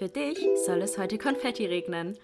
Für 0.00 0.08
dich 0.08 0.38
soll 0.64 0.80
es 0.80 0.96
heute 0.96 1.18
Konfetti 1.18 1.66
regnen. 1.66 2.16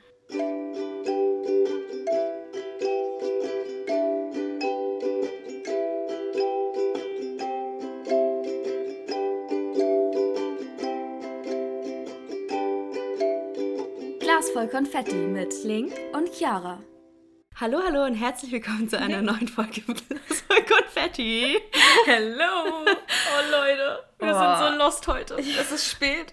Glas 14.21 14.49
voll 14.55 14.69
Konfetti 14.69 15.15
mit 15.15 15.53
Link 15.65 15.93
und 16.15 16.33
Chiara. 16.33 16.79
Hallo, 17.61 17.81
hallo 17.85 18.05
und 18.05 18.15
herzlich 18.15 18.53
willkommen 18.53 18.89
zu 18.89 18.99
einer 18.99 19.21
neuen 19.21 19.49
Folge 19.49 19.83
Glas 19.83 20.41
voll 20.49 20.63
Konfetti. 20.65 21.59
Hello! 22.07 22.85
Oh 23.39 23.51
Leute, 23.51 24.05
wir 24.21 24.35
Oh. 24.35 24.39
sind 24.39 24.73
so 24.73 24.79
lost 24.79 25.09
heute. 25.09 25.35
Es 25.35 25.71
ist 25.73 25.91
spät. 25.91 26.33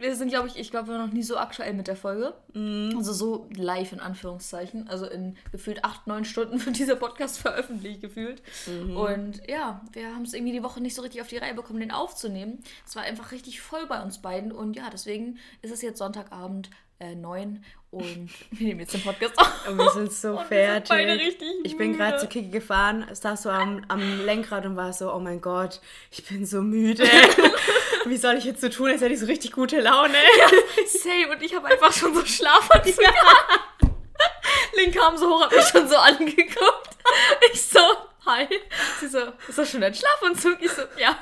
Wir 0.00 0.14
sind, 0.14 0.28
glaube 0.28 0.48
ich, 0.48 0.56
ich 0.56 0.70
glaube, 0.70 0.88
wir 0.88 0.94
waren 0.94 1.06
noch 1.06 1.12
nie 1.12 1.22
so 1.22 1.36
aktuell 1.36 1.74
mit 1.74 1.88
der 1.88 1.96
Folge. 1.96 2.34
Also 2.54 3.12
so 3.12 3.48
live 3.54 3.92
in 3.92 4.00
Anführungszeichen. 4.00 4.88
Also 4.88 5.06
in 5.06 5.36
gefühlt 5.52 5.84
acht, 5.84 6.06
neun 6.06 6.24
Stunden 6.24 6.64
wird 6.64 6.78
dieser 6.78 6.96
Podcast 6.96 7.38
veröffentlicht 7.40 8.00
gefühlt. 8.00 8.42
Und 8.66 9.40
ja, 9.48 9.82
wir 9.92 10.14
haben 10.14 10.22
es 10.22 10.34
irgendwie 10.34 10.52
die 10.52 10.62
Woche 10.62 10.80
nicht 10.80 10.94
so 10.94 11.02
richtig 11.02 11.20
auf 11.20 11.28
die 11.28 11.38
Reihe 11.38 11.54
bekommen, 11.54 11.80
den 11.80 11.90
aufzunehmen. 11.92 12.62
Es 12.86 12.96
war 12.96 13.02
einfach 13.02 13.32
richtig 13.32 13.60
voll 13.60 13.86
bei 13.86 14.02
uns 14.02 14.22
beiden. 14.22 14.52
Und 14.52 14.76
ja, 14.76 14.88
deswegen 14.90 15.38
ist 15.62 15.72
es 15.72 15.82
jetzt 15.82 15.98
Sonntagabend 15.98 16.70
äh, 17.00 17.14
neun 17.14 17.64
und 17.90 18.28
wir 18.50 18.66
nehmen 18.66 18.80
jetzt 18.80 18.94
den 18.94 19.02
Podcast 19.02 19.38
auf. 19.38 19.48
Und 19.68 19.78
wir 19.78 19.90
sind 19.90 20.12
so 20.12 20.30
Und 20.30 20.38
sind 20.38 20.48
fertig. 20.48 20.92
richtig 20.92 21.48
ich 21.64 21.76
bin 21.76 21.96
gerade 21.96 22.18
zu 22.18 22.26
Kiki 22.26 22.50
gefahren, 22.50 23.06
saß 23.12 23.44
so 23.44 23.50
am, 23.50 23.84
am 23.88 24.24
Lenkrad 24.24 24.66
und 24.66 24.76
war 24.76 24.92
so, 24.92 25.12
oh 25.12 25.18
mein 25.18 25.40
Gott, 25.40 25.80
ich 26.10 26.24
bin 26.26 26.44
so 26.44 26.60
müde. 26.62 27.04
Wie 28.08 28.16
soll 28.16 28.36
ich 28.36 28.44
jetzt 28.44 28.60
so 28.60 28.68
tun, 28.68 28.90
als 28.90 29.00
hätte 29.00 29.12
ich 29.12 29.20
so 29.20 29.26
richtig 29.26 29.52
gute 29.52 29.80
Laune? 29.80 30.14
Same 30.86 31.30
und 31.30 31.42
ich 31.42 31.54
habe 31.54 31.66
einfach 31.66 31.92
schon 31.92 32.14
so 32.14 32.24
Schlafanzug 32.24 33.06
an. 33.06 33.90
Link 34.74 34.94
kam 34.94 35.16
so 35.16 35.28
hoch, 35.28 35.42
hat 35.42 35.52
mich 35.52 35.66
schon 35.66 35.88
so 35.88 35.96
angeguckt. 35.96 36.96
Ich 37.52 37.62
so, 37.62 37.80
hi. 38.28 38.46
Sie 39.00 39.08
so, 39.08 39.18
ist 39.48 39.58
das 39.58 39.70
schon 39.70 39.80
dein 39.80 39.94
Schlafanzug? 39.94 40.58
Ich 40.60 40.70
so, 40.70 40.82
ja. 40.98 41.18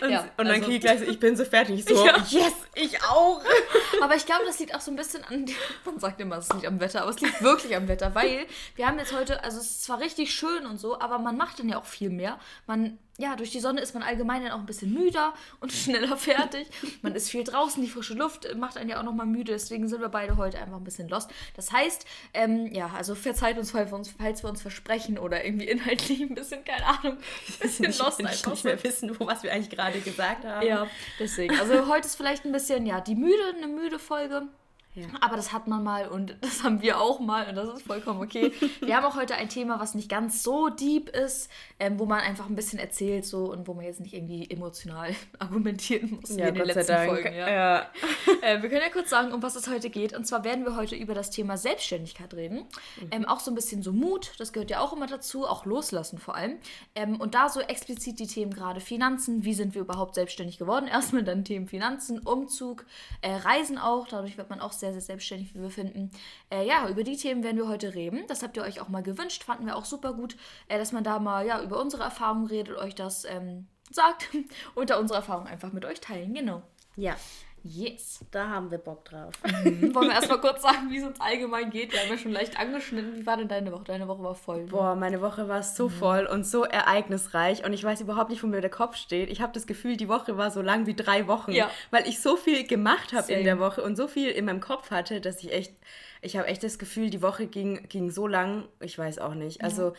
Und, 0.00 0.10
Ja, 0.10 0.20
und 0.36 0.46
dann 0.46 0.48
also- 0.48 0.64
Kiki 0.64 0.78
gleich 0.80 0.98
so, 1.00 1.04
ich 1.04 1.20
bin 1.20 1.36
so 1.36 1.44
fertig. 1.44 1.80
Ich 1.80 1.84
so, 1.84 2.04
Ja. 2.04 2.16
yes, 2.28 2.52
ich 2.74 3.02
auch. 3.04 3.42
Aber 4.02 4.16
ich 4.16 4.26
glaube, 4.26 4.42
das 4.46 4.58
liegt 4.58 4.74
auch 4.74 4.80
so 4.80 4.90
ein 4.90 4.96
bisschen 4.96 5.22
an, 5.24 5.46
man 5.84 5.98
sagt 5.98 6.20
immer, 6.20 6.38
es 6.38 6.48
liegt 6.52 6.66
am 6.66 6.80
Wetter, 6.80 7.02
aber 7.02 7.10
es 7.10 7.20
liegt 7.20 7.40
wirklich 7.42 7.76
am 7.76 7.86
Wetter, 7.88 8.14
weil 8.14 8.46
wir 8.74 8.86
haben 8.88 8.98
jetzt 8.98 9.12
heute, 9.12 9.44
also 9.44 9.58
es 9.58 9.66
ist 9.66 9.84
zwar 9.84 10.00
richtig 10.00 10.34
schön 10.34 10.66
und 10.66 10.78
so, 10.78 10.98
aber 10.98 11.18
man 11.18 11.36
macht 11.36 11.58
dann 11.60 11.68
ja 11.68 11.78
auch 11.78 11.84
viel 11.84 12.10
mehr. 12.10 12.38
Man, 12.66 12.98
ja, 13.18 13.36
durch 13.36 13.50
die 13.50 13.60
Sonne 13.60 13.80
ist 13.80 13.94
man 13.94 14.02
allgemein 14.02 14.42
dann 14.42 14.52
auch 14.52 14.58
ein 14.58 14.66
bisschen 14.66 14.92
müder 14.92 15.34
und 15.60 15.72
schneller 15.72 16.16
fertig. 16.16 16.66
Man 17.02 17.14
ist 17.14 17.30
viel 17.30 17.44
draußen, 17.44 17.80
die 17.82 17.88
frische 17.88 18.14
Luft 18.14 18.52
macht 18.56 18.76
einen 18.76 18.90
ja 18.90 18.98
auch 18.98 19.04
nochmal 19.04 19.26
müde, 19.26 19.52
deswegen 19.52 19.86
sind 19.88 20.00
wir 20.00 20.08
beide 20.08 20.36
heute 20.36 20.58
einfach 20.58 20.76
ein 20.76 20.84
bisschen 20.84 21.08
lost. 21.08 21.30
Das 21.54 21.70
heißt, 21.70 22.04
ähm, 22.34 22.72
ja, 22.72 22.90
also 22.96 23.14
verzeiht 23.14 23.58
uns, 23.58 23.70
falls 23.70 23.92
wir 23.92 23.96
uns, 23.96 24.12
falls 24.18 24.42
wir 24.42 24.50
uns 24.50 24.62
versprechen 24.62 25.18
oder 25.18 25.44
irgendwie 25.44 25.68
inhaltlich 25.68 26.20
ein 26.30 26.34
bisschen, 26.34 26.64
keine 26.64 26.86
Ahnung, 26.86 27.16
ein 27.18 27.58
bisschen 27.60 27.90
Ich 27.90 27.98
lost 27.98 28.20
einfach 28.24 28.50
nicht 28.50 28.64
mehr 28.64 28.82
wissen, 28.82 29.18
wo, 29.18 29.26
was 29.26 29.42
wir 29.42 29.52
eigentlich 29.52 29.70
gerade 29.70 30.00
gesagt 30.00 30.44
haben. 30.44 30.66
ja, 30.66 30.86
deswegen. 31.18 31.58
Also 31.58 31.86
heute 31.88 32.06
ist 32.06 32.16
vielleicht 32.16 32.44
ein 32.44 32.52
bisschen, 32.52 32.86
ja, 32.86 33.00
die 33.00 33.14
müde, 33.14 33.54
eine 33.56 33.66
müde 33.66 33.98
Folge. 33.98 34.48
Ja. 34.94 35.06
Aber 35.22 35.36
das 35.36 35.52
hat 35.52 35.68
man 35.68 35.82
mal 35.82 36.08
und 36.08 36.36
das 36.42 36.62
haben 36.62 36.82
wir 36.82 37.00
auch 37.00 37.18
mal 37.18 37.48
und 37.48 37.54
das 37.54 37.68
ist 37.78 37.86
vollkommen 37.86 38.20
okay. 38.20 38.52
Wir 38.80 38.96
haben 38.96 39.04
auch 39.04 39.16
heute 39.16 39.36
ein 39.36 39.48
Thema, 39.48 39.80
was 39.80 39.94
nicht 39.94 40.10
ganz 40.10 40.42
so 40.42 40.68
deep 40.68 41.08
ist, 41.08 41.50
ähm, 41.80 41.98
wo 41.98 42.04
man 42.04 42.20
einfach 42.20 42.46
ein 42.46 42.54
bisschen 42.54 42.78
erzählt 42.78 43.24
so 43.24 43.50
und 43.50 43.66
wo 43.66 43.72
man 43.72 43.86
jetzt 43.86 44.00
nicht 44.00 44.12
irgendwie 44.12 44.50
emotional 44.50 45.14
argumentieren 45.38 46.18
muss, 46.20 46.36
wie 46.36 46.40
Ja, 46.40 46.48
in 46.48 46.54
den 46.54 46.64
Gott 46.64 46.74
sei 46.74 46.80
letzten 46.80 46.92
Dank. 46.92 47.10
Folgen. 47.10 47.34
Ja. 47.34 47.50
ja. 47.50 47.86
Äh, 48.42 48.60
wir 48.60 48.70
können 48.70 48.82
ja 48.82 48.90
kurz 48.90 49.08
sagen, 49.08 49.32
um 49.32 49.40
was 49.40 49.54
es 49.54 49.68
heute 49.68 49.88
geht. 49.88 50.16
Und 50.16 50.26
zwar 50.26 50.42
werden 50.42 50.64
wir 50.64 50.74
heute 50.74 50.96
über 50.96 51.14
das 51.14 51.30
Thema 51.30 51.56
Selbstständigkeit 51.56 52.34
reden. 52.34 52.66
Mhm. 53.00 53.08
Ähm, 53.12 53.24
auch 53.24 53.38
so 53.38 53.52
ein 53.52 53.54
bisschen 53.54 53.84
so 53.84 53.92
Mut, 53.92 54.32
das 54.38 54.52
gehört 54.52 54.68
ja 54.68 54.80
auch 54.80 54.92
immer 54.92 55.06
dazu, 55.06 55.46
auch 55.46 55.64
loslassen 55.64 56.18
vor 56.18 56.34
allem. 56.34 56.58
Ähm, 56.96 57.20
und 57.20 57.36
da 57.36 57.48
so 57.48 57.60
explizit 57.60 58.18
die 58.18 58.26
Themen 58.26 58.52
gerade 58.52 58.80
Finanzen, 58.80 59.44
wie 59.44 59.54
sind 59.54 59.74
wir 59.76 59.82
überhaupt 59.82 60.16
selbstständig 60.16 60.58
geworden? 60.58 60.88
Erstmal 60.88 61.22
dann 61.22 61.44
Themen 61.44 61.68
Finanzen, 61.68 62.18
Umzug, 62.18 62.84
äh, 63.20 63.32
Reisen 63.32 63.78
auch, 63.78 64.08
dadurch 64.08 64.36
wird 64.36 64.50
man 64.50 64.60
auch 64.60 64.72
sehr, 64.82 64.92
sehr 64.92 65.00
selbstständig, 65.00 65.54
wie 65.54 65.62
wir 65.62 65.70
finden. 65.70 66.10
Äh, 66.50 66.66
ja, 66.66 66.88
über 66.88 67.04
die 67.04 67.16
Themen 67.16 67.44
werden 67.44 67.56
wir 67.56 67.68
heute 67.68 67.94
reden. 67.94 68.24
Das 68.26 68.42
habt 68.42 68.56
ihr 68.56 68.64
euch 68.64 68.80
auch 68.80 68.88
mal 68.88 69.02
gewünscht, 69.02 69.44
fanden 69.44 69.64
wir 69.64 69.76
auch 69.76 69.84
super 69.84 70.12
gut, 70.12 70.36
äh, 70.68 70.76
dass 70.76 70.90
man 70.90 71.04
da 71.04 71.20
mal 71.20 71.46
ja, 71.46 71.62
über 71.62 71.80
unsere 71.80 72.02
Erfahrungen 72.02 72.46
redet, 72.46 72.76
euch 72.76 72.96
das 72.96 73.24
ähm, 73.24 73.68
sagt 73.90 74.28
und 74.74 74.90
da 74.90 74.98
unsere 74.98 75.20
Erfahrungen 75.20 75.46
einfach 75.46 75.72
mit 75.72 75.84
euch 75.84 76.00
teilen. 76.00 76.34
Genau. 76.34 76.62
ja, 76.96 77.16
Yes. 77.64 78.20
da 78.32 78.48
haben 78.48 78.70
wir 78.70 78.78
Bock 78.78 79.04
drauf. 79.04 79.32
Wollen 79.44 80.08
wir 80.08 80.12
erstmal 80.14 80.40
kurz 80.40 80.62
sagen, 80.62 80.90
wie 80.90 80.98
es 80.98 81.04
uns 81.04 81.20
allgemein 81.20 81.70
geht? 81.70 81.92
Wir 81.92 82.00
haben 82.00 82.08
ja 82.10 82.18
schon 82.18 82.32
leicht 82.32 82.58
angeschnitten. 82.58 83.14
Wie 83.16 83.24
war 83.26 83.36
denn 83.36 83.48
deine 83.48 83.70
Woche? 83.72 83.84
Deine 83.84 84.08
Woche 84.08 84.22
war 84.22 84.34
voll. 84.34 84.62
ne? 84.64 84.66
Boah, 84.70 84.94
meine 84.96 85.20
Woche 85.20 85.48
war 85.48 85.62
so 85.62 85.88
voll 85.88 86.26
und 86.26 86.44
so 86.44 86.64
ereignisreich 86.64 87.64
und 87.64 87.72
ich 87.72 87.84
weiß 87.84 88.00
überhaupt 88.00 88.30
nicht, 88.30 88.42
wo 88.42 88.46
mir 88.48 88.60
der 88.60 88.70
Kopf 88.70 88.96
steht. 88.96 89.30
Ich 89.30 89.40
habe 89.40 89.52
das 89.52 89.66
Gefühl, 89.66 89.96
die 89.96 90.08
Woche 90.08 90.36
war 90.36 90.50
so 90.50 90.60
lang 90.62 90.86
wie 90.86 90.94
drei 90.94 91.26
Wochen, 91.28 91.52
Ja. 91.52 91.70
weil 91.90 92.08
ich 92.08 92.20
so 92.20 92.36
viel 92.36 92.66
gemacht 92.66 93.12
habe 93.12 93.32
in 93.32 93.44
der 93.44 93.58
Woche 93.58 93.82
und 93.82 93.96
so 93.96 94.08
viel 94.08 94.30
in 94.30 94.44
meinem 94.46 94.60
Kopf 94.60 94.90
hatte, 94.90 95.20
dass 95.20 95.42
ich 95.44 95.52
echt, 95.52 95.72
ich 96.20 96.36
habe 96.36 96.48
echt 96.48 96.62
das 96.64 96.78
Gefühl, 96.78 97.10
die 97.10 97.22
Woche 97.22 97.46
ging, 97.46 97.88
ging 97.88 98.10
so 98.10 98.26
lang, 98.26 98.64
ich 98.80 98.98
weiß 98.98 99.18
auch 99.18 99.34
nicht. 99.34 99.62
Also 99.62 99.92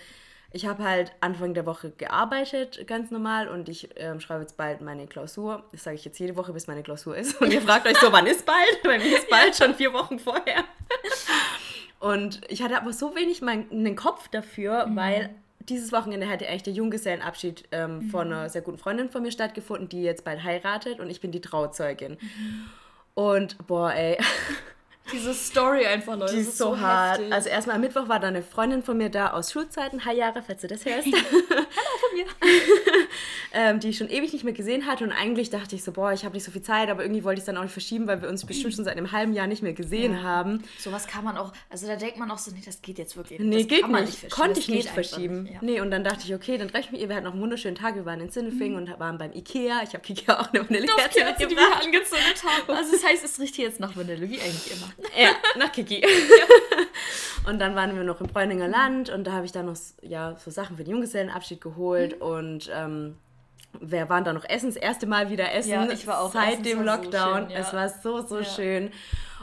ich 0.53 0.67
habe 0.67 0.83
halt 0.83 1.11
Anfang 1.19 1.55
der 1.55 1.65
Woche 1.65 1.89
gearbeitet, 1.91 2.85
ganz 2.87 3.09
normal 3.09 3.47
und 3.47 3.67
ich 3.69 3.89
ähm, 3.95 4.19
schreibe 4.19 4.41
jetzt 4.41 4.55
bald 4.55 4.81
meine 4.81 5.07
Klausur. 5.07 5.63
Das 5.71 5.83
sage 5.83 5.95
ich 5.95 6.05
jetzt 6.05 6.19
jede 6.19 6.35
Woche, 6.35 6.53
bis 6.53 6.67
meine 6.67 6.83
Klausur 6.83 7.17
ist. 7.17 7.41
Und 7.41 7.51
ihr 7.51 7.61
fragt 7.61 7.87
euch 7.87 7.97
so, 7.97 8.11
wann 8.11 8.27
ist 8.27 8.45
bald? 8.45 8.83
Bei 8.83 8.99
mir 8.99 9.17
ist 9.17 9.27
bald 9.29 9.55
schon 9.55 9.73
vier 9.73 9.91
Wochen 9.93 10.19
vorher. 10.19 10.63
Und 11.99 12.41
ich 12.49 12.61
hatte 12.61 12.77
aber 12.77 12.93
so 12.93 13.15
wenig 13.15 13.41
mein, 13.41 13.69
einen 13.71 13.95
Kopf 13.95 14.27
dafür, 14.27 14.87
weil 14.91 15.33
dieses 15.69 15.91
Wochenende 15.91 16.27
hätte 16.27 16.47
eigentlich 16.47 16.63
der 16.63 16.73
Junggesellenabschied 16.73 17.63
ähm, 17.71 18.03
von 18.11 18.27
einer 18.27 18.49
sehr 18.49 18.61
guten 18.61 18.77
Freundin 18.77 19.09
von 19.09 19.23
mir 19.23 19.31
stattgefunden, 19.31 19.89
die 19.89 20.03
jetzt 20.03 20.23
bald 20.23 20.43
heiratet 20.43 20.99
und 20.99 21.09
ich 21.09 21.19
bin 21.19 21.31
die 21.31 21.41
Trauzeugin. 21.41 22.17
Und 23.15 23.65
boah, 23.65 23.91
ey, 23.93 24.17
Diese 25.11 25.33
Story 25.33 25.85
einfach, 25.85 26.17
Leute. 26.17 26.33
die 26.33 26.39
das 26.39 26.47
ist 26.49 26.57
so 26.57 26.79
hart. 26.79 27.17
heftig. 27.19 27.33
Also 27.33 27.49
erstmal 27.49 27.75
am 27.75 27.81
Mittwoch 27.81 28.07
war 28.07 28.19
da 28.19 28.29
eine 28.29 28.41
Freundin 28.41 28.83
von 28.83 28.97
mir 28.97 29.09
da 29.09 29.31
aus 29.33 29.51
Schulzeiten, 29.51 30.05
hi 30.05 30.15
Jahre, 30.15 30.41
falls 30.45 30.61
du 30.61 30.67
das 30.67 30.85
hörst. 30.85 31.07
von 31.07 32.17
mir. 32.17 32.25
ähm, 33.53 33.79
die 33.79 33.89
ich 33.89 33.97
schon 33.97 34.09
ewig 34.09 34.31
nicht 34.33 34.43
mehr 34.43 34.53
gesehen 34.53 34.87
hatte. 34.87 35.03
Und 35.03 35.11
eigentlich 35.11 35.49
dachte 35.49 35.75
ich 35.75 35.83
so, 35.83 35.91
boah, 35.91 36.13
ich 36.13 36.23
habe 36.23 36.33
nicht 36.35 36.43
so 36.45 36.51
viel 36.51 36.61
Zeit, 36.61 36.89
aber 36.89 37.03
irgendwie 37.03 37.23
wollte 37.23 37.37
ich 37.39 37.41
es 37.41 37.45
dann 37.45 37.57
auch 37.57 37.63
nicht 37.63 37.73
verschieben, 37.73 38.07
weil 38.07 38.21
wir 38.21 38.29
uns 38.29 38.45
bestimmt 38.45 38.73
schon 38.73 38.85
seit 38.85 38.95
einem 38.97 39.11
halben 39.11 39.33
Jahr 39.33 39.47
nicht 39.47 39.61
mehr 39.61 39.73
gesehen 39.73 40.13
Ja. 40.13 40.21
haben. 40.23 40.63
Sowas 40.79 41.05
kann 41.05 41.23
man 41.25 41.37
auch, 41.37 41.51
also 41.69 41.85
da 41.85 41.95
denkt 41.97 42.17
man 42.17 42.31
auch 42.31 42.37
so, 42.37 42.51
nee, 42.51 42.61
das 42.65 42.81
geht 42.81 42.97
jetzt 42.97 43.17
wirklich 43.17 43.39
Nee, 43.39 43.63
das 43.63 43.67
geht 43.67 43.87
nicht. 43.87 44.09
verschieben. 44.17 44.31
Konnte 44.31 44.59
ich 44.61 44.67
nicht 44.69 44.89
verschieben. 44.89 45.43
nicht, 45.43 45.53
ja. 45.55 45.59
Nee, 45.61 45.81
und 45.81 45.91
dann 45.91 46.03
dachte 46.03 46.21
ich, 46.25 46.33
okay, 46.33 46.57
dann 46.57 46.69
treffe 46.69 46.85
ich 46.85 46.91
mich 46.91 47.01
ihr. 47.01 47.09
Wir 47.09 47.15
hatten 47.17 47.25
noch 47.25 47.33
einen 47.33 47.41
wunderschönen 47.41 47.75
Tag. 47.75 47.95
Wir 47.95 48.05
waren 48.05 48.19
in 48.21 48.27
Mhm. 48.27 48.31
Sindelfingen 48.31 48.77
und 48.77 48.99
waren 48.99 49.17
beim 49.17 49.33
Ikea. 49.33 49.81
Ich 49.83 49.93
habe 49.93 50.03
Ikea 50.07 50.39
auch 50.39 50.53
eine 50.53 50.61
Vanillekerze 50.67 50.95
Duftkerze, 51.03 51.47
die 51.47 51.55
wir 51.55 51.61
mitgebracht. 51.61 51.83
angezündet 51.85 52.43
haben. 52.43 52.77
Also 52.77 52.91
das 52.93 53.03
heißt, 53.03 53.23
es 53.25 53.39
riecht 53.39 53.55
hier 53.55 53.65
jetzt 53.65 53.79
nach 53.79 53.95
Vanille, 53.95 54.21
wie 54.29 54.39
eigentlich 54.39 54.71
immer. 54.71 54.92
Ja, 55.17 55.29
nach 55.57 55.71
Kiki. 55.71 56.03
und 57.47 57.59
dann 57.59 57.75
waren 57.75 57.95
wir 57.95 58.03
noch 58.03 58.21
im 58.21 58.27
Bräuninger 58.27 58.67
Land 58.67 59.09
und 59.09 59.25
da 59.25 59.33
habe 59.33 59.45
ich 59.45 59.51
dann 59.51 59.65
noch 59.67 59.77
ja, 60.01 60.35
so 60.37 60.51
Sachen 60.51 60.77
für 60.77 60.83
den 60.83 60.91
Junggesellenabschied 60.91 61.61
geholt 61.61 62.15
Mhm. 62.19 62.21
und 62.25 62.71
ähm, 62.73 63.17
wir 63.81 64.07
waren 64.09 64.23
da 64.23 64.33
noch 64.33 64.45
essen, 64.47 64.67
das 64.67 64.75
erste 64.75 65.07
Mal 65.07 65.29
wieder 65.31 65.51
essen 65.53 65.71
Ja, 65.71 65.89
ich 65.91 66.05
war 66.05 66.21
auch 66.21 66.31
seit 66.31 66.53
essen, 66.53 66.63
dem 66.63 66.85
war 66.85 66.97
so 66.97 67.03
Lockdown. 67.03 67.41
schön, 67.47 67.49
ja. 67.51 67.59
Es 67.59 67.73
war 67.73 67.89
so, 67.89 68.21
so 68.25 68.37
Ja. 68.39 68.43
schön. 68.45 68.91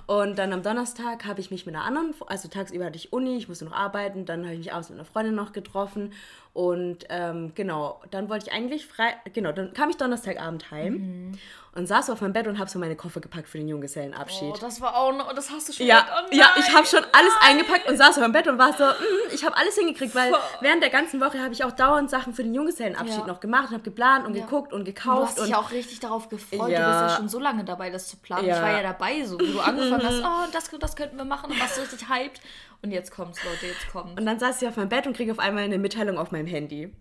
Und 0.07 0.39
dann 0.41 0.53
am 0.53 0.63
Donnerstag 0.65 1.25
habe 1.25 1.41
ich 1.41 1.53
mich 1.53 1.67
mit 1.67 1.75
einer 1.77 1.85
anderen, 1.85 2.15
also 2.27 2.49
tagsüber 2.49 2.87
hatte 2.87 2.97
ich 2.97 3.13
Uni, 3.13 3.37
ich 3.37 3.49
musste 3.49 3.65
noch 3.65 3.73
arbeiten, 3.73 4.25
dann 4.27 4.43
habe 4.43 4.55
ich 4.55 4.59
mich 4.59 4.73
abends 4.73 4.89
mit 4.91 4.99
einer 4.99 5.05
Freundin 5.07 5.35
noch 5.37 5.53
getroffen 5.53 6.13
und 6.53 7.05
ähm, 7.11 7.53
genau, 7.55 8.01
dann 8.11 8.29
wollte 8.29 8.47
ich 8.49 8.53
eigentlich 8.53 8.87
frei, 8.87 9.15
genau, 9.33 9.53
dann 9.53 9.73
kam 9.73 9.89
ich 9.91 9.97
Donnerstagabend 9.97 10.71
heim 10.73 10.95
Mhm. 10.95 11.33
und 11.77 11.87
saß 11.87 12.11
auf 12.11 12.21
meinem 12.23 12.33
Bett 12.33 12.49
und 12.49 12.59
habe 12.59 12.69
so 12.69 12.81
meine 12.81 12.97
Koffer 12.97 13.21
gepackt 13.21 13.49
für 13.49 13.59
den 13.59 13.69
Junggesellenabschied. 13.69 14.55
Oh, 14.55 14.59
das 14.61 14.81
war 14.81 14.97
auch 14.97 15.13
noch, 15.17 15.33
das 15.33 15.51
hast 15.51 15.69
du 15.69 15.73
schon 15.73 15.87
Ja. 15.87 16.05
Oh 16.11 16.35
ja, 16.35 16.47
nein, 16.57 16.65
ich 16.67 16.75
habe 16.75 16.85
schon 16.87 17.05
alles 17.13 17.33
nein. 17.41 17.51
eingepackt 17.59 17.89
und 17.89 17.97
saß 17.97 18.17
auf 18.17 18.23
meinem 18.23 18.33
Bett 18.33 18.49
und 18.49 18.59
war 18.59 18.73
so, 18.73 18.83
mm, 18.85 19.33
ich 19.33 19.45
habe 19.45 19.57
alles 19.57 19.77
hingekriegt, 19.79 20.13
weil 20.17 20.33
während 20.61 20.83
der 20.83 20.91
ganzen 20.91 21.21
Woche 21.21 21.41
habe 21.41 21.53
ich 21.53 21.63
auch 21.63 21.71
dauernd 21.71 22.11
Sachen 22.11 22.35
für 22.35 22.43
den 22.43 22.53
Junggesellenabschied 22.55 23.19
Ja. 23.21 23.27
noch 23.29 23.39
gemacht 23.39 23.69
und 23.69 23.75
habe 23.75 23.85
geplant 23.85 24.27
und 24.27 24.35
Ja. 24.35 24.45
geguckt 24.45 24.73
und 24.73 24.81
Du 24.81 24.85
gekauft 24.93 25.23
hast 25.29 25.37
dich 25.39 25.45
und 25.45 25.51
ja 25.51 25.59
auch 25.59 25.71
richtig 25.71 26.01
darauf 26.01 26.29
gefreut. 26.29 26.69
Du 26.69 26.73
Ja. 26.73 26.89
bist 26.89 27.01
ja 27.01 27.09
schon 27.17 27.29
so 27.29 27.39
lange 27.39 27.63
dabei, 27.63 27.91
das 27.91 28.09
zu 28.09 28.17
planen. 28.17 28.49
Ja. 28.49 28.57
Ich 28.57 28.63
war 28.63 28.71
ja 28.73 28.83
dabei, 28.83 29.23
so 29.25 29.39
wo 29.39 29.45
du 29.45 29.61
angefangen 29.61 30.05
hast, 30.05 30.21
oh, 30.25 30.51
das, 30.53 30.69
das 30.81 30.97
könnten 30.97 31.17
wir 31.17 31.25
machen 31.25 31.53
und 31.53 31.61
warst 31.61 31.77
so 31.77 31.83
richtig 31.83 32.09
hyped. 32.09 32.41
Und 32.83 32.93
jetzt 32.93 33.11
kommt's, 33.11 33.43
Leute, 33.45 33.67
jetzt 33.67 33.91
kommt's. 33.93 34.19
Und 34.19 34.25
dann 34.25 34.39
saß 34.39 34.63
ich 34.63 34.67
auf 34.69 34.77
meinem 34.77 34.89
Bett 34.89 35.07
und 35.07 35.15
kriege 35.15 35.33
auf 35.33 35.39
einmal 35.39 35.65
eine 35.65 35.77
Mitteilung 35.79 36.17
auf 36.17 36.31
meinem 36.31 36.47
Handy. 36.47 36.93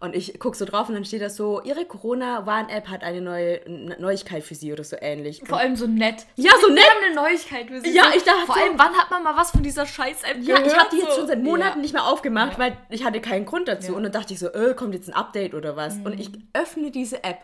Und 0.00 0.16
ich 0.16 0.40
gucke 0.40 0.56
so 0.56 0.64
drauf 0.64 0.88
und 0.88 0.94
dann 0.96 1.04
steht 1.04 1.22
da 1.22 1.30
so, 1.30 1.62
Ihre 1.62 1.84
Corona-Warn-App 1.84 2.88
hat 2.88 3.04
eine 3.04 3.20
neue 3.20 3.60
Neuigkeit 4.00 4.42
für 4.42 4.56
Sie 4.56 4.72
oder 4.72 4.82
so 4.82 4.96
ähnlich. 5.00 5.42
Vor 5.46 5.58
allem 5.58 5.76
so 5.76 5.86
nett. 5.86 6.26
Ja, 6.34 6.50
so 6.60 6.66
Wir 6.66 6.74
nett. 6.74 6.84
haben 6.90 7.04
eine 7.04 7.14
Neuigkeit 7.14 7.68
für 7.68 7.80
Sie. 7.80 7.94
Ja, 7.94 8.06
ich 8.16 8.24
dachte 8.24 8.46
Vor 8.46 8.56
so- 8.56 8.60
allem, 8.60 8.76
wann 8.78 8.94
hat 8.96 9.10
man 9.12 9.22
mal 9.22 9.36
was 9.36 9.52
von 9.52 9.62
dieser 9.62 9.86
Scheiß-App 9.86 10.38
Ja, 10.40 10.56
gehört? 10.56 10.66
ich 10.72 10.76
habe 10.78 10.88
die 10.92 10.98
jetzt 11.02 11.14
schon 11.14 11.28
seit 11.28 11.40
Monaten 11.42 11.78
Ja. 11.78 11.82
nicht 11.82 11.92
mehr 11.92 12.04
aufgemacht, 12.06 12.54
Ja. 12.54 12.58
weil 12.58 12.76
ich 12.88 13.04
hatte 13.04 13.20
keinen 13.20 13.46
Grund 13.46 13.68
dazu. 13.68 13.92
Ja. 13.92 13.96
Und 13.96 14.02
dann 14.02 14.12
dachte 14.12 14.32
ich 14.32 14.40
so, 14.40 14.48
äh, 14.48 14.74
kommt 14.74 14.94
jetzt 14.94 15.08
ein 15.08 15.14
Update 15.14 15.54
oder 15.54 15.76
was? 15.76 15.94
Und 15.96 16.14
Mhm. 16.16 16.20
ich 16.20 16.30
öffne 16.54 16.90
diese 16.90 17.22
App 17.22 17.38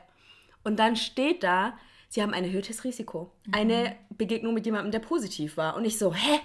und 0.64 0.78
dann 0.80 0.96
steht 0.96 1.44
da, 1.44 1.74
Sie 2.08 2.22
haben 2.22 2.34
ein 2.34 2.44
erhöhtes 2.44 2.82
Risiko. 2.84 3.30
Mhm. 3.46 3.54
Eine 3.54 3.96
Begegnung 4.10 4.54
mit 4.54 4.64
jemandem, 4.66 4.90
der 4.90 5.00
positiv 5.00 5.56
war. 5.56 5.76
Und 5.76 5.84
ich 5.84 5.98
so, 5.98 6.12
hä? 6.14 6.40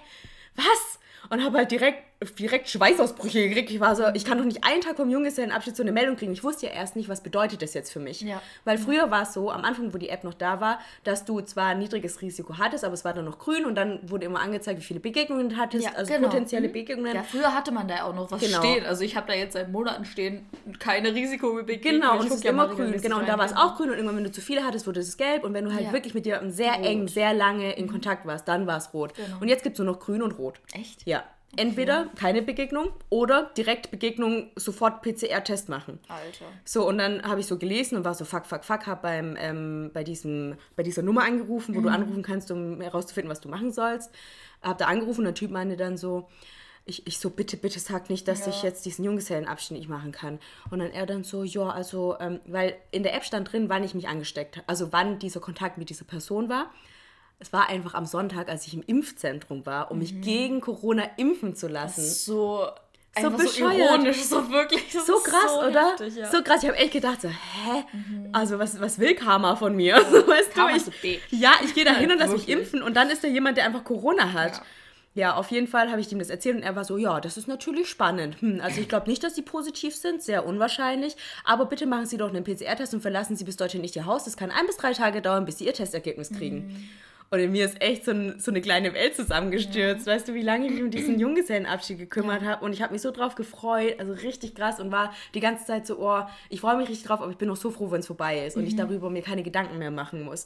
Was? 0.55 0.99
Und 1.31 1.43
habe 1.45 1.59
halt 1.59 1.71
direkt 1.71 2.03
direkt 2.37 2.69
Schweißausbrüche 2.69 3.49
gekriegt. 3.49 3.71
Ich 3.71 3.79
war 3.79 3.95
so, 3.95 4.03
ich 4.13 4.25
kann 4.25 4.37
doch 4.37 4.45
nicht 4.45 4.63
einen 4.63 4.81
Tag 4.81 4.97
vom 4.97 5.09
Junggesellenabschied 5.09 5.75
so 5.75 5.81
eine 5.81 5.91
Meldung 5.91 6.15
kriegen. 6.15 6.31
Ich 6.33 6.43
wusste 6.43 6.67
ja 6.67 6.73
erst 6.73 6.95
nicht, 6.95 7.09
was 7.09 7.21
bedeutet 7.21 7.61
das 7.61 7.73
jetzt 7.73 7.91
für 7.91 7.99
mich. 7.99 8.21
Ja. 8.21 8.41
Weil 8.63 8.77
früher 8.77 9.09
war 9.09 9.23
es 9.23 9.33
so, 9.33 9.49
am 9.49 9.63
Anfang, 9.63 9.93
wo 9.93 9.97
die 9.97 10.09
App 10.09 10.23
noch 10.23 10.35
da 10.35 10.61
war, 10.61 10.79
dass 11.03 11.25
du 11.25 11.41
zwar 11.41 11.67
ein 11.67 11.79
niedriges 11.79 12.21
Risiko 12.21 12.57
hattest, 12.59 12.83
aber 12.83 12.93
es 12.93 13.03
war 13.03 13.13
dann 13.13 13.25
noch 13.25 13.39
grün 13.39 13.65
und 13.65 13.75
dann 13.75 13.99
wurde 14.03 14.25
immer 14.25 14.39
angezeigt, 14.39 14.79
wie 14.79 14.83
viele 14.83 14.99
Begegnungen 14.99 15.49
du 15.49 15.57
hattest, 15.57 15.85
ja, 15.85 15.93
also 15.95 16.13
genau. 16.13 16.27
potenzielle 16.27 16.67
mhm. 16.67 16.73
Begegnungen. 16.73 17.15
Ja, 17.15 17.23
früher 17.23 17.55
hatte 17.55 17.71
man 17.71 17.87
da 17.87 18.03
auch 18.03 18.13
noch 18.13 18.29
was 18.29 18.39
genau. 18.39 18.59
stehen. 18.59 18.85
Also 18.85 19.03
ich 19.03 19.15
habe 19.15 19.27
da 19.27 19.33
jetzt 19.33 19.53
seit 19.53 19.71
Monaten 19.71 20.05
stehen, 20.05 20.45
keine 20.77 21.13
Risikobegegnungen. 21.13 22.01
Genau, 22.01 22.19
und 22.19 22.27
es 22.27 22.35
ist 22.35 22.45
immer 22.45 22.67
grün. 22.67 23.01
Genau, 23.01 23.19
und 23.19 23.27
da 23.27 23.37
war 23.37 23.45
es 23.45 23.53
auch 23.53 23.77
grün 23.77 23.89
und 23.89 23.95
irgendwann, 23.95 24.17
wenn 24.17 24.25
du 24.25 24.31
zu 24.31 24.41
viele 24.41 24.63
hattest, 24.63 24.85
wurde 24.85 24.99
es 24.99 25.17
gelb 25.17 25.43
und 25.43 25.55
wenn 25.55 25.65
du 25.65 25.73
halt 25.73 25.85
ja. 25.85 25.93
wirklich 25.93 26.13
mit 26.13 26.25
dir 26.25 26.39
sehr 26.49 26.73
rot. 26.73 26.85
eng, 26.85 27.07
sehr 27.07 27.33
lange 27.33 27.73
in 27.73 27.85
mhm. 27.85 27.91
Kontakt 27.91 28.27
warst, 28.27 28.47
dann 28.47 28.67
war 28.67 28.77
es 28.77 28.93
rot. 28.93 29.15
Genau. 29.15 29.39
Und 29.39 29.47
jetzt 29.47 29.63
gibt 29.63 29.73
es 29.73 29.79
nur 29.83 29.91
noch 29.91 29.99
grün 29.99 30.21
und 30.21 30.37
rot. 30.37 30.59
Echt? 30.73 31.07
Ja. 31.07 31.23
Entweder 31.57 32.07
keine 32.15 32.41
Begegnung 32.41 32.93
oder 33.09 33.51
direkt 33.57 33.91
Begegnung, 33.91 34.51
sofort 34.55 35.01
PCR-Test 35.01 35.67
machen. 35.67 35.99
Alter. 36.07 36.45
So, 36.63 36.87
und 36.87 36.97
dann 36.97 37.23
habe 37.23 37.41
ich 37.41 37.45
so 37.45 37.57
gelesen 37.57 37.97
und 37.97 38.05
war 38.05 38.13
so, 38.13 38.23
fuck, 38.23 38.45
fuck, 38.45 38.63
fuck, 38.63 38.87
habe 38.87 39.01
beim, 39.01 39.35
ähm, 39.37 39.91
bei, 39.93 40.03
diesem, 40.03 40.55
bei 40.75 40.83
dieser 40.83 41.01
Nummer 41.01 41.23
angerufen, 41.23 41.75
wo 41.75 41.79
mhm. 41.79 41.83
du 41.83 41.89
anrufen 41.89 42.23
kannst, 42.23 42.51
um 42.51 42.79
herauszufinden, 42.79 43.29
was 43.29 43.41
du 43.41 43.49
machen 43.49 43.71
sollst. 43.71 44.11
Habe 44.61 44.79
da 44.79 44.85
angerufen 44.85 45.19
und 45.19 45.25
der 45.25 45.33
Typ 45.33 45.51
meinte 45.51 45.75
dann 45.75 45.97
so, 45.97 46.29
ich, 46.85 47.05
ich 47.05 47.19
so, 47.19 47.29
bitte, 47.29 47.57
bitte 47.57 47.79
sag 47.79 48.09
nicht, 48.09 48.27
dass 48.27 48.45
ja. 48.45 48.49
ich 48.49 48.63
jetzt 48.63 48.85
diesen 48.85 49.03
Junggesellenabschied 49.03 49.77
nicht 49.77 49.89
machen 49.89 50.11
kann. 50.11 50.39
Und 50.71 50.79
dann 50.79 50.91
er 50.91 51.05
dann 51.05 51.23
so, 51.23 51.43
ja, 51.43 51.69
also, 51.69 52.15
ähm, 52.19 52.39
weil 52.45 52.75
in 52.91 53.03
der 53.03 53.13
App 53.13 53.25
stand 53.25 53.51
drin, 53.51 53.67
wann 53.67 53.83
ich 53.83 53.93
mich 53.93 54.07
angesteckt 54.07 54.57
habe, 54.57 54.69
also 54.69 54.91
wann 54.91 55.19
dieser 55.19 55.41
Kontakt 55.41 55.77
mit 55.77 55.89
dieser 55.89 56.05
Person 56.05 56.49
war 56.49 56.71
es 57.41 57.51
war 57.51 57.69
einfach 57.69 57.93
am 57.95 58.05
Sonntag, 58.05 58.49
als 58.49 58.67
ich 58.67 58.73
im 58.73 58.83
Impfzentrum 58.85 59.65
war, 59.65 59.91
um 59.91 59.99
mich 59.99 60.13
mhm. 60.13 60.21
gegen 60.21 60.61
Corona 60.61 61.03
impfen 61.17 61.55
zu 61.55 61.67
lassen. 61.67 62.03
so 62.03 62.67
so 63.19 63.29
bescheuert. 63.29 63.51
So 63.53 63.69
ironisch, 63.69 64.21
so 64.23 64.51
wirklich. 64.51 64.91
So 64.91 65.15
krass, 65.15 65.51
so 65.53 65.67
oder? 65.67 65.89
Heftig, 65.89 66.15
ja. 66.15 66.31
So 66.31 66.41
krass. 66.41 66.63
Ich 66.63 66.69
habe 66.69 66.77
echt 66.77 66.93
gedacht, 66.93 67.21
so, 67.21 67.27
hä? 67.27 67.83
Mhm. 67.91 68.29
Also, 68.31 68.57
was, 68.57 68.79
was 68.79 68.99
will 68.99 69.15
Karma 69.15 69.55
von 69.57 69.75
mir? 69.75 69.97
Ja. 69.97 70.27
weißt 70.27 70.53
Karma 70.53 70.77
du, 70.77 70.91
ich, 71.03 71.19
ja, 71.31 71.51
ich 71.63 71.73
gehe 71.73 71.83
da 71.83 71.93
hin 71.93 72.09
und 72.09 72.19
lasse 72.19 72.33
mich 72.33 72.47
impfen 72.47 72.81
und 72.81 72.95
dann 72.95 73.09
ist 73.09 73.23
da 73.23 73.27
jemand, 73.27 73.57
der 73.57 73.65
einfach 73.65 73.83
Corona 73.83 74.31
hat. 74.31 74.57
Ja. 74.57 74.63
Ja, 75.13 75.35
auf 75.35 75.51
jeden 75.51 75.67
Fall 75.67 75.91
habe 75.91 75.99
ich 75.99 76.09
ihm 76.09 76.19
das 76.19 76.29
erzählt 76.29 76.55
und 76.55 76.63
er 76.63 76.77
war 76.77 76.85
so, 76.85 76.97
ja, 76.97 77.19
das 77.19 77.35
ist 77.35 77.45
natürlich 77.45 77.89
spannend. 77.89 78.39
Hm, 78.39 78.61
also 78.61 78.79
ich 78.79 78.87
glaube 78.87 79.09
nicht, 79.09 79.21
dass 79.23 79.35
sie 79.35 79.41
positiv 79.41 79.93
sind, 79.93 80.23
sehr 80.23 80.45
unwahrscheinlich. 80.45 81.17
Aber 81.43 81.65
bitte 81.65 81.85
machen 81.85 82.05
Sie 82.05 82.15
doch 82.15 82.29
einen 82.29 82.45
PCR-Test 82.45 82.93
und 82.93 83.01
verlassen 83.01 83.35
Sie 83.35 83.43
bis 83.43 83.57
dorthin 83.57 83.81
nicht 83.81 83.97
Ihr 83.97 84.05
Haus. 84.05 84.23
Das 84.23 84.37
kann 84.37 84.51
ein 84.51 84.65
bis 84.67 84.77
drei 84.77 84.93
Tage 84.93 85.21
dauern, 85.21 85.43
bis 85.43 85.57
Sie 85.57 85.65
Ihr 85.65 85.73
Testergebnis 85.73 86.31
kriegen. 86.31 86.67
Mhm. 86.67 86.89
Und 87.33 87.39
in 87.39 87.53
mir 87.53 87.63
ist 87.63 87.81
echt 87.81 88.03
so, 88.03 88.11
ein, 88.11 88.39
so 88.41 88.51
eine 88.51 88.59
kleine 88.59 88.93
Welt 88.93 89.15
zusammengestürzt. 89.15 90.05
Ja. 90.05 90.13
Weißt 90.13 90.27
du, 90.27 90.33
wie 90.33 90.41
lange 90.41 90.65
ich 90.65 90.73
mich 90.73 90.83
um 90.83 90.91
diesen 90.91 91.17
Junggesellenabschied 91.17 91.97
gekümmert 91.97 92.41
ja. 92.41 92.49
habe? 92.49 92.65
Und 92.65 92.73
ich 92.73 92.81
habe 92.81 92.91
mich 92.91 93.01
so 93.01 93.09
drauf 93.11 93.35
gefreut, 93.35 93.95
also 93.99 94.11
richtig 94.11 94.53
krass 94.53 94.81
und 94.81 94.91
war 94.91 95.13
die 95.33 95.39
ganze 95.39 95.65
Zeit 95.65 95.87
so, 95.87 95.97
oh, 95.99 96.23
ich 96.49 96.59
freue 96.59 96.75
mich 96.75 96.89
richtig 96.89 97.07
drauf, 97.07 97.21
aber 97.21 97.31
ich 97.31 97.37
bin 97.37 97.49
auch 97.49 97.55
so 97.55 97.71
froh, 97.71 97.89
wenn 97.89 98.01
es 98.01 98.07
vorbei 98.07 98.45
ist 98.45 98.57
mhm. 98.57 98.63
und 98.63 98.67
ich 98.67 98.73
mhm. 98.73 98.79
darüber 98.79 99.09
mir 99.09 99.21
keine 99.21 99.43
Gedanken 99.43 99.77
mehr 99.77 99.91
machen 99.91 100.23
muss. 100.23 100.45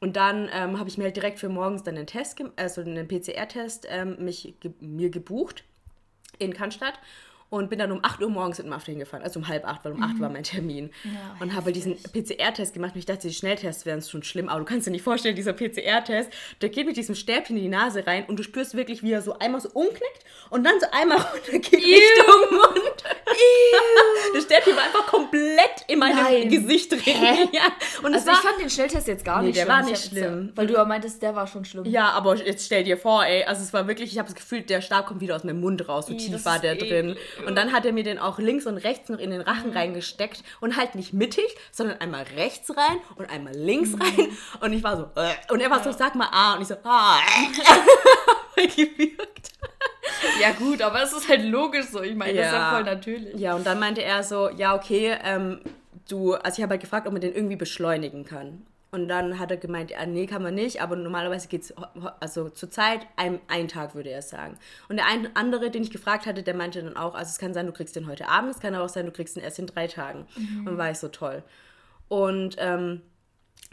Und 0.00 0.16
dann 0.16 0.50
ähm, 0.52 0.80
habe 0.80 0.88
ich 0.88 0.98
mir 0.98 1.04
halt 1.04 1.16
direkt 1.16 1.38
für 1.38 1.48
morgens 1.48 1.84
dann 1.84 1.96
einen 1.96 2.08
Test, 2.08 2.42
also 2.56 2.80
einen 2.80 3.06
PCR-Test 3.06 3.86
ähm, 3.88 4.16
mich 4.18 4.54
ge 4.58 4.72
mir 4.80 5.10
gebucht 5.10 5.62
in 6.38 6.52
Cannstatt 6.52 6.98
und 7.48 7.70
bin 7.70 7.78
dann 7.78 7.92
um 7.92 8.00
8 8.02 8.22
Uhr 8.22 8.30
morgens 8.30 8.58
mit 8.58 8.66
dem 8.66 8.72
Auto 8.72 8.86
hingefahren, 8.86 9.24
also 9.24 9.38
um 9.40 9.48
halb 9.48 9.64
8, 9.64 9.84
weil 9.84 9.92
um 9.92 9.98
mhm. 9.98 10.04
8 10.04 10.20
war 10.20 10.30
mein 10.30 10.42
Termin. 10.42 10.90
Ja, 11.04 11.36
und 11.40 11.54
habe 11.54 11.72
diesen 11.72 11.96
PCR-Test 11.96 12.74
gemacht 12.74 12.94
und 12.94 12.98
ich 12.98 13.06
dachte, 13.06 13.28
die 13.28 13.34
Schnelltests 13.34 13.86
wären 13.86 14.02
schon 14.02 14.22
schlimm, 14.22 14.48
aber 14.48 14.60
du 14.60 14.64
kannst 14.64 14.86
dir 14.86 14.90
nicht 14.90 15.02
vorstellen, 15.02 15.36
dieser 15.36 15.52
PCR-Test, 15.52 16.30
der 16.60 16.68
geht 16.68 16.86
mit 16.86 16.96
diesem 16.96 17.14
Stäbchen 17.14 17.56
in 17.56 17.62
die 17.62 17.68
Nase 17.68 18.06
rein 18.06 18.24
und 18.26 18.38
du 18.38 18.42
spürst 18.42 18.74
wirklich, 18.76 19.02
wie 19.02 19.12
er 19.12 19.22
so 19.22 19.38
einmal 19.38 19.60
so 19.60 19.70
umknickt 19.70 20.24
und 20.50 20.64
dann 20.64 20.80
so 20.80 20.86
einmal 20.92 21.18
runter 21.32 21.58
geht. 21.58 21.74
Richtung 21.74 22.50
Mund. 22.50 22.95
Das 24.34 24.44
Stäbchen 24.44 24.76
war 24.76 24.84
einfach 24.84 25.06
komplett 25.06 25.84
in 25.86 25.98
meinem 25.98 26.16
Nein. 26.16 26.48
Gesicht 26.48 26.92
drin. 26.92 27.02
Ja. 27.52 27.62
Und 28.02 28.12
also 28.12 28.30
ich 28.30 28.36
fand 28.38 28.60
den 28.60 28.68
Schnelltest 28.68 29.06
jetzt 29.06 29.24
gar 29.24 29.40
nee, 29.40 29.48
nicht 29.48 29.58
der 29.58 29.64
schlimm. 29.64 29.76
war 29.76 29.82
nicht 29.84 30.04
schlimm. 30.04 30.52
Weil 30.54 30.66
du 30.66 30.74
ja 30.74 30.84
meintest, 30.84 31.22
der 31.22 31.34
war 31.34 31.46
schon 31.46 31.64
schlimm. 31.64 31.84
Ja, 31.84 32.10
aber 32.10 32.36
jetzt 32.36 32.66
stell 32.66 32.84
dir 32.84 32.98
vor, 32.98 33.24
ey, 33.24 33.44
also 33.44 33.62
es 33.62 33.72
war 33.72 33.86
wirklich, 33.86 34.12
ich 34.12 34.18
habe 34.18 34.26
das 34.26 34.34
Gefühl, 34.34 34.62
der 34.62 34.80
Stab 34.80 35.06
kommt 35.06 35.20
wieder 35.20 35.36
aus 35.36 35.44
meinem 35.44 35.60
Mund 35.60 35.88
raus, 35.88 36.06
so 36.06 36.12
I, 36.12 36.16
tief 36.16 36.44
war 36.44 36.58
der 36.58 36.74
drin. 36.76 37.16
Und 37.46 37.54
dann 37.56 37.72
hat 37.72 37.86
er 37.86 37.92
mir 37.92 38.04
den 38.04 38.18
auch 38.18 38.38
links 38.38 38.66
und 38.66 38.78
rechts 38.78 39.08
noch 39.08 39.18
in 39.18 39.30
den 39.30 39.40
Rachen 39.40 39.70
mhm. 39.70 39.76
reingesteckt 39.76 40.42
und 40.60 40.76
halt 40.76 40.94
nicht 40.94 41.12
mittig, 41.12 41.46
sondern 41.72 42.00
einmal 42.00 42.24
rechts 42.36 42.70
rein 42.76 42.98
und 43.16 43.30
einmal 43.30 43.54
links 43.54 43.90
mhm. 43.90 44.02
rein. 44.02 44.28
Und 44.60 44.72
ich 44.72 44.82
war 44.82 44.96
so, 44.96 45.20
äh. 45.20 45.52
und 45.52 45.60
er 45.60 45.70
war 45.70 45.82
so, 45.82 45.92
sag 45.92 46.14
mal 46.14 46.28
A. 46.32 46.54
Und 46.54 46.62
ich 46.62 46.68
so, 46.68 46.76
ah. 46.84 47.18
gewirkt. 48.56 49.52
Ja, 50.40 50.52
gut, 50.52 50.82
aber 50.82 51.02
es 51.02 51.12
ist 51.12 51.28
halt 51.28 51.44
logisch 51.44 51.86
so. 51.86 52.02
Ich 52.02 52.14
meine, 52.14 52.34
ja. 52.34 52.42
das 52.42 52.52
ist 52.52 52.58
ja 52.58 52.70
voll 52.70 52.84
natürlich. 52.84 53.34
Ja, 53.40 53.54
und 53.54 53.66
dann 53.66 53.78
meinte 53.78 54.02
er 54.02 54.22
so, 54.22 54.50
ja, 54.50 54.74
okay, 54.74 55.16
ähm, 55.24 55.60
du, 56.08 56.34
also 56.34 56.58
ich 56.58 56.62
habe 56.62 56.72
halt 56.72 56.80
gefragt, 56.80 57.06
ob 57.06 57.12
man 57.12 57.20
den 57.20 57.34
irgendwie 57.34 57.56
beschleunigen 57.56 58.24
kann. 58.24 58.64
Und 58.92 59.08
dann 59.08 59.38
hat 59.38 59.50
er 59.50 59.56
gemeint, 59.56 59.90
ja, 59.90 60.06
nee, 60.06 60.26
kann 60.26 60.42
man 60.42 60.54
nicht, 60.54 60.80
aber 60.80 60.96
normalerweise 60.96 61.48
geht 61.48 61.62
es, 61.62 61.74
also 62.20 62.48
zur 62.48 62.70
Zeit, 62.70 63.00
ein, 63.16 63.40
ein 63.48 63.68
Tag 63.68 63.94
würde 63.94 64.10
er 64.10 64.22
sagen. 64.22 64.56
Und 64.88 64.96
der 64.96 65.06
ein, 65.06 65.28
andere, 65.34 65.70
den 65.70 65.82
ich 65.82 65.90
gefragt 65.90 66.24
hatte, 66.24 66.42
der 66.42 66.54
meinte 66.54 66.82
dann 66.82 66.96
auch, 66.96 67.14
also 67.14 67.28
es 67.28 67.38
kann 67.38 67.52
sein, 67.52 67.66
du 67.66 67.72
kriegst 67.72 67.96
den 67.96 68.06
heute 68.06 68.28
Abend, 68.28 68.52
es 68.54 68.60
kann 68.60 68.74
aber 68.74 68.84
auch 68.84 68.88
sein, 68.88 69.04
du 69.04 69.12
kriegst 69.12 69.36
ihn 69.36 69.42
erst 69.42 69.58
in 69.58 69.66
drei 69.66 69.86
Tagen. 69.86 70.26
Mhm. 70.36 70.66
Und 70.66 70.78
war 70.78 70.90
ich 70.90 70.98
so 70.98 71.08
toll. 71.08 71.42
Und 72.08 72.56
ähm, 72.58 73.02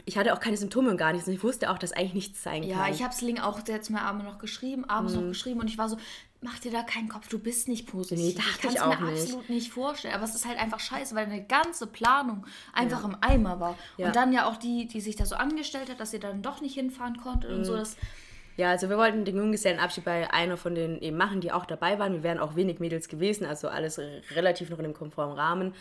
ich 0.05 0.17
hatte 0.17 0.33
auch 0.33 0.39
keine 0.39 0.57
Symptome 0.57 0.89
und 0.89 0.97
gar 0.97 1.13
nichts. 1.13 1.27
Und 1.27 1.35
ich 1.35 1.43
wusste 1.43 1.69
auch, 1.69 1.77
dass 1.77 1.93
eigentlich 1.93 2.15
nichts 2.15 2.43
sein 2.43 2.61
kann. 2.61 2.69
Ja, 2.69 2.87
ich 2.89 3.03
habe 3.03 3.13
Sling 3.13 3.39
auch 3.39 3.59
jetzt 3.67 3.89
mir 3.89 4.01
abends 4.01 4.25
noch 4.25 4.39
geschrieben, 4.39 4.83
abends 4.85 5.13
mhm. 5.13 5.21
noch 5.21 5.27
geschrieben 5.29 5.59
und 5.59 5.67
ich 5.67 5.77
war 5.77 5.87
so, 5.87 5.97
mach 6.43 6.59
dir 6.59 6.71
da 6.71 6.83
keinen 6.83 7.09
Kopf, 7.09 7.27
du 7.27 7.39
bist 7.39 7.67
nicht 7.67 7.87
positiv. 7.87 8.17
Nee, 8.17 8.29
ich 8.29 8.61
kann 8.61 8.73
es 8.73 8.79
mir 8.79 9.11
nicht. 9.11 9.21
absolut 9.23 9.49
nicht 9.49 9.71
vorstellen. 9.71 10.13
Aber 10.13 10.23
es 10.23 10.35
ist 10.35 10.45
halt 10.45 10.59
einfach 10.59 10.79
scheiße, 10.79 11.15
weil 11.15 11.25
eine 11.25 11.43
ganze 11.43 11.87
Planung 11.87 12.45
einfach 12.73 13.01
ja. 13.01 13.09
im 13.09 13.17
Eimer 13.21 13.59
war. 13.59 13.77
Ja. 13.97 14.07
Und 14.07 14.15
dann 14.15 14.33
ja 14.33 14.47
auch 14.47 14.57
die, 14.57 14.87
die 14.87 15.01
sich 15.01 15.15
da 15.15 15.25
so 15.25 15.35
angestellt 15.35 15.89
hat, 15.89 15.99
dass 15.99 16.11
sie 16.11 16.19
dann 16.19 16.41
doch 16.41 16.61
nicht 16.61 16.75
hinfahren 16.75 17.17
konnte 17.17 17.49
mhm. 17.49 17.55
und 17.55 17.65
so. 17.65 17.75
Das, 17.75 17.97
ja, 18.55 18.69
also 18.69 18.89
wir 18.89 18.97
wollten 18.97 19.25
den 19.25 19.35
Junggesellenabschied 19.35 20.05
bei 20.05 20.31
einer 20.31 20.57
von 20.57 20.75
denen 20.75 21.01
eben 21.01 21.17
machen, 21.17 21.41
die 21.41 21.51
auch 21.51 21.65
dabei 21.65 21.97
waren. 21.97 22.13
Wir 22.13 22.23
wären 22.23 22.39
auch 22.39 22.55
wenig 22.55 22.79
Mädels 22.79 23.07
gewesen, 23.07 23.45
also 23.45 23.67
alles 23.67 23.99
relativ 24.35 24.69
noch 24.69 24.77
in 24.79 24.85
einem 24.85 24.93
konformen 24.93 25.35
Rahmen 25.35 25.73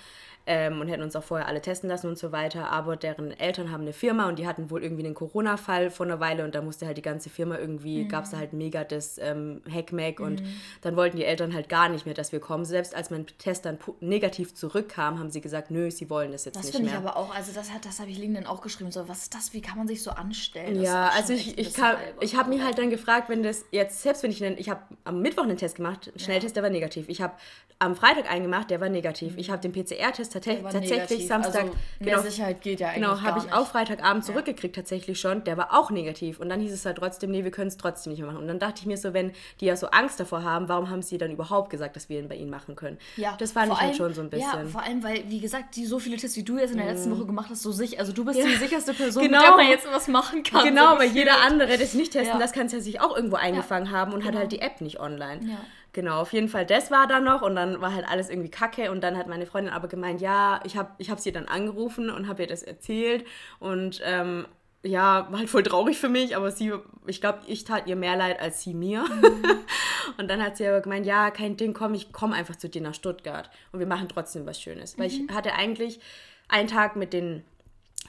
ähm, 0.47 0.81
und 0.81 0.89
hätten 0.89 1.03
uns 1.03 1.17
auch 1.17 1.23
vorher 1.23 1.47
alle 1.47 1.61
testen 1.61 1.89
lassen 1.89 2.09
und 2.09 2.19
so 2.19 2.33
weiter. 2.33 2.71
Aber 2.71 2.97
deren 2.97 3.31
Eltern 3.39 3.71
haben 3.71 3.83
eine 3.83 3.93
Firma 3.93 4.29
und 4.29 4.39
die 4.39 4.47
hatten 4.47 4.71
wohl 4.71 4.83
irgendwie 4.83 5.05
einen 5.05 5.15
Corona-Fall 5.15 5.91
vor 5.91 6.07
einer 6.07 6.21
Weile 6.21 6.45
und 6.45 6.55
da 6.55 6.63
musste 6.63 6.87
halt 6.87 6.97
die 6.97 7.03
ganze 7.03 7.31
Firma 7.31 7.59
irgendwie, 7.59 8.05
mhm. 8.05 8.09
gab 8.09 8.25
es 8.25 8.31
da 8.31 8.39
halt 8.39 8.53
mega 8.53 8.85
das 8.85 9.19
ähm, 9.19 9.63
Hackmack 9.71 10.21
mhm. 10.21 10.27
und 10.27 10.43
dann 10.83 10.97
wollten 10.97 11.17
die 11.17 11.25
Eltern 11.25 11.55
halt 11.55 11.69
gar 11.69 11.89
nicht 11.89 12.07
mehr, 12.07 12.15
dass 12.15 12.33
wir 12.33 12.41
kommen. 12.41 12.65
Selbst 12.65 12.95
als 12.95 13.11
mein 13.11 13.27
Test 13.39 13.65
dann 13.65 13.79
negativ 14.01 14.55
zurückkam, 14.55 15.19
haben 15.19 15.31
sie 15.31 15.41
gesagt, 15.41 15.71
nö, 15.71 15.91
sie 15.91 16.11
wollen 16.11 16.33
das 16.33 16.45
jetzt 16.45 16.57
das 16.57 16.65
nicht 16.65 16.75
mehr. 16.75 16.83
Das 16.83 16.91
finde 16.93 17.09
ich 17.09 17.11
aber 17.11 17.19
auch, 17.19 17.35
also 17.35 17.53
das, 17.53 17.69
das 17.83 18.01
habe 18.01 18.11
ich 18.11 18.19
Lingen 18.19 18.35
dann 18.35 18.47
auch 18.47 18.63
geschrieben, 18.63 18.91
so 18.91 19.09
was 19.09 19.23
ist 19.23 19.35
das, 19.35 19.53
wie 19.53 19.61
kann 19.61 19.79
man 19.79 19.87
sich 19.89 20.03
so 20.03 20.11
anstellen? 20.11 20.75
Das 20.75 20.85
ja, 20.85 21.09
also 21.15 21.33
ich, 21.33 21.59
ich, 21.59 21.75
ich 22.21 22.37
habe 22.37 22.49
mir 22.49 22.65
halt 22.65 22.79
dann 22.79 22.91
gefragt, 22.91 23.29
wenn 23.29 23.43
das 23.43 23.65
jetzt, 23.71 24.03
selbst 24.03 24.23
wenn 24.23 24.31
ich 24.31 24.45
einen, 24.45 24.59
ich 24.59 24.69
habe 24.69 24.83
am 25.05 25.21
Mittwoch 25.21 25.45
einen 25.45 25.57
Test 25.57 25.77
gemacht, 25.77 26.13
Schnelltest, 26.17 26.57
ja. 26.57 26.63
der 26.63 26.63
war 26.65 26.71
negativ. 26.71 27.09
Ich 27.09 27.21
habe 27.21 27.35
am 27.79 27.97
Freitag 27.97 28.31
eingemacht, 28.31 28.71
der 28.71 28.81
war 28.81 28.89
negativ. 28.89 29.35
Ich 29.37 29.51
habe 29.51 29.61
den 29.61 29.73
PCR-Test 29.73 30.32
tatsächlich 30.41 31.27
Samstag. 31.27 31.63
Also 31.63 31.77
genau, 32.01 32.23
Sicherheit 32.23 32.61
geht 32.61 32.81
ja 32.81 32.89
eigentlich. 32.89 33.03
Genau, 33.03 33.21
habe 33.21 33.39
ich 33.39 33.53
auch 33.53 33.67
Freitagabend 33.67 34.25
ja. 34.25 34.33
zurückgekriegt, 34.33 34.75
tatsächlich 34.75 35.21
schon. 35.21 35.45
Der 35.45 35.57
war 35.57 35.79
auch 35.79 35.91
negativ. 35.91 36.41
Und 36.41 36.49
dann 36.49 36.61
hieß 36.61 36.73
es 36.73 36.85
halt 36.85 36.99
trotzdem, 36.99 37.31
nee, 37.31 37.45
wir 37.45 37.51
können 37.51 37.69
es 37.69 37.77
trotzdem 37.77 38.13
nicht 38.13 38.21
mehr 38.21 38.31
machen. 38.31 38.43
Und 38.43 38.49
dann 38.49 38.59
dachte 38.59 38.81
ich 38.81 38.87
mir 38.87 38.97
so, 38.97 39.15
wenn 39.15 39.33
die 39.61 39.67
ja 39.67 39.77
so 39.77 39.89
Angst 39.89 40.21
davor 40.21 40.45
haben, 40.45 40.69
warum 40.69 40.91
haben 40.91 41.03
sie 41.03 41.19
dann 41.19 41.33
überhaupt 41.33 41.71
gesagt, 41.71 41.97
dass 41.97 42.09
wir 42.09 42.19
ihn 42.19 42.29
bei 42.29 42.37
ihnen 42.37 42.51
machen 42.51 42.77
können? 42.77 42.99
Ja, 43.17 43.37
das 43.39 43.53
fand 43.53 43.67
ich 43.67 43.73
halt 43.73 43.81
allem, 43.81 43.89
halt 43.89 43.97
schon 43.97 44.15
so 44.15 44.21
ein 44.23 44.31
bisschen. 44.31 44.65
Ja, 44.65 44.67
vor 44.67 44.83
allem, 44.83 45.03
weil, 45.03 45.25
wie 45.29 45.41
gesagt, 45.41 45.77
die 45.77 45.87
so 45.87 45.99
viele 45.99 46.17
Tests, 46.17 46.37
wie 46.37 46.43
du 46.43 46.59
jetzt 46.59 46.73
in 46.73 46.79
der 46.79 46.87
letzten 46.87 47.11
mhm. 47.11 47.19
Woche 47.19 47.27
gemacht 47.27 47.51
hast, 47.51 47.63
so 47.63 47.73
sicher. 47.73 48.01
Also 48.01 48.13
du 48.13 48.25
bist 48.25 48.39
ja. 48.39 48.47
die 48.47 48.57
sicherste 48.57 48.95
Person, 48.95 49.23
genau. 49.23 49.39
mit 49.39 49.47
der 49.47 49.57
man 49.57 49.69
jetzt 49.69 49.87
was 49.91 50.09
machen 50.09 50.43
kann. 50.43 50.65
Genau, 50.65 50.95
so 50.95 51.01
weil 51.01 51.11
jeder 51.11 51.43
andere, 51.43 51.79
das 51.79 51.95
nicht 51.95 52.13
testen, 52.13 52.35
ja. 52.35 52.39
das 52.39 52.53
kann 52.53 52.67
es 52.67 52.73
ja 52.73 52.81
sich 52.81 53.01
auch 53.01 53.17
irgendwo 53.17 53.37
eingefangen 53.37 53.91
haben 53.91 54.13
und 54.13 54.21
genau. 54.21 54.33
hat 54.33 54.39
halt 54.39 54.53
die 54.53 54.61
App 54.61 54.81
nicht 54.81 55.01
online. 55.01 55.41
Ja. 55.47 55.59
Genau, 55.95 56.21
auf 56.21 56.33
jeden 56.33 56.49
Fall, 56.49 56.65
das 56.65 56.91
war 56.91 57.07
dann 57.07 57.25
noch 57.25 57.43
und 57.43 57.55
dann 57.55 57.83
war 57.83 57.95
halt 57.95 58.09
alles 58.09 58.31
irgendwie 58.31 58.51
kacke 58.51 58.91
und 58.91 59.03
dann 59.03 59.19
hat 59.19 59.29
meine 59.29 59.45
Freundin 59.45 59.75
aber 59.75 59.89
gemeint, 59.89 60.23
ja, 60.23 60.61
ich 60.65 60.77
habe 60.77 60.93
ich 60.97 61.11
hab 61.11 61.21
sie 61.21 61.33
dann 61.33 61.47
angerufen 61.47 62.09
und 62.09 62.29
habe 62.29 62.43
ihr 62.43 62.49
das 62.49 62.63
erzählt 62.63 63.27
und 63.59 64.01
ähm, 64.03 64.47
ja, 64.85 65.29
war 65.31 65.39
halt 65.39 65.51
voll 65.51 65.63
traurig 65.63 65.99
für 65.99 66.09
mich, 66.09 66.35
aber 66.35 66.51
sie, 66.51 66.73
ich 67.07 67.21
glaube, 67.21 67.41
ich 67.47 67.65
tat 67.65 67.87
ihr 67.87 67.97
mehr 67.97 68.17
leid 68.17 68.41
als 68.41 68.63
sie 68.63 68.75
mir. 68.75 69.03
Mhm. 69.03 69.45
und 70.17 70.29
dann 70.29 70.43
hat 70.43 70.57
sie 70.57 70.67
aber 70.67 70.81
gemeint, 70.81 71.07
ja, 71.07 71.31
kein 71.31 71.57
Ding, 71.57 71.73
komm, 71.73 71.95
ich 71.95 72.13
komme 72.13 72.35
einfach 72.35 72.57
zu 72.57 72.69
dir 72.69 72.83
nach 72.83 72.95
Stuttgart 72.95 73.51
und 73.71 73.79
wir 73.79 73.87
machen 73.87 74.09
trotzdem 74.09 74.47
was 74.47 74.61
Schönes. 74.61 74.97
Mhm. 74.97 75.01
Weil 75.01 75.07
ich 75.09 75.21
mhm. 75.21 75.35
hatte 75.35 75.53
eigentlich 75.53 76.01
einen 76.49 76.69
Tag 76.69 76.97
mit 76.97 77.13
den 77.13 77.45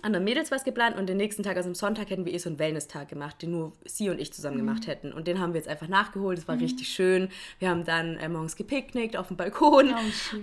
anderen 0.01 0.25
Mädels 0.25 0.51
was 0.51 0.63
geplant 0.63 0.97
und 0.97 1.07
den 1.07 1.17
nächsten 1.17 1.43
Tag, 1.43 1.55
also 1.55 1.69
am 1.69 1.75
Sonntag, 1.75 2.09
hätten 2.09 2.25
wir 2.25 2.33
eh 2.33 2.37
so 2.37 2.49
einen 2.49 2.59
Wellness-Tag 2.59 3.07
gemacht, 3.09 3.41
den 3.41 3.51
nur 3.51 3.71
sie 3.85 4.09
und 4.09 4.19
ich 4.19 4.33
zusammen 4.33 4.57
gemacht 4.57 4.87
hätten. 4.87 5.13
Und 5.13 5.27
den 5.27 5.39
haben 5.39 5.53
wir 5.53 5.59
jetzt 5.59 5.69
einfach 5.69 5.87
nachgeholt. 5.87 6.39
Es 6.39 6.47
war 6.47 6.59
richtig 6.59 6.89
schön. 6.89 7.29
Wir 7.59 7.69
haben 7.69 7.85
dann 7.85 8.17
äh, 8.17 8.27
morgens 8.27 8.55
gepicknickt 8.55 9.15
auf 9.15 9.27
dem 9.27 9.37
Balkon. 9.37 9.93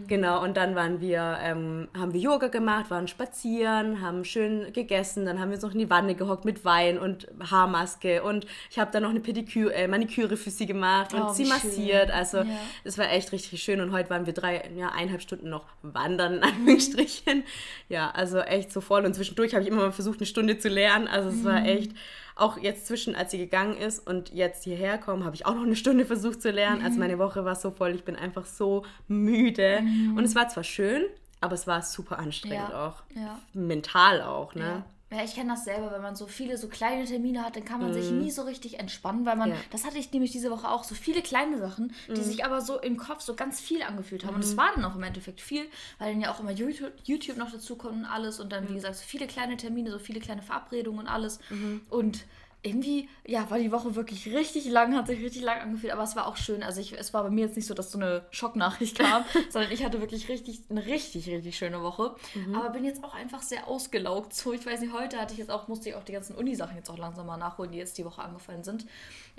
Genau, 0.06 0.42
und 0.42 0.56
dann 0.56 0.74
waren 0.76 1.00
wir, 1.00 1.38
ähm, 1.42 1.88
haben 1.98 2.12
wir 2.14 2.20
Yoga 2.20 2.46
gemacht, 2.48 2.90
waren 2.90 3.08
spazieren, 3.08 4.00
haben 4.00 4.24
schön 4.24 4.72
gegessen. 4.72 5.26
Dann 5.26 5.40
haben 5.40 5.48
wir 5.50 5.56
uns 5.56 5.62
noch 5.64 5.72
in 5.72 5.78
die 5.80 5.90
Wanne 5.90 6.14
gehockt 6.14 6.44
mit 6.44 6.64
Wein 6.64 6.98
und 6.98 7.26
Haarmaske. 7.50 8.22
Und 8.22 8.46
ich 8.70 8.78
habe 8.78 8.90
dann 8.92 9.02
noch 9.02 9.10
eine 9.10 9.20
Pediküre, 9.20 9.74
äh, 9.74 9.88
Maniküre 9.88 10.36
für 10.36 10.50
sie 10.50 10.66
gemacht 10.66 11.12
und 11.12 11.22
Oh, 11.22 11.32
sie 11.32 11.44
wie 11.44 11.48
massiert. 11.48 12.10
Also 12.12 12.38
Ja. 12.38 12.46
es 12.84 12.96
war 12.98 13.10
echt 13.10 13.32
richtig 13.32 13.62
schön. 13.62 13.80
Und 13.80 13.92
heute 13.92 14.10
waren 14.10 14.26
wir 14.26 14.32
drei, 14.32 14.70
ja, 14.76 14.90
eineinhalb 14.90 15.20
Stunden 15.22 15.50
noch 15.50 15.64
wandern, 15.82 16.34
in 16.36 16.42
Anführungsstrichen. 16.44 17.42
Ja, 17.88 18.10
also 18.12 18.38
echt 18.38 18.72
so 18.72 18.80
voll. 18.80 19.04
Und 19.04 19.14
zwischendurch 19.14 19.39
habe 19.54 19.62
ich 19.62 19.68
immer 19.68 19.82
mal 19.82 19.92
versucht, 19.92 20.18
eine 20.20 20.26
Stunde 20.26 20.58
zu 20.58 20.68
lernen. 20.68 21.08
Also 21.08 21.28
es 21.30 21.44
war 21.44 21.64
echt, 21.64 21.92
auch 22.36 22.56
jetzt 22.58 22.86
zwischen, 22.86 23.14
als 23.14 23.32
sie 23.32 23.38
gegangen 23.38 23.76
ist 23.76 24.06
und 24.06 24.32
jetzt 24.32 24.64
hierher 24.64 24.96
kommen, 24.98 25.24
habe 25.24 25.34
ich 25.34 25.44
auch 25.44 25.54
noch 25.54 25.64
eine 25.64 25.76
Stunde 25.76 26.06
versucht 26.06 26.40
zu 26.40 26.50
lernen. 26.50 26.82
Also 26.82 26.98
meine 26.98 27.18
Woche 27.18 27.44
war 27.44 27.54
so 27.54 27.70
voll, 27.70 27.94
ich 27.94 28.04
bin 28.04 28.16
einfach 28.16 28.46
so 28.46 28.84
müde. 29.08 29.80
Und 30.16 30.24
es 30.24 30.34
war 30.34 30.48
zwar 30.48 30.64
schön, 30.64 31.02
aber 31.40 31.54
es 31.54 31.66
war 31.66 31.82
super 31.82 32.18
anstrengend 32.18 32.70
Ja, 32.70 32.86
auch. 32.88 33.02
ja. 33.14 33.38
Mental 33.52 34.22
auch, 34.22 34.54
ne? 34.54 34.62
Ja. 34.62 34.84
Ja, 35.12 35.24
ich 35.24 35.34
kenne 35.34 35.50
das 35.54 35.64
selber, 35.64 35.90
wenn 35.90 36.02
man 36.02 36.14
so 36.14 36.28
viele 36.28 36.56
so 36.56 36.68
kleine 36.68 37.04
Termine 37.04 37.44
hat, 37.44 37.56
dann 37.56 37.64
kann 37.64 37.80
man 37.80 37.92
sich 37.92 38.12
nie 38.12 38.30
so 38.30 38.42
richtig 38.42 38.78
entspannen, 38.78 39.26
weil 39.26 39.34
man, 39.34 39.48
Mhm. 39.48 39.54
Ja. 39.56 39.60
das 39.72 39.84
hatte 39.84 39.98
ich 39.98 40.12
nämlich 40.12 40.30
diese 40.30 40.50
Woche 40.52 40.68
auch, 40.70 40.84
so 40.84 40.94
viele 40.94 41.20
kleine 41.20 41.58
Sachen, 41.58 41.92
Mhm. 42.08 42.14
die 42.14 42.22
sich 42.22 42.44
aber 42.44 42.60
so 42.60 42.78
im 42.78 42.96
Kopf 42.96 43.20
so 43.20 43.34
ganz 43.34 43.60
viel 43.60 43.82
angefühlt 43.82 44.24
haben. 44.24 44.36
Und 44.36 44.44
es 44.44 44.56
war 44.56 44.70
dann 44.74 44.84
auch 44.84 44.94
im 44.94 45.02
Endeffekt 45.02 45.40
viel, 45.40 45.64
weil 45.98 46.12
dann 46.12 46.20
ja 46.20 46.32
auch 46.32 46.38
immer 46.38 46.52
YouTube, 46.52 46.92
YouTube 47.04 47.36
noch 47.38 47.50
dazu 47.50 47.74
kommt 47.74 47.94
und 47.96 48.04
alles 48.04 48.38
und 48.38 48.52
dann, 48.52 48.68
wie 48.68 48.74
gesagt, 48.74 48.94
so 48.94 49.02
viele 49.04 49.26
kleine 49.26 49.56
Termine, 49.56 49.90
so 49.90 49.98
viele 49.98 50.20
kleine 50.20 50.42
Verabredungen 50.42 51.00
und 51.00 51.08
alles. 51.08 51.40
Mhm. 51.50 51.80
Und 51.90 52.24
irgendwie, 52.62 53.08
ja, 53.26 53.48
war 53.50 53.58
die 53.58 53.72
Woche 53.72 53.94
wirklich 53.94 54.26
richtig 54.26 54.66
lang, 54.66 54.94
hat 54.94 55.06
sich 55.06 55.20
richtig 55.20 55.42
lang 55.42 55.60
angefühlt, 55.60 55.92
aber 55.92 56.02
es 56.02 56.14
war 56.14 56.26
auch 56.26 56.36
schön. 56.36 56.62
Also 56.62 56.80
ich, 56.80 56.92
es 56.92 57.14
war 57.14 57.22
bei 57.22 57.30
mir 57.30 57.46
jetzt 57.46 57.56
nicht 57.56 57.66
so, 57.66 57.72
dass 57.72 57.90
so 57.90 57.98
eine 57.98 58.26
Schocknachricht 58.30 58.98
kam, 58.98 59.24
sondern 59.50 59.72
ich 59.72 59.82
hatte 59.82 60.00
wirklich 60.00 60.28
richtig, 60.28 60.60
eine 60.68 60.84
richtig, 60.84 61.26
richtig 61.28 61.56
schöne 61.56 61.80
Woche. 61.82 62.14
Aber 62.54 62.70
bin 62.70 62.84
jetzt 62.84 63.02
auch 63.02 63.14
einfach 63.14 63.40
sehr 63.40 63.66
ausgelaugt. 63.66 64.34
So, 64.34 64.52
ich 64.52 64.66
weiß 64.66 64.80
nicht, 64.80 64.92
heute 64.92 65.18
hatte 65.18 65.32
ich 65.32 65.38
jetzt 65.38 65.50
auch, 65.50 65.68
musste 65.68 65.88
ich 65.88 65.94
auch 65.94 66.04
die 66.04 66.12
ganzen 66.12 66.36
Uni-Sachen 66.36 66.76
jetzt 66.76 66.90
auch 66.90 66.98
langsam 66.98 67.26
mal 67.26 67.38
nachholen, 67.38 67.72
die 67.72 67.78
jetzt 67.78 67.96
die 67.96 68.04
Woche 68.04 68.22
angefallen 68.22 68.62
sind. 68.62 68.84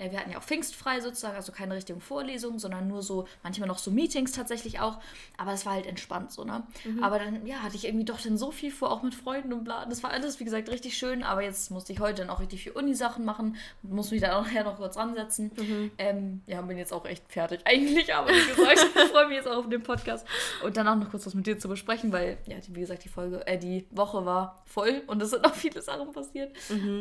Ja, 0.02 0.10
wir 0.10 0.18
hatten 0.18 0.30
ja 0.32 0.38
auch 0.38 0.42
pfingstfrei 0.42 1.00
sozusagen, 1.00 1.36
also 1.36 1.52
keine 1.52 1.74
richtigen 1.74 2.00
Vorlesungen, 2.00 2.58
sondern 2.58 2.88
nur 2.88 3.02
so, 3.02 3.26
manchmal 3.42 3.68
noch 3.68 3.78
so 3.78 3.90
Meetings 3.90 4.32
tatsächlich 4.32 4.80
auch. 4.80 4.98
Aber 5.36 5.52
es 5.52 5.64
war 5.64 5.74
halt 5.74 5.86
entspannt 5.86 6.32
so, 6.32 6.44
ne? 6.44 6.64
Aber 7.00 7.18
dann, 7.18 7.46
ja, 7.46 7.62
hatte 7.62 7.76
ich 7.76 7.84
irgendwie 7.84 8.04
doch 8.04 8.20
dann 8.20 8.36
so 8.36 8.50
viel 8.50 8.70
vor, 8.70 8.90
auch 8.90 9.02
mit 9.02 9.14
Freunden 9.14 9.52
und 9.52 9.64
bla. 9.64 9.86
Das 9.86 10.02
war 10.02 10.10
alles, 10.10 10.40
wie 10.40 10.44
gesagt, 10.44 10.68
richtig 10.70 10.96
schön. 10.96 11.22
Aber 11.22 11.42
jetzt 11.42 11.70
musste 11.70 11.92
ich 11.92 12.00
heute 12.00 12.22
dann 12.22 12.30
auch 12.30 12.40
richtig 12.40 12.62
viel 12.62 12.72
Uni-Sachen 12.72 13.24
machen. 13.24 13.56
Muss 13.82 14.10
mich 14.10 14.20
da 14.20 14.38
auch 14.38 14.44
nachher 14.46 14.64
noch 14.64 14.76
kurz 14.76 14.96
ransetzen. 14.96 15.52
Ähm, 15.98 16.42
ja, 16.46 16.60
bin 16.62 16.78
jetzt 16.78 16.92
auch 16.92 17.04
echt 17.04 17.30
fertig 17.32 17.60
eigentlich. 17.64 18.14
Aber 18.14 18.28
wie 18.30 18.54
gesagt, 18.54 18.86
ich 18.96 19.10
freue 19.10 19.28
mich 19.28 19.36
jetzt 19.36 19.48
auch 19.48 19.58
auf 19.58 19.68
den 19.68 19.82
Podcast. 19.82 20.26
Und 20.64 20.76
dann 20.76 20.88
auch 20.88 20.96
noch 20.96 21.10
kurz 21.10 21.26
was 21.26 21.34
mit 21.34 21.46
dir 21.46 21.58
zu 21.58 21.68
besprechen, 21.68 22.12
weil, 22.12 22.38
ja, 22.46 22.56
wie 22.68 22.80
gesagt, 22.80 23.04
die 23.04 23.08
Folge, 23.08 23.46
äh, 23.46 23.58
die 23.58 23.86
Woche 23.90 24.24
war 24.26 24.62
voll 24.64 25.02
und 25.06 25.22
es 25.22 25.30
sind 25.30 25.42
noch 25.42 25.54
viele 25.54 25.80
Sachen 25.82 26.12
passiert. 26.12 26.52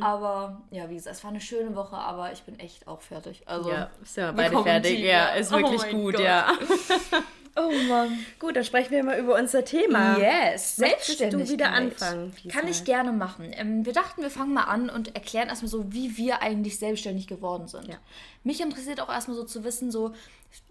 Aber, 0.01 0.61
ja, 0.71 0.89
wie 0.89 0.95
gesagt, 0.95 1.15
es 1.15 1.23
war 1.23 1.31
eine 1.31 1.41
schöne 1.41 1.75
Woche, 1.75 1.95
aber 1.95 2.31
ich 2.31 2.43
bin 2.43 2.59
echt 2.59 2.87
auch 2.91 3.01
fertig. 3.01 3.41
Also, 3.45 3.69
Ja, 3.71 3.89
sind 4.03 4.15
wir 4.17 4.27
wir 4.27 4.33
beide 4.33 4.63
fertig. 4.63 4.95
tief, 4.97 5.05
Ja, 5.05 5.11
ja. 5.11 5.27
ist 5.33 5.51
Oh 5.51 5.57
wirklich 5.57 5.81
mein 5.81 5.91
gut, 5.91 6.15
Gott. 6.15 6.23
ja. 6.23 6.51
oh 7.57 7.71
Mann. 7.89 8.17
Gut, 8.39 8.55
dann 8.55 8.63
sprechen 8.63 8.91
wir 8.91 9.03
mal 9.03 9.19
über 9.19 9.35
unser 9.35 9.63
Thema. 9.65 10.17
Yes, 10.17 10.77
Möchtest 10.77 11.19
du 11.21 11.49
wieder 11.49 11.71
anfangen, 11.71 12.33
Lisa? 12.43 12.57
Kann 12.59 12.67
ich 12.69 12.83
gerne 12.83 13.11
machen. 13.11 13.51
Ähm, 13.53 13.85
wir 13.85 13.93
dachten, 13.93 14.21
wir 14.21 14.29
fangen 14.29 14.53
mal 14.53 14.63
an 14.63 14.89
und 14.89 15.15
erklären 15.15 15.49
erstmal 15.49 15.69
so, 15.69 15.91
wie 15.93 16.17
wir 16.17 16.41
eigentlich 16.41 16.79
selbstständig 16.79 17.27
geworden 17.27 17.67
sind. 17.67 17.87
Ja. 17.87 17.95
Mich 18.43 18.61
interessiert 18.61 19.01
auch 19.01 19.09
erstmal 19.09 19.37
so 19.37 19.43
zu 19.43 19.63
wissen, 19.63 19.91
so, 19.91 20.13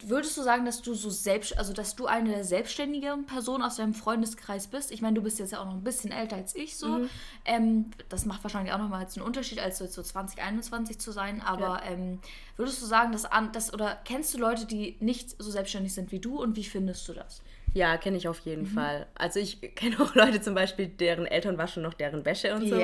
würdest 0.02 0.36
du 0.36 0.42
sagen, 0.42 0.64
dass 0.64 0.82
du 0.82 0.94
so 0.94 1.10
selbst, 1.10 1.56
also 1.58 1.72
dass 1.72 1.96
du 1.96 2.06
eine 2.06 2.30
der 2.30 2.44
selbstständigen 2.44 3.26
Personen 3.26 3.62
aus 3.62 3.76
deinem 3.76 3.94
Freundeskreis 3.94 4.66
bist? 4.66 4.90
Ich 4.90 5.02
meine, 5.02 5.14
du 5.14 5.22
bist 5.22 5.38
jetzt 5.38 5.52
ja 5.52 5.60
auch 5.60 5.66
noch 5.66 5.74
ein 5.74 5.84
bisschen 5.84 6.12
älter 6.12 6.36
als 6.36 6.54
ich 6.54 6.76
so. 6.76 6.88
Mhm. 6.88 7.10
Ähm, 7.44 7.90
das 8.08 8.24
macht 8.26 8.42
wahrscheinlich 8.44 8.72
auch 8.72 8.78
nochmal 8.78 9.02
jetzt 9.02 9.16
einen 9.16 9.26
Unterschied, 9.26 9.58
als 9.60 9.78
so 9.78 9.84
jetzt 9.84 9.94
so 9.94 10.02
2021 10.02 10.98
zu 10.98 11.12
sein. 11.12 11.40
Aber 11.42 11.82
ähm, 11.84 12.18
würdest 12.56 12.80
du 12.82 12.86
sagen, 12.86 13.12
dass, 13.12 13.24
an, 13.24 13.52
dass 13.52 13.72
oder 13.72 13.98
kennst 14.04 14.34
du 14.34 14.38
Leute, 14.38 14.66
die 14.66 14.96
nicht 15.00 15.40
so 15.42 15.50
selbstständig 15.50 15.94
sind 15.94 16.12
wie 16.12 16.18
du 16.20 16.40
und 16.40 16.56
wie 16.56 16.64
findest 16.64 17.08
du 17.08 17.12
das? 17.14 17.42
Ja, 17.72 17.96
kenne 17.98 18.16
ich 18.16 18.26
auf 18.28 18.44
Mhm. 18.44 18.50
jeden 18.50 18.66
Fall. 18.66 19.06
Also 19.14 19.38
ich 19.38 19.60
kenne 19.76 20.00
auch 20.00 20.14
Leute 20.14 20.40
zum 20.40 20.54
Beispiel, 20.54 20.88
deren 20.88 21.26
Eltern 21.26 21.56
waschen 21.56 21.82
noch 21.82 21.94
deren 21.94 22.24
Wäsche 22.24 22.54
und 22.54 22.64
Ja. 22.66 22.78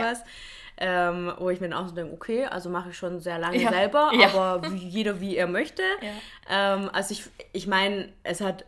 Ähm, 0.78 1.32
wo 1.38 1.48
ich 1.48 1.60
mir 1.60 1.70
dann 1.70 1.78
auch 1.78 1.88
so 1.88 1.94
denke, 1.94 2.12
okay, 2.12 2.44
also 2.44 2.68
mache 2.68 2.90
ich 2.90 2.96
schon 2.98 3.18
sehr 3.18 3.38
lange 3.38 3.60
Ja. 3.62 3.70
selber, 3.70 4.10
Ja. 4.14 4.28
aber 4.28 4.70
wie, 4.70 4.76
jeder 4.88 5.20
wie 5.20 5.36
er 5.36 5.46
möchte. 5.46 5.82
Ähm, 6.50 6.90
also 6.92 7.12
ich, 7.12 7.24
ich 7.52 7.66
meine, 7.66 8.10
es 8.24 8.40
hat 8.42 8.66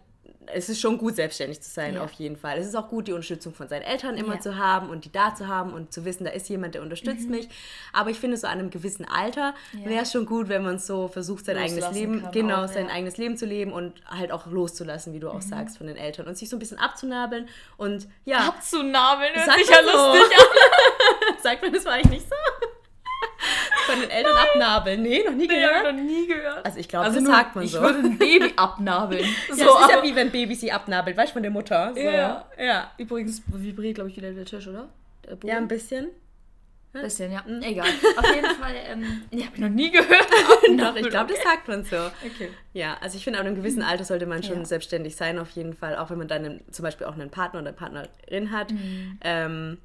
es 0.55 0.69
ist 0.69 0.81
schon 0.81 0.99
gut, 0.99 1.17
selbstständig 1.17 1.61
zu 1.61 1.71
sein, 1.71 1.95
Ja. 1.95 2.03
auf 2.05 2.13
jeden 2.13 2.37
Fall. 2.37 2.59
Es 2.59 2.67
ist 2.67 2.75
auch 2.75 2.89
gut, 2.89 3.09
die 3.09 3.13
Unterstützung 3.13 3.55
von 3.55 3.69
seinen 3.69 3.83
Eltern 3.83 4.17
immer 4.17 4.35
Ja. 4.35 4.41
zu 4.41 4.57
haben 4.59 4.91
und 4.91 5.05
die 5.05 5.13
da 5.13 5.35
zu 5.35 5.47
haben 5.49 5.73
und 5.73 5.93
zu 5.93 6.05
wissen, 6.05 6.25
da 6.25 6.31
ist 6.31 6.49
jemand, 6.49 6.75
der 6.75 6.83
unterstützt 6.83 7.29
mich. 7.29 7.49
Aber 7.93 8.11
ich 8.11 8.19
finde, 8.19 8.37
so 8.37 8.47
an 8.47 8.59
einem 8.59 8.71
gewissen 8.71 9.05
Alter 9.07 9.55
Mhm. 9.73 9.83
Ja. 9.85 9.91
wäre 9.91 10.03
es 10.03 10.13
schon 10.13 10.27
gut, 10.27 10.49
wenn 10.49 10.63
man 10.65 10.79
so 10.79 11.09
versucht, 11.09 11.45
sein 11.47 11.57
eigenes 11.57 11.91
Leben, 11.93 12.23
kann 12.23 12.33
genau, 12.33 12.65
auch, 12.65 12.69
sein 12.69 12.89
eigenes 12.91 13.17
Leben 13.17 13.37
zu 13.37 13.47
leben 13.47 13.73
und 13.73 13.93
halt 14.07 14.33
auch 14.33 14.47
loszulassen, 14.47 15.13
wie 15.15 15.21
du 15.21 15.29
Mhm. 15.29 15.37
auch 15.37 15.43
sagst, 15.43 15.79
von 15.79 15.87
den 15.87 15.97
Eltern 15.97 16.27
und 16.27 16.37
sich 16.39 16.49
so 16.49 16.57
ein 16.57 16.59
bisschen 16.59 16.79
abzunabeln 16.79 17.49
und 17.77 18.07
ja, 18.25 18.49
Abzunabeln 18.49 19.35
hört 19.35 19.59
sich 19.59 19.69
ja 19.69 19.83
so. 19.83 20.13
lustig 20.19 20.39
an. 20.39 20.45
sagt 21.43 21.63
man, 21.63 21.73
das 21.73 21.85
war 21.85 21.93
eigentlich 21.93 22.21
nicht 22.21 22.29
so? 22.29 22.35
Von 23.87 24.01
den 24.01 24.11
Eltern 24.11 24.37
abnabeln. 24.37 25.03
Nee, 25.03 25.23
noch 25.25 25.33
nie 25.33 25.47
Nee, 25.49 25.65
hab 25.65 25.71
ich 25.73 25.79
gehört. 25.79 25.97
noch 25.97 26.03
nie 26.03 26.27
gehört. 26.27 26.65
Also 26.67 26.79
ich 26.79 26.89
glaube, 26.89 27.07
Also 27.07 27.17
das 27.21 27.25
nur, 27.25 27.35
sagt 27.35 27.55
man 27.57 27.65
ich 27.65 27.71
so. 27.73 27.81
würde 27.81 27.99
ein 28.01 28.19
Baby 28.19 28.53
abnabeln. 28.57 29.25
ja, 29.49 29.55
so, 29.55 29.65
das 29.65 29.83
ist 29.83 29.91
ja 29.97 30.03
wie 30.03 30.15
wenn 30.15 30.31
Baby 30.31 30.55
sie 30.55 30.71
abnabelt, 30.73 31.17
weißt 31.17 31.31
du, 31.31 31.33
von 31.35 31.43
der 31.43 31.51
Mutter. 31.53 31.93
So. 31.95 32.01
Ja. 32.01 32.45
ja. 32.59 32.91
Übrigens 32.99 33.43
vibriert, 33.47 33.95
glaube 33.97 34.11
ich, 34.11 34.17
wieder 34.17 34.31
der 34.33 34.45
Tisch, 34.45 34.67
oder? 34.67 34.89
Der? 35.27 35.39
Ja, 35.51 35.57
ein 35.57 35.69
bisschen. 35.69 36.09
bisschen, 36.93 37.33
ja. 37.33 37.45
Egal. 37.63 37.87
Auf 38.17 38.35
jeden 38.35 38.51
Fall, 38.61 38.75
ähm, 38.91 39.23
nee, 39.31 39.43
habe 39.45 39.55
ich 39.55 39.61
noch 39.61 39.69
nie 39.69 39.91
gehört. 39.91 40.27
Doch, 40.79 40.97
ich 40.97 41.09
glaube, 41.09 41.33
das 41.33 41.43
sagt 41.43 41.69
man 41.69 41.85
so. 41.85 41.97
Okay. 41.97 42.51
Ja, 42.75 42.97
also 43.01 43.17
ich 43.17 43.25
finde, 43.25 43.39
ab 43.39 43.47
einem 43.47 43.55
gewissen 43.55 43.83
Alter 43.83 44.05
sollte 44.05 44.27
man 44.27 44.43
schon 44.43 44.59
Ja. 44.59 44.65
selbstständig 44.65 45.17
sein, 45.17 45.39
auf 45.39 45.51
jeden 45.51 45.75
Fall, 45.75 45.97
auch 45.97 46.11
wenn 46.11 46.19
man 46.19 46.29
dann 46.29 46.45
einen, 46.45 46.73
zum 46.73 46.83
Beispiel 46.83 47.07
auch 47.07 47.15
einen 47.15 47.31
Partner 47.31 47.61
oder 47.61 47.69
eine 47.69 47.77
Partnerin 47.77 48.51
hat. 48.53 48.73
Mhm. 48.73 49.19
Ähm, 49.23 49.79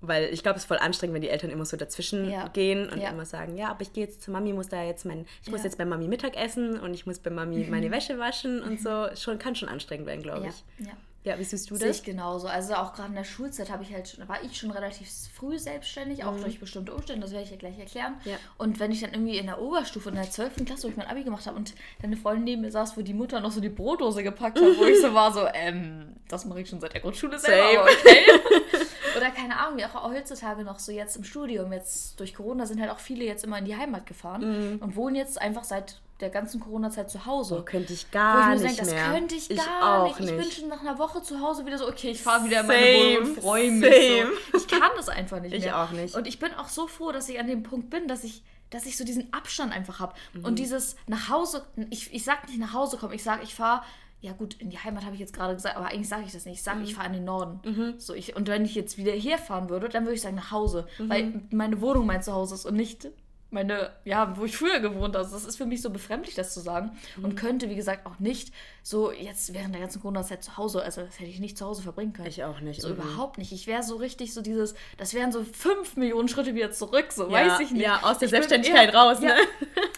weil 0.00 0.24
ich 0.32 0.42
glaube, 0.42 0.56
es 0.56 0.62
ist 0.64 0.68
voll 0.68 0.78
anstrengend, 0.78 1.14
wenn 1.14 1.22
die 1.22 1.28
Eltern 1.28 1.50
immer 1.50 1.64
so 1.64 1.76
dazwischen 1.76 2.30
Ja. 2.30 2.48
gehen 2.48 2.88
und 2.88 2.98
Ja. 3.00 3.10
immer 3.10 3.26
sagen, 3.26 3.56
ja, 3.56 3.68
aber 3.70 3.82
ich 3.82 3.92
gehe 3.92 4.04
jetzt 4.04 4.22
zu 4.22 4.30
Mami, 4.30 4.52
muss 4.52 4.68
da 4.68 4.82
jetzt 4.82 5.04
mein, 5.04 5.26
ich 5.42 5.50
muss 5.50 5.60
Ja. 5.60 5.64
jetzt 5.66 5.76
bei 5.78 5.84
Mami 5.84 6.08
Mittag 6.08 6.36
essen 6.36 6.78
und 6.80 6.94
ich 6.94 7.06
muss 7.06 7.18
bei 7.18 7.30
Mami 7.30 7.66
meine 7.70 7.90
Wäsche 7.92 8.18
waschen 8.18 8.62
und 8.62 8.80
so. 8.80 9.08
Schon, 9.16 9.38
kann 9.38 9.54
schon 9.54 9.68
anstrengend 9.68 10.06
werden, 10.06 10.22
glaube 10.22 10.48
ich. 10.48 10.86
ja. 10.86 10.92
Ja, 11.22 11.38
wie 11.38 11.44
siehst 11.44 11.70
du 11.70 11.76
Sehe 11.76 11.88
das? 11.88 11.98
ich 11.98 12.02
genauso. 12.02 12.46
Also 12.46 12.74
auch 12.74 12.94
gerade 12.94 13.10
in 13.10 13.14
der 13.14 13.24
Schulzeit 13.24 13.70
habe 13.70 13.82
ich 13.82 13.92
halt, 13.92 14.08
schon- 14.08 14.26
war 14.26 14.42
ich 14.42 14.56
schon 14.58 14.70
relativ 14.70 15.06
früh 15.34 15.58
selbstständig, 15.58 16.24
auch 16.24 16.34
durch 16.40 16.58
bestimmte 16.60 16.94
Umstände, 16.94 17.20
das 17.22 17.32
werde 17.32 17.44
ich 17.44 17.50
ja 17.50 17.56
gleich 17.58 17.78
erklären. 17.78 18.14
Ja. 18.24 18.36
Und 18.56 18.80
wenn 18.80 18.90
ich 18.90 19.02
dann 19.02 19.12
irgendwie 19.12 19.36
in 19.36 19.44
der 19.44 19.60
Oberstufe, 19.60 20.08
in 20.08 20.14
der 20.14 20.30
12. 20.30 20.64
Klasse, 20.64 20.84
wo 20.84 20.88
ich 20.88 20.96
mein 20.96 21.06
Abi 21.08 21.22
gemacht 21.22 21.46
habe 21.46 21.56
und 21.58 21.74
dann 22.00 22.06
eine 22.10 22.16
Freundin 22.16 22.44
neben 22.44 22.62
mir 22.62 22.70
saß, 22.70 22.96
wo 22.96 23.02
die 23.02 23.12
Mutter 23.12 23.38
noch 23.40 23.52
so 23.52 23.60
die 23.60 23.68
Brotdose 23.68 24.22
gepackt 24.22 24.58
hat, 24.58 24.78
wo 24.78 24.84
ich 24.84 24.98
so 25.00 25.12
war, 25.14 25.30
so, 25.30 25.46
ähm, 25.52 26.16
das 26.28 26.46
mache 26.46 26.62
ich 26.62 26.68
schon 26.70 26.80
seit 26.80 26.94
der 26.94 27.02
Grundschule 27.02 27.38
selber, 27.38 27.82
okay. 27.84 28.24
Oder 29.16 29.30
keine 29.30 29.58
Ahnung, 29.58 29.76
wie 29.78 29.84
auch 29.84 30.04
heutzutage 30.10 30.62
noch 30.64 30.78
so 30.78 30.90
jetzt 30.92 31.16
im 31.16 31.24
Studium, 31.24 31.70
jetzt 31.72 32.18
durch 32.18 32.32
Corona 32.32 32.64
sind 32.64 32.80
halt 32.80 32.90
auch 32.90 32.98
viele 33.00 33.24
jetzt 33.24 33.44
immer 33.44 33.58
in 33.58 33.64
die 33.66 33.76
Heimat 33.76 34.06
gefahren 34.06 34.78
und 34.80 34.96
wohnen 34.96 35.16
jetzt 35.16 35.38
einfach 35.40 35.64
seit 35.64 36.00
der 36.20 36.30
ganzen 36.30 36.60
Corona-Zeit 36.60 37.10
zu 37.10 37.26
Hause. 37.26 37.58
Oh, 37.60 37.62
könnte 37.64 37.92
ich 37.92 38.02
Wo 38.04 38.06
ich 38.06 38.10
gar 38.12 38.48
mir 38.50 38.58
so 38.58 38.64
nicht 38.64 38.78
denke, 38.78 38.92
das 38.92 39.02
mehr. 39.02 39.12
könnte 39.12 39.34
ich 39.34 39.48
gar 39.56 40.04
auch 40.04 40.18
nicht. 40.18 40.30
Ich 40.30 40.36
bin 40.36 40.50
schon 40.50 40.68
nach 40.68 40.80
einer 40.80 40.98
Woche 40.98 41.22
zu 41.22 41.40
Hause 41.40 41.64
wieder 41.66 41.78
so, 41.78 41.88
okay, 41.88 42.10
ich 42.10 42.22
fahre 42.22 42.44
wieder 42.44 42.60
in 42.60 42.66
meine 42.66 43.16
Wohnung 43.16 43.28
und 43.36 43.40
freue 43.42 43.70
mich. 43.70 43.90
same. 43.90 44.30
So. 44.52 44.58
Ich 44.58 44.68
kann 44.68 44.90
das 44.96 45.08
einfach 45.08 45.40
nicht 45.40 45.52
Ich 45.54 45.64
mehr. 45.64 45.82
auch 45.82 45.90
nicht. 45.90 46.14
Und 46.14 46.26
ich 46.26 46.38
bin 46.38 46.52
auch 46.54 46.68
so 46.68 46.86
froh, 46.86 47.12
dass 47.12 47.28
ich 47.28 47.38
an 47.40 47.46
dem 47.46 47.62
Punkt 47.62 47.90
bin, 47.90 48.06
dass 48.08 48.24
ich, 48.24 48.42
dass 48.70 48.86
ich 48.86 48.96
so 48.96 49.04
diesen 49.04 49.32
Abstand 49.32 49.72
einfach 49.74 50.00
habe. 50.00 50.14
Mhm. 50.34 50.44
Und 50.44 50.58
dieses 50.58 50.96
nach 51.06 51.28
Hause, 51.28 51.64
ich, 51.90 52.12
ich 52.14 52.24
sag 52.24 52.46
nicht 52.48 52.58
nach 52.60 52.72
Hause 52.74 52.96
kommen, 52.98 53.12
ich 53.14 53.22
sage, 53.22 53.42
ich 53.42 53.54
fahre. 53.54 53.82
Ja 54.22 54.32
gut, 54.32 54.52
in 54.60 54.68
die 54.68 54.76
Heimat 54.78 55.04
habe 55.06 55.14
ich 55.14 55.20
jetzt 55.20 55.32
gerade 55.32 55.54
gesagt, 55.54 55.78
aber 55.78 55.86
eigentlich 55.86 56.10
sage 56.10 56.24
ich 56.26 56.32
das 56.32 56.44
nicht. 56.44 56.56
Ich 56.56 56.62
sage, 56.62 56.80
Mhm. 56.80 56.84
ich 56.84 56.94
fahre 56.94 57.06
in 57.06 57.14
den 57.14 57.24
Norden. 57.24 57.94
So, 57.96 58.12
ich, 58.12 58.36
und 58.36 58.48
wenn 58.48 58.66
ich 58.66 58.74
jetzt 58.74 58.98
wieder 58.98 59.12
herfahren 59.12 59.70
würde, 59.70 59.88
dann 59.88 60.04
würde 60.04 60.14
ich 60.14 60.20
sagen 60.20 60.36
nach 60.36 60.50
Hause. 60.50 60.86
Mhm. 60.98 61.08
Weil 61.08 61.42
meine 61.52 61.80
Wohnung 61.80 62.04
mein 62.04 62.22
Zuhause 62.22 62.54
ist 62.54 62.66
und 62.66 62.74
nicht 62.76 63.08
meine, 63.50 63.90
ja, 64.04 64.36
wo 64.36 64.44
ich 64.44 64.56
früher 64.56 64.80
gewohnt 64.80 65.14
habe. 65.14 65.18
Also 65.18 65.34
das 65.34 65.44
ist 65.44 65.56
für 65.56 65.66
mich 65.66 65.82
so 65.82 65.90
befremdlich, 65.90 66.34
das 66.34 66.54
zu 66.54 66.60
sagen. 66.60 66.92
Mhm. 67.16 67.24
Und 67.24 67.36
könnte, 67.36 67.68
wie 67.68 67.76
gesagt, 67.76 68.06
auch 68.06 68.18
nicht 68.18 68.52
so 68.82 69.12
jetzt 69.12 69.52
während 69.54 69.74
der 69.74 69.80
ganzen 69.82 70.00
Corona-Zeit 70.00 70.42
zu 70.42 70.56
Hause, 70.56 70.82
also 70.82 71.02
das 71.02 71.18
hätte 71.18 71.30
ich 71.30 71.40
nicht 71.40 71.58
zu 71.58 71.66
Hause 71.66 71.82
verbringen 71.82 72.12
können. 72.12 72.28
Ich 72.28 72.44
auch 72.44 72.60
nicht. 72.60 72.80
So 72.82 72.88
mhm. 72.88 72.94
überhaupt 72.94 73.38
nicht. 73.38 73.52
Ich 73.52 73.66
wäre 73.66 73.82
so 73.82 73.96
richtig 73.96 74.32
so 74.32 74.42
dieses, 74.42 74.74
das 74.96 75.14
wären 75.14 75.32
so 75.32 75.44
fünf 75.44 75.96
Millionen 75.96 76.28
Schritte 76.28 76.54
wieder 76.54 76.70
zurück, 76.70 77.06
so 77.10 77.24
Ja, 77.28 77.32
weiß 77.32 77.60
ich 77.60 77.70
nicht. 77.72 77.82
ja, 77.82 78.02
aus 78.02 78.18
der 78.18 78.26
Ich 78.26 78.30
Selbstständigkeit 78.30 78.92
ja, 78.92 79.00
raus, 79.00 79.18
ja. 79.22 79.34
ne? 79.34 79.40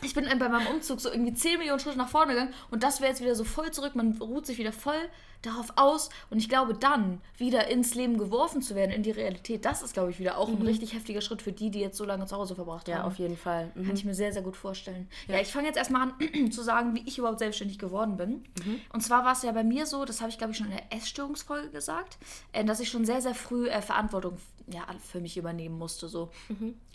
Ich 0.02 0.14
bin 0.14 0.26
bei 0.38 0.48
meinem 0.48 0.66
Umzug 0.68 1.00
so 1.00 1.10
irgendwie 1.10 1.34
10 1.34 1.58
Millionen 1.58 1.80
Schritte 1.80 1.98
nach 1.98 2.08
vorne 2.08 2.32
gegangen 2.32 2.54
und 2.70 2.82
das 2.82 3.00
wäre 3.00 3.10
jetzt 3.10 3.20
wieder 3.20 3.34
so 3.34 3.44
voll 3.44 3.70
zurück. 3.70 3.94
Man 3.94 4.16
ruht 4.20 4.46
sich 4.46 4.58
wieder 4.58 4.72
voll 4.72 5.08
darauf 5.42 5.72
aus 5.76 6.08
und 6.30 6.38
ich 6.38 6.48
glaube 6.48 6.74
dann 6.74 7.20
wieder 7.36 7.68
ins 7.68 7.94
Leben 7.94 8.16
geworfen 8.18 8.62
zu 8.62 8.74
werden, 8.74 8.90
in 8.92 9.02
die 9.02 9.10
Realität, 9.10 9.64
das 9.64 9.82
ist 9.82 9.94
glaube 9.94 10.10
ich 10.10 10.18
wieder 10.18 10.38
auch 10.38 10.48
ein 10.48 10.62
richtig 10.62 10.94
heftiger 10.94 11.20
Schritt 11.20 11.42
für 11.42 11.52
die, 11.52 11.70
die 11.70 11.80
jetzt 11.80 11.96
so 11.98 12.04
lange 12.04 12.26
zu 12.26 12.36
Hause 12.36 12.54
verbracht 12.54 12.88
Ja, 12.88 12.98
haben. 12.98 13.06
auf 13.06 13.18
jeden 13.18 13.36
Fall. 13.36 13.70
Mhm. 13.74 13.86
Kann 13.86 13.96
ich 13.96 14.04
mir 14.04 14.14
sehr, 14.14 14.32
sehr 14.32 14.42
gut 14.42 14.56
vorstellen. 14.56 15.08
Ja, 15.28 15.40
ich 15.40 15.48
fange 15.48 15.66
jetzt 15.66 15.76
erstmal 15.76 16.02
an 16.10 16.50
zu 16.50 16.62
sagen, 16.62 16.94
wie 16.94 17.02
ich 17.06 17.18
überhaupt 17.18 17.40
selbstständig 17.40 17.78
geworden 17.78 18.16
bin. 18.16 18.44
Und 18.92 19.00
zwar 19.02 19.24
war 19.24 19.32
es 19.32 19.42
ja 19.42 19.52
bei 19.52 19.64
mir 19.64 19.86
so, 19.86 20.04
das 20.04 20.20
habe 20.20 20.30
ich 20.30 20.38
glaube 20.38 20.52
ich 20.52 20.58
schon 20.58 20.66
in 20.68 20.72
der 20.76 20.92
Essstörungsfolge 20.96 21.70
gesagt, 21.70 22.18
äh, 22.52 22.64
dass 22.64 22.80
ich 22.80 22.88
schon 22.88 23.04
sehr, 23.04 23.20
sehr 23.20 23.34
früh 23.34 23.68
äh, 23.68 23.82
Verantwortung 23.82 24.38
ja, 24.68 24.86
für 25.04 25.20
mich 25.20 25.36
übernehmen 25.36 25.76
musste. 25.76 26.08
So. 26.08 26.30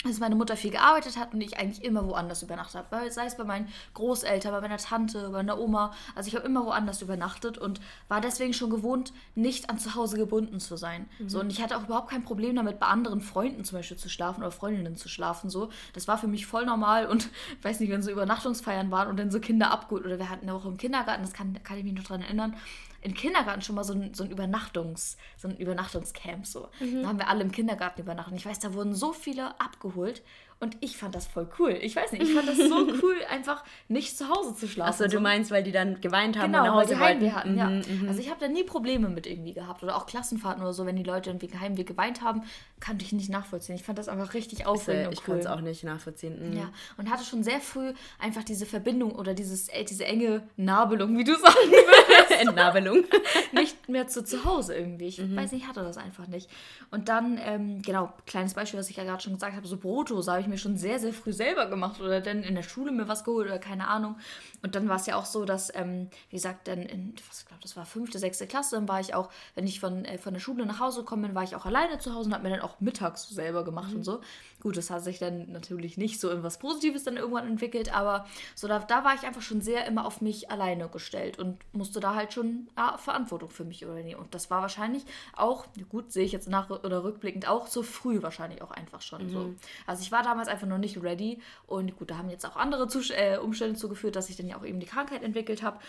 Dass 0.04 0.20
meine 0.20 0.36
Mutter 0.36 0.56
viel 0.56 0.70
gearbeitet 0.70 1.18
hat 1.18 1.34
und 1.34 1.42
ich 1.42 1.58
eigentlich 1.58 1.84
immer 1.84 2.06
woanders 2.06 2.44
übernachtet 2.44 2.76
habe. 2.76 3.12
Sei 3.12 3.26
es 3.26 3.36
bei 3.36 3.44
meinen 3.44 3.68
Großeltern, 3.96 4.52
bei 4.52 4.62
meiner 4.62 4.78
Tante, 4.78 5.24
bei 5.24 5.44
meiner 5.44 5.60
Oma. 5.60 5.92
Also 6.14 6.28
ich 6.28 6.36
habe 6.36 6.46
immer 6.46 6.66
woanders 6.66 7.02
übernachtet 7.02 7.58
und 7.58 7.82
war 8.08 8.22
deswegen 8.22 8.54
schon 8.54 8.70
gewohnt, 8.70 9.12
nicht 9.34 9.72
an 9.72 9.80
zu 9.80 9.96
Hause 9.96 10.18
gebunden 10.18 10.60
zu 10.60 10.78
sein. 10.78 11.10
So, 11.26 11.40
und 11.40 11.50
ich 11.52 11.62
hatte 11.62 11.78
auch 11.78 11.86
überhaupt 11.86 12.12
kein 12.12 12.24
Problem 12.24 12.56
damit, 12.56 12.80
bei 12.80 12.86
anderen 12.86 13.22
Freunden 13.22 13.64
zum 13.64 13.80
Beispiel 13.80 13.98
zu 13.98 14.08
schlafen 14.08 14.42
oder 14.42 14.52
Freundinnen 14.52 14.96
zu 14.98 15.10
schlafen. 15.10 15.50
So. 15.50 15.70
Das 15.94 16.08
war 16.08 16.20
für 16.20 16.28
mich 16.28 16.46
voll 16.46 16.66
normal 16.66 17.08
und 17.08 17.30
weiß 17.64 17.80
nicht, 17.80 17.92
wenn 17.92 18.04
so 18.04 18.12
Übernachtungsfeiern 18.12 18.92
waren 18.92 19.08
und 19.08 19.18
dann 19.18 19.32
so 19.32 19.40
Kinder 19.40 19.72
abgeholt 19.72 20.06
oder 20.06 20.20
wir 20.20 20.30
hatten 20.30 20.48
auch 20.52 20.66
im 20.66 20.78
Kindergarten, 20.78 21.24
das 21.24 21.34
kann, 21.34 21.58
kann 21.64 21.78
ich 21.80 21.84
mich 21.84 21.94
noch 21.94 22.04
dran 22.04 22.22
erinnern, 22.22 22.56
im 23.02 23.14
Kindergarten 23.14 23.62
schon 23.62 23.76
mal 23.76 23.84
so 23.84 23.94
ein, 23.94 24.14
so 24.14 24.24
ein 24.24 24.32
Übernachtungs, 24.32 25.18
so 25.38 25.48
ein 25.48 25.56
Übernachtungscamp 25.58 26.46
so. 26.46 26.68
Da 26.80 27.08
haben 27.08 27.20
wir 27.20 27.30
alle 27.30 27.44
im 27.44 27.52
Kindergarten 27.52 28.02
übernachtet. 28.02 28.36
Ich 28.36 28.46
weiß, 28.46 28.60
da 28.60 28.74
wurden 28.74 28.96
so 28.96 29.14
viele 29.14 29.60
abgeholt 29.88 30.22
und 30.60 30.76
ich 30.80 30.98
fand 30.98 31.14
das 31.14 31.28
voll 31.28 31.48
cool. 31.60 31.78
Ich 31.82 31.96
weiß 31.96 32.12
nicht, 32.14 32.24
ich 32.24 32.34
fand 32.34 32.48
das 32.48 32.58
so 32.58 32.88
cool, 33.04 33.16
einfach 33.30 33.64
nicht 33.88 34.18
zu 34.18 34.28
Hause 34.30 34.56
zu 34.56 34.68
schlafen. 34.68 34.90
Achso, 34.90 35.04
so. 35.04 35.10
du 35.18 35.20
meinst, 35.20 35.52
weil 35.52 35.62
die 35.64 35.72
dann 35.72 36.02
geweint 36.02 36.38
haben 36.38 36.52
Genau, 36.52 36.64
und 36.64 36.68
nach 36.68 36.76
weil 36.76 36.84
Hause 36.86 36.96
die 36.96 37.00
wollten. 37.00 37.36
Hatten, 37.36 37.58
ja. 37.58 37.70
Mhm, 37.70 38.08
Also 38.08 38.20
ich 38.22 38.30
habe 38.30 38.40
da 38.40 38.48
nie 38.48 38.64
Probleme 38.64 39.10
mit 39.10 39.28
irgendwie 39.28 39.54
gehabt. 39.54 39.84
Oder 39.84 39.96
auch 39.96 40.06
Klassenfahrten 40.08 40.64
oder 40.64 40.74
so, 40.74 40.86
wenn 40.86 40.96
die 40.96 41.04
Leute 41.04 41.40
wegen 41.42 41.60
Heimweh 41.60 41.84
geweint 41.84 42.22
haben, 42.24 42.42
kannte 42.80 43.06
ich 43.06 43.12
nicht 43.14 43.30
nachvollziehen. 43.30 43.76
Ich 43.76 43.84
fand 43.84 44.00
das 44.00 44.08
einfach 44.10 44.34
richtig 44.34 44.66
aufregend 44.66 45.14
Ich 45.14 45.24
kann 45.24 45.36
cool. 45.36 45.42
es 45.42 45.46
auch 45.48 45.62
nicht 45.62 45.84
nachvollziehen. 45.84 46.52
Mhm. 46.52 46.58
Ja, 46.58 46.70
und 46.98 47.12
hatte 47.12 47.24
schon 47.24 47.44
sehr 47.44 47.60
früh 47.60 47.94
einfach 48.20 48.44
diese 48.44 48.66
Verbindung 48.66 49.12
oder 49.14 49.34
dieses, 49.36 49.70
äh, 49.70 49.84
diese 49.84 50.06
enge 50.06 50.44
Nabelung, 50.58 51.18
wie 51.18 51.24
du 51.24 51.34
sagen 51.36 51.56
würdest, 51.72 52.42
Entnabelung. 52.48 53.04
nicht 53.52 53.90
mehr 53.90 54.08
zu 54.08 54.24
zu 54.24 54.44
Hause 54.46 54.76
irgendwie. 54.76 55.08
Ich 55.08 55.20
weiß 55.36 55.52
nicht, 55.52 55.64
ich 55.64 55.68
hatte 55.68 55.82
das 55.84 55.98
einfach 55.98 56.28
nicht. 56.28 56.50
Und 56.92 57.10
dann, 57.10 57.40
ähm, 57.44 57.82
genau, 57.82 58.12
kleines 58.26 58.54
Beispiel, 58.54 58.80
was 58.80 58.90
ich 58.90 58.98
ja 58.98 59.04
gerade 59.04 59.22
schon 59.22 59.34
gesagt 59.34 59.56
habe, 59.56 59.68
so 59.68 59.78
Brotdose 59.78 60.32
habe 60.32 60.42
ich 60.42 60.47
mir 60.48 60.58
schon 60.58 60.78
sehr, 60.78 61.00
sehr 61.00 61.14
früh 61.14 61.34
selber 61.34 61.68
gemacht 61.68 62.00
oder 62.02 62.22
dann 62.22 62.44
in 62.44 62.56
der 62.56 62.64
Schule 62.64 62.92
mir 62.92 63.08
was 63.08 63.24
geholt 63.24 63.48
oder 63.48 63.60
keine 63.60 63.88
Ahnung. 63.88 64.18
Und 64.64 64.76
dann 64.76 64.90
war 64.90 64.98
es 64.98 65.06
ja 65.06 65.16
auch 65.16 65.26
so, 65.26 65.46
dass, 65.46 65.74
ähm, 65.76 66.10
wie 66.30 66.36
gesagt, 66.36 66.68
dann 66.68 66.82
in, 66.84 67.14
was 67.30 67.46
glaube 67.46 67.62
das 67.62 67.76
war 67.76 67.86
fünfte, 67.86 68.20
sechste 68.20 68.48
Klasse, 68.48 68.76
dann 68.76 68.88
war 68.88 69.00
ich 69.00 69.14
auch, 69.14 69.30
wenn 69.56 69.66
ich 69.66 69.80
von, 69.80 70.06
äh, 70.06 70.18
von 70.18 70.34
der 70.34 70.42
Schule 70.42 70.66
nach 70.66 70.80
Hause 70.80 71.02
gekommen 71.02 71.24
bin, 71.24 71.36
war 71.36 71.44
ich 71.44 71.56
auch 71.56 71.66
alleine 71.66 72.00
zu 72.00 72.14
Hause 72.14 72.30
und 72.30 72.34
habe 72.34 72.44
mir 72.44 72.56
dann 72.56 72.62
auch 72.62 72.80
mittags 72.80 73.28
selber 73.30 73.64
gemacht 73.64 73.94
und 73.94 74.04
so. 74.04 74.22
Gut, 74.62 74.78
das 74.78 74.90
hat 74.90 75.04
sich 75.04 75.20
dann 75.20 75.52
natürlich 75.52 75.98
nicht 75.98 76.20
so 76.20 76.30
in 76.30 76.44
was 76.44 76.60
Positives 76.60 77.04
dann 77.04 77.18
irgendwann 77.18 77.48
entwickelt, 77.48 77.94
aber 77.94 78.26
so 78.56 78.68
da, 78.68 78.80
da 78.80 79.04
war 79.04 79.14
ich 79.14 79.22
einfach 79.22 79.42
schon 79.42 79.62
sehr 79.62 79.86
immer 79.86 80.06
auf 80.06 80.22
mich 80.22 80.50
alleine 80.50 80.90
gestellt 80.90 81.40
und 81.40 81.58
musste 81.74 82.00
da 82.00 82.16
halt 82.16 82.34
schon 82.34 82.70
ja, 82.76 82.98
Verantwortung 82.98 83.50
für 83.50 83.66
mich 83.66 83.82
übernehmen. 83.82 84.20
Und 84.20 84.34
das 84.34 84.50
war 84.50 84.62
wahrscheinlich 84.62 85.04
auch, 85.36 85.66
gut, 85.90 86.12
sehe 86.12 86.26
ich 86.26 86.32
jetzt 86.32 86.50
nach 86.50 86.70
oder 86.70 87.04
rückblickend 87.04 87.48
auch 87.48 87.68
so 87.68 87.84
früh 87.84 88.22
wahrscheinlich 88.22 88.62
auch 88.62 88.72
einfach 88.72 89.02
schon 89.02 89.30
so. 89.30 89.54
Also 89.86 90.02
ich 90.02 90.12
war 90.12 90.24
damals 90.38 90.50
einfach 90.50 90.68
noch 90.68 90.78
nicht 90.78 91.02
ready 91.02 91.40
und 91.66 91.98
gut, 91.98 92.12
da 92.12 92.18
haben 92.20 92.30
jetzt 92.30 92.46
auch 92.46 92.56
andere 92.56 92.88
Zus 92.88 93.10
äh, 93.10 93.40
Umstände 93.42 93.76
zugeführt, 93.76 94.16
dass 94.16 94.30
ich 94.30 94.36
dann 94.36 94.48
ja 94.48 94.56
auch 94.56 94.64
eben 94.64 94.80
die 94.80 94.86
Krankheit 94.86 95.24
entwickelt 95.24 95.64
habe, 95.64 95.80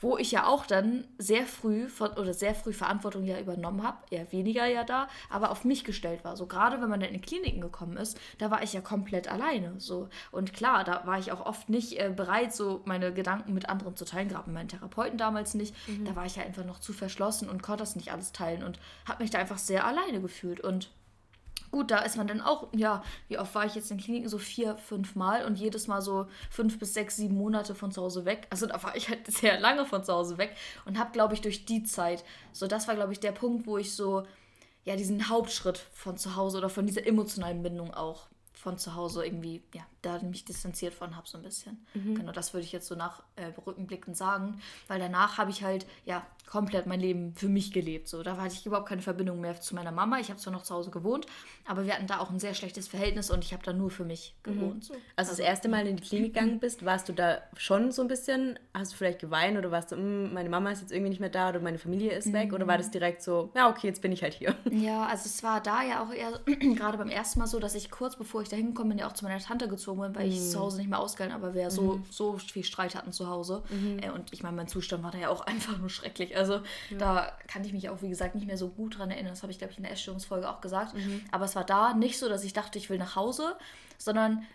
wo 0.00 0.16
ich 0.16 0.30
ja 0.30 0.46
auch 0.46 0.64
dann 0.64 1.08
sehr 1.18 1.44
früh 1.44 1.88
von, 1.88 2.12
oder 2.12 2.32
sehr 2.32 2.54
früh 2.54 2.72
Verantwortung 2.72 3.24
ja 3.24 3.40
übernommen 3.40 3.82
habe, 3.82 3.98
eher 4.10 4.30
weniger 4.30 4.64
ja 4.66 4.84
da, 4.84 5.08
aber 5.28 5.50
auf 5.50 5.64
mich 5.64 5.82
gestellt 5.82 6.24
war. 6.24 6.36
So 6.36 6.46
gerade 6.46 6.80
wenn 6.80 6.88
man 6.88 7.00
dann 7.00 7.10
in 7.10 7.20
Kliniken 7.20 7.60
gekommen 7.60 7.96
ist, 7.96 8.16
da 8.38 8.52
war 8.52 8.62
ich 8.62 8.74
ja 8.74 8.80
komplett 8.80 9.26
alleine. 9.26 9.74
So 9.78 10.08
und 10.30 10.52
klar, 10.52 10.84
da 10.84 11.04
war 11.04 11.18
ich 11.18 11.32
auch 11.32 11.44
oft 11.44 11.68
nicht 11.68 11.98
äh, 11.98 12.12
bereit, 12.14 12.54
so 12.54 12.82
meine 12.84 13.12
Gedanken 13.12 13.54
mit 13.54 13.68
anderen 13.68 13.96
zu 13.96 14.04
teilen, 14.04 14.28
gerade 14.28 14.48
mit 14.48 14.54
meinen 14.54 14.68
Therapeuten 14.68 15.18
damals 15.18 15.54
nicht. 15.54 15.74
Da 16.04 16.14
war 16.14 16.26
ich 16.26 16.36
ja 16.36 16.44
einfach 16.44 16.64
noch 16.64 16.78
zu 16.78 16.92
verschlossen 16.92 17.48
und 17.48 17.62
konnte 17.62 17.82
das 17.82 17.96
nicht 17.96 18.12
alles 18.12 18.30
teilen 18.30 18.62
und 18.62 18.78
habe 19.04 19.24
mich 19.24 19.32
da 19.32 19.38
einfach 19.38 19.58
sehr 19.58 19.84
alleine 19.84 20.20
gefühlt 20.20 20.60
und 20.60 20.90
Gut, 21.76 21.90
da 21.90 21.98
ist 21.98 22.16
man 22.16 22.26
dann 22.26 22.40
auch, 22.40 22.68
ja, 22.74 23.04
wie 23.28 23.38
oft 23.38 23.54
war 23.54 23.66
ich 23.66 23.74
jetzt 23.74 23.90
in 23.90 23.98
Kliniken? 23.98 24.30
So 24.30 24.38
vier, 24.38 24.78
fünf 24.78 25.14
Mal 25.14 25.44
und 25.44 25.56
jedes 25.56 25.88
Mal 25.88 26.00
so 26.00 26.26
fünf 26.48 26.78
bis 26.78 26.94
sechs, 26.94 27.16
sieben 27.16 27.36
Monate 27.36 27.74
von 27.74 27.92
zu 27.92 28.00
Hause 28.00 28.24
weg. 28.24 28.46
Also 28.48 28.64
da 28.64 28.82
war 28.82 28.96
ich 28.96 29.10
halt 29.10 29.26
sehr 29.30 29.60
lange 29.60 29.84
von 29.84 30.02
zu 30.02 30.14
Hause 30.14 30.38
weg 30.38 30.56
und 30.86 30.98
habe, 30.98 31.12
glaube 31.12 31.34
ich, 31.34 31.42
durch 31.42 31.66
die 31.66 31.84
Zeit, 31.84 32.24
so 32.54 32.66
das 32.66 32.88
war, 32.88 32.94
glaube 32.94 33.12
ich, 33.12 33.20
der 33.20 33.32
Punkt, 33.32 33.66
wo 33.66 33.76
ich 33.76 33.94
so, 33.94 34.22
ja, 34.84 34.96
diesen 34.96 35.28
Hauptschritt 35.28 35.76
von 35.92 36.16
zu 36.16 36.34
Hause 36.34 36.56
oder 36.56 36.70
von 36.70 36.86
dieser 36.86 37.06
emotionalen 37.06 37.62
Bindung 37.62 37.92
auch 37.92 38.28
von 38.54 38.78
zu 38.78 38.94
Hause 38.94 39.26
irgendwie, 39.26 39.62
ja, 39.74 39.82
da 40.06 40.18
mich 40.22 40.44
distanziert 40.44 40.94
von 40.94 41.16
habe 41.16 41.26
so 41.28 41.36
ein 41.38 41.42
bisschen. 41.44 41.84
Genau, 41.94 42.32
das 42.32 42.54
würde 42.54 42.64
ich 42.64 42.72
jetzt 42.72 42.86
so 42.86 42.94
nach 42.94 43.22
äh, 43.36 43.46
rückblickend 43.66 44.16
sagen, 44.16 44.60
weil 44.88 44.98
danach 44.98 45.38
habe 45.38 45.50
ich 45.50 45.62
halt, 45.62 45.86
ja, 46.04 46.24
komplett 46.46 46.86
mein 46.86 47.00
Leben 47.00 47.34
für 47.34 47.48
mich 47.48 47.72
gelebt. 47.72 48.06
So, 48.06 48.22
da 48.22 48.36
hatte 48.36 48.54
ich 48.54 48.64
überhaupt 48.64 48.88
keine 48.88 49.02
Verbindung 49.02 49.40
mehr 49.40 49.60
zu 49.60 49.74
meiner 49.74 49.90
Mama. 49.90 50.20
Ich 50.20 50.30
habe 50.30 50.38
zwar 50.38 50.52
noch 50.52 50.62
zu 50.62 50.74
Hause 50.74 50.90
gewohnt, 50.92 51.26
aber 51.66 51.84
wir 51.84 51.92
hatten 51.92 52.06
da 52.06 52.20
auch 52.20 52.30
ein 52.30 52.38
sehr 52.38 52.54
schlechtes 52.54 52.86
Verhältnis 52.86 53.30
und 53.30 53.42
ich 53.44 53.52
habe 53.52 53.64
da 53.64 53.72
nur 53.72 53.90
für 53.90 54.04
mich 54.04 54.34
gewohnt. 54.44 54.84
So. 54.84 54.94
Also 55.16 55.32
das 55.32 55.40
erste 55.40 55.68
Mal 55.68 55.86
in 55.88 55.96
die 55.96 56.02
Klinik 56.04 56.34
gegangen 56.34 56.60
bist, 56.60 56.84
warst 56.84 57.08
du 57.08 57.12
da 57.12 57.38
schon 57.56 57.90
so 57.90 58.02
ein 58.02 58.08
bisschen, 58.08 58.58
hast 58.72 58.92
du 58.92 58.96
vielleicht 58.96 59.18
geweint 59.18 59.58
oder 59.58 59.72
warst 59.72 59.90
du, 59.90 59.96
"Mm, 59.96 60.32
meine 60.32 60.48
Mama 60.48 60.70
ist 60.70 60.82
jetzt 60.82 60.92
irgendwie 60.92 61.10
nicht 61.10 61.20
mehr 61.20 61.30
da 61.30 61.48
oder 61.48 61.58
meine 61.60 61.78
Familie 61.78 62.12
ist 62.12 62.32
weg 62.32 62.52
oder 62.52 62.66
war 62.68 62.78
das 62.78 62.92
direkt 62.92 63.22
so, 63.22 63.50
ja 63.56 63.68
okay, 63.68 63.88
jetzt 63.88 64.00
bin 64.00 64.12
ich 64.12 64.22
halt 64.22 64.34
hier. 64.34 64.54
Ja, 64.70 65.06
also 65.06 65.24
es 65.26 65.42
war 65.42 65.60
da 65.60 65.82
ja 65.82 66.04
auch 66.04 66.12
eher 66.12 66.38
gerade 66.76 66.96
beim 66.98 67.08
ersten 67.08 67.40
Mal 67.40 67.46
so, 67.46 67.58
dass 67.58 67.74
ich 67.74 67.90
kurz 67.90 68.14
bevor 68.16 68.42
ich 68.42 68.48
da 68.48 68.56
hingekommen 68.56 68.90
bin, 68.90 68.98
ja 68.98 69.08
auch 69.08 69.14
zu 69.14 69.24
meiner 69.24 69.40
Tante 69.40 69.66
gezogen 69.68 69.95
bin, 69.96 70.14
weil 70.14 70.28
ich 70.28 70.38
es 70.38 70.52
zu 70.52 70.60
Hause 70.60 70.78
nicht 70.78 70.88
mehr 70.88 70.98
ausgehalten 70.98 71.34
habe, 71.34 71.48
weil 71.48 71.54
wir 71.54 71.62
ja 71.62 71.70
so, 71.70 72.00
so 72.10 72.38
viel 72.38 72.64
Streit 72.64 72.94
hatten 72.94 73.12
zu 73.12 73.28
Hause. 73.28 73.62
Äh, 74.00 74.10
und 74.10 74.32
ich 74.32 74.42
meine, 74.42 74.56
mein 74.56 74.68
Zustand 74.68 75.02
war 75.02 75.10
da 75.10 75.18
ja 75.18 75.28
auch 75.28 75.40
einfach 75.46 75.78
nur 75.78 75.90
schrecklich. 75.90 76.36
Also 76.36 76.60
da 76.98 77.32
kann 77.48 77.64
ich 77.64 77.72
mich 77.72 77.88
auch, 77.88 78.02
wie 78.02 78.08
gesagt, 78.08 78.34
nicht 78.34 78.46
mehr 78.46 78.58
so 78.58 78.68
gut 78.68 78.98
dran 78.98 79.10
erinnern. 79.10 79.32
Das 79.32 79.42
habe 79.42 79.52
ich, 79.52 79.58
glaube 79.58 79.72
ich, 79.72 79.78
in 79.78 79.84
der 79.84 79.92
Essstörungsfolge 79.92 80.48
auch 80.48 80.60
gesagt. 80.60 80.94
Aber 81.32 81.44
es 81.44 81.56
war 81.56 81.64
da 81.64 81.94
nicht 81.94 82.18
so, 82.18 82.28
dass 82.28 82.44
ich 82.44 82.52
dachte, 82.52 82.78
ich 82.78 82.90
will 82.90 82.98
nach 82.98 83.16
Hause, 83.16 83.56
sondern 83.98 84.46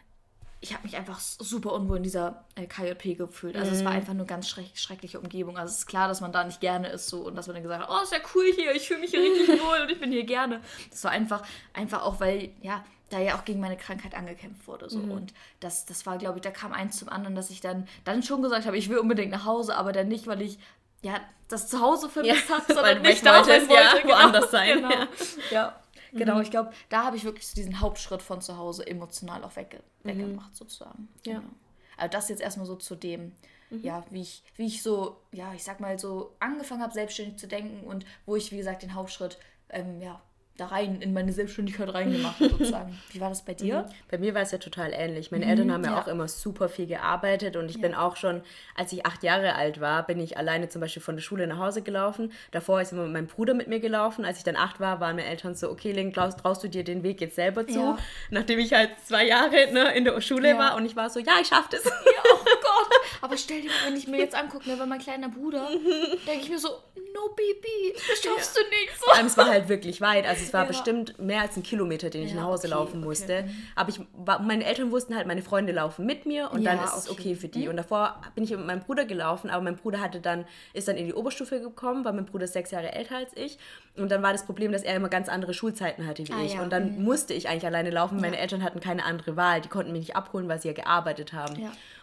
ich 0.63 0.73
habe 0.73 0.84
mich 0.84 0.95
einfach 0.95 1.19
super 1.19 1.73
unwohl 1.73 1.97
in 1.97 2.04
dieser 2.04 2.45
äh, 2.54 2.67
KJP 2.67 3.17
gefühlt. 3.17 3.58
Also 3.58 3.71
es 3.71 3.84
war 3.84 3.91
einfach 3.91 4.13
nur 4.13 4.27
ganz 4.27 4.47
schreck 4.47 4.69
schreckliche 4.75 5.19
Umgebung. 5.19 5.58
Also 5.58 5.71
es 5.71 5.80
ist 5.80 5.86
klar, 5.88 6.08
dass 6.08 6.21
man 6.21 6.32
da 6.32 6.43
nicht 6.43 6.62
gerne 6.62 6.89
ist 6.89 7.08
so 7.08 7.21
und 7.21 7.36
dass 7.36 7.47
man 7.47 7.56
dann 7.56 7.63
gesagt 7.63 7.82
hat, 7.82 7.89
oh, 7.91 8.04
ist 8.04 8.12
ja 8.12 8.19
cool 8.36 8.45
hier, 8.56 8.75
ich 8.75 8.88
fühle 8.88 8.99
mich 8.99 9.10
hier 9.10 9.21
richtig 9.21 9.47
wohl 9.63 9.82
und 9.82 9.89
ich 9.89 9.99
bin 9.99 10.12
hier 10.12 10.23
gerne. 10.23 10.62
Das 10.91 11.04
war 11.04 11.12
einfach, 11.12 11.43
einfach 11.73 12.04
auch, 12.04 12.19
weil, 12.19 12.51
ja, 12.62 12.86
da 13.12 13.19
ja 13.19 13.38
auch 13.38 13.45
gegen 13.45 13.60
meine 13.60 13.78
Krankheit 13.78 14.15
angekämpft 14.15 14.67
wurde. 14.67 14.89
So. 14.89 15.00
Und 15.00 15.34
das, 15.60 15.86
das 15.86 16.06
war, 16.06 16.17
glaube 16.17 16.38
ich, 16.39 16.41
da 16.41 16.52
kam 16.52 16.74
eins 16.74 16.97
zum 16.97 17.10
anderen, 17.10 17.36
dass 17.36 17.50
ich 17.50 17.62
dann, 17.62 17.88
dann 18.04 18.24
schon 18.24 18.41
gesagt 18.41 18.65
habe, 18.65 18.78
ich 18.78 18.89
will 18.89 18.97
unbedingt 18.97 19.32
nach 19.32 19.45
Hause, 19.45 19.76
aber 19.76 19.91
dann 19.91 20.08
nicht, 20.08 20.28
weil 20.28 20.41
ich 20.41 20.58
ja, 21.04 21.19
das 21.47 21.67
Zuhause 21.67 22.10
vermisst 22.10 22.47
Ja, 22.50 22.58
habe, 22.58 22.74
sondern 22.74 23.02
nicht 23.02 23.26
da 23.26 23.43
sein 23.43 23.63
ja, 23.69 23.69
wollte. 23.93 24.08
woanders 24.08 24.52
sein, 24.52 24.78
Genau. 24.78 24.89
ja. 24.91 25.08
Ja, 25.52 25.82
genau. 26.13 26.39
Ich 26.41 26.52
glaube, 26.52 26.71
da 26.89 27.04
habe 27.06 27.17
ich 27.17 27.24
wirklich 27.24 27.47
so 27.47 27.56
diesen 27.56 27.80
Hauptschritt 27.80 28.21
von 28.21 28.41
zu 28.41 28.58
Hause 28.58 28.86
emotional 28.86 29.43
auch 29.43 29.56
wegge 29.56 29.82
weggemacht, 30.04 30.56
sozusagen. 30.56 31.08
Ja. 31.26 31.39
Genau. 31.39 31.50
Also 31.97 32.12
das 32.12 32.30
jetzt 32.30 32.41
erstmal 32.41 32.65
so 32.65 32.76
zu 32.76 32.95
dem, 32.95 33.34
ja, 33.69 34.04
wie 34.10 34.21
ich, 34.21 34.43
wie 34.58 34.65
ich 34.67 34.84
so, 34.84 35.17
ja, 35.32 35.54
ich 35.54 35.63
sag 35.63 35.80
mal 35.80 35.97
so 35.97 36.36
angefangen 36.39 36.82
habe, 36.82 36.93
selbstständig 36.93 37.38
zu 37.38 37.47
denken 37.47 37.88
und 37.88 38.06
wo 38.26 38.36
ich, 38.36 38.52
wie 38.52 38.58
gesagt, 38.58 38.82
den 38.84 38.93
Hauptschritt, 38.93 39.38
ähm, 39.69 40.02
ja, 40.02 40.21
da 40.62 40.67
rein 40.67 41.02
in 41.02 41.13
meine 41.13 41.34
Selbstständigkeit 41.34 41.93
reingemacht 41.93 42.38
sozusagen. 42.38 42.97
Wie 43.12 43.19
war 43.19 43.30
das 43.30 43.43
bei 43.43 43.54
dir? 43.54 43.89
Bei 44.10 44.17
mir 44.17 44.34
war 44.34 44.41
es 44.41 44.52
ja 44.52 44.58
total 44.60 44.91
ähnlich. 44.93 45.32
Meine 45.32 45.45
Eltern 45.45 45.71
haben 45.71 45.84
ja, 45.84 45.91
ja. 45.91 46.02
auch 46.02 46.08
immer 46.08 46.28
super 46.28 46.69
viel 46.69 46.86
gearbeitet 46.88 47.56
und 47.56 47.69
ich 47.69 47.82
bin 47.82 47.95
auch 47.95 48.15
schon, 48.15 48.41
als 48.76 48.93
ich 48.93 49.06
acht 49.06 49.24
Jahre 49.24 49.56
alt 49.56 49.82
war, 49.82 50.06
bin 50.06 50.19
ich 50.19 50.38
alleine 50.38 50.69
zum 50.69 50.82
Beispiel 50.82 51.02
von 51.02 51.15
der 51.15 51.24
Schule 51.24 51.47
nach 51.47 51.58
Hause 51.58 51.82
gelaufen. 51.82 52.32
Davor 52.52 52.80
ist 52.82 52.91
immer 52.91 53.08
mein 53.08 53.28
Bruder 53.28 53.54
mit 53.54 53.67
mir 53.67 53.80
gelaufen. 53.80 54.24
Als 54.24 54.38
ich 54.38 54.43
dann 54.43 54.56
acht 54.56 54.80
war, 54.80 55.00
waren 55.00 55.15
meine 55.15 55.28
Eltern 55.28 55.56
so, 55.56 55.69
okay, 55.69 55.91
Link, 55.91 56.13
traust, 56.13 56.39
traust 56.39 56.63
du 56.63 56.69
dir 56.69 56.84
den 56.84 57.04
Weg 57.04 57.21
jetzt 57.21 57.36
selber 57.36 57.65
zu? 57.67 57.80
Ja. 57.80 57.97
Nachdem 58.30 58.60
ich 58.60 58.74
halt 58.74 58.91
zwei 59.04 59.26
Jahre 59.26 59.71
ne, 59.71 59.93
in 59.95 60.06
der 60.06 60.21
Schule 60.21 60.50
Ja. 60.50 60.58
war 60.60 60.76
und 60.76 60.86
ich 60.86 60.95
war 60.95 61.10
so, 61.10 61.19
ja, 61.19 61.34
ich 61.41 61.47
schaff 61.47 61.67
das. 61.69 61.84
Ja, 61.86 61.91
oh 62.34 62.43
Gott. 62.43 63.00
Aber 63.21 63.38
stell 63.38 63.62
dir 63.62 63.69
mal, 63.69 63.88
wenn 63.88 63.97
ich 63.97 64.08
mir 64.08 64.17
jetzt 64.17 64.36
angucke, 64.36 64.69
ne, 64.69 64.78
weil 64.78 64.88
mein 64.88 65.00
kleiner 65.00 65.30
Bruder, 65.30 65.67
denke 66.28 66.43
ich 66.43 66.50
mir 66.50 66.60
so, 66.60 66.69
no 67.13 67.30
Bibi, 67.36 67.93
das 68.10 68.21
schaffst 68.21 68.56
du 68.58 68.62
nicht. 68.62 68.91
So. 69.00 69.06
Vor 69.06 69.15
allem, 69.15 69.26
es 69.28 69.38
war 69.38 69.47
halt 69.50 69.69
wirklich 69.69 70.02
weit. 70.02 70.26
Also 70.28 70.43
es 70.43 70.54
war 70.54 70.62
Ja. 70.63 70.67
bestimmt 70.67 71.19
mehr 71.19 71.41
als 71.41 71.56
ein 71.58 71.63
Kilometer, 71.63 72.10
den 72.10 72.24
ich 72.24 72.30
Ja, 72.32 72.38
nach 72.38 72.43
Hause 72.45 72.67
okay, 72.67 72.76
laufen 72.76 72.97
okay. 73.00 73.06
musste. 73.08 73.50
Aber 73.76 73.89
ich 73.89 74.00
war, 74.13 74.41
meine 74.41 74.65
Eltern 74.65 74.91
wussten 74.91 75.15
halt, 75.15 75.28
meine 75.28 75.41
Freunde 75.41 75.71
laufen 75.74 76.06
mit 76.06 76.26
mir 76.26 76.52
und 76.52 76.62
Ja, 76.62 76.76
dann 76.76 76.84
ist 76.86 76.95
es 76.95 77.10
okay. 77.10 77.21
okay 77.21 77.36
für 77.36 77.47
die. 77.47 77.67
Und 77.67 77.78
davor 77.78 78.21
bin 78.36 78.43
ich 78.43 78.52
mit 78.52 78.65
meinem 78.65 78.82
Bruder 78.82 79.06
gelaufen, 79.06 79.50
aber 79.50 79.63
mein 79.63 79.76
Bruder 79.76 80.00
hatte 80.02 80.19
dann, 80.21 80.45
ist 80.74 80.88
dann 80.88 80.97
in 80.97 81.06
die 81.06 81.13
Oberstufe 81.13 81.60
gekommen, 81.60 82.06
weil 82.06 82.13
mein 82.13 82.26
Bruder 82.26 82.45
ist 82.45 82.54
sechs 82.54 82.71
Jahre 82.71 82.91
älter 82.93 83.17
als 83.17 83.32
ich. 83.36 83.58
Und 83.97 84.10
dann 84.10 84.24
war 84.24 84.32
das 84.32 84.45
Problem, 84.45 84.71
dass 84.71 84.84
er 84.84 84.95
immer 84.95 85.10
ganz 85.10 85.28
andere 85.30 85.54
Schulzeiten 85.54 86.08
hatte 86.08 86.28
wie 86.28 86.32
Ah, 86.34 86.43
ich. 86.45 86.54
ja. 86.54 86.62
Und 86.62 86.71
dann 86.71 87.04
musste 87.04 87.34
ich 87.34 87.50
eigentlich 87.50 87.65
alleine 87.65 87.89
laufen. 87.89 88.21
Meine 88.21 88.38
Eltern 88.38 88.63
hatten 88.63 88.80
keine 88.80 89.04
andere 89.06 89.36
Wahl. 89.36 89.62
Die 89.62 89.69
konnten 89.69 89.91
mich 89.91 90.02
nicht 90.02 90.15
abholen, 90.15 90.47
weil 90.47 90.62
sie 90.62 90.69
ja 90.69 90.74
gearbeitet 90.74 91.34
haben. 91.34 91.62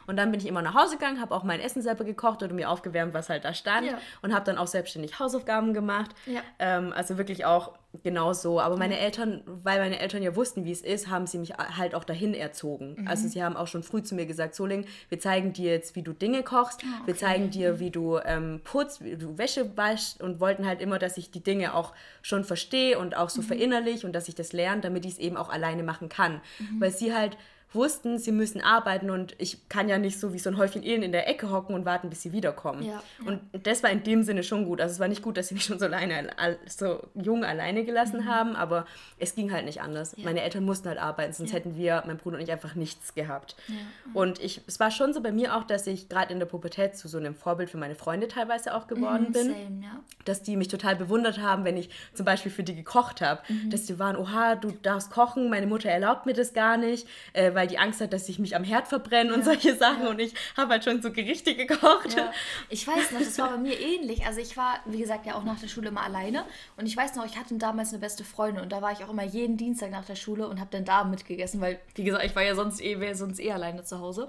Ja. 0.08 0.10
Und 0.10 0.16
dann 0.16 0.30
bin 0.30 0.40
ich 0.40 0.46
immer 0.46 0.62
nach 0.62 0.74
Hause 0.74 0.96
gegangen, 0.96 1.20
habe 1.20 1.34
auch 1.34 1.44
mein 1.44 1.60
Essen 1.60 1.82
selber 1.82 2.04
gekocht 2.04 2.42
oder 2.42 2.54
mir 2.54 2.70
aufgewärmt, 2.70 3.12
was 3.14 3.28
halt 3.28 3.44
da 3.44 3.52
stand. 3.54 3.86
Ja. 3.86 3.98
Und 4.22 4.34
habe 4.34 4.44
dann 4.44 4.56
auch 4.58 4.66
selbstständig 4.66 5.18
Hausaufgaben 5.18 5.74
gemacht. 5.74 6.10
Ja. 6.26 6.40
Ähm, 6.58 6.92
also 6.94 7.18
wirklich 7.18 7.44
auch 7.44 7.72
genau 8.02 8.32
so. 8.32 8.60
Aber 8.60 8.76
meine 8.76 8.98
Eltern, 8.98 9.42
weil 9.46 9.78
meine 9.80 9.98
Eltern 9.98 10.22
ja 10.22 10.34
wussten, 10.36 10.64
wie 10.64 10.72
es 10.72 10.80
ist, 10.82 11.08
haben 11.08 11.26
sie 11.26 11.38
mich 11.38 11.54
halt 11.54 11.94
auch 11.94 12.04
dahin 12.04 12.34
erzogen. 12.34 12.96
Mhm. 12.98 13.08
Also 13.08 13.28
sie 13.28 13.42
haben 13.42 13.56
auch 13.56 13.66
schon 13.66 13.82
früh 13.82 14.02
zu 14.02 14.14
mir 14.14 14.26
gesagt, 14.26 14.54
Soling, 14.54 14.86
wir 15.08 15.18
zeigen 15.20 15.52
dir 15.52 15.72
jetzt, 15.72 15.94
wie 15.96 16.02
du 16.02 16.12
Dinge 16.12 16.42
kochst, 16.42 16.82
Ah, 16.84 17.02
wir 17.06 17.16
zeigen 17.16 17.50
dir, 17.50 17.80
wie 17.80 17.90
du 17.90 18.18
ähm, 18.24 18.60
putzt, 18.64 19.02
wie 19.04 19.16
du 19.16 19.36
Wäsche 19.38 19.76
waschst 19.76 20.22
und 20.22 20.40
wollten 20.40 20.66
halt 20.66 20.80
immer, 20.80 20.98
dass 20.98 21.16
ich 21.16 21.30
die 21.30 21.42
Dinge 21.42 21.74
auch 21.74 21.92
schon 22.22 22.44
verstehe 22.44 22.98
und 22.98 23.08
Mhm. 23.08 23.14
auch 23.14 23.30
so 23.30 23.42
verinnerlich 23.42 24.04
und 24.04 24.12
dass 24.12 24.28
ich 24.28 24.34
das 24.34 24.52
lerne, 24.52 24.80
damit 24.80 25.04
ich 25.04 25.12
es 25.12 25.18
eben 25.18 25.36
auch 25.36 25.48
alleine 25.50 25.82
machen 25.82 26.08
kann. 26.08 26.40
Mhm. 26.58 26.80
Weil 26.80 26.90
sie 26.90 27.14
halt 27.14 27.36
wussten, 27.72 28.18
sie 28.18 28.32
müssen 28.32 28.62
arbeiten 28.62 29.10
und 29.10 29.34
ich 29.38 29.68
kann 29.68 29.88
ja 29.90 29.98
nicht 29.98 30.18
so 30.18 30.32
wie 30.32 30.38
so 30.38 30.48
ein 30.48 30.56
Häufchen 30.56 30.82
Elend 30.82 31.04
in 31.04 31.12
der 31.12 31.28
Ecke 31.28 31.50
hocken 31.50 31.74
und 31.74 31.84
warten, 31.84 32.08
bis 32.08 32.22
sie 32.22 32.32
wiederkommen. 32.32 32.82
Ja, 32.82 32.92
ja. 32.92 33.26
Und 33.26 33.40
das 33.66 33.82
war 33.82 33.90
in 33.90 34.02
dem 34.02 34.22
Sinne 34.22 34.42
schon 34.42 34.64
gut. 34.64 34.80
Also 34.80 34.92
es 34.94 35.00
war 35.00 35.08
nicht 35.08 35.20
gut, 35.22 35.36
dass 35.36 35.48
sie 35.48 35.54
mich 35.54 35.64
schon 35.64 35.78
so, 35.78 35.84
alleine, 35.84 36.38
al- 36.38 36.58
so 36.66 37.02
jung 37.14 37.44
alleine 37.44 37.84
gelassen 37.84 38.20
Mhm. 38.20 38.24
haben, 38.24 38.56
aber 38.56 38.86
es 39.18 39.34
ging 39.34 39.52
halt 39.52 39.66
nicht 39.66 39.82
anders. 39.82 40.16
Meine 40.16 40.40
Eltern 40.40 40.64
mussten 40.64 40.88
halt 40.88 40.98
arbeiten, 40.98 41.32
sonst 41.34 41.50
Ja. 41.50 41.56
hätten 41.56 41.76
wir, 41.76 42.02
mein 42.06 42.16
Bruder 42.16 42.36
und 42.38 42.42
ich, 42.42 42.50
einfach 42.50 42.74
nichts 42.74 43.14
gehabt. 43.14 43.54
Ja. 43.68 43.74
Und 44.14 44.40
ich, 44.40 44.62
es 44.66 44.80
war 44.80 44.90
schon 44.90 45.12
so 45.12 45.20
bei 45.20 45.30
mir 45.32 45.54
auch, 45.54 45.64
dass 45.64 45.86
ich 45.86 46.08
gerade 46.08 46.32
in 46.32 46.38
der 46.38 46.46
Pubertät 46.46 46.96
zu 46.96 47.06
so 47.06 47.18
einem 47.18 47.34
Vorbild 47.34 47.68
für 47.68 47.76
meine 47.78 47.94
Freunde 47.94 48.28
teilweise 48.28 48.74
auch 48.74 48.86
geworden 48.86 49.32
bin 49.32 49.44
Same, 49.44 49.80
ja. 49.82 50.00
dass 50.24 50.42
die 50.42 50.56
mich 50.56 50.68
total 50.68 50.96
bewundert 50.96 51.38
haben, 51.38 51.64
wenn 51.64 51.76
ich 51.76 51.90
zum 52.14 52.24
Beispiel 52.24 52.50
für 52.50 52.62
die 52.62 52.74
gekocht 52.74 53.20
habe. 53.20 53.42
Mhm. 53.48 53.68
Dass 53.70 53.84
die 53.84 53.98
waren, 53.98 54.16
oha, 54.16 54.54
du 54.56 54.70
darfst 54.82 55.10
kochen, 55.10 55.50
meine 55.50 55.66
Mutter 55.66 55.90
erlaubt 55.90 56.24
mir 56.24 56.32
das 56.32 56.54
gar 56.54 56.78
nicht, 56.78 57.06
äh, 57.34 57.54
weil 57.58 57.66
die 57.66 57.78
Angst 57.78 58.00
hat, 58.00 58.12
dass 58.12 58.28
ich 58.28 58.38
mich 58.38 58.54
am 58.54 58.62
Herd 58.62 58.86
verbrenne 58.86 59.34
und 59.34 59.44
solche 59.44 59.74
Sachen. 59.74 60.06
Und 60.06 60.20
ich 60.20 60.32
habe 60.56 60.70
halt 60.70 60.84
schon 60.84 61.02
so 61.02 61.10
Gerichte 61.10 61.56
gekocht. 61.56 62.16
Ja, 62.16 62.32
ich 62.68 62.86
weiß 62.86 63.10
noch, 63.10 63.18
das 63.18 63.36
war 63.38 63.50
bei 63.50 63.56
mir 63.58 63.78
ähnlich. 63.78 64.24
Also 64.24 64.40
ich 64.40 64.56
war, 64.56 64.78
wie 64.86 64.98
gesagt, 64.98 65.26
ja 65.26 65.34
auch 65.34 65.42
nach 65.42 65.58
der 65.58 65.66
Schule 65.66 65.88
immer 65.88 66.02
alleine. 66.02 66.44
Und 66.76 66.86
ich 66.86 66.96
weiß 66.96 67.16
noch, 67.16 67.26
ich 67.26 67.36
hatte 67.36 67.56
damals 67.56 67.90
eine 67.90 67.98
beste 67.98 68.22
Freundin 68.22 68.62
und 68.62 68.70
da 68.70 68.80
war 68.80 68.92
ich 68.92 69.02
auch 69.04 69.10
immer 69.10 69.24
jeden 69.24 69.56
Dienstag 69.56 69.90
nach 69.90 70.04
der 70.04 70.14
Schule 70.14 70.46
und 70.46 70.60
habe 70.60 70.70
dann 70.70 70.84
da 70.84 71.02
mitgegessen, 71.02 71.60
weil, 71.60 71.80
wie 71.96 72.04
gesagt, 72.04 72.24
ich 72.24 72.36
war 72.36 72.44
ja 72.44 72.54
sonst 72.54 72.80
eh, 72.80 73.00
wäre 73.00 73.16
sonst 73.16 73.40
eh 73.40 73.50
alleine 73.50 73.82
zu 73.82 73.98
Hause. 73.98 74.28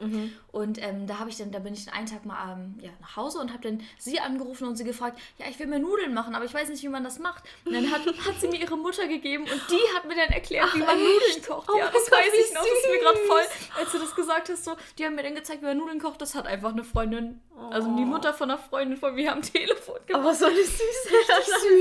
Und 0.52 0.82
ähm, 0.82 1.06
da 1.06 1.20
habe 1.20 1.30
ich 1.30 1.38
dann, 1.38 1.52
da 1.52 1.60
bin 1.60 1.76
ich 1.76 1.86
dann 1.86 1.94
einen 1.94 2.08
Tag 2.08 2.26
mal 2.26 2.54
ähm, 2.54 2.80
ja, 2.82 2.90
nach 3.00 3.16
Hause 3.16 3.40
und 3.40 3.54
habe 3.54 3.62
dann 3.62 3.82
sie 4.00 4.20
angerufen 4.20 4.68
und 4.68 4.76
sie 4.76 4.84
gefragt, 4.84 5.20
ja, 5.38 5.46
ich 5.48 5.60
will 5.60 5.68
mir 5.68 5.80
Nudeln 5.80 6.16
machen, 6.16 6.34
aber 6.34 6.46
ich 6.46 6.54
weiß 6.54 6.70
nicht, 6.70 6.82
wie 6.82 6.90
man 6.90 7.04
das 7.04 7.20
macht. 7.20 7.44
Und 7.66 7.74
dann 7.74 7.92
hat, 7.92 8.02
hat 8.02 8.42
sie 8.42 8.48
mir 8.48 8.60
ihre 8.60 8.76
Mutter 8.76 9.08
gegeben 9.08 9.44
und 9.44 9.62
die 9.70 9.96
hat 9.96 10.08
mir 10.08 10.16
dann 10.16 10.30
erklärt, 10.30 10.74
wie 10.74 10.80
man 10.80 10.98
Nudeln 10.98 11.44
kocht. 11.48 11.70
Oh 11.72 11.78
ja, 11.78 11.86
das 11.86 12.10
Gott, 12.10 12.20
weiß 12.20 12.34
ich 12.34 12.54
noch, 12.54 12.62
das 12.62 12.72
ist 12.72 12.90
mir 12.90 13.00
gerade. 13.00 13.19
Voll 13.28 13.42
als 13.80 13.92
du 13.92 14.00
das 14.00 14.16
gesagt 14.16 14.50
hast, 14.50 14.66
so, 14.66 14.76
die 14.98 15.06
haben 15.06 15.16
mir 15.16 15.24
dann 15.24 15.36
gezeigt, 15.36 15.62
wie 15.62 15.66
man 15.66 15.78
Nudeln 15.78 16.00
kocht. 16.00 16.22
Das 16.22 16.36
hat 16.36 16.46
einfach 16.48 16.72
eine 16.72 16.84
Freundin, 16.84 17.42
also 17.72 17.96
die 17.96 18.06
Mutter 18.06 18.34
von 18.34 18.50
einer 18.50 18.60
Freundin 18.60 18.98
von 18.98 19.16
mir 19.16 19.32
am 19.32 19.42
Telefon 19.42 19.96
gemacht. 20.06 20.24
Aber 20.26 20.34
so 20.36 20.46
eine 20.46 20.56
süße. 20.56 20.74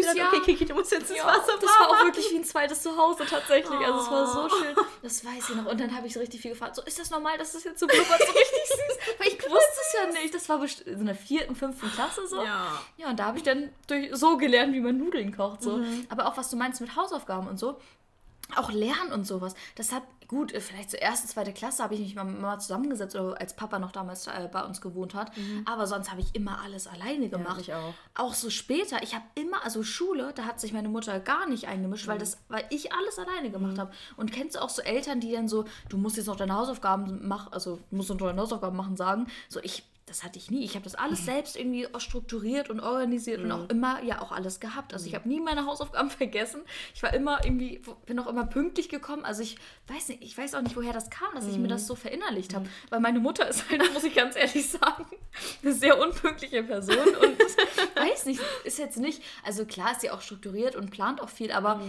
süß, 0.05 0.15
ja. 0.15 0.29
Okay, 0.29 0.41
Kiki, 0.45 0.65
du 0.67 0.75
musst 0.75 0.93
jetzt 0.93 1.11
ins 1.11 1.19
Ja, 1.19 1.27
Wasser 1.27 1.53
das 1.61 1.71
war 1.79 1.89
auch 1.91 2.05
wirklich 2.05 2.31
wie 2.31 2.37
ein 2.37 2.45
zweites 2.45 2.83
Zuhause 2.83 3.25
tatsächlich. 3.27 3.79
Also 3.81 3.99
es 4.01 4.11
war 4.11 4.27
so 4.27 4.39
Oh. 4.45 4.49
schön. 4.49 4.77
Das 5.03 5.25
weiß 5.25 5.51
ich 5.51 5.55
noch. 5.57 5.67
Und 5.67 5.81
dann 5.81 5.95
habe 5.97 6.07
ich 6.07 6.15
so 6.15 6.21
richtig 6.21 6.41
viel 6.41 6.53
gefragt. 6.53 6.77
So, 6.77 6.83
ist 6.83 6.99
das 6.99 7.11
normal, 7.11 7.37
dass 7.39 7.53
das 7.53 7.65
jetzt 7.65 7.81
so 7.81 7.87
blubbert? 7.87 8.19
So 8.21 8.33
richtig 8.33 8.67
süß. 8.69 8.99
Weil 9.19 9.29
ich 9.29 9.35
wusste 9.43 9.81
es 9.81 9.93
ja 9.95 10.07
nicht. 10.21 10.35
Das 10.35 10.49
war 10.49 10.61
in 10.87 11.07
der 11.07 11.15
vierten, 11.15 11.55
fünften 11.57 11.91
Klasse 11.93 12.27
so. 12.27 12.43
Ja. 12.43 12.81
Ja, 12.97 13.09
und 13.11 13.19
da 13.19 13.27
habe 13.27 13.39
ich 13.39 13.45
dann 13.45 13.71
durch, 13.87 14.11
so 14.13 14.37
gelernt, 14.37 14.73
wie 14.75 14.81
man 14.81 14.97
Nudeln 14.99 15.35
kocht. 15.37 15.63
So. 15.63 15.79
Mhm. 15.79 16.07
Aber 16.09 16.27
auch 16.27 16.37
was 16.37 16.51
du 16.51 16.57
meinst 16.57 16.81
mit 16.81 16.95
Hausaufgaben 16.97 17.49
und 17.49 17.59
so. 17.59 17.81
Auch 18.57 18.71
Lernen 18.73 19.13
und 19.13 19.27
sowas. 19.27 19.55
Das 19.75 19.93
hat, 19.93 20.03
gut, 20.27 20.53
äh, 20.53 20.61
vielleicht 20.61 20.91
zur 20.91 21.01
ersten, 21.01 21.29
zweite 21.29 21.53
Klasse 21.53 21.83
habe 21.83 21.95
ich 21.95 22.01
mich 22.01 22.15
mal, 22.15 22.25
mal 22.25 22.59
zusammengesetzt, 22.59 23.15
oder 23.15 23.39
als 23.41 23.55
Papa 23.55 23.79
noch 23.79 23.93
damals 23.93 24.27
äh, 24.27 24.49
bei 24.51 24.65
uns 24.65 24.81
gewohnt 24.81 25.15
hat. 25.15 25.33
Aber 25.65 25.87
sonst 25.87 26.11
habe 26.11 26.21
ich 26.21 26.35
immer 26.35 26.61
alles 26.63 26.87
alleine 26.87 27.29
gemacht. 27.29 27.61
ich 27.61 27.75
auch. 27.75 27.95
Auch 28.15 28.35
so 28.35 28.51
später, 28.51 29.03
ich 29.03 29.15
habe 29.15 29.25
immer, 29.35 29.65
also 29.65 29.83
Schule, 29.83 30.33
da 30.35 30.45
hat 30.45 30.61
sich 30.61 30.73
meine 30.73 30.89
Mutter 30.89 31.21
gar 31.21 31.47
nicht 31.47 31.69
eingemischt, 31.69 32.07
weil, 32.07 32.19
das, 32.19 32.39
weil 32.49 32.65
ich 32.71 32.93
alles 32.93 33.19
alleine 33.19 33.51
gemacht 33.51 33.79
habe. 33.79 33.93
Und 34.17 34.33
kennst 34.33 34.57
du 34.57 34.63
auch 34.63 34.71
so 34.71 34.83
Eltern, 34.83 35.21
die 35.21 35.33
dann 35.33 35.49
so, 35.49 35.65
du 35.89 35.99
musst 35.99 36.17
jetzt 36.17 36.27
noch 36.27 36.37
deine 36.37 36.55
Hausaufgaben 36.55 37.27
machen, 37.29 37.53
also 37.53 37.79
du 37.91 37.97
musst 37.97 38.09
noch 38.09 38.17
deine 38.17 38.41
Hausaufgaben 38.41 38.77
machen, 38.77 38.97
sagen. 38.97 39.27
So, 39.49 39.61
ich, 39.63 39.85
das 40.09 40.25
hatte 40.25 40.39
ich 40.39 40.51
nie. 40.51 40.65
Ich 40.65 40.75
habe 40.75 40.85
das 40.85 40.95
alles 40.95 41.25
selbst 41.25 41.57
irgendwie 41.57 41.87
strukturiert 41.99 42.71
und 42.71 42.81
organisiert 42.81 43.41
und 43.41 43.53
auch 43.53 43.69
immer 43.69 44.03
ja 44.03 44.21
auch 44.21 44.33
alles 44.33 44.61
gehabt. 44.61 44.95
Also 44.95 45.07
ich 45.07 45.15
habe 45.15 45.29
nie 45.29 45.41
meine 45.41 45.67
Hausaufgaben 45.67 46.11
vergessen. 46.19 46.63
Ich 46.95 47.03
war 47.03 47.13
immer 47.13 47.45
irgendwie, 47.45 47.81
bin 48.07 48.19
auch 48.19 48.27
immer 48.27 48.47
pünktlich 48.47 48.89
gekommen. 48.89 49.25
Also 49.25 49.43
ich 49.43 49.57
weiß 49.89 50.09
nicht, 50.09 50.23
ich 50.23 50.37
weiß 50.37 50.55
auch 50.55 50.63
nicht, 50.63 50.77
woher 50.77 50.93
das 50.93 51.11
kam, 51.11 51.35
dass 51.35 51.47
ich 51.47 51.59
mir 51.59 51.69
das 51.69 51.87
so 51.87 51.95
verinnerlicht 51.95 52.55
habe. 52.55 52.69
Weil 52.91 53.01
meine 53.01 53.21
Mutter 53.21 53.49
ist 53.49 53.69
halt, 53.71 53.83
muss 53.93 54.05
ich 54.05 54.15
ganz 54.15 54.37
ehrlich 54.37 54.69
sagen, 54.69 55.07
eine 55.63 55.73
sehr 55.73 55.99
unpünktliche 55.99 56.63
Person 56.63 56.97
und 56.97 57.39
weiß 57.97 58.27
nicht, 58.27 58.41
ist 58.65 58.79
jetzt 58.79 58.99
nicht, 58.99 59.23
also 59.45 59.65
klar 59.67 59.93
ist 59.93 60.01
sie 60.01 60.11
auch 60.11 60.23
strukturiert 60.23 60.77
und 60.77 60.91
plant 60.91 61.21
auch 61.21 61.29
viel, 61.29 61.53
aber 61.53 61.81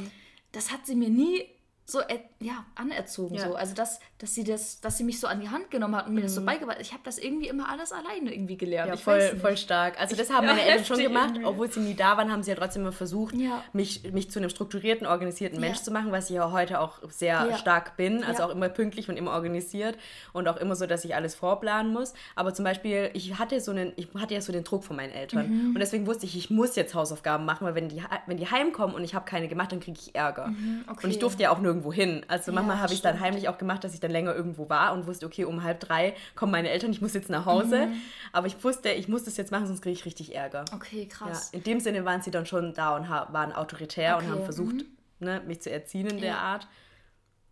das 0.52 0.72
hat 0.72 0.86
sie 0.86 0.96
mir 0.96 1.10
nie 1.10 1.46
so 1.90 2.00
ja, 2.40 2.66
anerzogen. 2.76 3.36
Ja. 3.36 3.48
So. 3.48 3.56
Also 3.56 3.74
dass, 3.76 4.00
dass 4.20 4.36
sie 4.36 4.44
das, 4.44 4.80
dass 4.82 4.98
sie 4.98 5.04
mich 5.04 5.20
so 5.20 5.28
an 5.28 5.40
die 5.42 5.50
Hand 5.50 5.72
genommen 5.72 5.96
hat 5.96 6.08
und 6.08 6.14
mir 6.14 6.22
das 6.22 6.36
so 6.36 6.46
beigebracht. 6.46 6.78
Ich 6.80 6.92
habe 6.92 7.02
das 7.04 7.18
irgendwie 7.18 7.48
immer 7.48 7.70
alles 7.70 7.92
alleine 7.92 8.34
irgendwie 8.34 8.58
gelernt. 8.58 8.90
Ja, 8.90 8.94
ich 8.96 9.04
voll, 9.04 9.22
voll 9.42 9.58
stark. 9.58 10.00
Also 10.00 10.16
das 10.16 10.30
haben 10.30 10.46
Ja, 10.46 10.54
meine 10.54 10.62
Eltern 10.66 10.86
schon 10.86 11.00
gemacht. 11.00 11.30
irgendwie. 11.32 11.46
Obwohl 11.46 11.72
sie 11.72 11.80
nie 11.80 11.96
da 11.96 12.16
waren, 12.18 12.32
haben 12.32 12.44
sie 12.44 12.52
ja 12.52 12.56
trotzdem 12.58 12.84
immer 12.84 12.92
versucht, 12.92 13.36
Ja. 13.36 13.64
mich, 13.74 14.04
mich 14.14 14.30
zu 14.32 14.40
einem 14.40 14.50
strukturierten, 14.50 15.08
organisierten 15.08 15.60
Mensch 15.60 15.78
Ja. 15.80 15.84
zu 15.84 15.92
machen, 15.92 16.12
was 16.12 16.30
ich 16.30 16.36
ja 16.36 16.52
heute 16.52 16.80
auch 16.80 17.00
sehr 17.10 17.48
Ja. 17.50 17.58
stark 17.58 17.98
bin. 17.98 18.24
Also 18.24 18.42
Ja. 18.42 18.48
auch 18.48 18.52
immer 18.52 18.70
pünktlich 18.70 19.10
und 19.10 19.18
immer 19.18 19.32
organisiert 19.32 19.98
und 20.34 20.48
auch 20.48 20.58
immer 20.58 20.76
so, 20.76 20.86
dass 20.86 21.04
ich 21.06 21.16
alles 21.16 21.36
vorplanen 21.36 21.92
muss. 21.92 22.14
Aber 22.36 22.54
zum 22.54 22.66
Beispiel, 22.66 23.10
ich 23.14 23.40
hatte 23.40 23.60
so 23.62 23.72
einen, 23.72 23.94
ich 23.96 24.10
hatte 24.18 24.34
ja 24.36 24.42
so 24.42 24.52
den 24.54 24.64
Druck 24.64 24.84
von 24.84 24.96
meinen 24.96 25.12
Eltern. 25.12 25.50
Mhm. 25.50 25.68
Und 25.70 25.80
deswegen 25.80 26.06
wusste 26.08 26.26
ich, 26.26 26.38
ich 26.38 26.50
muss 26.50 26.76
jetzt 26.76 26.94
Hausaufgaben 26.94 27.46
machen, 27.46 27.66
weil 27.66 27.76
wenn 27.76 27.90
die, 27.90 28.04
wenn 28.28 28.38
die 28.38 28.48
heimkommen 28.50 28.96
und 28.96 29.04
ich 29.04 29.16
habe 29.16 29.26
keine 29.26 29.48
gemacht, 29.48 29.72
dann 29.72 29.80
kriege 29.80 29.98
ich 30.00 30.14
Ärger. 30.14 30.48
Mhm, 30.48 30.84
okay. 30.90 31.06
Und 31.06 31.10
ich 31.10 31.20
durfte 31.20 31.44
ja 31.44 31.52
auch 31.52 31.60
nirgendwo 31.60 31.79
hin. 31.94 32.26
Also 32.28 32.52
manchmal 32.52 32.78
Ja, 32.78 32.82
habe 32.84 32.94
ich 32.94 33.02
dann 33.02 33.20
heimlich 33.20 33.48
auch 33.50 33.58
gemacht, 33.58 33.84
dass 33.84 33.94
ich 33.94 34.00
dann 34.00 34.12
länger 34.12 34.36
irgendwo 34.36 34.70
war 34.70 34.94
und 34.94 35.08
wusste, 35.08 35.26
okay, 35.26 35.46
um 35.46 35.64
halb 35.64 35.80
drei 35.80 36.14
kommen 36.36 36.52
meine 36.52 36.70
Eltern, 36.70 36.92
ich 36.92 37.02
muss 37.02 37.14
jetzt 37.14 37.30
nach 37.30 37.46
Hause. 37.46 37.88
Mhm. 37.88 37.94
Aber 38.34 38.48
ich 38.48 38.64
wusste, 38.64 38.90
ich 38.90 39.08
muss 39.08 39.24
das 39.24 39.38
jetzt 39.38 39.52
machen, 39.52 39.68
sonst 39.68 39.82
kriege 39.82 39.94
ich 39.94 40.06
richtig 40.06 40.36
Ärger. 40.36 40.66
Okay, 40.74 41.04
Ja, 41.04 41.08
krass. 41.10 41.50
in 41.52 41.64
dem 41.64 41.80
Sinne 41.80 42.06
waren 42.06 42.22
sie 42.22 42.32
dann 42.32 42.46
schon 42.46 42.74
da 42.74 42.96
und 42.96 43.10
waren 43.10 43.54
autoritär 43.54 44.18
und 44.18 44.24
Okay, 44.24 44.32
haben 44.32 44.44
versucht, 44.44 44.86
ne, 45.20 45.42
mich 45.48 45.62
zu 45.62 45.72
erziehen 45.72 46.08
in 46.08 46.18
der 46.20 46.30
Ja. 46.32 46.38
Art. 46.40 46.68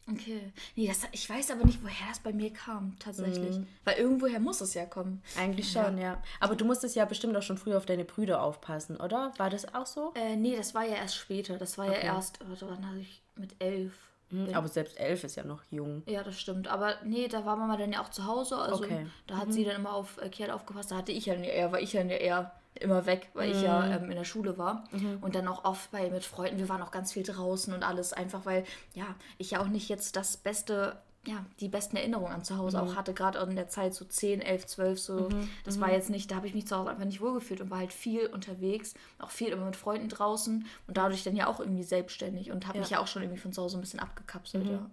Okay. 0.10 0.54
Nee, 0.78 0.88
das, 0.88 1.02
ich 1.12 1.30
weiß 1.30 1.52
aber 1.52 1.66
nicht, 1.66 1.84
woher 1.84 2.08
das 2.08 2.20
bei 2.20 2.32
mir 2.32 2.54
kam, 2.54 2.96
tatsächlich. 2.98 3.60
Weil 3.84 3.98
irgendwoher 3.98 4.40
muss 4.40 4.62
es 4.62 4.74
ja 4.74 4.86
kommen. 4.86 5.22
Eigentlich 5.38 5.70
schon, 5.70 5.98
ja. 5.98 6.24
Aber 6.40 6.56
du 6.56 6.64
musstest 6.64 6.96
ja 6.96 7.04
bestimmt 7.04 7.36
auch 7.36 7.42
schon 7.42 7.58
früher 7.58 7.76
auf 7.76 7.86
deine 7.86 8.06
Brüder 8.06 8.42
aufpassen, 8.42 8.96
oder? 8.96 9.34
War 9.36 9.50
das 9.50 9.74
auch 9.76 9.86
so? 9.86 10.14
Äh, 10.16 10.38
nee, 10.38 10.56
das 10.56 10.74
war 10.74 10.86
ja 10.86 10.96
erst 10.96 11.18
später. 11.18 11.58
Das 11.58 11.78
war 11.78 11.88
ja 11.88 11.92
erst, 11.98 12.40
warte, 12.48 12.70
wann 12.70 12.88
hatte 12.88 13.00
ich 13.00 13.22
mit 13.36 13.62
elf. 13.62 13.92
Hm, 14.30 14.54
Aber 14.54 14.68
selbst 14.68 15.00
elf 15.00 15.24
ist 15.24 15.36
ja 15.38 15.44
noch 15.44 15.62
jung. 15.70 16.04
Ja, 16.06 16.24
das 16.24 16.40
stimmt. 16.40 16.68
Aber 16.68 16.96
nee, 17.06 17.28
da 17.28 17.46
war 17.46 17.56
Mama 17.56 17.78
dann 17.78 17.94
ja 17.94 18.02
auch 18.02 18.10
zu 18.10 18.26
Hause. 18.26 18.58
Also 18.58 18.84
Okay. 18.84 19.08
da 19.26 19.38
hat 19.38 19.54
sie 19.54 19.64
dann 19.64 19.78
immer 19.78 19.94
auf 19.94 20.22
äh, 20.22 20.30
Kiel 20.30 20.52
aufgepasst. 20.52 20.92
Da 20.92 20.98
hatte 20.98 21.12
ich 21.14 21.26
ja 21.26 21.34
eher, 21.36 21.72
war 21.72 21.80
ich 21.80 21.94
ja 21.94 22.02
eher 22.02 22.52
immer 22.80 23.06
weg, 23.06 23.30
weil 23.34 23.50
ich 23.52 23.62
ja 23.64 23.88
ähm, 23.88 24.12
in 24.12 24.18
der 24.18 24.24
Schule 24.26 24.58
war. 24.58 24.84
Und 25.22 25.34
dann 25.36 25.48
auch 25.48 25.64
oft 25.66 25.90
bei 25.92 26.10
mit 26.10 26.24
Freunden. 26.26 26.58
Wir 26.60 26.70
waren 26.70 26.82
auch 26.82 26.92
ganz 26.92 27.14
viel 27.14 27.24
draußen 27.24 27.74
und 27.74 27.84
alles. 27.84 28.14
Einfach 28.14 28.46
weil, 28.46 28.66
ja, 28.94 29.06
ich 29.38 29.52
ja 29.52 29.62
auch 29.62 29.68
nicht 29.68 29.90
jetzt 29.90 30.16
das 30.16 30.38
beste, 30.38 30.98
ja, 31.28 31.46
die 31.60 31.68
besten 31.68 31.98
Erinnerungen 31.98 32.32
an 32.32 32.44
zu 32.44 32.58
Hause 32.58 32.82
auch 32.82 32.96
hatte. 32.96 33.14
Gerade 33.14 33.40
in 33.40 33.56
der 33.56 33.68
Zeit 33.68 33.94
so 33.94 34.06
10, 34.06 34.42
11, 34.42 34.66
12 34.66 35.00
so. 35.00 35.30
Das 35.66 35.80
war 35.80 35.92
jetzt 35.92 36.10
nicht, 36.10 36.32
da 36.32 36.38
habe 36.38 36.48
ich 36.48 36.54
mich 36.54 36.68
zu 36.68 36.76
Hause 36.78 36.90
einfach 36.90 37.06
nicht 37.06 37.22
wohlgefühlt 37.22 37.62
und 37.62 37.70
war 37.70 37.80
halt 37.80 37.94
viel 37.94 38.28
unterwegs. 38.28 38.94
Auch 39.20 39.30
viel 39.30 39.50
immer 39.50 39.66
mit 39.66 39.76
Freunden 39.76 40.10
draußen. 40.10 40.66
Und 40.88 40.98
dadurch 40.98 41.24
dann 41.24 41.36
ja 41.36 41.48
auch 41.48 41.60
irgendwie 41.60 41.84
selbstständig 41.84 42.52
und 42.52 42.68
habe 42.68 42.80
mich 42.80 42.90
ja 42.90 43.00
auch 43.00 43.08
schon 43.08 43.24
irgendwie 43.24 43.42
von 43.42 43.52
zu 43.52 43.62
Hause 43.62 43.78
ein 43.78 43.82
bisschen 43.82 44.00
abgekapselt, 44.00 44.66
ja. 44.68 44.90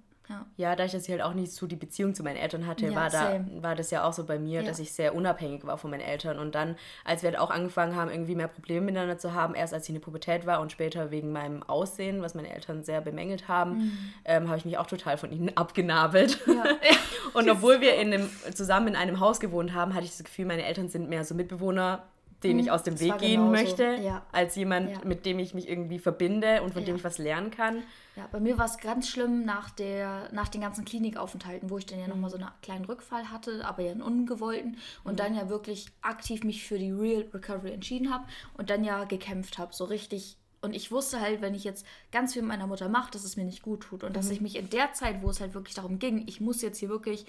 Ja. 0.57 0.75
Dass 0.77 0.95
ich 0.95 1.09
halt 1.09 1.23
auch 1.23 1.35
nicht 1.35 1.53
so 1.53 1.67
die 1.67 1.77
Beziehung 1.77 2.15
zu 2.15 2.23
meinen 2.23 2.37
Eltern 2.37 2.67
hatte, 2.67 2.87
Ja, 2.87 2.95
war, 2.95 3.11
da, 3.11 3.33
same. 3.33 3.63
war 3.63 3.75
das 3.75 3.91
ja 3.91 4.05
auch 4.05 4.13
so 4.13 4.25
bei 4.25 4.39
mir, 4.39 4.63
Ja. 4.63 4.67
dass 4.67 4.79
ich 4.79 4.93
sehr 4.93 5.15
unabhängig 5.15 5.67
war 5.67 5.77
von 5.79 5.91
meinen 5.91 6.01
Eltern. 6.01 6.39
Und 6.39 6.55
dann, 6.55 6.77
als 7.05 7.23
wir 7.23 7.31
halt 7.31 7.39
auch 7.39 7.51
angefangen 7.51 7.95
haben, 7.97 8.11
irgendwie 8.11 8.35
mehr 8.35 8.49
Probleme 8.49 8.87
miteinander 8.87 9.19
zu 9.19 9.35
haben, 9.35 9.55
erst 9.55 9.75
als 9.75 9.85
ich 9.85 9.91
in 9.91 9.97
der 9.97 10.03
Pubertät 10.03 10.47
war 10.47 10.61
und 10.61 10.73
später 10.73 11.11
wegen 11.11 11.33
meinem 11.33 11.63
Aussehen, 11.63 12.23
was 12.23 12.35
meine 12.35 12.53
Eltern 12.55 12.83
sehr 12.83 13.01
bemängelt 13.01 13.49
haben, 13.49 13.93
ähm, 14.25 14.49
habe 14.49 14.59
ich 14.59 14.65
mich 14.65 14.79
auch 14.79 14.87
total 14.87 15.19
von 15.19 15.31
ihnen 15.33 15.51
abgenabelt. 15.57 16.47
Mhm. 16.47 16.63
Und 17.35 17.51
obwohl 17.51 17.81
wir 17.81 17.95
in 17.99 18.13
einem, 18.15 18.31
zusammen 18.55 18.89
in 18.89 18.97
einem 18.97 19.19
Haus 19.21 19.41
gewohnt 19.41 19.75
haben, 19.75 19.95
hatte 19.95 20.05
ich 20.05 20.11
das 20.13 20.23
Gefühl, 20.25 20.45
meine 20.47 20.65
Eltern 20.65 20.89
sind 20.89 21.09
mehr 21.09 21.25
so 21.25 21.35
Mitbewohner 21.35 22.03
den 22.45 22.59
ich 22.59 22.71
aus 22.71 22.83
dem 22.83 23.01
Weg 23.01 23.19
gehen 23.19 23.41
genauso. 23.47 23.51
möchte, 23.51 23.85
ja. 24.03 24.25
als 24.33 24.55
jemand, 24.55 24.91
Ja. 24.91 24.99
mit 25.05 25.27
dem 25.27 25.39
ich 25.39 25.55
mich 25.55 25.69
irgendwie 25.69 25.99
verbinde 25.99 26.63
und 26.63 26.73
von 26.75 26.85
dem 26.85 26.91
Ja. 26.95 26.97
ich 26.97 27.05
was 27.05 27.19
lernen 27.19 27.51
kann. 27.51 27.83
Ja, 28.17 28.29
bei 28.31 28.39
mir 28.39 28.57
war 28.59 28.67
es 28.67 28.79
ganz 28.79 29.09
schlimm 29.09 29.45
nach, 29.45 29.71
der, 29.71 30.29
nach 30.33 30.49
den 30.49 30.61
ganzen 30.61 30.85
Klinikaufenthalten, 30.85 31.69
wo 31.71 31.79
ich 31.79 31.87
dann 31.87 31.99
ja 31.99 32.05
Mhm. 32.07 32.11
nochmal 32.13 32.31
so 32.31 32.37
einen 32.37 32.49
kleinen 32.63 32.85
Rückfall 32.85 33.31
hatte, 33.31 33.65
aber 33.67 33.83
ja 33.83 33.91
einen 33.91 34.03
ungewollten 34.03 34.77
und 35.03 35.13
Mhm. 35.15 35.17
dann 35.17 35.35
ja 35.35 35.49
wirklich 35.49 35.87
aktiv 36.03 36.45
mich 36.45 36.65
für 36.67 36.79
die 36.79 36.93
Real 36.93 37.27
Recovery 37.35 37.73
entschieden 37.73 38.13
habe 38.13 38.25
und 38.57 38.71
dann 38.71 38.85
ja 38.85 39.05
gekämpft 39.05 39.59
habe, 39.59 39.75
so 39.75 39.85
richtig. 39.85 40.37
Und 40.61 40.75
ich 40.75 40.91
wusste 40.91 41.21
halt, 41.21 41.43
wenn 41.43 41.55
ich 41.55 41.65
jetzt 41.65 41.85
ganz 42.11 42.33
viel 42.33 42.41
mit 42.41 42.49
meiner 42.51 42.67
Mutter 42.67 42.89
mache, 42.89 43.11
dass 43.11 43.25
es 43.25 43.37
mir 43.37 43.45
nicht 43.45 43.61
gut 43.63 43.83
tut 43.83 44.03
und 44.03 44.11
Mhm. 44.11 44.15
dass 44.15 44.31
ich 44.31 44.41
mich 44.41 44.57
in 44.57 44.71
der 44.71 44.93
Zeit, 44.95 45.23
wo 45.23 45.29
es 45.29 45.41
halt 45.41 45.53
wirklich 45.55 45.75
darum 45.75 45.99
ging, 45.99 46.25
ich 46.27 46.41
muss 46.41 46.63
jetzt 46.63 46.79
hier 46.79 46.89
wirklich 46.89 47.27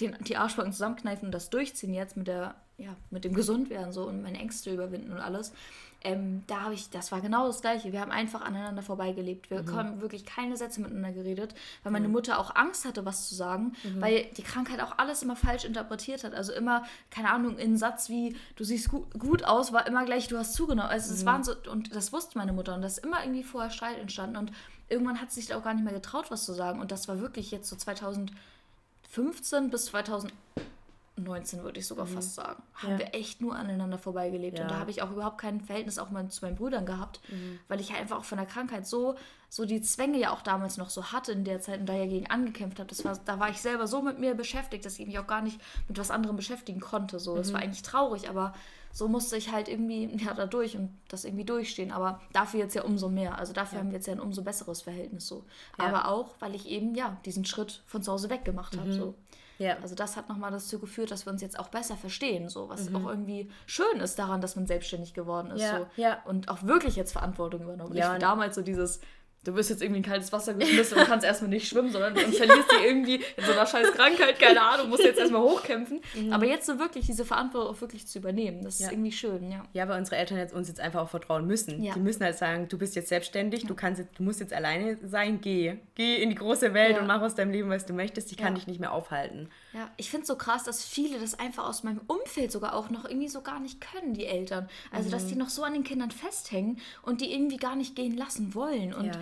den, 0.00 0.16
die 0.20 0.36
Arschbacken 0.36 0.72
zusammenkneifen 0.72 1.26
und 1.26 1.32
das 1.32 1.50
durchziehen 1.50 1.94
jetzt 1.94 2.16
mit 2.16 2.28
der, 2.28 2.54
ja, 2.78 2.94
mit 3.10 3.24
dem 3.24 3.34
Gesundwerden 3.34 3.92
so 3.92 4.04
und 4.04 4.22
meine 4.22 4.38
Ängste 4.38 4.72
überwinden 4.72 5.12
und 5.12 5.20
alles. 5.20 5.52
Ähm, 6.04 6.44
da 6.46 6.60
habe 6.60 6.74
ich, 6.74 6.90
das 6.90 7.10
war 7.10 7.20
genau 7.20 7.46
das 7.46 7.62
Gleiche. 7.62 7.90
Wir 7.90 8.00
haben 8.00 8.12
einfach 8.12 8.42
aneinander 8.42 8.82
vorbeigelebt. 8.82 9.50
Wir 9.50 9.64
haben 9.72 10.00
wirklich 10.00 10.24
keine 10.24 10.56
Sätze 10.56 10.80
miteinander 10.80 11.10
geredet, 11.10 11.54
weil 11.82 11.90
meine 11.90 12.06
Mutter 12.06 12.38
auch 12.38 12.54
Angst 12.54 12.84
hatte, 12.84 13.04
was 13.04 13.28
zu 13.28 13.34
sagen, 13.34 13.72
weil 13.98 14.26
die 14.36 14.42
Krankheit 14.42 14.80
auch 14.80 14.98
alles 14.98 15.22
immer 15.24 15.34
falsch 15.34 15.64
interpretiert 15.64 16.22
hat. 16.22 16.34
Also 16.34 16.52
immer, 16.52 16.84
keine 17.10 17.30
Ahnung, 17.30 17.58
in 17.58 17.76
Satz 17.76 18.08
wie, 18.08 18.36
du 18.54 18.62
siehst 18.62 18.90
gu 18.90 19.06
gut 19.18 19.44
aus, 19.44 19.72
war 19.72 19.86
immer 19.86 20.04
gleich, 20.04 20.28
du 20.28 20.38
hast 20.38 20.54
zugenommen. 20.54 20.90
Also 20.90 21.12
es 21.12 21.24
waren 21.24 21.42
so, 21.42 21.54
und 21.72 21.96
das 21.96 22.12
wusste 22.12 22.38
meine 22.38 22.52
Mutter 22.52 22.74
und 22.74 22.82
da 22.82 22.86
ist 22.86 22.98
immer 22.98 23.24
irgendwie 23.24 23.42
vorher 23.42 23.70
Streit 23.70 23.98
entstanden 23.98 24.36
und 24.36 24.52
irgendwann 24.88 25.20
hat 25.20 25.32
sie 25.32 25.40
sich 25.40 25.54
auch 25.54 25.64
gar 25.64 25.74
nicht 25.74 25.82
mehr 25.82 25.94
getraut, 25.94 26.30
was 26.30 26.44
zu 26.44 26.52
sagen. 26.52 26.80
Und 26.80 26.92
das 26.92 27.08
war 27.08 27.20
wirklich 27.20 27.50
jetzt 27.50 27.68
so 27.68 27.74
2015 29.10 29.70
bis 29.70 29.86
2019, 29.86 31.62
würde 31.62 31.78
ich 31.80 31.86
sogar 31.86 32.06
fast 32.06 32.34
sagen, 32.34 32.62
haben 32.74 32.92
Ja. 32.92 32.98
wir 32.98 33.14
echt 33.14 33.40
nur 33.40 33.54
aneinander 33.56 33.98
vorbeigelebt. 33.98 34.58
Und 34.58 34.64
Ja. 34.66 34.70
da 34.70 34.78
habe 34.78 34.90
ich 34.90 35.02
auch 35.02 35.10
überhaupt 35.10 35.38
kein 35.38 35.60
Verhältnis 35.60 35.98
auch 35.98 36.10
mal 36.10 36.28
zu 36.28 36.44
meinen 36.44 36.56
Brüdern 36.56 36.84
gehabt, 36.86 37.20
weil 37.68 37.80
ich 37.80 37.90
halt 37.90 38.00
einfach 38.02 38.18
auch 38.18 38.24
von 38.24 38.38
der 38.38 38.46
Krankheit 38.46 38.86
so, 38.86 39.16
so 39.48 39.64
die 39.64 39.80
Zwänge 39.80 40.18
ja 40.18 40.30
auch 40.32 40.42
damals 40.42 40.76
noch 40.76 40.90
so 40.90 41.12
hatte 41.12 41.32
in 41.32 41.44
der 41.44 41.60
Zeit 41.60 41.80
und 41.80 41.86
da 41.86 41.94
ja 41.94 42.06
gegen 42.06 42.26
angekämpft 42.28 42.78
habe. 42.78 42.88
Das 42.88 43.04
war, 43.04 43.18
da 43.24 43.38
war 43.38 43.48
ich 43.48 43.60
selber 43.60 43.86
so 43.86 44.02
mit 44.02 44.18
mir 44.18 44.34
beschäftigt, 44.34 44.84
dass 44.84 44.98
ich 44.98 45.06
mich 45.06 45.18
auch 45.18 45.26
gar 45.26 45.40
nicht 45.40 45.60
mit 45.88 45.98
was 45.98 46.10
anderem 46.10 46.36
beschäftigen 46.36 46.80
konnte. 46.80 47.18
So. 47.20 47.36
Das 47.36 47.52
war 47.52 47.60
eigentlich 47.60 47.82
traurig, 47.82 48.28
aber 48.28 48.54
so 48.96 49.08
musste 49.08 49.36
ich 49.36 49.52
halt 49.52 49.68
irgendwie 49.68 50.08
ja, 50.24 50.32
da 50.32 50.46
durch 50.46 50.74
und 50.74 50.88
das 51.08 51.26
irgendwie 51.26 51.44
durchstehen. 51.44 51.92
Aber 51.92 52.18
dafür 52.32 52.60
jetzt 52.60 52.74
ja 52.74 52.82
umso 52.82 53.10
mehr. 53.10 53.36
Also 53.38 53.52
dafür 53.52 53.80
haben 53.80 53.88
wir 53.90 53.96
jetzt 53.96 54.06
ja 54.06 54.14
ein 54.14 54.20
umso 54.20 54.42
besseres 54.42 54.80
Verhältnis 54.80 55.26
so. 55.28 55.44
Ja. 55.78 55.84
Aber 55.88 56.08
auch, 56.08 56.34
weil 56.40 56.54
ich 56.54 56.66
eben 56.66 56.94
ja 56.94 57.18
diesen 57.26 57.44
Schritt 57.44 57.82
von 57.86 58.02
zu 58.02 58.10
Hause 58.10 58.30
weg 58.30 58.46
gemacht 58.46 58.74
habe. 58.78 58.90
So. 58.94 59.14
Ja. 59.58 59.76
Also 59.82 59.94
das 59.94 60.16
hat 60.16 60.30
nochmal 60.30 60.50
dazu 60.50 60.78
geführt, 60.78 61.10
dass 61.10 61.26
wir 61.26 61.32
uns 61.32 61.42
jetzt 61.42 61.58
auch 61.58 61.68
besser 61.68 61.96
verstehen, 61.96 62.48
so 62.48 62.70
was 62.70 62.88
Mhm. 62.88 62.96
auch 62.96 63.08
irgendwie 63.10 63.50
schön 63.66 64.00
ist 64.00 64.18
daran, 64.18 64.40
dass 64.40 64.56
man 64.56 64.66
selbstständig 64.66 65.12
geworden 65.12 65.50
ist. 65.50 65.60
Ja, 65.60 65.78
so. 65.80 65.86
ja. 65.96 66.22
Und 66.24 66.48
auch 66.48 66.62
wirklich 66.62 66.96
jetzt 66.96 67.12
Verantwortung 67.12 67.62
übernommen. 67.64 67.94
Ja, 67.94 68.14
und- 68.14 68.22
damals 68.22 68.54
so 68.54 68.62
dieses, 68.62 69.00
du 69.46 69.54
wirst 69.54 69.70
jetzt 69.70 69.82
irgendwie 69.82 69.98
in 69.98 70.04
kaltes 70.04 70.32
Wasser 70.32 70.54
geschmissen 70.54 70.98
und 70.98 71.04
kannst 71.06 71.24
erstmal 71.24 71.50
nicht 71.50 71.68
schwimmen, 71.68 71.90
sondern 71.90 72.12
und 72.14 72.34
verlierst 72.34 72.70
die 72.72 72.84
irgendwie 72.84 73.14
in 73.36 73.44
so 73.44 73.52
einer 73.52 73.66
scheiß 73.66 73.92
Krankheit, 73.92 74.38
keine 74.38 74.60
Ahnung, 74.60 74.88
musst 74.90 75.04
jetzt 75.04 75.18
erstmal 75.18 75.42
hochkämpfen. 75.42 76.00
Aber 76.32 76.44
jetzt 76.46 76.66
so 76.66 76.78
wirklich 76.78 77.06
diese 77.06 77.24
Verantwortung 77.24 77.74
auch 77.74 77.80
wirklich 77.80 78.06
zu 78.06 78.18
übernehmen, 78.18 78.62
das 78.62 78.78
Mhm. 78.78 78.82
Ja. 78.82 78.86
ist 78.88 78.92
irgendwie 78.92 79.12
schön, 79.12 79.50
ja. 79.50 79.62
Ja, 79.72 79.88
weil 79.88 79.98
unsere 79.98 80.16
Eltern 80.16 80.38
jetzt 80.38 80.52
uns 80.54 80.68
jetzt 80.68 80.80
einfach 80.80 81.00
auch 81.02 81.08
vertrauen 81.10 81.46
müssen. 81.46 81.82
Ja. 81.82 81.94
Die 81.94 82.00
müssen 82.00 82.24
halt 82.24 82.36
sagen, 82.36 82.68
du 82.68 82.76
bist 82.78 82.96
jetzt 82.96 83.08
selbstständig, 83.08 83.64
du 83.66 83.74
kannst 83.74 84.00
jetzt, 84.00 84.18
du 84.18 84.22
musst 84.22 84.40
jetzt 84.40 84.52
alleine 84.52 84.98
sein, 85.04 85.40
geh. 85.40 85.76
Geh 85.94 86.16
in 86.22 86.30
die 86.30 86.36
große 86.36 86.74
Welt 86.74 86.92
Ja. 86.96 87.00
und 87.00 87.06
mach 87.06 87.22
aus 87.22 87.34
deinem 87.34 87.52
Leben, 87.52 87.70
was 87.70 87.86
du 87.86 87.92
möchtest. 87.92 88.30
Ich 88.32 88.36
kann 88.36 88.48
Ja. 88.48 88.54
dich 88.54 88.66
nicht 88.66 88.80
mehr 88.80 88.92
aufhalten. 88.92 89.48
Ja, 89.76 89.90
ich 89.98 90.08
finde 90.10 90.22
es 90.22 90.28
so 90.28 90.36
krass, 90.36 90.64
dass 90.64 90.82
viele 90.82 91.18
das 91.20 91.38
einfach 91.38 91.64
aus 91.68 91.82
meinem 91.82 92.00
Umfeld 92.06 92.50
sogar 92.50 92.74
auch 92.74 92.88
noch 92.88 93.04
irgendwie 93.04 93.28
so 93.28 93.42
gar 93.42 93.60
nicht 93.60 93.78
können, 93.80 94.14
die 94.14 94.24
Eltern. 94.24 94.68
Also, 94.90 95.10
dass 95.10 95.24
Mhm. 95.24 95.28
die 95.28 95.36
noch 95.36 95.50
so 95.50 95.64
an 95.64 95.74
den 95.74 95.84
Kindern 95.84 96.10
festhängen 96.10 96.78
und 97.02 97.20
die 97.20 97.30
irgendwie 97.32 97.58
gar 97.58 97.76
nicht 97.76 97.94
gehen 97.94 98.16
lassen 98.16 98.54
wollen. 98.54 98.94
Und 98.94 99.06
Ja. 99.06 99.20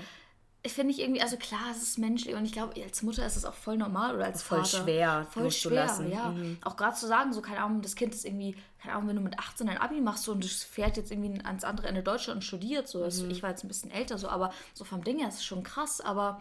ich 0.62 0.72
finde 0.72 0.92
ich 0.92 1.00
irgendwie, 1.00 1.20
also 1.22 1.36
klar, 1.38 1.60
es 1.72 1.82
ist 1.82 1.98
menschlich 1.98 2.34
und 2.36 2.44
ich 2.44 2.52
glaube, 2.52 2.80
als 2.82 3.02
Mutter 3.02 3.26
ist 3.26 3.36
es 3.36 3.44
auch 3.44 3.52
voll 3.54 3.76
normal 3.76 4.14
oder 4.14 4.26
als 4.26 4.42
Voll 4.42 4.64
Vater. 4.64 4.84
schwer 4.84 5.26
Voll 5.30 5.50
schwer, 5.50 5.82
loszulassen. 5.86 6.10
ja. 6.12 6.30
Mhm. 6.30 6.58
Auch 6.62 6.76
gerade 6.76 6.94
zu 6.96 7.06
sagen, 7.08 7.32
so, 7.32 7.42
keine 7.42 7.60
Ahnung, 7.60 7.82
das 7.82 7.96
Kind 7.96 8.14
ist 8.14 8.24
irgendwie, 8.24 8.54
keine 8.80 8.94
Ahnung, 8.94 9.08
wenn 9.08 9.16
du 9.16 9.22
mit 9.22 9.38
18 9.38 9.68
ein 9.68 9.78
Abi 9.78 10.00
machst 10.00 10.22
so, 10.24 10.30
und 10.32 10.44
es 10.44 10.62
fährt 10.62 10.96
jetzt 10.96 11.10
irgendwie 11.10 11.40
ans 11.44 11.64
andere 11.64 11.88
Ende 11.88 12.02
Deutschland 12.04 12.36
und 12.36 12.42
studiert, 12.42 12.86
so. 12.86 12.98
Mhm. 12.98 13.04
Also 13.04 13.26
Ich 13.26 13.42
war 13.42 13.50
jetzt 13.50 13.64
ein 13.64 13.68
bisschen 13.68 13.90
älter, 13.90 14.18
so, 14.18 14.28
aber 14.28 14.52
so 14.72 14.84
vom 14.84 15.02
Ding 15.02 15.18
her 15.18 15.28
ist 15.28 15.34
es 15.36 15.44
schon 15.44 15.64
krass, 15.64 16.00
aber 16.00 16.40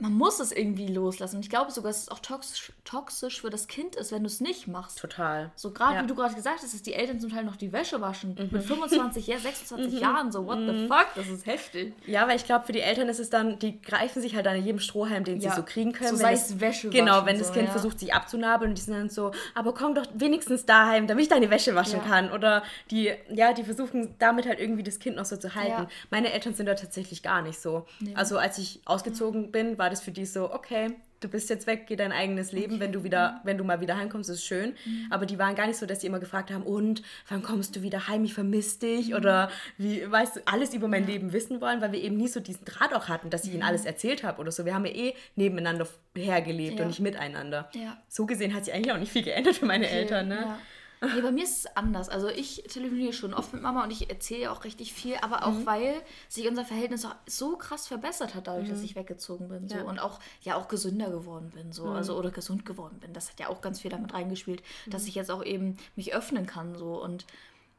man 0.00 0.12
muss 0.12 0.40
es 0.40 0.52
irgendwie 0.52 0.86
loslassen. 0.86 1.36
Und 1.36 1.42
ich 1.42 1.50
glaube 1.50 1.70
sogar, 1.70 1.90
dass 1.90 2.02
es 2.02 2.08
auch 2.08 2.18
toxisch, 2.20 2.72
toxisch 2.84 3.40
für 3.40 3.50
das 3.50 3.68
Kind 3.68 3.96
ist, 3.96 4.12
wenn 4.12 4.22
du 4.22 4.26
es 4.26 4.40
nicht 4.40 4.66
machst. 4.68 4.98
Total. 4.98 5.50
So 5.56 5.70
gerade 5.70 5.94
Ja. 5.94 6.00
Mhm. 6.02 6.04
wie 6.04 6.08
du 6.08 6.14
gerade 6.14 6.34
gesagt 6.34 6.62
hast, 6.62 6.74
dass 6.74 6.82
die 6.82 6.94
Eltern 6.94 7.20
zum 7.20 7.30
Teil 7.30 7.44
noch 7.44 7.56
die 7.56 7.72
Wäsche 7.72 8.00
waschen. 8.00 8.34
Mit 8.50 8.62
25, 8.64 9.26
ja, 9.26 9.38
26 9.38 10.00
Jahren. 10.00 10.32
So, 10.32 10.46
what 10.46 10.58
the 10.58 10.86
fuck? 10.88 11.06
Das 11.14 11.28
ist 11.28 11.46
heftig. 11.46 11.94
Ja, 12.06 12.26
weil 12.28 12.36
ich 12.36 12.44
glaube, 12.44 12.66
für 12.66 12.72
die 12.72 12.80
Eltern 12.80 13.08
ist 13.08 13.20
es 13.20 13.30
dann, 13.30 13.58
die 13.58 13.80
greifen 13.80 14.20
sich 14.22 14.34
halt 14.34 14.46
an 14.46 14.62
jedem 14.64 14.80
Strohhalm, 14.80 15.24
den 15.24 15.40
Ja. 15.40 15.50
sie 15.50 15.56
so 15.56 15.62
kriegen 15.62 15.92
können. 15.92 16.10
So 16.10 16.16
sei 16.16 16.32
das- 16.32 16.50
es 16.50 16.60
Wäsche 16.60 16.90
Genau, 16.90 17.26
wenn 17.26 17.38
das 17.38 17.48
so, 17.48 17.52
Kind 17.54 17.66
ja. 17.66 17.70
versucht, 17.72 18.00
sich 18.00 18.14
abzunabeln 18.14 18.70
und 18.72 18.78
die 18.78 18.82
sind 18.82 18.94
dann 18.94 19.08
so, 19.10 19.32
aber 19.54 19.74
komm 19.74 19.94
doch 19.94 20.06
wenigstens 20.14 20.66
daheim, 20.66 21.06
damit 21.06 21.24
ich 21.24 21.28
deine 21.28 21.50
Wäsche 21.50 21.74
waschen 21.74 22.02
kann. 22.04 22.30
Oder 22.32 22.62
die, 22.90 23.12
ja, 23.32 23.52
die 23.52 23.64
versuchen 23.64 24.14
damit 24.18 24.46
halt 24.46 24.60
irgendwie 24.60 24.82
das 24.82 24.98
Kind 24.98 25.16
noch 25.16 25.24
so 25.24 25.36
zu 25.36 25.54
halten. 25.54 25.86
Meine 26.10 26.32
Eltern 26.32 26.54
sind 26.54 26.66
da 26.66 26.74
tatsächlich 26.74 27.22
gar 27.22 27.42
nicht 27.42 27.60
so. 27.60 27.86
Also 28.14 28.38
als 28.38 28.58
ich 28.58 28.80
ausgezogen 28.84 29.50
bin, 29.52 29.78
war 29.78 29.89
das 29.90 30.00
für 30.00 30.10
die 30.12 30.24
so, 30.26 30.52
okay, 30.52 30.92
du 31.20 31.28
bist 31.28 31.50
jetzt 31.50 31.66
weg, 31.66 31.84
geh 31.86 31.96
dein 31.96 32.12
eigenes 32.12 32.50
Leben, 32.52 32.80
wenn 32.80 32.92
du 32.92 33.04
wieder, 33.04 33.40
wenn 33.44 33.58
du 33.58 33.64
mal 33.64 33.82
wieder 33.82 33.96
heimkommst, 33.98 34.30
ist 34.30 34.42
schön. 34.44 34.74
Aber 35.10 35.26
die 35.26 35.38
waren 35.38 35.54
gar 35.54 35.66
nicht 35.66 35.76
so, 35.78 35.84
dass 35.84 35.98
die 35.98 36.06
immer 36.06 36.18
gefragt 36.18 36.50
haben, 36.50 36.62
und 36.62 37.02
wann 37.28 37.42
kommst 37.42 37.76
du 37.76 37.82
wieder 37.82 38.08
heim, 38.08 38.24
ich 38.24 38.32
vermisse 38.32 38.78
dich 38.78 39.14
oder 39.14 39.50
wie, 39.76 40.10
weißt 40.10 40.36
du, 40.36 40.40
alles 40.46 40.72
über 40.72 40.88
mein 40.88 41.06
Leben 41.06 41.34
wissen 41.34 41.60
wollen, 41.60 41.82
weil 41.82 41.92
wir 41.92 42.00
eben 42.02 42.16
nie 42.16 42.28
so 42.28 42.40
diesen 42.40 42.64
Draht 42.64 42.94
auch 42.94 43.08
hatten, 43.08 43.28
dass 43.28 43.44
ich 43.44 43.52
ihnen 43.52 43.62
alles 43.62 43.84
erzählt 43.84 44.24
habe 44.24 44.40
oder 44.40 44.50
so. 44.50 44.64
Wir 44.64 44.74
haben 44.74 44.86
ja 44.86 44.92
eh 44.92 45.14
nebeneinander 45.36 45.86
hergelebt 46.16 46.78
Ja. 46.78 46.84
und 46.84 46.88
nicht 46.88 47.00
miteinander. 47.00 47.68
Ja. 47.74 47.98
So 48.08 48.24
gesehen 48.24 48.54
hat 48.54 48.64
sich 48.64 48.72
eigentlich 48.72 48.92
auch 48.92 48.98
nicht 48.98 49.12
viel 49.12 49.22
geändert 49.22 49.56
für 49.56 49.66
meine 49.66 49.90
Eltern, 49.90 50.28
ne? 50.28 50.56
Ja. 51.02 51.14
Nee, 51.14 51.20
bei 51.22 51.32
mir 51.32 51.44
ist 51.44 51.58
es 51.58 51.76
anders. 51.76 52.08
Also 52.08 52.28
ich 52.28 52.64
telefoniere 52.68 53.12
schon 53.12 53.32
oft 53.32 53.52
mit 53.52 53.62
Mama 53.62 53.84
und 53.84 53.90
ich 53.90 54.10
erzähle 54.10 54.50
auch 54.50 54.64
richtig 54.64 54.92
viel, 54.92 55.16
aber 55.22 55.46
auch 55.46 55.64
weil 55.64 55.94
sich 56.28 56.46
unser 56.48 56.64
Verhältnis 56.64 57.04
auch 57.04 57.14
so 57.26 57.56
krass 57.56 57.86
verbessert 57.86 58.34
hat, 58.34 58.46
dadurch, 58.46 58.68
dass 58.68 58.82
ich 58.82 58.96
weggezogen 58.96 59.48
bin. 59.48 59.68
So. 59.68 59.76
Ja. 59.76 59.82
Und 59.84 59.98
auch 59.98 60.20
ja 60.42 60.56
auch 60.56 60.68
gesünder 60.68 61.10
geworden 61.10 61.50
bin. 61.54 61.72
So. 61.72 61.86
Also 61.86 62.18
oder 62.18 62.30
gesund 62.30 62.66
geworden 62.66 62.98
bin. 63.00 63.12
Das 63.12 63.30
hat 63.30 63.40
ja 63.40 63.48
auch 63.48 63.60
ganz 63.60 63.80
viel 63.80 63.90
damit 63.90 64.12
reingespielt, 64.12 64.62
dass 64.86 65.06
ich 65.06 65.14
jetzt 65.14 65.30
auch 65.30 65.44
eben 65.44 65.78
mich 65.96 66.14
öffnen 66.14 66.46
kann. 66.46 66.76
So. 66.76 67.02
Und 67.02 67.24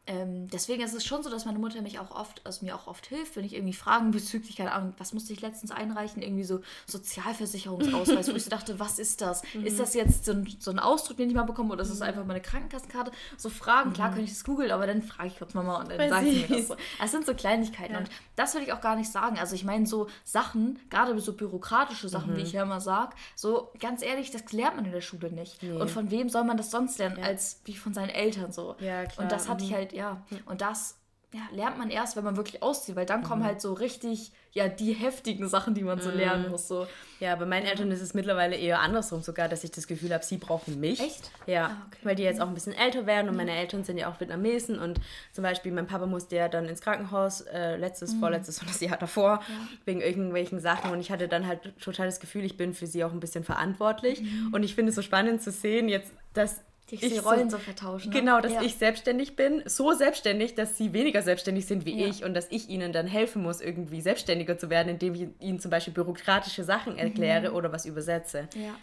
ähm, 0.08 0.48
deswegen 0.50 0.82
ist 0.82 0.96
es 0.96 1.06
schon 1.06 1.22
so, 1.22 1.30
dass 1.30 1.46
meine 1.46 1.60
Mutter 1.60 1.82
mich 1.84 2.00
auch 2.00 2.10
oft, 2.12 2.42
also 2.44 2.66
mir 2.66 2.76
auch 2.76 2.88
oft 2.88 3.06
hilft, 3.06 3.36
wenn 3.36 3.46
ich 3.46 3.54
irgendwie 3.54 3.74
Fragen 3.74 4.10
bezüglich, 4.10 4.56
keine 4.56 4.72
Ahnung, 4.72 4.94
was 4.98 5.14
musste 5.14 5.32
ich 5.32 5.42
letztens 5.42 5.72
einreichen, 5.72 6.24
irgendwie 6.24 6.44
so 6.44 6.62
Sozialversicherungsausweis, 6.88 8.32
wo 8.32 8.36
ich 8.36 8.44
so 8.44 8.50
dachte, 8.52 8.80
was 8.80 8.98
ist 8.98 9.22
das? 9.22 9.44
Ist 9.64 9.80
das 9.80 9.94
jetzt 9.94 10.26
so 10.26 10.32
ein, 10.32 10.48
so 10.60 10.72
ein 10.72 10.80
Ausdruck, 10.80 11.18
den 11.18 11.30
ich 11.30 11.36
mal 11.36 11.44
bekomme, 11.44 11.74
oder 11.74 11.84
ist 11.84 11.92
das 11.92 12.02
einfach 12.02 12.26
meine 12.26 12.42
Krankenkassenkarte? 12.42 13.12
So 13.38 13.50
Fragen, 13.50 13.94
klar 13.94 14.10
könnte 14.10 14.24
ich 14.24 14.32
das 14.32 14.44
googeln, 14.44 14.72
aber 14.72 14.88
dann 14.88 15.04
frage 15.04 15.28
ich 15.30 15.38
kurz 15.38 15.54
Mama 15.54 15.80
und 15.80 15.92
dann 15.92 15.98
Voll 15.98 16.10
sagt 16.10 16.26
sie 16.26 16.46
mir 16.48 16.48
das 16.48 16.68
so. 16.68 16.76
Das 17.00 17.12
sind 17.12 17.26
so 17.28 17.34
Kleinigkeiten 17.36 17.96
und 17.96 18.10
das 18.36 18.56
will 18.56 18.64
ich 18.64 18.74
auch 18.74 18.82
gar 18.82 18.96
nicht 18.96 19.12
sagen. 19.12 19.38
Also 19.38 19.54
ich 19.54 19.64
meine 19.64 19.86
so 19.86 20.08
Sachen, 20.24 20.80
gerade 20.90 21.18
so 21.20 21.34
bürokratische 21.34 22.10
Sachen, 22.10 22.36
wie 22.36 22.42
ich 22.42 22.54
ja 22.54 22.64
immer 22.64 22.82
sage, 22.82 23.16
so 23.36 23.72
ganz 23.80 24.02
ehrlich, 24.02 24.32
das 24.32 24.52
lernt 24.52 24.78
man 24.78 24.86
in 24.86 24.92
der 24.92 25.02
Schule 25.02 25.32
nicht. 25.32 25.62
Und 25.64 25.92
von 25.92 26.10
wem 26.10 26.28
soll 26.28 26.44
man 26.44 26.58
das 26.58 26.72
sonst 26.72 26.98
lernen, 26.98 27.24
als 27.24 27.62
wie 27.66 27.76
von 27.76 27.94
seinen 27.94 28.10
Eltern 28.10 28.52
so. 28.52 28.76
Ja, 28.80 29.06
klar. 29.06 29.24
Und 29.24 29.32
das 29.32 29.48
hatte 29.48 29.64
ich 29.64 29.74
halt, 29.74 29.90
ja. 29.93 30.23
Und 30.45 30.62
das 30.62 30.97
ja, 31.34 31.39
lernt 31.56 31.77
man 31.77 31.89
erst, 31.89 32.17
wenn 32.17 32.25
man 32.25 32.36
wirklich 32.36 32.62
auszieht, 32.62 32.97
weil 32.97 33.06
dann 33.06 33.21
Mhm. 33.21 33.25
kommen 33.25 33.43
halt 33.45 33.62
so 33.62 33.71
richtig, 33.71 34.34
ja, 34.51 34.67
die 34.67 34.91
heftigen 34.91 35.47
Sachen, 35.47 35.73
die 35.73 35.82
man 35.82 36.01
so 36.01 36.10
lernen 36.10 36.49
muss. 36.51 36.67
So. 36.67 36.88
Ja, 37.21 37.38
bei 37.38 37.45
meinen 37.45 37.65
Eltern 37.67 37.89
ist 37.89 38.01
es 38.01 38.13
mittlerweile 38.13 38.58
eher 38.58 38.82
andersrum 38.82 39.21
sogar, 39.21 39.47
dass 39.47 39.63
ich 39.63 39.71
das 39.71 39.88
Gefühl 39.88 40.13
habe, 40.13 40.25
sie 40.25 40.36
brauchen 40.38 40.77
mich. 40.82 40.99
Echt? 40.99 41.32
Ja, 41.45 41.67
Ah, 41.67 41.86
okay. 41.88 41.99
weil 42.04 42.15
die 42.15 42.23
jetzt 42.23 42.41
auch 42.41 42.49
ein 42.49 42.54
bisschen 42.54 42.73
älter 42.73 43.06
werden 43.06 43.30
und 43.30 43.38
meine 43.38 43.54
Eltern 43.56 43.86
sind 43.86 43.97
ja 43.97 44.12
auch 44.12 44.19
Vietnamesen 44.19 44.77
und 44.77 44.99
zum 45.32 45.43
Beispiel 45.43 45.71
mein 45.71 45.88
Papa 45.88 46.06
musste 46.06 46.36
ja 46.36 46.49
dann 46.49 46.65
ins 46.65 46.82
Krankenhaus, 46.82 47.39
äh, 47.41 47.77
letztes, 47.77 48.13
vorletztes 48.13 48.60
und 48.60 48.69
das 48.69 48.82
Jahr 48.82 48.97
davor, 48.97 49.41
wegen 49.86 50.01
irgendwelchen 50.01 50.60
Sachen 50.60 50.91
und 50.91 50.99
ich 50.99 51.12
hatte 51.12 51.30
dann 51.30 51.47
halt 51.47 51.80
total 51.80 52.08
das 52.08 52.19
Gefühl, 52.19 52.43
ich 52.43 52.58
bin 52.58 52.73
für 52.73 52.88
sie 52.88 53.06
auch 53.06 53.13
ein 53.13 53.21
bisschen 53.21 53.45
verantwortlich 53.45 54.21
und 54.51 54.63
ich 54.63 54.75
finde 54.75 54.89
es 54.89 54.95
so 54.95 55.01
spannend 55.01 55.41
zu 55.41 55.51
sehen 55.51 55.88
jetzt, 55.88 56.12
dass 56.34 56.60
Die, 56.91 56.95
ich 56.95 57.13
die 57.13 57.17
Rollen 57.19 57.49
so, 57.49 57.58
vertauschen. 57.58 58.10
Ne? 58.12 58.19
Genau, 58.19 58.41
dass 58.41 58.51
ja. 58.54 58.62
ich 58.62 58.75
selbstständig 58.75 59.36
bin, 59.36 59.63
so 59.65 59.93
selbstständig, 59.93 60.56
dass 60.56 60.77
sie 60.77 60.93
weniger 60.93 61.21
selbstständig 61.21 61.65
sind 61.65 61.86
wie 61.86 61.99
Ja. 62.01 62.08
ich 62.08 62.23
und 62.23 62.34
dass 62.34 62.47
ich 62.51 62.69
ihnen 62.69 62.91
dann 62.93 63.08
helfen 63.08 63.41
muss, 63.41 63.62
irgendwie 63.62 64.01
selbstständiger 64.01 64.58
zu 64.58 64.69
werden, 64.69 64.89
indem 64.89 65.15
ich 65.15 65.27
ihnen 65.39 65.60
zum 65.60 65.71
Beispiel 65.71 65.93
bürokratische 65.93 66.63
Sachen 66.63 66.97
erkläre 66.97 67.49
Mhm. 67.51 67.56
oder 67.56 67.71
was 67.71 67.86
übersetze. 67.86 68.47
Ja. 68.56 68.75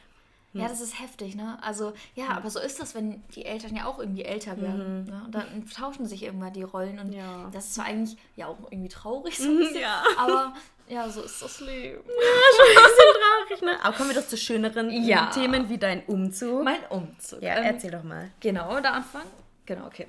Ja, 0.54 0.66
das 0.66 0.80
ist 0.80 0.98
heftig, 0.98 1.36
ne? 1.36 1.58
Also, 1.62 1.92
ja, 2.14 2.28
aber 2.30 2.48
so 2.48 2.58
ist 2.58 2.80
das, 2.80 2.94
wenn 2.94 3.22
die 3.34 3.44
Eltern 3.44 3.76
ja 3.76 3.84
auch 3.84 3.98
irgendwie 3.98 4.22
älter 4.24 4.58
werden. 4.58 5.04
Ne? 5.04 5.22
Und 5.26 5.34
dann 5.34 5.66
tauschen 5.68 6.06
sich 6.06 6.22
irgendwann 6.22 6.54
die 6.54 6.62
Rollen. 6.62 6.98
Und 6.98 7.12
Ja. 7.12 7.50
das 7.52 7.66
ist 7.66 7.74
zwar 7.74 7.84
eigentlich 7.84 8.16
ja 8.34 8.46
auch 8.46 8.56
irgendwie 8.70 8.88
traurig, 8.88 9.36
so 9.36 9.44
ein 9.44 9.58
bisschen, 9.58 9.82
Ja. 9.82 10.02
aber 10.16 10.54
ja, 10.88 11.09
so 11.09 11.22
ist 11.22 11.40
das 11.42 11.61
Leben. 11.61 12.03
Traurig, 12.05 13.62
ne? 13.62 13.79
Aber 13.83 13.96
kommen 13.96 14.11
wir 14.11 14.20
doch 14.20 14.27
zu 14.29 14.37
schöneren 14.37 14.90
Ja. 14.90 15.27
Themen 15.27 15.68
wie 15.68 15.79
dein 15.79 16.05
Umzug. 16.07 16.64
Mein 16.64 16.85
Umzug. 16.90 17.42
ja, 17.42 17.57
Ähm, 17.57 17.64
erzähl 17.64 17.90
doch 17.90 18.03
mal. 18.03 18.31
Genau, 18.40 18.81
da 18.81 18.90
anfangen? 18.92 19.31
Genau, 19.66 19.87
okay. 19.87 20.07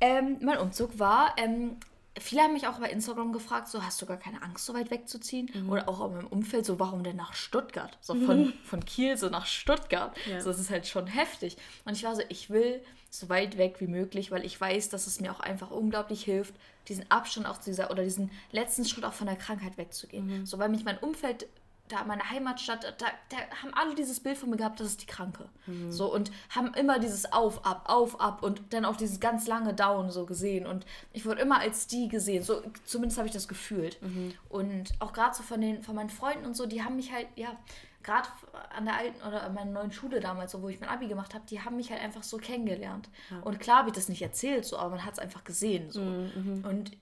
Ähm, 0.00 0.38
mein 0.40 0.58
Umzug 0.58 0.98
war, 0.98 1.34
ähm, 1.38 1.76
viele 2.18 2.42
haben 2.42 2.52
mich 2.52 2.66
auch 2.66 2.78
bei 2.78 2.90
Instagram 2.90 3.32
gefragt, 3.32 3.68
so 3.68 3.82
hast 3.82 4.00
du 4.00 4.06
gar 4.06 4.16
keine 4.16 4.42
Angst, 4.42 4.66
so 4.66 4.74
weit 4.74 4.90
wegzuziehen? 4.90 5.50
Mhm. 5.52 5.70
Oder 5.70 5.88
auch 5.88 6.04
in 6.06 6.14
meinem 6.14 6.26
Umfeld, 6.26 6.64
so 6.64 6.78
warum 6.78 7.02
denn 7.04 7.16
nach 7.16 7.34
Stuttgart? 7.34 7.96
So 8.00 8.14
von, 8.14 8.52
von 8.64 8.84
Kiel 8.84 9.16
so 9.16 9.28
nach 9.28 9.46
Stuttgart. 9.46 10.16
Ja. 10.28 10.40
So, 10.40 10.50
das 10.50 10.58
ist 10.58 10.70
halt 10.70 10.86
schon 10.86 11.06
heftig. 11.06 11.56
Und 11.84 11.94
ich 11.94 12.04
war 12.04 12.14
so, 12.14 12.22
ich 12.28 12.50
will 12.50 12.82
so 13.10 13.28
weit 13.28 13.58
weg 13.58 13.76
wie 13.80 13.86
möglich, 13.86 14.30
weil 14.30 14.44
ich 14.44 14.60
weiß, 14.60 14.88
dass 14.88 15.06
es 15.06 15.20
mir 15.20 15.32
auch 15.32 15.40
einfach 15.40 15.70
unglaublich 15.70 16.24
hilft, 16.24 16.54
diesen 16.88 17.10
Abstand 17.10 17.46
auch 17.46 17.58
zu 17.58 17.70
dieser 17.70 17.90
oder 17.90 18.02
diesen 18.02 18.30
letzten 18.52 18.84
Schritt 18.84 19.04
auch 19.04 19.12
von 19.12 19.26
der 19.26 19.36
Krankheit 19.36 19.78
wegzugehen. 19.78 20.40
Mhm. 20.40 20.46
So, 20.46 20.58
weil 20.58 20.68
mich 20.68 20.84
mein 20.84 20.98
Umfeld 20.98 21.46
da 21.88 22.04
meine 22.04 22.28
Heimatstadt, 22.30 22.84
da, 22.98 23.06
da 23.28 23.36
haben 23.62 23.74
alle 23.74 23.94
dieses 23.94 24.20
Bild 24.20 24.36
von 24.38 24.50
mir 24.50 24.56
gehabt, 24.56 24.80
das 24.80 24.88
ist 24.88 25.02
die 25.02 25.06
Kranke. 25.06 25.48
Mhm. 25.66 25.92
So 25.92 26.12
und 26.12 26.30
haben 26.50 26.74
immer 26.74 26.98
dieses 26.98 27.32
Auf, 27.32 27.64
Ab, 27.64 27.84
Auf, 27.86 28.20
Ab 28.20 28.42
und 28.42 28.72
dann 28.72 28.84
auch 28.84 28.96
dieses 28.96 29.20
ganz 29.20 29.46
lange 29.46 29.74
Down 29.74 30.10
so 30.10 30.26
gesehen. 30.26 30.66
Und 30.66 30.86
ich 31.12 31.26
wurde 31.26 31.40
immer 31.40 31.60
als 31.60 31.86
die 31.86 32.08
gesehen. 32.08 32.42
So, 32.42 32.62
zumindest 32.84 33.18
habe 33.18 33.28
ich 33.28 33.34
das 33.34 33.48
gefühlt. 33.48 34.00
Mhm. 34.02 34.34
Und 34.48 34.92
auch 35.00 35.12
gerade 35.12 35.34
so 35.34 35.42
von 35.42 35.60
den, 35.60 35.82
von 35.82 35.94
meinen 35.94 36.10
Freunden 36.10 36.46
und 36.46 36.56
so, 36.56 36.66
die 36.66 36.82
haben 36.82 36.96
mich 36.96 37.12
halt, 37.12 37.28
ja, 37.36 37.56
gerade 38.02 38.28
an 38.74 38.84
der 38.84 38.96
alten 38.96 39.20
oder 39.26 39.42
an 39.42 39.54
meiner 39.54 39.72
neuen 39.72 39.92
Schule 39.92 40.20
damals, 40.20 40.52
so, 40.52 40.62
wo 40.62 40.68
ich 40.68 40.80
mein 40.80 40.88
Abi 40.88 41.08
gemacht 41.08 41.34
habe, 41.34 41.44
die 41.50 41.60
haben 41.60 41.76
mich 41.76 41.90
halt 41.90 42.00
einfach 42.00 42.22
so 42.22 42.36
kennengelernt. 42.38 43.08
Und 43.42 43.58
klar 43.58 43.78
habe 43.78 43.88
ich 43.88 43.94
das 43.96 44.08
nicht 44.08 44.22
erzählt, 44.22 44.64
so, 44.64 44.78
aber 44.78 44.90
man 44.90 45.04
hat 45.04 45.14
es 45.14 45.18
einfach 45.18 45.42
gesehen. 45.42 45.90
So. 45.90 46.00
Mhm, 46.00 46.64
Und 46.66 46.92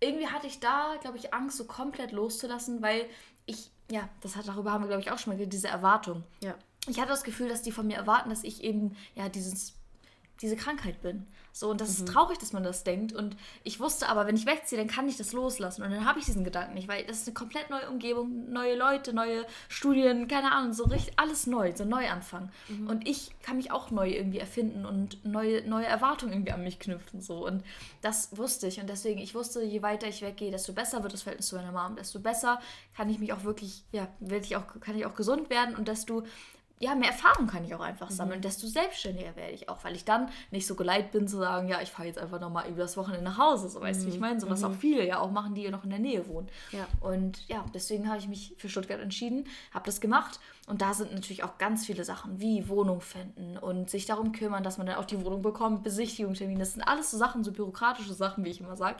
irgendwie 0.00 0.26
hatte 0.26 0.46
ich 0.46 0.60
da, 0.60 0.96
glaube 1.00 1.18
ich, 1.18 1.32
Angst, 1.32 1.56
so 1.56 1.64
komplett 1.64 2.12
loszulassen, 2.12 2.82
weil 2.82 3.06
ich, 3.46 3.70
ja, 3.90 4.08
das 4.20 4.36
hat, 4.36 4.48
darüber 4.48 4.72
haben 4.72 4.82
wir, 4.82 4.88
glaube 4.88 5.02
ich, 5.02 5.10
auch 5.10 5.18
schon 5.18 5.32
mal 5.32 5.36
geredet, 5.36 5.52
diese 5.52 5.68
Erwartung. 5.68 6.24
Ja. 6.40 6.54
Ich 6.88 6.98
hatte 6.98 7.10
das 7.10 7.24
Gefühl, 7.24 7.48
dass 7.48 7.62
die 7.62 7.72
von 7.72 7.86
mir 7.86 7.96
erwarten, 7.96 8.30
dass 8.30 8.44
ich 8.44 8.62
eben, 8.64 8.96
ja, 9.14 9.28
dieses, 9.28 9.74
diese 10.40 10.56
Krankheit 10.56 11.02
bin. 11.02 11.26
So, 11.52 11.70
und 11.70 11.80
das 11.80 11.90
ist 11.90 12.08
traurig, 12.08 12.38
dass 12.38 12.52
man 12.52 12.62
das 12.62 12.84
denkt. 12.84 13.12
Und 13.12 13.36
ich 13.64 13.80
wusste 13.80 14.08
aber, 14.08 14.26
wenn 14.26 14.36
ich 14.36 14.46
wegziehe, 14.46 14.78
dann 14.78 14.88
kann 14.88 15.08
ich 15.08 15.16
das 15.16 15.32
loslassen. 15.32 15.82
Und 15.82 15.90
dann 15.90 16.04
habe 16.04 16.18
ich 16.18 16.24
diesen 16.24 16.44
Gedanken 16.44 16.74
nicht, 16.74 16.88
weil 16.88 17.04
das 17.04 17.18
ist 17.18 17.28
eine 17.28 17.34
komplett 17.34 17.70
neue 17.70 17.88
Umgebung, 17.88 18.50
neue 18.50 18.76
Leute, 18.76 19.12
neue 19.12 19.46
Studien, 19.68 20.28
keine 20.28 20.52
Ahnung, 20.52 20.72
so 20.72 20.84
richtig 20.84 21.14
alles 21.16 21.46
neu, 21.46 21.72
so 21.74 21.84
Neuanfang. 21.84 22.50
Und 22.88 23.08
ich 23.08 23.30
kann 23.42 23.56
mich 23.56 23.70
auch 23.70 23.90
neu 23.90 24.10
irgendwie 24.10 24.38
erfinden 24.38 24.86
und 24.86 25.24
neue, 25.24 25.66
neue 25.68 25.86
Erwartungen 25.86 26.32
irgendwie 26.32 26.52
an 26.52 26.62
mich 26.62 26.78
knüpfen. 26.78 27.20
So. 27.20 27.46
Und 27.46 27.64
das 28.02 28.36
wusste 28.36 28.66
ich. 28.66 28.80
Und 28.80 28.88
deswegen, 28.88 29.20
ich 29.20 29.34
wusste, 29.34 29.62
je 29.62 29.82
weiter 29.82 30.06
ich 30.06 30.22
weggehe, 30.22 30.50
desto 30.50 30.72
besser 30.72 31.02
wird 31.02 31.12
das 31.12 31.22
Verhältnis 31.22 31.48
zu 31.48 31.56
meiner 31.56 31.72
Mom, 31.72 31.96
desto 31.96 32.20
besser 32.20 32.60
kann 32.96 33.10
ich 33.10 33.18
mich 33.18 33.32
auch 33.32 33.44
wirklich, 33.44 33.84
ja, 33.92 34.08
werde 34.20 34.44
ich 34.44 34.56
auch, 34.56 34.64
kann 34.80 34.96
ich 34.96 35.06
auch 35.06 35.14
gesund 35.14 35.50
werden 35.50 35.74
und 35.76 35.88
desto 35.88 36.24
ja, 36.82 36.94
mehr 36.94 37.10
Erfahrung 37.10 37.46
kann 37.46 37.62
ich 37.62 37.74
auch 37.74 37.80
einfach 37.80 38.10
sammeln, 38.10 38.40
desto 38.40 38.66
selbstständiger 38.66 39.36
werde 39.36 39.52
ich 39.52 39.68
auch, 39.68 39.84
weil 39.84 39.94
ich 39.94 40.06
dann 40.06 40.30
nicht 40.50 40.66
so 40.66 40.74
geleitet 40.74 41.12
bin 41.12 41.28
zu 41.28 41.36
sagen, 41.36 41.68
ja, 41.68 41.82
ich 41.82 41.90
fahre 41.90 42.08
jetzt 42.08 42.18
einfach 42.18 42.40
nochmal 42.40 42.70
über 42.70 42.78
das 42.78 42.96
Wochenende 42.96 43.22
nach 43.22 43.36
Hause, 43.36 43.68
so 43.68 43.82
weißt 43.82 44.02
du, 44.02 44.06
wie 44.06 44.10
ich 44.10 44.18
meine, 44.18 44.40
so 44.40 44.48
was 44.48 44.64
auch 44.64 44.72
viele 44.72 45.06
ja 45.06 45.18
auch 45.18 45.30
machen, 45.30 45.54
die 45.54 45.62
ja 45.62 45.70
noch 45.70 45.84
in 45.84 45.90
der 45.90 45.98
Nähe 45.98 46.26
wohnen. 46.26 46.48
Ja. 46.72 46.86
Und 47.00 47.46
ja, 47.48 47.66
deswegen 47.74 48.08
habe 48.08 48.18
ich 48.18 48.28
mich 48.28 48.54
für 48.56 48.70
Stuttgart 48.70 48.98
entschieden, 48.98 49.44
habe 49.74 49.84
das 49.84 50.00
gemacht. 50.00 50.40
Und 50.68 50.80
da 50.80 50.94
sind 50.94 51.12
natürlich 51.12 51.44
auch 51.44 51.58
ganz 51.58 51.84
viele 51.84 52.02
Sachen 52.02 52.40
wie 52.40 52.66
Wohnung 52.66 53.02
finden 53.02 53.58
und 53.58 53.90
sich 53.90 54.06
darum 54.06 54.32
kümmern, 54.32 54.62
dass 54.62 54.78
man 54.78 54.86
dann 54.86 54.96
auch 54.96 55.04
die 55.04 55.22
Wohnung 55.22 55.42
bekommt, 55.42 55.82
Besichtigungstermin, 55.82 56.58
das 56.58 56.72
sind 56.72 56.82
alles 56.82 57.10
so 57.10 57.18
Sachen, 57.18 57.44
so 57.44 57.52
bürokratische 57.52 58.14
Sachen, 58.14 58.42
wie 58.46 58.50
ich 58.50 58.60
immer 58.60 58.76
sage, 58.76 58.96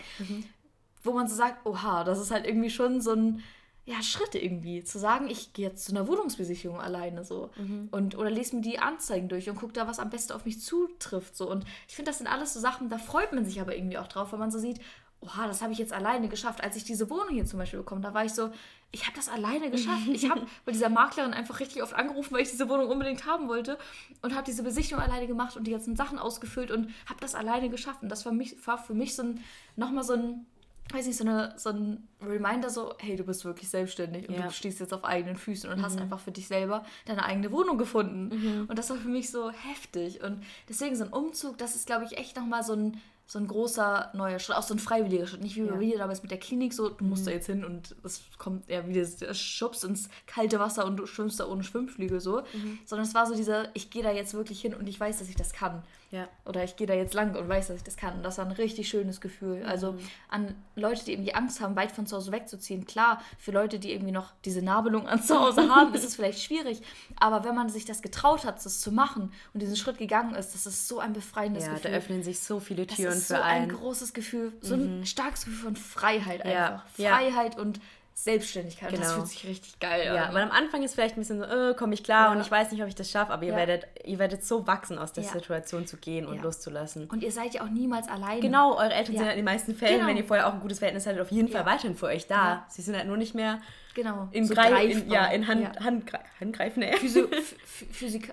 wo 1.02 1.12
man 1.12 1.28
so 1.28 1.34
sagt, 1.34 1.64
oha, 1.64 2.04
das 2.04 2.18
ist 2.18 2.30
halt 2.30 2.46
irgendwie 2.46 2.68
schon 2.68 3.00
so 3.00 3.14
ein 3.14 3.42
ja, 3.90 4.02
Schritte 4.02 4.38
irgendwie. 4.38 4.84
Zu 4.84 4.98
sagen, 4.98 5.28
ich 5.28 5.52
gehe 5.52 5.68
jetzt 5.68 5.84
zu 5.84 5.92
einer 5.92 6.06
Wohnungsbesichtigung 6.06 6.80
alleine 6.80 7.24
so. 7.24 7.50
Und, 7.90 8.16
oder 8.16 8.30
lese 8.30 8.56
mir 8.56 8.62
die 8.62 8.78
Anzeigen 8.78 9.28
durch 9.28 9.50
und 9.50 9.56
gucke 9.56 9.72
da, 9.72 9.88
was 9.88 9.98
am 9.98 10.10
besten 10.10 10.32
auf 10.32 10.44
mich 10.44 10.60
zutrifft. 10.60 11.36
So. 11.36 11.50
Und 11.50 11.64
ich 11.88 11.96
finde, 11.96 12.10
das 12.10 12.18
sind 12.18 12.28
alles 12.28 12.54
so 12.54 12.60
Sachen, 12.60 12.88
da 12.88 12.98
freut 12.98 13.32
man 13.32 13.44
sich 13.44 13.60
aber 13.60 13.76
irgendwie 13.76 13.98
auch 13.98 14.06
drauf, 14.06 14.32
weil 14.32 14.38
man 14.38 14.52
so 14.52 14.58
sieht, 14.60 14.80
oha, 15.20 15.48
das 15.48 15.60
habe 15.60 15.72
ich 15.72 15.78
jetzt 15.78 15.92
alleine 15.92 16.28
geschafft. 16.28 16.62
Als 16.62 16.76
ich 16.76 16.84
diese 16.84 17.10
Wohnung 17.10 17.30
hier 17.30 17.44
zum 17.44 17.58
Beispiel 17.58 17.80
bekommen, 17.80 18.00
da 18.00 18.14
war 18.14 18.24
ich 18.24 18.32
so, 18.32 18.50
ich 18.92 19.06
habe 19.06 19.16
das 19.16 19.28
alleine 19.28 19.70
geschafft. 19.70 20.06
Ich 20.08 20.30
habe 20.30 20.46
bei 20.64 20.72
dieser 20.72 20.88
Maklerin 20.88 21.34
einfach 21.34 21.58
richtig 21.58 21.82
oft 21.82 21.94
angerufen, 21.94 22.32
weil 22.32 22.42
ich 22.42 22.50
diese 22.50 22.68
Wohnung 22.68 22.88
unbedingt 22.88 23.26
haben 23.26 23.48
wollte 23.48 23.76
und 24.22 24.34
habe 24.34 24.44
diese 24.44 24.62
Besichtigung 24.62 25.02
alleine 25.02 25.26
gemacht 25.26 25.56
und 25.56 25.66
die 25.66 25.72
ganzen 25.72 25.96
Sachen 25.96 26.18
ausgefüllt 26.18 26.70
und 26.70 26.90
habe 27.06 27.20
das 27.20 27.34
alleine 27.34 27.70
geschafft. 27.70 28.02
Und 28.02 28.08
das 28.08 28.24
war, 28.24 28.32
mich, 28.32 28.56
war 28.66 28.78
für 28.78 28.94
mich 28.94 29.16
so 29.16 29.22
ein, 29.22 29.44
nochmal 29.76 30.04
so 30.04 30.14
ein 30.14 30.46
weiß 30.94 31.06
nicht, 31.06 31.16
so, 31.16 31.24
eine, 31.24 31.54
so 31.56 31.70
ein 31.70 32.08
Reminder, 32.22 32.70
so, 32.70 32.94
hey, 32.98 33.16
du 33.16 33.24
bist 33.24 33.44
wirklich 33.44 33.68
selbstständig 33.68 34.28
und 34.28 34.34
Ja. 34.34 34.46
du 34.46 34.50
stehst 34.52 34.80
jetzt 34.80 34.92
auf 34.94 35.04
eigenen 35.04 35.36
Füßen 35.36 35.70
und 35.70 35.82
hast 35.82 35.98
einfach 35.98 36.20
für 36.20 36.32
dich 36.32 36.48
selber 36.48 36.84
deine 37.06 37.24
eigene 37.24 37.50
Wohnung 37.52 37.78
gefunden. 37.78 38.66
Und 38.68 38.78
das 38.78 38.90
war 38.90 38.96
für 38.96 39.08
mich 39.08 39.30
so 39.30 39.50
heftig. 39.50 40.22
Und 40.22 40.42
deswegen 40.68 40.96
so 40.96 41.04
ein 41.04 41.12
Umzug, 41.12 41.58
das 41.58 41.76
ist, 41.76 41.86
glaube 41.86 42.04
ich, 42.04 42.18
echt 42.18 42.36
nochmal 42.36 42.62
so 42.64 42.72
ein, 42.74 42.96
so 43.26 43.38
ein 43.38 43.46
großer 43.46 44.10
neuer 44.14 44.40
Schritt, 44.40 44.56
auch 44.56 44.62
so 44.64 44.74
ein 44.74 44.80
freiwilliger 44.80 45.26
Schritt. 45.26 45.40
Nicht 45.42 45.54
wie 45.56 45.60
Ja. 45.60 45.66
bei 45.72 45.76
mir 45.78 45.98
damals 45.98 46.22
mit 46.22 46.32
der 46.32 46.38
Klinik, 46.40 46.72
so, 46.74 46.88
du 46.88 47.04
musst 47.04 47.26
da 47.26 47.30
jetzt 47.30 47.46
hin 47.46 47.64
und 47.64 47.94
es 48.02 48.22
kommt 48.38 48.68
ja 48.68 48.84
wie 48.88 48.94
das 48.94 49.16
das 49.18 49.38
schubst 49.38 49.84
ins 49.84 50.08
kalte 50.26 50.58
Wasser 50.58 50.84
und 50.84 50.96
du 50.96 51.06
schwimmst 51.06 51.38
da 51.38 51.46
ohne 51.46 51.62
Schwimmflügel 51.62 52.18
so. 52.20 52.42
Sondern 52.86 53.06
es 53.06 53.14
war 53.14 53.26
so 53.26 53.36
dieser, 53.36 53.68
ich 53.76 53.90
gehe 53.90 54.02
da 54.02 54.10
jetzt 54.10 54.34
wirklich 54.34 54.60
hin 54.60 54.74
und 54.74 54.88
ich 54.88 54.98
weiß, 54.98 55.18
dass 55.20 55.28
ich 55.28 55.36
das 55.36 55.52
kann. 55.52 55.82
Ja. 56.12 56.28
Oder 56.44 56.64
ich 56.64 56.74
gehe 56.74 56.88
da 56.88 56.94
jetzt 56.94 57.14
lang 57.14 57.36
und 57.36 57.48
weiß, 57.48 57.68
dass 57.68 57.76
ich 57.76 57.84
das 57.84 57.96
kann. 57.96 58.14
Und 58.16 58.24
das 58.24 58.38
war 58.38 58.44
ein 58.44 58.50
richtig 58.50 58.88
schönes 58.88 59.20
Gefühl. 59.20 59.62
Also 59.64 59.94
an 60.28 60.56
Leute, 60.74 61.04
die 61.04 61.12
irgendwie 61.12 61.34
Angst 61.34 61.60
haben, 61.60 61.76
weit 61.76 61.92
von 61.92 62.04
zu 62.06 62.16
Hause 62.16 62.32
wegzuziehen. 62.32 62.84
Klar, 62.84 63.22
für 63.38 63.52
Leute, 63.52 63.78
die 63.78 63.92
irgendwie 63.92 64.10
noch 64.10 64.32
diese 64.44 64.60
Nabelung 64.60 65.06
an 65.06 65.22
zu 65.22 65.38
Hause 65.38 65.68
haben, 65.74 65.94
ist 65.94 66.02
es 66.04 66.16
vielleicht 66.16 66.42
schwierig. 66.42 66.82
Aber 67.20 67.44
wenn 67.44 67.54
man 67.54 67.68
sich 67.68 67.84
das 67.84 68.02
getraut 68.02 68.44
hat, 68.44 68.56
das 68.64 68.80
zu 68.80 68.90
machen 68.90 69.32
und 69.54 69.60
diesen 69.62 69.76
Schritt 69.76 69.98
gegangen 69.98 70.34
ist, 70.34 70.52
das 70.52 70.66
ist 70.66 70.88
so 70.88 70.98
ein 70.98 71.12
befreiendes 71.12 71.62
Ja, 71.66 71.70
da 71.70 71.76
Gefühl. 71.76 71.92
öffnen 71.94 72.22
sich 72.24 72.40
so 72.40 72.58
viele 72.58 72.86
das 72.86 72.96
Türen 72.96 73.12
ist 73.12 73.28
für 73.28 73.34
so 73.36 73.42
ein 73.42 73.62
einen. 73.62 73.72
großes 73.72 74.12
Gefühl, 74.12 74.52
so 74.60 74.74
ein 74.74 75.06
starkes 75.06 75.44
Gefühl 75.44 75.62
von 75.62 75.76
Freiheit 75.76 76.44
Ja, 76.44 76.66
einfach. 76.66 76.84
ja. 76.98 77.10
Freiheit 77.16 77.56
und 77.56 77.78
Selbstständigkeit. 78.24 78.90
Und 78.92 78.98
Das 79.00 79.08
Genau. 79.08 79.20
fühlt 79.20 79.28
sich 79.28 79.46
richtig 79.46 79.78
geil 79.80 80.04
Ja, 80.14 80.24
an. 80.26 80.34
weil 80.34 80.42
am 80.42 80.50
Anfang 80.50 80.82
ist 80.82 80.94
vielleicht 80.94 81.16
ein 81.16 81.20
bisschen 81.20 81.38
so, 81.38 81.44
äh, 81.44 81.74
komme 81.74 81.94
ich 81.94 82.04
klar 82.04 82.26
Ja. 82.26 82.32
und 82.32 82.40
ich 82.40 82.50
weiß 82.50 82.70
nicht, 82.72 82.82
ob 82.82 82.88
ich 82.88 82.94
das 82.94 83.10
schaffe, 83.10 83.32
aber 83.32 83.42
ihr, 83.44 83.50
Ja. 83.52 83.56
werdet, 83.56 83.86
ihr 84.04 84.18
werdet 84.18 84.44
so 84.44 84.66
wachsen, 84.66 84.98
aus 84.98 85.12
der 85.12 85.24
Ja. 85.24 85.30
Situation 85.30 85.86
zu 85.86 85.96
gehen 85.96 86.26
und 86.26 86.36
Ja. 86.36 86.42
loszulassen. 86.42 87.06
Und 87.08 87.22
ihr 87.22 87.32
seid 87.32 87.54
ja 87.54 87.62
auch 87.62 87.68
niemals 87.70 88.08
alleine. 88.08 88.40
Genau, 88.40 88.74
eure 88.76 88.92
Eltern 88.92 89.14
Ja. 89.14 89.18
sind 89.20 89.28
halt 89.28 89.38
in 89.38 89.44
den 89.44 89.52
meisten 89.52 89.74
Fällen, 89.74 89.96
Genau. 89.96 90.08
wenn 90.08 90.16
ihr 90.16 90.24
vorher 90.24 90.46
auch 90.48 90.52
ein 90.54 90.60
gutes 90.60 90.78
Verhältnis 90.78 91.06
hattet, 91.06 91.20
auf 91.20 91.30
jeden 91.30 91.48
Fall 91.48 91.62
Ja. 91.62 91.66
weiterhin 91.66 91.96
für 91.96 92.06
euch 92.06 92.26
da. 92.26 92.34
Ja. 92.36 92.66
Sie 92.68 92.82
sind 92.82 92.96
halt 92.96 93.06
nur 93.06 93.16
nicht 93.16 93.34
mehr 93.34 93.60
Genau. 93.94 94.28
in, 94.32 94.44
so 94.46 94.54
Grei 94.54 94.84
in, 94.84 95.10
ja, 95.10 95.26
in 95.26 95.46
Hand, 95.48 95.62
Ja. 95.62 95.84
Hand, 95.84 96.12
Handgreifen. 96.40 96.82
ey. 96.82 96.96
Physio 96.98 97.24
ph- 97.26 97.54
physika 97.92 98.32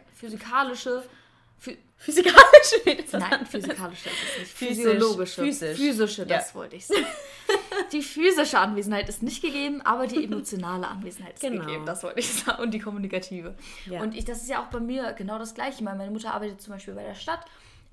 physikalische. 1.98 3.04
Was 3.12 3.14
Nein, 3.20 3.46
physikalische 3.46 4.10
ist 4.10 4.16
es 4.34 4.40
nicht. 4.40 4.52
Physiologische. 4.52 5.44
physisch. 5.44 5.78
Physische, 5.78 6.26
das 6.26 6.50
Ja. 6.50 6.56
wollte 6.56 6.76
ich 6.76 6.86
sagen. 6.88 7.06
Die 7.92 8.02
physische 8.02 8.60
Anwesenheit 8.60 9.08
ist 9.10 9.24
nicht 9.24 9.42
gegeben, 9.42 9.82
aber 9.82 10.08
die 10.08 10.24
emotionale 10.26 10.88
Anwesenheit 10.88 11.36
ist 11.36 11.42
Genau. 11.42 11.66
gegeben. 11.66 11.86
Das 11.86 12.04
wollte 12.04 12.20
ich 12.20 12.32
sagen. 12.34 12.62
Und 12.62 12.72
die 12.74 12.80
kommunikative. 12.80 13.56
Ja. 13.86 14.02
Und 14.02 14.16
ich, 14.16 14.26
das 14.26 14.42
ist 14.42 14.50
ja 14.50 14.62
auch 14.62 14.68
bei 14.68 14.80
mir 14.82 15.14
genau 15.14 15.40
das 15.40 15.54
Gleiche. 15.54 15.84
Meine 15.84 16.10
Mutter 16.12 16.34
arbeitet 16.34 16.62
zum 16.62 16.74
Beispiel 16.74 16.94
bei 16.96 17.04
der 17.04 17.16
Stadt, 17.16 17.46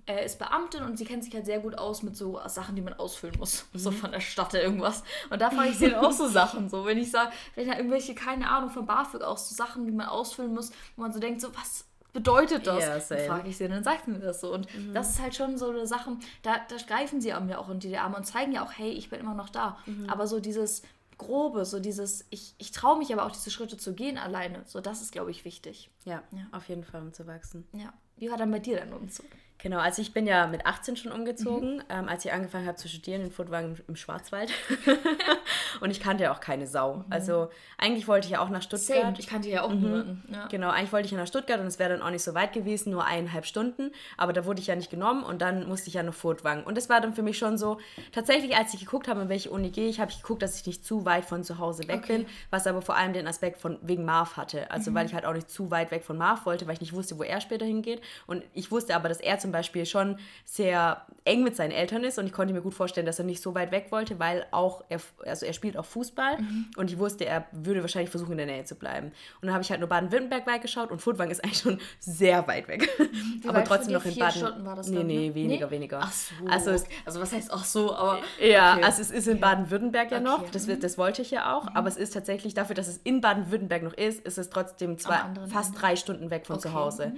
äh, 0.07 0.24
ist 0.27 0.38
Beamtin 0.40 0.83
und 0.83 0.98
sie 0.98 1.05
kennt 1.05 1.22
sich 1.24 1.33
halt 1.35 1.46
sehr 1.46 1.61
gut 1.61 1.79
aus 1.79 2.03
mit 2.03 2.16
so 2.16 2.40
Sachen, 2.46 2.74
die 2.74 2.83
man 2.83 2.94
ausfüllen 2.94 3.37
muss. 3.38 3.66
So 3.74 3.90
Mhm. 3.92 3.94
von 3.96 4.11
der 4.12 4.20
Stadt 4.20 4.55
irgendwas. 4.55 5.05
Und 5.31 5.40
da 5.40 5.50
frage 5.50 5.70
ich 5.70 5.79
sie 5.79 5.90
dann 5.90 6.05
auch 6.05 6.12
so 6.12 6.27
Sachen. 6.29 6.68
So, 6.68 6.85
wenn 6.85 6.98
ich 6.98 7.11
sage, 7.12 7.31
wenn 7.55 7.68
da 7.68 7.77
irgendwelche, 7.77 8.14
keine 8.14 8.50
Ahnung, 8.50 8.70
von 8.70 8.87
BAföG 8.87 9.22
aus 9.22 9.48
so 9.48 9.55
Sachen, 9.55 9.87
die 9.87 9.92
man 9.92 10.07
ausfüllen 10.09 10.53
muss, 10.53 10.72
wo 10.96 11.03
man 11.03 11.12
so 11.12 11.20
denkt, 11.20 11.40
so 11.40 11.55
was 11.55 11.85
bedeutet 12.14 12.66
das? 12.66 12.83
Ja, 12.83 12.98
same. 13.00 13.20
frage 13.27 13.48
ich 13.50 13.59
sie, 13.59 13.68
dann 13.68 13.85
sagt 13.85 14.07
sie 14.07 14.12
mir 14.12 14.20
das 14.20 14.40
so. 14.40 14.55
Und 14.55 14.74
Mhm. 14.74 14.94
das 14.94 15.11
ist 15.11 15.20
halt 15.20 15.35
schon 15.35 15.59
so 15.59 15.68
eine 15.68 15.87
Sache, 15.87 16.16
da, 16.42 16.57
da 16.68 16.77
greifen 16.87 17.20
sie 17.20 17.35
an 17.35 17.44
mir 17.46 17.59
auch 17.61 17.68
unter 17.68 17.88
die 17.88 17.98
Arme 17.98 18.16
und 18.16 18.24
zeigen 18.24 18.53
ja 18.53 18.64
auch, 18.64 18.72
hey, 18.72 18.90
ich 18.90 19.11
bin 19.11 19.20
immer 19.20 19.35
noch 19.35 19.50
da. 19.50 19.77
Mhm. 19.85 20.09
Aber 20.09 20.27
so 20.27 20.40
dieses 20.40 20.81
Grobe, 21.18 21.64
so 21.64 21.79
dieses, 21.79 22.24
ich, 22.31 22.55
ich 22.59 22.70
traue 22.72 22.98
mich 22.98 23.12
aber 23.12 23.24
auch 23.27 23.31
diese 23.31 23.50
Schritte 23.50 23.77
zu 23.77 23.92
gehen 23.94 24.16
alleine, 24.18 24.62
so 24.66 24.81
das 24.81 25.03
ist, 25.03 25.12
glaube 25.12 25.31
ich, 25.31 25.44
wichtig. 25.44 25.90
Ja, 26.05 26.22
Ja. 26.33 26.46
auf 26.53 26.68
jeden 26.68 26.83
Fall, 26.85 27.03
um 27.03 27.12
zu 27.12 27.27
wachsen. 27.27 27.66
Ja. 27.72 27.92
Wie 28.16 28.31
war 28.31 28.37
dann 28.37 28.50
bei 28.50 28.59
dir 28.61 28.79
dein 28.79 28.92
Umzug? 28.92 29.27
Genau, 29.59 29.79
also 29.79 30.03
ich 30.03 30.12
bin 30.12 30.27
ja 30.27 30.47
mit 30.47 30.67
18 30.67 30.97
schon 30.97 31.11
umgezogen, 31.12 31.77
Mhm. 31.77 31.83
ähm, 31.88 32.09
als 32.09 32.25
ich 32.25 32.33
angefangen 32.33 32.67
habe 32.67 32.77
zu 32.77 32.87
studieren 32.87 33.23
in 33.23 33.31
Furtwagen 33.31 33.79
im 33.88 33.97
Schwarzwald. 33.97 34.51
und 35.81 35.90
ich 35.90 36.01
kannte 36.01 36.25
ja 36.25 36.33
auch 36.33 36.40
keine 36.40 36.67
Sau. 36.67 37.05
Also 37.11 37.49
eigentlich 37.79 38.07
wollte 38.07 38.27
ich 38.27 38.33
ja 38.33 38.40
auch 38.40 38.51
nach 38.51 38.62
Stuttgart. 38.62 38.99
Mhm. 38.99 39.03
Same, 39.03 39.17
ich 39.19 39.27
kannte 39.27 39.49
ja 39.49 39.62
auch 39.62 39.73
niemanden. 39.73 40.23
Ja. 40.33 40.47
Genau, 40.49 40.69
eigentlich 40.71 40.93
wollte 40.93 41.07
ich 41.07 41.12
ja 41.12 41.19
nach 41.19 41.27
Stuttgart 41.27 41.61
und 41.61 41.67
es 41.67 41.79
wäre 41.79 41.90
dann 41.90 42.03
auch 42.03 42.11
nicht 42.11 42.23
so 42.23 42.35
weit 42.35 42.53
gewesen, 42.53 42.90
nur 42.93 43.05
eineinhalb 43.05 43.47
Stunden. 43.47 43.90
Aber 44.17 44.33
da 44.33 44.45
wurde 44.45 44.61
ich 44.61 44.67
ja 44.67 44.77
nicht 44.77 44.90
genommen 44.90 45.25
und 45.25 45.40
dann 45.40 45.67
musste 45.67 45.88
ich 45.88 45.95
ja 45.95 46.03
nach 46.03 46.12
Furtwangen. 46.14 46.64
Und 46.64 46.77
das 46.77 46.88
war 46.88 47.01
dann 47.01 47.14
für 47.14 47.23
mich 47.23 47.38
schon 47.38 47.57
so, 47.59 47.79
tatsächlich, 48.12 48.57
als 48.57 48.75
ich 48.75 48.81
geguckt 48.81 49.09
habe, 49.09 49.23
in 49.23 49.29
welche 49.29 49.51
Uni 49.51 49.71
gehe 49.71 49.88
ich, 49.88 50.01
habe 50.01 50.11
ich 50.11 50.21
geguckt, 50.21 50.43
dass 50.43 50.61
ich 50.61 50.67
nicht 50.67 50.85
zu 50.85 51.05
weit 51.05 51.25
von 51.25 51.43
zu 51.45 51.59
Hause 51.59 51.88
weg 51.88 52.01
Okay. 52.05 52.19
bin, 52.19 52.27
was 52.51 52.67
aber 52.67 52.83
vor 52.83 52.97
allem 52.97 53.12
den 53.12 53.27
Aspekt 53.27 53.61
von 53.61 53.79
wegen 53.83 54.05
Marv 54.05 54.37
hatte. 54.37 54.71
Also 54.71 54.93
weil 54.95 55.07
ich 55.07 55.14
halt 55.14 55.25
auch 55.25 55.33
nicht 55.33 55.49
zu 55.51 55.71
weit 55.71 55.90
weg 55.90 56.05
von 56.05 56.19
Marv 56.19 56.45
wollte, 56.45 56.67
weil 56.67 56.75
ich 56.75 56.81
nicht 56.81 56.93
wusste, 56.93 57.19
wo 57.19 57.23
er 57.23 57.40
später 57.40 57.64
hingeht. 57.64 58.03
Und 58.27 58.43
ich 58.53 58.71
wusste 58.71 58.95
aber, 58.95 59.09
dass 59.09 59.21
er 59.21 59.38
zum 59.44 59.52
Beispiel 59.52 59.85
schon 59.85 60.16
sehr 60.46 61.02
eng 61.26 61.42
mit 61.42 61.54
seinen 61.54 61.70
Eltern 61.70 62.02
ist 62.02 62.18
und 62.18 62.24
ich 62.26 62.33
konnte 62.33 62.54
mir 62.54 62.62
gut 62.62 62.72
vorstellen, 62.72 63.04
dass 63.04 63.18
er 63.18 63.26
nicht 63.26 63.42
so 63.42 63.54
weit 63.54 63.72
weg 63.72 63.88
wollte, 63.90 64.18
weil 64.18 64.46
auch 64.52 64.83
er, 64.88 65.00
also 65.26 65.44
er 65.44 65.52
spielt 65.52 65.76
auch 65.76 65.85
Fußball 65.85 66.38
Mhm. 66.40 66.70
und 66.78 66.90
ich 66.90 66.98
wusste, 66.98 67.26
er 67.26 67.44
würde 67.52 67.83
wahrscheinlich 67.83 68.09
versuchen, 68.11 68.33
in 68.33 68.38
der 68.38 68.46
Nähe 68.46 68.64
zu 68.64 68.74
bleiben. 68.74 69.09
Und 69.09 69.46
dann 69.46 69.52
habe 69.52 69.62
ich 69.62 69.68
halt 69.70 69.80
nur 69.80 69.88
Baden-Württemberg 69.90 70.46
weit 70.46 70.62
geschaut 70.62 70.90
und 70.90 71.02
Furtwang 71.02 71.30
ist 71.30 71.44
eigentlich 71.44 71.59
schon 71.61 71.78
sehr 72.00 72.46
weit 72.48 72.68
weg. 72.68 72.88
aber 73.46 73.59
weit 73.59 73.66
trotzdem 73.66 73.92
noch 73.92 74.04
in 74.07 74.16
Baden. 74.18 74.38
Stunden 74.38 74.64
war 74.64 74.76
das 74.76 74.88
nee, 74.88 74.96
dann, 74.96 75.07
nee, 75.07 75.28
ne? 75.28 75.35
weniger, 75.35 75.66
Nee? 75.66 75.72
weniger. 75.72 76.00
Ach 76.02 76.12
so. 76.12 76.35
Also 76.48 76.70
es 76.70 76.85
also 77.04 77.20
was 77.20 77.33
heißt 77.33 77.50
ach 77.52 77.64
so, 77.66 77.94
aber. 77.94 78.20
ja, 78.40 78.74
okay. 78.76 78.85
also 78.85 79.02
es 79.02 79.11
ist 79.11 79.28
in 79.28 79.40
Baden-Württemberg 79.40 80.11
ja 80.11 80.20
noch, 80.20 80.38
Okay. 80.38 80.46
Mhm. 80.48 80.52
das, 80.52 80.66
wird, 80.66 80.83
das 80.85 80.96
wollte 80.98 81.20
ich 81.22 81.30
ja 81.30 81.54
auch, 81.54 81.66
aber 81.75 81.88
es 81.88 81.96
ist 81.96 82.14
tatsächlich 82.14 82.54
dafür, 82.54 82.75
dass 82.75 82.88
es 82.88 82.98
in 83.04 83.21
Baden-Württemberg 83.21 83.83
noch 83.83 83.92
ist, 83.94 84.21
ist 84.27 84.38
es 84.38 84.48
trotzdem 84.50 84.98
zwei, 84.98 85.19
fast 85.50 85.69
Ende. 85.71 85.81
drei 85.81 85.96
Stunden 85.96 86.31
weg 86.31 86.46
von 86.46 86.56
Okay. 86.56 86.69
Mhm. 86.69 86.73
zu 86.73 86.79
Hause. 86.79 87.12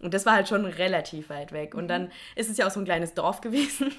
Und 0.00 0.14
das 0.14 0.26
war 0.26 0.34
halt 0.34 0.48
schon 0.48 0.64
relativ 0.64 1.28
weit 1.28 1.52
weg. 1.52 1.74
Und 1.74 1.88
dann 1.88 2.12
ist 2.36 2.48
es 2.48 2.56
ja 2.56 2.66
auch 2.66 2.70
so 2.70 2.80
ein 2.80 2.84
kleines 2.84 3.14
Dorf 3.14 3.40
gewesen. 3.42 3.92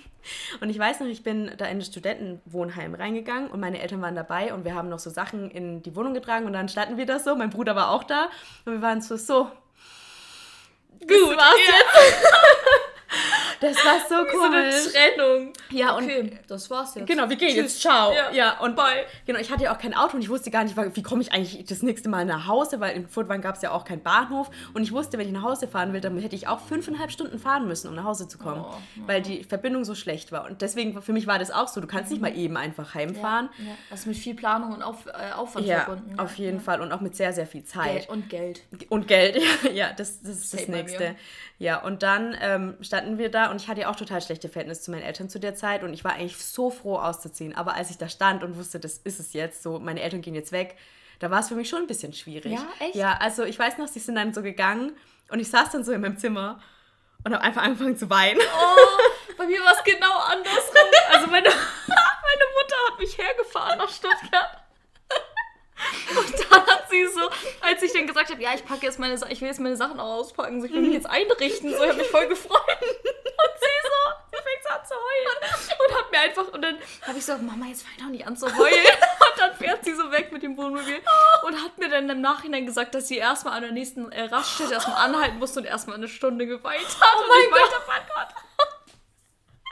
Und 0.61 0.69
ich 0.69 0.79
weiß 0.79 0.99
noch, 0.99 1.07
ich 1.07 1.23
bin 1.23 1.51
da 1.57 1.65
in 1.65 1.79
das 1.79 1.87
Studentenwohnheim 1.87 2.93
reingegangen 2.93 3.49
und 3.49 3.59
meine 3.59 3.79
Eltern 3.79 4.01
waren 4.01 4.15
dabei 4.15 4.53
und 4.53 4.65
wir 4.65 4.75
haben 4.75 4.89
noch 4.89 4.99
so 4.99 5.09
Sachen 5.09 5.49
in 5.49 5.81
die 5.81 5.95
Wohnung 5.95 6.13
getragen 6.13 6.45
und 6.45 6.53
dann 6.53 6.67
standen 6.67 6.97
wir 6.97 7.05
da 7.05 7.19
so, 7.19 7.35
mein 7.35 7.49
Bruder 7.49 7.75
war 7.75 7.91
auch 7.91 8.03
da 8.03 8.29
und 8.65 8.73
wir 8.73 8.81
waren 8.81 9.01
so, 9.01 9.15
so, 9.15 9.45
gut. 10.99 11.09
das 11.09 11.37
war's 11.37 11.57
jetzt. 11.57 12.25
Das 13.61 13.75
war 13.77 13.99
so 14.07 14.15
So 14.31 14.43
eine. 14.43 14.69
Trennung. 14.69 15.53
Ja, 15.69 15.95
und 15.95 16.03
Okay, 16.05 16.39
das 16.47 16.69
war's 16.69 16.95
jetzt. 16.95 17.07
Genau, 17.07 17.29
wir 17.29 17.35
gehen 17.35 17.49
Tschüss. 17.49 17.57
jetzt. 17.57 17.81
Ciao. 17.81 18.13
Ja. 18.13 18.31
Ja, 18.31 18.59
und 18.59 18.75
Bye. 18.75 19.05
Genau, 19.25 19.39
ich 19.39 19.51
hatte 19.51 19.63
ja 19.63 19.73
auch 19.73 19.77
kein 19.79 19.93
Auto 19.93 20.15
und 20.15 20.21
ich 20.21 20.29
wusste 20.29 20.49
gar 20.51 20.63
nicht, 20.63 20.75
wie 20.77 21.03
komme 21.03 21.21
ich 21.21 21.33
eigentlich 21.33 21.65
das 21.65 21.81
nächste 21.81 22.09
Mal 22.09 22.25
nach 22.25 22.47
Hause, 22.47 22.79
weil 22.79 22.95
in 22.95 23.07
Furtwangen 23.07 23.41
gab 23.41 23.55
es 23.55 23.61
ja 23.61 23.71
auch 23.71 23.85
keinen 23.85 24.01
Bahnhof. 24.03 24.49
Und 24.73 24.83
ich 24.83 24.91
wusste, 24.91 25.17
wenn 25.17 25.27
ich 25.27 25.33
nach 25.33 25.43
Hause 25.43 25.67
fahren 25.67 25.93
will, 25.93 26.01
dann 26.01 26.17
hätte 26.19 26.35
ich 26.35 26.47
auch 26.47 26.59
fünfeinhalb 26.59 27.11
Stunden 27.11 27.39
fahren 27.39 27.67
müssen, 27.67 27.87
um 27.89 27.95
nach 27.95 28.05
Hause 28.05 28.27
zu 28.27 28.37
kommen, 28.37 28.63
Oh, 28.67 28.75
weil 29.07 29.21
die 29.21 29.43
Verbindung 29.43 29.83
so 29.83 29.95
schlecht 29.95 30.31
war. 30.31 30.45
Und 30.45 30.61
deswegen, 30.61 31.01
für 31.01 31.13
mich 31.13 31.27
war 31.27 31.39
das 31.39 31.51
auch 31.51 31.67
so, 31.67 31.81
du 31.81 31.87
kannst 31.87 32.11
nicht 32.11 32.21
mal 32.21 32.35
eben 32.35 32.55
einfach 32.57 32.93
heimfahren. 32.93 33.49
Ja, 33.57 33.65
das 33.89 34.01
ist 34.01 34.05
mit 34.05 34.17
viel 34.17 34.35
Planung 34.35 34.73
und 34.73 34.83
Auf, 34.83 35.05
äh, 35.07 35.33
Aufwand 35.35 35.65
Ja, 35.65 35.81
verbunden. 35.81 36.19
auf 36.19 36.35
jeden 36.35 36.59
Fall 36.59 36.81
und 36.81 36.91
auch 36.91 37.01
mit 37.01 37.15
sehr, 37.15 37.33
sehr 37.33 37.47
viel 37.47 37.63
Zeit. 37.63 38.07
Geld 38.07 38.09
und 38.09 38.29
Geld. 38.29 38.61
Und 38.89 39.07
Geld, 39.07 39.37
ja, 39.63 39.69
ja 39.73 39.87
das, 39.95 40.21
das 40.21 40.31
ist 40.37 40.53
das 40.53 40.61
Same 40.61 40.71
bei 40.71 40.81
Nächste. 40.83 41.15
Ja, 41.57 41.81
und 41.81 42.03
dann 42.03 42.37
ähm, 42.41 42.77
standen 42.81 43.17
wir 43.17 43.29
da 43.29 43.48
und 43.49 43.61
ich 43.61 43.67
hatte 43.67 43.81
ja 43.81 43.89
auch 43.89 43.95
total 43.95 44.21
schlechte 44.21 44.49
Verhältnisse 44.49 44.81
zu 44.83 44.91
meinen 44.91 45.03
Eltern 45.03 45.29
zu 45.29 45.39
der 45.39 45.55
Zeit 45.55 45.83
und 45.83 45.93
ich 45.93 46.03
war 46.03 46.13
eigentlich 46.13 46.37
so 46.37 46.69
froh 46.69 46.97
auszuziehen. 46.97 47.55
Aber 47.55 47.75
als 47.75 47.89
ich 47.89 47.97
da 47.97 48.09
stand 48.09 48.43
und 48.43 48.57
wusste, 48.57 48.79
das 48.79 48.97
ist 48.97 49.19
es 49.19 49.33
jetzt, 49.33 49.63
so 49.63 49.79
meine 49.79 50.01
Eltern 50.01 50.21
gehen 50.21 50.35
jetzt 50.35 50.51
weg, 50.51 50.77
da 51.19 51.29
war 51.29 51.41
es 51.41 51.49
für 51.49 51.55
mich 51.55 51.69
schon 51.69 51.79
ein 51.79 51.87
bisschen 51.87 52.13
schwierig. 52.13 52.53
Ja, 52.53 52.67
echt? 52.79 52.95
Ja, 52.95 53.17
also 53.19 53.43
ich 53.43 53.59
weiß 53.59 53.77
noch, 53.77 53.87
sie 53.87 53.99
sind 53.99 54.15
dann 54.15 54.33
so 54.33 54.41
gegangen 54.41 54.93
und 55.29 55.39
ich 55.39 55.49
saß 55.49 55.71
dann 55.71 55.83
so 55.83 55.91
in 55.91 56.01
meinem 56.01 56.17
Zimmer 56.17 56.59
und 57.23 57.33
habe 57.33 57.43
einfach 57.43 57.63
angefangen 57.63 57.97
zu 57.97 58.09
weinen. 58.09 58.39
Oh, 58.39 59.33
bei 59.37 59.45
mir 59.45 59.59
war 59.61 59.73
es 59.73 59.83
genau 59.83 60.17
andersrum. 60.27 60.89
Also 61.11 61.27
meine, 61.27 61.49
meine 61.87 62.45
Mutter 62.55 62.75
hat 62.87 62.99
mich 62.99 63.17
hergefahren 63.17 63.77
nach 63.77 63.89
Stuttgart. 63.89 64.58
Und 66.15 66.51
dann 66.51 66.65
hat 66.65 66.89
sie 66.89 67.05
so, 67.05 67.29
als 67.61 67.81
ich 67.81 67.93
dann 67.93 68.07
gesagt 68.07 68.29
habe, 68.29 68.41
ja, 68.41 68.53
ich 68.53 68.65
packe 68.65 68.85
jetzt 68.85 68.99
meine 68.99 69.15
ich 69.29 69.41
will 69.41 69.47
jetzt 69.47 69.59
meine 69.59 69.75
Sachen 69.75 69.99
auch 69.99 70.19
auspacken, 70.19 70.61
so, 70.61 70.67
ich 70.67 70.73
will 70.73 70.81
mich 70.81 70.93
jetzt 70.93 71.09
einrichten, 71.09 71.71
so, 71.71 71.83
ich 71.83 71.89
habe 71.89 71.99
mich 71.99 72.07
voll 72.07 72.27
gefreut. 72.27 72.59
Und 72.81 73.55
sie 73.59 73.79
so, 73.83 74.01
sie 74.31 74.37
fängt 74.37 74.63
so 74.63 74.69
an 74.69 74.85
zu 74.85 74.95
heulen. 74.95 75.53
Und 75.87 75.97
hat 75.97 76.11
mir 76.11 76.19
einfach, 76.19 76.47
und 76.53 76.61
dann 76.61 76.77
habe 77.07 77.17
ich 77.17 77.25
so, 77.25 77.37
Mama, 77.37 77.65
jetzt 77.67 77.83
fang 77.83 78.05
doch 78.05 78.11
nicht 78.11 78.25
an 78.25 78.35
zu 78.35 78.45
heulen. 78.57 78.85
Und 79.19 79.39
dann 79.39 79.55
fährt 79.55 79.85
sie 79.85 79.93
so 79.95 80.11
weg 80.11 80.31
mit 80.31 80.43
dem 80.43 80.57
Wohnmobil 80.57 80.99
und 81.43 81.63
hat 81.63 81.77
mir 81.77 81.89
dann 81.89 82.09
im 82.09 82.21
Nachhinein 82.21 82.65
gesagt, 82.65 82.95
dass 82.95 83.07
sie 83.07 83.17
erstmal 83.17 83.53
an 83.53 83.61
der 83.63 83.71
nächsten 83.71 84.11
äh, 84.11 84.23
Raststätte 84.23 84.73
erstmal 84.73 84.97
anhalten 84.97 85.37
musste 85.39 85.59
und 85.59 85.65
erstmal 85.65 85.95
eine 85.97 86.07
Stunde 86.07 86.45
geweint 86.45 86.87
hat. 86.99 87.15
Oh 87.15 87.23
mein 87.27 87.37
und 87.37 87.43
ich 87.43 87.51
Gott. 87.51 87.87
weiter 87.87 88.05
Gott. 88.13 88.27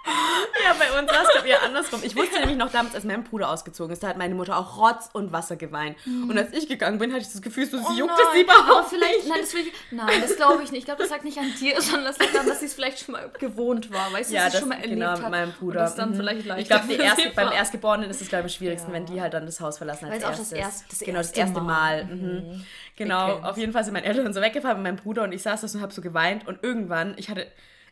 Ja, 0.63 0.73
bei 0.77 0.99
uns 0.99 1.09
war 1.11 1.21
es, 1.23 1.29
glaube 1.31 1.47
ich, 1.47 1.53
eher 1.53 1.63
andersrum. 1.63 2.01
Ich 2.03 2.15
wusste 2.15 2.39
nämlich 2.39 2.57
noch 2.57 2.71
damals, 2.71 2.95
als 2.95 3.03
mein 3.03 3.23
Bruder 3.23 3.49
ausgezogen 3.49 3.93
ist, 3.93 4.03
da 4.03 4.07
hat 4.07 4.17
meine 4.17 4.33
Mutter 4.35 4.57
auch 4.57 4.77
Rotz 4.77 5.09
und 5.13 5.31
Wasser 5.31 5.55
geweint. 5.55 5.95
Und 6.05 6.37
als 6.37 6.51
ich 6.53 6.67
gegangen 6.67 6.97
bin, 6.99 7.11
hatte 7.11 7.21
ich 7.21 7.31
das 7.31 7.41
Gefühl, 7.41 7.65
so, 7.67 7.77
sie 7.77 7.83
Oh 7.87 7.93
juckt 7.93 8.11
es 8.19 8.33
sie 8.33 8.41
überhaupt 8.41 8.69
aber 8.69 8.83
vielleicht, 8.83 9.17
nicht. 9.19 9.27
nein, 9.29 9.39
das, 9.41 9.53
will 9.53 9.61
ich, 9.61 9.73
nein, 9.91 10.21
das 10.21 10.35
glaube 10.35 10.63
ich 10.63 10.71
nicht. 10.71 10.79
Ich 10.79 10.85
glaube, 10.85 11.01
das 11.03 11.11
lag 11.11 11.23
nicht 11.23 11.37
an 11.37 11.53
dir, 11.59 11.79
sondern 11.81 12.05
das 12.05 12.17
lag 12.19 12.31
daran, 12.31 12.47
dass 12.47 12.59
sie 12.59 12.65
es 12.65 12.73
vielleicht 12.73 12.99
schon 12.99 13.13
mal 13.13 13.29
gewohnt 13.39 13.91
war. 13.91 14.11
Weißt 14.11 14.29
du, 14.31 14.35
Ja, 14.35 14.45
dass 14.45 14.53
sie 14.53 14.57
das 14.57 14.59
schon 14.61 14.69
mal 14.69 14.75
erlebt 14.75 14.93
genau 14.95 15.11
hat. 15.11 15.21
mit 15.21 15.29
meinem 15.29 15.51
Bruder. 15.53 15.79
Und 15.81 15.85
das 15.85 15.95
dann 15.95 16.09
Mhm. 16.11 16.15
vielleicht 16.15 16.45
leichter 16.45 16.61
Ich 16.75 16.87
glaube, 16.87 17.03
erste, 17.03 17.29
beim. 17.35 17.51
Erstgeborenen 17.51 18.09
ist 18.09 18.21
es, 18.21 18.27
glaube 18.29 18.47
ich, 18.47 18.53
am 18.55 18.57
schwierigsten, 18.57 18.89
Ja. 18.91 18.95
wenn 18.95 19.05
die 19.05 19.21
halt 19.21 19.33
dann 19.33 19.45
das 19.45 19.61
Haus 19.61 19.77
verlassen 19.77 20.05
als 20.05 20.13
Weil 20.13 20.19
es 20.19 20.25
auch 20.25 20.29
das 20.39 20.51
erstes. 20.51 20.81
erste- 20.81 20.85
das 20.89 20.99
genau, 20.99 21.17
das 21.19 21.31
erste 21.31 21.61
Mal. 21.61 22.05
Mal. 22.05 22.15
Mhm. 22.15 22.65
Genau, 22.95 23.27
kennt's. 23.33 23.47
auf 23.47 23.57
jeden 23.57 23.73
Fall 23.73 23.83
sind 23.83 23.93
meine 23.93 24.05
Eltern 24.05 24.33
so 24.33 24.41
weggefahren 24.41 24.77
mit 24.81 24.83
meinem 24.91 25.03
Bruder 25.03 25.23
und 25.23 25.31
ich 25.31 25.43
saß 25.43 25.61
da 25.61 25.67
so 25.67 25.77
und 25.77 25.83
habe 25.83 25.93
so 25.93 26.01
geweint 26.01 26.47
und 26.47 26.63
irgendwann, 26.63 27.13
ich 27.17 27.29
hatte 27.29 27.45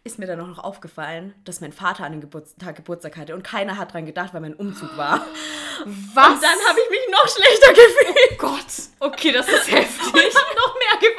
ist 0.05 0.19
mir 0.19 0.27
dann 0.27 0.39
auch 0.39 0.47
noch 0.47 0.63
aufgefallen, 0.63 1.33
dass 1.45 1.61
mein 1.61 1.73
Vater 1.73 2.03
an 2.05 2.11
dem 2.11 2.21
Geburtstag 2.21 2.75
Geburtstag 2.75 3.17
hatte 3.17 3.33
und 3.33 3.43
keiner 3.43 3.75
hat 3.75 3.93
dran 3.93 4.05
gedacht, 4.05 4.35
weil 4.35 4.41
mein 4.41 4.53
Umzug 4.53 4.95
war. 4.97 5.25
Was? 6.13 6.33
Und 6.33 6.43
dann 6.43 6.59
habe 6.69 6.79
ich 6.79 6.89
mich 6.91 6.99
noch 7.09 7.27
schlechter 7.27 7.73
gefühlt. 7.73 8.37
Gott. 8.37 8.65
Okay, 8.99 9.31
das 9.31 9.47
ist 9.47 9.71
heftig. 9.71 10.05
Und 10.13 10.19
ich 10.21 10.35
habe 10.35 10.55
noch 10.55 10.75
mehr 10.75 10.99
so 11.01 11.14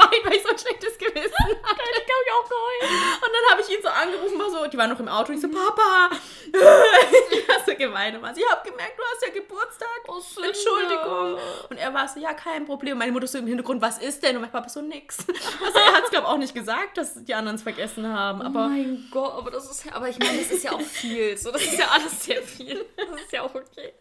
ein 0.57 0.59
schlechtes 0.65 0.99
Gewissen 0.99 1.47
hatte. 1.63 1.83
ich 1.99 2.07
glaube, 2.07 2.23
ich 2.27 2.33
auch 2.33 2.49
geheult. 2.49 2.93
Und 3.23 3.31
dann 3.33 3.51
habe 3.51 3.61
ich 3.63 3.69
ihn 3.71 3.83
so 3.83 3.89
angerufen, 3.89 4.39
war 4.39 4.51
so, 4.51 4.67
die 4.67 4.79
waren 4.79 4.91
noch 4.91 5.01
im 5.01 5.09
Auto, 5.09 5.33
und 5.33 5.37
ich 5.37 5.41
so, 5.43 5.49
Papa, 5.49 6.11
ich 7.31 7.49
habe 7.49 7.63
so 7.67 7.75
geweint 7.77 8.17
und 8.17 8.23
war 8.23 8.35
so, 8.35 8.41
ich 8.41 8.51
habe 8.51 8.69
gemerkt, 8.71 8.99
du 8.99 9.03
hast 9.13 9.23
ja 9.27 9.33
Geburtstag, 9.33 9.87
Oh, 10.09 10.21
Sünde. 10.21 10.49
Entschuldigung. 10.51 11.39
Und 11.69 11.77
er 11.79 11.93
war 11.93 12.07
so, 12.09 12.21
ja, 12.21 12.33
kein 12.33 12.65
Problem. 12.65 12.97
Meine 12.99 13.13
Mutter 13.13 13.27
so 13.27 13.39
im 13.39 13.47
Hintergrund, 13.47 13.83
was 13.83 13.99
ist 13.99 14.23
denn? 14.23 14.37
Und 14.37 14.43
mein 14.43 14.51
Papa 14.53 14.69
so, 14.69 14.81
nix. 14.81 15.19
Also 15.29 15.79
er 15.79 15.95
hat 15.95 16.05
es, 16.05 16.11
glaube 16.11 16.27
ich, 16.27 16.33
auch 16.33 16.39
nicht 16.39 16.55
gesagt, 16.55 16.97
dass 16.97 17.25
die 17.25 17.35
anderen 17.35 17.57
es 17.57 17.63
vergessen 17.63 18.07
haben, 18.09 18.41
Oh 18.41 18.47
aber... 18.47 18.69
mein 18.69 19.09
Gott, 19.11 19.33
aber 19.35 19.51
das 19.51 19.69
ist 19.71 19.85
ja, 19.85 19.95
aber 19.95 20.09
ich 20.09 20.19
meine, 20.19 20.39
das 20.39 20.51
ist 20.51 20.65
ja 20.65 20.73
auch 20.73 20.81
viel. 20.81 21.37
So, 21.37 21.51
das 21.51 21.63
ist 21.65 21.79
ja 21.79 21.87
alles 21.89 22.25
sehr 22.25 22.43
viel. 22.43 22.85
Das 22.97 23.21
ist 23.21 23.33
ja 23.33 23.43
auch 23.43 23.55
okay. 23.55 23.93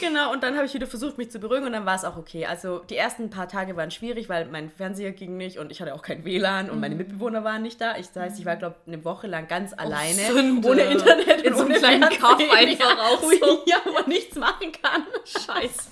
Genau, 0.00 0.32
und 0.32 0.42
dann 0.42 0.54
habe 0.56 0.66
ich 0.66 0.74
wieder 0.74 0.86
versucht, 0.86 1.16
mich 1.18 1.30
zu 1.30 1.38
beruhigen 1.38 1.66
und 1.66 1.72
dann 1.72 1.86
war 1.86 1.94
es 1.94 2.04
auch 2.04 2.16
okay. 2.16 2.46
Also 2.46 2.80
die 2.80 2.96
ersten 2.96 3.30
paar 3.30 3.48
Tage 3.48 3.76
waren 3.76 3.90
schwierig, 3.90 4.28
weil 4.28 4.44
mein 4.46 4.68
Fernseher 4.70 5.12
ging 5.12 5.36
nicht 5.36 5.58
und 5.58 5.71
ich 5.72 5.80
hatte 5.80 5.94
auch 5.94 6.02
kein 6.02 6.24
WLAN 6.24 6.68
und 6.70 6.76
Mhm. 6.76 6.80
meine 6.80 6.94
Mitbewohner 6.94 7.42
waren 7.42 7.62
nicht 7.62 7.80
da. 7.80 7.96
Ich, 7.96 8.06
das 8.12 8.22
heißt, 8.22 8.38
ich 8.38 8.44
war, 8.46 8.54
glaube 8.56 8.76
ich, 8.86 8.92
eine 8.92 9.04
Woche 9.04 9.26
lang 9.26 9.48
ganz 9.48 9.72
alleine, 9.72 10.20
Sünde. 10.32 10.68
ohne 10.68 10.82
Internet 10.82 11.42
In 11.42 11.52
und 11.54 11.58
so 11.58 11.64
einem 11.64 11.74
kleinen 11.74 12.08
Kaff 12.10 12.36
Fernseher. 12.40 12.52
einfach 12.86 12.98
auch 12.98 13.22
Wo 13.22 13.28
so. 13.30 13.34
ich- 13.64 13.70
Ja, 13.72 13.76
wo 13.84 13.92
man 13.92 14.08
nichts 14.08 14.36
machen 14.36 14.70
kann. 14.80 15.04
Scheiße. 15.24 15.90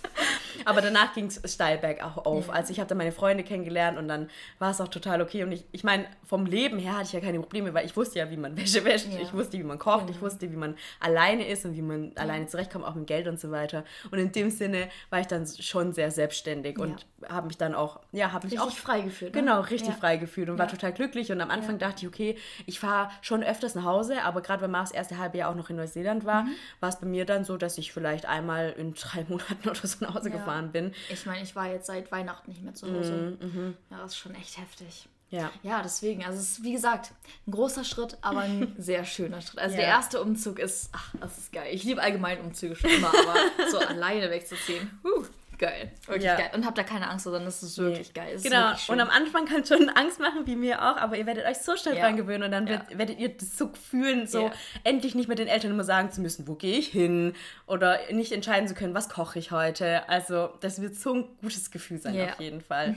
Aber 0.64 0.80
danach 0.82 1.14
ging 1.14 1.26
es 1.26 1.40
steil 1.52 1.78
bergauf. 1.78 2.18
auf. 2.26 2.50
Also 2.50 2.72
ich 2.72 2.78
habe 2.78 2.88
dann 2.88 2.98
meine 2.98 3.12
Freunde 3.12 3.42
kennengelernt 3.42 3.98
und 3.98 4.06
dann 4.08 4.28
war 4.58 4.70
es 4.70 4.80
auch 4.80 4.88
total 4.88 5.22
okay. 5.22 5.42
Und 5.42 5.52
ich, 5.52 5.64
ich 5.72 5.82
meine, 5.84 6.04
vom 6.30 6.46
Leben 6.46 6.78
her 6.78 6.92
hatte 6.94 7.06
ich 7.08 7.12
ja 7.12 7.18
keine 7.18 7.40
Probleme, 7.40 7.74
weil 7.74 7.84
ich 7.84 7.96
wusste 7.96 8.20
ja, 8.20 8.30
wie 8.30 8.36
man 8.36 8.56
Wäsche 8.56 8.84
wäscht, 8.84 9.08
Ja. 9.12 9.18
ich 9.20 9.32
wusste, 9.32 9.58
wie 9.58 9.64
man 9.64 9.80
kocht, 9.80 10.08
ich 10.10 10.20
wusste, 10.20 10.52
wie 10.52 10.56
man 10.56 10.76
alleine 11.00 11.44
ist 11.44 11.64
und 11.64 11.74
wie 11.74 11.82
man 11.82 12.12
alleine 12.16 12.46
zurechtkommt, 12.46 12.84
auch 12.84 12.94
mit 12.94 13.08
Geld 13.08 13.26
und 13.26 13.40
so 13.40 13.50
weiter. 13.50 13.84
Und 14.12 14.20
in 14.20 14.30
dem 14.30 14.48
Sinne 14.50 14.88
war 15.10 15.18
ich 15.18 15.26
dann 15.26 15.44
schon 15.46 15.92
sehr 15.92 16.12
selbstständig 16.12 16.78
und 16.78 17.04
habe 17.28 17.48
mich 17.48 17.58
dann 17.58 17.74
auch, 17.74 17.98
ja, 18.12 18.30
habe 18.30 18.46
mich 18.46 18.52
Richtig 18.60 18.60
auch 18.74 18.76
frei 18.78 19.00
gefühlt. 19.00 19.34
Ne? 19.34 19.40
Genau, 19.40 19.60
richtig 19.62 19.88
Ja. 19.88 19.94
frei 19.94 20.18
gefühlt 20.18 20.48
und 20.50 20.56
war 20.58 20.66
Ja. 20.66 20.70
total 20.70 20.92
glücklich. 20.92 21.32
Und 21.32 21.40
am 21.40 21.50
Anfang 21.50 21.78
dachte 21.78 22.02
ich, 22.02 22.06
okay, 22.06 22.36
ich 22.64 22.78
fahre 22.78 23.10
schon 23.22 23.42
öfters 23.42 23.74
nach 23.74 23.84
Hause, 23.84 24.22
aber 24.22 24.40
gerade 24.40 24.62
weil 24.62 24.68
Mars 24.68 24.92
erste 24.92 25.18
halbe 25.18 25.38
Jahr 25.38 25.50
auch 25.50 25.56
noch 25.56 25.68
in 25.68 25.74
Neuseeland 25.76 26.24
war, 26.24 26.44
Mhm. 26.44 26.50
war 26.78 26.90
es 26.90 27.00
bei 27.00 27.06
mir 27.06 27.24
dann 27.26 27.42
so, 27.44 27.56
dass 27.56 27.76
ich 27.76 27.92
vielleicht 27.92 28.26
einmal 28.26 28.70
in 28.70 28.94
drei 28.94 29.24
Monaten 29.28 29.68
oder 29.68 29.84
so 29.84 30.04
nach 30.04 30.14
Hause 30.14 30.28
Ja. 30.30 30.36
gefahren 30.36 30.70
bin. 30.70 30.92
Ich 31.08 31.26
meine, 31.26 31.42
ich 31.42 31.56
war 31.56 31.68
jetzt 31.72 31.86
seit 31.86 32.12
Weihnachten 32.12 32.52
nicht 32.52 32.62
mehr 32.62 32.74
zu 32.74 32.86
Hause. 32.92 33.36
Mhm, 33.40 33.74
Ja, 33.90 33.96
das 33.98 34.12
ist 34.12 34.18
schon 34.18 34.36
echt 34.36 34.56
heftig. 34.58 35.08
Ja. 35.30 35.50
Ja, 35.62 35.80
deswegen, 35.82 36.24
also 36.24 36.38
es 36.38 36.50
ist 36.58 36.62
wie 36.64 36.72
gesagt 36.72 37.12
ein 37.46 37.52
großer 37.52 37.84
Schritt, 37.84 38.18
aber 38.20 38.40
ein 38.40 38.74
sehr 38.78 39.04
schöner 39.04 39.40
Schritt. 39.40 39.60
Also 39.60 39.74
Ja. 39.76 39.80
der 39.82 39.88
erste 39.90 40.20
Umzug 40.20 40.58
ist, 40.58 40.90
ach, 40.92 41.14
das 41.20 41.38
ist 41.38 41.52
geil. 41.52 41.68
Ich 41.72 41.84
liebe 41.84 42.02
allgemein 42.02 42.40
Umzüge 42.40 42.74
schon 42.76 42.90
immer, 42.90 43.08
aber 43.08 43.36
so 43.70 43.78
alleine 43.88 44.28
wegzuziehen, 44.30 44.90
huh, 45.04 45.24
geil, 45.56 45.92
wirklich 46.06 46.24
Ja. 46.24 46.36
geil. 46.36 46.50
Und 46.54 46.66
habt 46.66 46.76
da 46.78 46.82
keine 46.82 47.08
Angst, 47.08 47.24
sondern 47.24 47.46
es 47.46 47.62
ist 47.62 47.78
wirklich 47.78 48.12
geil. 48.12 48.32
Es 48.34 48.42
ist 48.44 48.50
Genau, 48.50 48.72
und 48.88 48.98
am 49.00 49.08
Anfang 49.10 49.44
kann 49.46 49.60
es 49.60 49.68
schon 49.68 49.88
Angst 49.90 50.18
machen, 50.18 50.46
wie 50.46 50.56
mir 50.56 50.82
auch, 50.82 50.96
aber 50.96 51.16
ihr 51.16 51.26
werdet 51.26 51.46
euch 51.46 51.58
so 51.58 51.76
schnell 51.76 51.96
Ja. 51.96 52.06
dran 52.06 52.16
gewöhnen 52.16 52.42
und 52.42 52.50
dann 52.50 52.66
Ja. 52.66 52.82
werdet 52.92 53.20
ihr 53.20 53.28
das 53.28 53.56
so 53.56 53.70
fühlen, 53.88 54.26
so 54.26 54.50
endlich 54.82 55.14
nicht 55.14 55.28
mit 55.28 55.38
den 55.38 55.46
Eltern 55.48 55.70
immer 55.70 55.84
sagen 55.84 56.10
zu 56.10 56.20
müssen, 56.22 56.48
wo 56.48 56.54
gehe 56.54 56.76
ich 56.78 56.88
hin 56.88 57.34
oder 57.68 58.00
nicht 58.10 58.32
entscheiden 58.32 58.66
zu 58.66 58.74
können, 58.74 58.94
was 58.94 59.08
koche 59.08 59.38
ich 59.38 59.52
heute. 59.52 60.08
Also 60.08 60.48
das 60.60 60.80
wird 60.82 60.96
so 60.96 61.12
ein 61.14 61.28
gutes 61.40 61.70
Gefühl 61.70 62.00
sein 62.00 62.20
auf 62.30 62.40
jeden 62.40 62.62
Fall. 62.62 62.96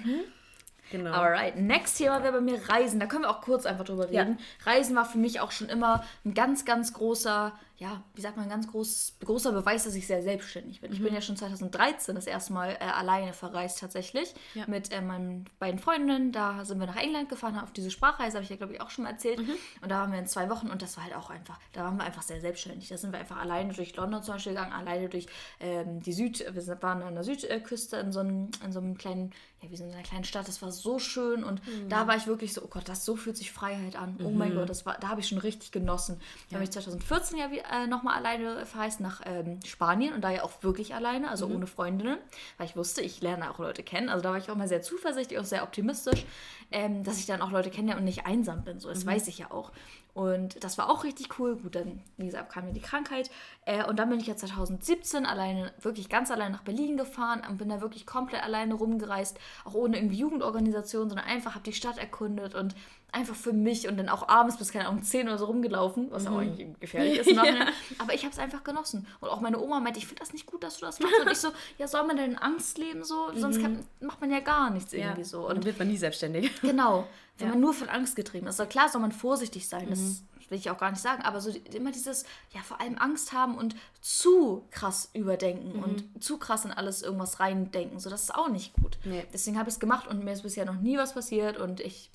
Genau. 0.94 1.12
Alright, 1.12 1.56
next 1.56 1.98
Thema 1.98 2.22
wäre 2.22 2.34
bei 2.34 2.42
mir 2.42 2.70
Reisen. 2.70 3.00
Da 3.00 3.08
können 3.08 3.24
wir 3.24 3.32
auch 3.32 3.42
kurz 3.42 3.66
einfach 3.66 3.84
drüber 3.84 4.10
reden. 4.12 4.38
Reisen 4.64 4.96
war 4.96 5.06
für 5.06 5.18
mich 5.18 5.40
auch 5.40 5.50
schon 5.50 5.68
immer 5.68 6.04
ein 6.24 6.36
ganz, 6.36 6.66
ganz 6.66 6.94
großer 6.94 7.52
ja, 7.78 8.04
wie 8.14 8.22
sagt 8.22 8.38
man, 8.38 8.46
ein 8.46 8.50
ganz 8.50 8.68
groß, 8.72 9.16
großer 9.26 9.52
Beweis, 9.52 9.84
dass 9.84 9.96
ich 9.96 10.06
sehr 10.08 10.22
selbstständig 10.22 10.80
bin. 10.80 10.94
Ich 10.94 11.02
bin 11.02 11.14
ja 11.14 11.22
schon 11.22 11.36
2013 11.36 12.14
das 12.16 12.28
erste 12.28 12.54
Mal 12.54 12.78
äh, 12.80 12.84
alleine 12.86 13.34
verreist 13.34 13.80
tatsächlich 13.80 14.34
Ja. 14.54 14.66
mit 14.68 14.92
äh, 14.92 15.02
meinen 15.02 15.46
beiden 15.60 15.80
Freundinnen. 15.80 16.32
Da 16.32 16.64
sind 16.66 16.80
wir 16.80 16.86
nach 16.88 16.96
England 16.96 17.30
gefahren, 17.30 17.58
auf 17.60 17.72
diese 17.74 17.90
Sprachreise, 17.92 18.36
habe 18.38 18.44
ich 18.44 18.50
ja, 18.52 18.56
glaube 18.58 18.74
ich, 18.74 18.80
auch 18.82 18.90
schon 18.92 19.06
mal 19.06 19.10
erzählt. 19.12 19.40
Und 19.40 19.90
da 19.90 20.00
waren 20.02 20.12
wir 20.12 20.20
in 20.20 20.28
zwei 20.28 20.50
Wochen 20.50 20.68
und 20.68 20.82
das 20.84 20.98
war 20.98 21.04
halt 21.04 21.16
auch 21.16 21.30
einfach, 21.32 21.60
da 21.74 21.84
waren 21.84 21.98
wir 21.98 22.04
einfach 22.04 22.22
sehr 22.22 22.40
selbstständig. 22.42 22.88
Da 22.90 22.98
sind 22.98 23.12
wir 23.12 23.20
einfach 23.20 23.38
alleine 23.38 23.74
durch 23.74 23.96
London 23.96 24.22
zum 24.24 24.36
Beispiel 24.36 24.54
gegangen, 24.54 24.72
alleine 24.72 25.10
durch 25.10 25.26
ähm, 25.60 26.00
die 26.02 26.14
Süd, 26.14 26.46
wir 26.54 26.82
waren 26.84 27.02
an 27.02 27.16
der 27.16 27.24
Südküste 27.24 27.98
in 27.98 28.12
so 28.14 28.20
einem, 28.20 28.50
in 28.64 28.72
so 28.72 28.80
einem 28.80 28.98
kleinen, 28.98 29.32
ja, 29.62 29.72
wie 29.72 29.78
so 29.78 29.84
in 29.84 29.92
einer 29.94 30.04
kleinen 30.04 30.26
Stadt. 30.26 30.48
Das 30.48 30.62
war 30.62 30.72
so 30.72 31.00
schön 31.00 31.44
und 31.44 31.60
da 31.90 32.06
war 32.08 32.16
ich 32.18 32.28
wirklich 32.28 32.54
so, 32.54 32.62
oh 32.64 32.68
Gott, 32.68 32.88
das 32.88 33.04
so 33.04 33.16
fühlt 33.16 33.36
sich 33.36 33.52
Freiheit 33.52 33.96
an. 33.96 34.18
Oh 34.24 34.30
mein 34.30 34.54
Gott, 34.54 34.70
das 34.70 34.86
war, 34.86 34.98
da 35.00 35.08
habe 35.10 35.22
ich 35.22 35.28
schon 35.28 35.38
richtig 35.40 35.72
genossen. 35.72 36.22
Da 36.50 36.56
habe 36.56 36.64
ich 36.66 36.72
2014 36.72 37.38
ja 37.40 37.50
wie- 37.52 37.63
äh, 37.72 37.88
nochmal 37.88 38.16
alleine 38.16 38.66
verreist 38.66 39.00
nach 39.00 39.22
ähm, 39.26 39.60
Spanien 39.66 40.14
und 40.14 40.22
da 40.22 40.32
ja 40.32 40.44
auch 40.44 40.52
wirklich 40.62 40.96
alleine, 40.96 41.30
also 41.30 41.48
ohne 41.48 41.68
Freundinnen, 41.68 42.18
weil 42.58 42.68
ich 42.68 42.76
wusste, 42.76 43.02
ich 43.02 43.22
lerne 43.22 43.52
auch 43.52 43.60
Leute 43.60 43.84
kennen. 43.84 44.10
Also 44.10 44.24
da 44.24 44.32
war 44.32 44.38
ich 44.38 44.50
auch 44.50 44.56
mal 44.56 44.68
sehr 44.68 44.82
zuversichtlich, 44.82 45.40
auch 45.40 45.46
sehr 45.46 45.64
optimistisch, 45.64 46.26
ähm, 46.72 47.04
dass 47.04 47.20
ich 47.20 47.26
dann 47.26 47.42
auch 47.42 47.52
Leute 47.52 47.70
kenne 47.70 47.98
und 47.98 48.04
nicht 48.04 48.26
einsam 48.26 48.64
bin. 48.64 48.80
So, 48.80 48.90
das 48.90 49.06
weiß 49.06 49.28
ich 49.28 49.40
ja 49.40 49.52
auch. 49.52 49.72
Und 50.14 50.64
das 50.64 50.78
war 50.78 50.90
auch 50.92 51.04
richtig 51.04 51.40
cool. 51.40 51.56
Gut, 51.56 51.76
dann, 51.76 52.02
wie 52.18 52.28
gesagt, 52.28 52.52
kam 52.52 52.66
mir 52.66 52.74
die 52.74 52.82
Krankheit. 52.82 53.32
Äh, 53.66 53.84
und 53.86 53.98
dann 53.98 54.10
bin 54.10 54.20
ich 54.20 54.28
ja 54.28 54.36
2017 54.36 55.26
alleine, 55.26 55.74
wirklich 55.82 56.08
ganz 56.08 56.30
allein 56.30 56.52
nach 56.52 56.62
Berlin 56.62 56.98
gefahren 56.98 57.42
und 57.50 57.58
bin 57.58 57.70
da 57.70 57.82
wirklich 57.82 58.06
komplett 58.06 58.44
alleine 58.44 58.76
rumgereist. 58.76 59.40
Auch 59.66 59.74
ohne 59.74 59.98
irgendwie 59.98 60.18
Jugendorganisation, 60.18 61.10
sondern 61.10 61.26
einfach 61.26 61.56
habe 61.56 61.64
die 61.64 61.74
Stadt 61.74 61.98
erkundet 61.98 62.54
und 62.54 62.76
einfach 63.14 63.36
für 63.36 63.54
mich 63.54 63.88
und 63.88 63.98
dann 63.98 64.10
auch 64.10 64.28
abends 64.28 64.58
bis, 64.58 64.72
keine 64.72 64.88
Ahnung, 64.88 65.04
10 65.04 65.28
oder 65.28 65.38
so 65.38 65.46
rumgelaufen, 65.46 66.12
was 66.12 66.28
auch 66.28 66.38
eigentlich 66.40 66.80
gefährlich 66.80 67.20
ist. 67.20 67.32
Nachhinein. 67.36 67.70
Aber 68.00 68.14
ich 68.14 68.24
habe 68.24 68.34
es 68.34 68.40
einfach 68.40 68.64
genossen. 68.64 69.08
Und 69.20 69.30
auch 69.30 69.40
meine 69.40 69.60
Oma 69.62 69.80
meinte, 69.80 70.00
ich 70.00 70.08
finde 70.08 70.20
das 70.22 70.34
nicht 70.34 70.46
gut, 70.46 70.64
dass 70.64 70.80
du 70.80 70.86
das 70.86 71.00
machst. 71.00 71.14
Und 71.22 71.32
ich 71.32 71.38
so, 71.38 71.50
ja, 71.78 71.88
soll 71.88 72.06
man 72.06 72.18
denn 72.18 72.38
Angst 72.38 72.78
leben 72.78 73.04
so? 73.04 73.32
Sonst 73.36 73.62
kann, 73.62 73.86
macht 74.02 74.20
man 74.22 74.32
ja 74.32 74.40
gar 74.40 74.70
nichts 74.72 74.94
irgendwie 74.94 75.24
so. 75.24 75.48
Und 75.48 75.56
dann 75.58 75.64
wird 75.66 75.80
man 75.80 75.88
nie 75.88 75.98
selbstständig. 75.98 76.52
Genau. 76.62 77.08
Wenn 77.38 77.48
Ja. 77.48 77.54
man 77.54 77.62
nur 77.62 77.74
von 77.74 77.90
Angst 77.90 78.16
getrieben 78.16 78.48
ist. 78.48 78.60
Also 78.60 78.70
klar 78.70 78.90
soll 78.90 79.02
man 79.02 79.12
vorsichtig 79.12 79.68
sein, 79.68 79.88
das 79.90 80.24
will 80.50 80.58
ich 80.60 80.70
auch 80.70 80.78
gar 80.78 80.92
nicht 80.92 81.02
sagen, 81.02 81.24
aber 81.24 81.42
so 81.42 81.50
immer 81.74 81.92
dieses, 81.92 82.26
ja, 82.54 82.62
vor 82.62 82.80
allem 82.80 82.98
Angst 83.00 83.34
haben 83.34 83.58
und 83.58 83.76
zu 84.02 84.64
krass 84.70 85.10
überdenken 85.14 85.82
und 85.84 86.24
zu 86.24 86.38
krass 86.38 86.66
in 86.66 86.72
alles 86.72 87.02
irgendwas 87.02 87.40
reindenken. 87.40 88.00
So, 88.00 88.10
das 88.12 88.24
ist 88.24 88.36
auch 88.36 88.50
nicht 88.50 88.74
gut. 88.76 88.98
Nee. 89.04 89.26
Deswegen 89.34 89.58
habe 89.58 89.70
ich 89.70 89.76
es 89.76 89.80
gemacht 89.80 90.08
und 90.08 90.24
mir 90.24 90.34
ist 90.34 90.44
bisher 90.44 90.66
noch 90.66 90.76
nie 90.80 90.98
was 90.98 91.14
passiert 91.14 91.58
und 91.58 91.80
ich 91.80 92.12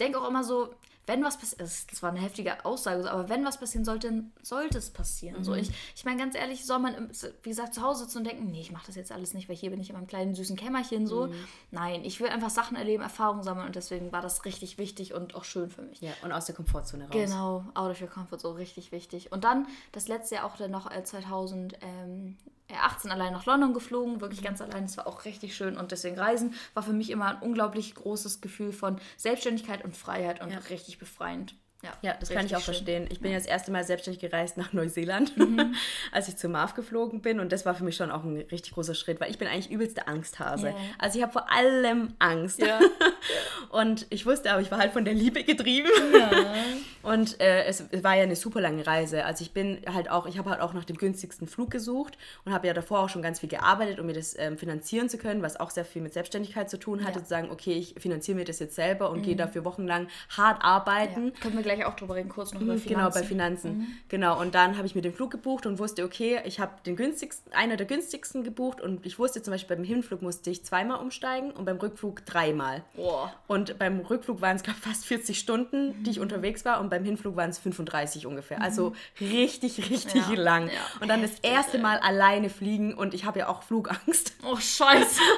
denke 0.00 0.20
auch 0.20 0.28
immer 0.28 0.42
so, 0.42 0.74
wenn 1.06 1.24
was 1.24 1.38
passiert, 1.38 1.60
das 1.62 2.02
war 2.02 2.10
eine 2.10 2.20
heftige 2.20 2.64
Aussage, 2.64 3.02
so, 3.02 3.08
aber 3.08 3.28
wenn 3.28 3.44
was 3.44 3.58
passieren 3.58 3.84
sollte, 3.84 4.22
sollte 4.42 4.78
es 4.78 4.90
passieren. 4.90 5.42
So, 5.42 5.54
ich 5.54 5.70
ich 5.96 6.04
meine, 6.04 6.18
ganz 6.18 6.36
ehrlich, 6.36 6.64
soll 6.64 6.78
man, 6.78 6.94
im- 6.94 7.10
wie 7.42 7.48
gesagt, 7.48 7.74
zu 7.74 7.82
Hause 7.82 8.04
sitzen 8.04 8.18
und 8.18 8.24
denken, 8.28 8.46
nee, 8.50 8.60
ich 8.60 8.70
mache 8.70 8.86
das 8.86 8.94
jetzt 8.94 9.10
alles 9.10 9.34
nicht, 9.34 9.48
weil 9.48 9.56
hier 9.56 9.70
bin 9.70 9.80
ich 9.80 9.90
in 9.90 9.96
meinem 9.96 10.06
kleinen 10.06 10.34
süßen 10.36 10.56
Kämmerchen 10.56 11.06
so. 11.08 11.28
Nein, 11.72 12.04
ich 12.04 12.20
will 12.20 12.28
einfach 12.28 12.50
Sachen 12.50 12.76
erleben, 12.76 13.02
Erfahrungen 13.02 13.42
sammeln 13.42 13.66
und 13.66 13.74
deswegen 13.76 14.12
war 14.12 14.20
das 14.22 14.44
richtig 14.44 14.78
wichtig 14.78 15.12
und 15.14 15.34
auch 15.34 15.44
schön 15.44 15.68
für 15.70 15.82
mich. 15.82 16.00
Ja, 16.00 16.12
und 16.22 16.30
aus 16.32 16.44
der 16.44 16.54
Komfortzone 16.54 17.04
raus. 17.04 17.12
Genau, 17.12 17.64
out 17.74 17.90
of 17.90 18.00
your 18.00 18.08
comfort 18.08 18.38
zone, 18.38 18.58
richtig 18.58 18.92
wichtig. 18.92 19.32
Und 19.32 19.42
dann 19.42 19.66
das 19.92 20.06
letzte 20.06 20.36
Jahr 20.36 20.44
auch 20.44 20.56
dann 20.58 20.70
noch 20.70 20.88
äh, 20.90 21.02
2018 22.70 23.10
allein 23.10 23.32
nach 23.32 23.46
London 23.46 23.74
geflogen, 23.74 24.20
wirklich 24.20 24.42
ganz 24.42 24.60
allein. 24.60 24.84
Das 24.86 24.96
war 24.96 25.06
auch 25.06 25.24
richtig 25.24 25.54
schön 25.56 25.76
und 25.76 25.92
deswegen 25.92 26.18
Reisen 26.18 26.54
war 26.74 26.82
für 26.82 26.92
mich 26.92 27.10
immer 27.10 27.26
ein 27.36 27.38
unglaublich 27.42 27.94
großes 27.94 28.40
Gefühl 28.40 28.72
von 28.72 29.00
Selbstständigkeit 29.16 29.84
und 29.84 29.96
Freiheit 29.96 30.40
und 30.42 30.50
Ja. 30.50 30.58
richtig 30.70 30.98
befreiend. 30.98 31.54
Ja, 31.82 31.92
Ja, 32.02 32.14
das 32.20 32.28
kann 32.28 32.44
ich 32.44 32.54
auch 32.54 32.60
schön. 32.60 32.74
verstehen. 32.74 33.08
Ich 33.10 33.20
bin 33.20 33.30
ja 33.32 33.38
das 33.38 33.46
erste 33.46 33.70
Mal 33.72 33.84
selbstständig 33.84 34.20
gereist 34.20 34.58
nach 34.58 34.74
Neuseeland, 34.74 35.34
Mhm. 35.38 35.74
als 36.12 36.28
ich 36.28 36.36
zur 36.36 36.50
MAF 36.50 36.74
geflogen 36.74 37.22
bin. 37.22 37.40
Und 37.40 37.52
das 37.52 37.64
war 37.64 37.74
für 37.74 37.84
mich 37.84 37.96
schon 37.96 38.10
auch 38.10 38.22
ein 38.22 38.36
richtig 38.36 38.72
großer 38.74 38.94
Schritt, 38.94 39.18
weil 39.18 39.30
ich 39.30 39.38
bin 39.38 39.48
eigentlich 39.48 39.70
übelste 39.70 40.06
Angsthase. 40.06 40.68
Ja. 40.68 40.74
Also 40.98 41.16
ich 41.16 41.22
habe 41.22 41.32
vor 41.32 41.50
allem 41.50 42.12
Angst. 42.18 42.58
Ja. 42.60 42.80
Und 43.70 44.06
ich 44.10 44.26
wusste 44.26 44.52
aber, 44.52 44.60
ich 44.60 44.70
war 44.70 44.78
halt 44.78 44.92
von 44.92 45.06
der 45.06 45.14
Liebe 45.14 45.42
getrieben. 45.42 45.88
Und 47.02 47.40
äh, 47.40 47.64
es 47.64 47.84
war 48.02 48.14
ja 48.16 48.24
eine 48.24 48.36
super 48.36 48.60
lange 48.60 48.86
Reise. 48.86 49.24
Also 49.24 49.42
ich 49.42 49.52
bin 49.52 49.78
halt 49.92 50.10
auch, 50.10 50.26
ich 50.26 50.36
habe 50.38 50.50
halt 50.50 50.60
auch 50.60 50.72
nach 50.74 50.84
dem 50.84 50.96
günstigsten 50.96 51.46
Flug 51.46 51.70
gesucht 51.70 52.18
und 52.44 52.52
habe 52.52 52.66
ja 52.66 52.74
davor 52.74 53.00
auch 53.00 53.08
schon 53.08 53.22
ganz 53.22 53.40
viel 53.40 53.48
gearbeitet, 53.48 53.98
um 54.00 54.06
mir 54.06 54.12
das 54.12 54.36
ähm, 54.38 54.58
finanzieren 54.58 55.08
zu 55.08 55.16
können, 55.16 55.42
was 55.42 55.58
auch 55.58 55.70
sehr 55.70 55.84
viel 55.84 56.02
mit 56.02 56.12
Selbstständigkeit 56.12 56.68
zu 56.68 56.78
tun 56.78 57.04
hatte, 57.04 57.18
Ja. 57.18 57.24
zu 57.24 57.28
sagen, 57.28 57.48
okay, 57.50 57.72
ich 57.72 57.94
finanziere 57.98 58.36
mir 58.36 58.44
das 58.44 58.58
jetzt 58.58 58.74
selber 58.74 59.10
und 59.10 59.22
gehe 59.22 59.36
dafür 59.36 59.64
wochenlang 59.64 60.08
hart 60.36 60.62
arbeiten. 60.62 61.28
Ja. 61.34 61.40
Können 61.40 61.56
wir 61.56 61.62
gleich 61.62 61.84
auch 61.86 61.96
drüber 61.96 62.16
reden, 62.16 62.28
kurz 62.28 62.52
noch 62.52 62.60
über 62.60 62.76
Finanzen. 62.76 62.88
Genau, 62.88 63.10
bei 63.10 63.22
Finanzen. 63.22 63.86
Genau, 64.08 64.38
und 64.40 64.54
dann 64.54 64.76
habe 64.76 64.86
ich 64.86 64.94
mir 64.94 65.02
den 65.02 65.14
Flug 65.14 65.30
gebucht 65.30 65.64
und 65.66 65.78
wusste, 65.78 66.04
okay, 66.04 66.40
ich 66.44 66.60
habe 66.60 66.72
den 66.84 66.96
günstigsten, 66.96 67.52
einer 67.54 67.76
der 67.76 67.86
günstigsten 67.86 68.44
gebucht 68.44 68.80
und 68.80 69.06
ich 69.06 69.18
wusste 69.18 69.42
zum 69.42 69.52
Beispiel, 69.52 69.76
beim 69.76 69.84
Hinflug 69.84 70.20
musste 70.22 70.50
ich 70.50 70.64
zweimal 70.64 71.00
umsteigen 71.00 71.50
und 71.52 71.64
beim 71.64 71.78
Rückflug 71.78 72.26
dreimal. 72.26 72.82
Boah. 72.94 73.32
Und 73.46 73.78
beim 73.78 74.00
Rückflug 74.00 74.40
waren 74.42 74.56
es, 74.56 74.62
glaube 74.62 74.78
fast 74.80 75.06
40 75.06 75.38
Stunden, 75.38 76.02
die 76.02 76.10
ich 76.10 76.20
unterwegs 76.20 76.64
war 76.64 76.80
und 76.80 76.89
beim 76.90 77.04
Hinflug 77.04 77.36
waren 77.36 77.50
es 77.50 77.58
35 77.58 78.26
ungefähr. 78.26 78.60
Also 78.60 78.94
richtig, 79.20 79.90
richtig 79.90 80.28
Ja, 80.28 80.34
lang. 80.36 80.66
ja. 80.68 80.72
Und 81.00 81.08
dann 81.08 81.22
das 81.22 81.32
erste. 81.42 81.78
Mal 81.80 81.98
alleine 81.98 82.50
fliegen 82.50 82.94
und 82.94 83.14
ich 83.14 83.24
habe 83.24 83.38
ja 83.38 83.48
auch 83.48 83.62
Flugangst. 83.62 84.34
Oh, 84.42 84.56
scheiße. 84.56 85.20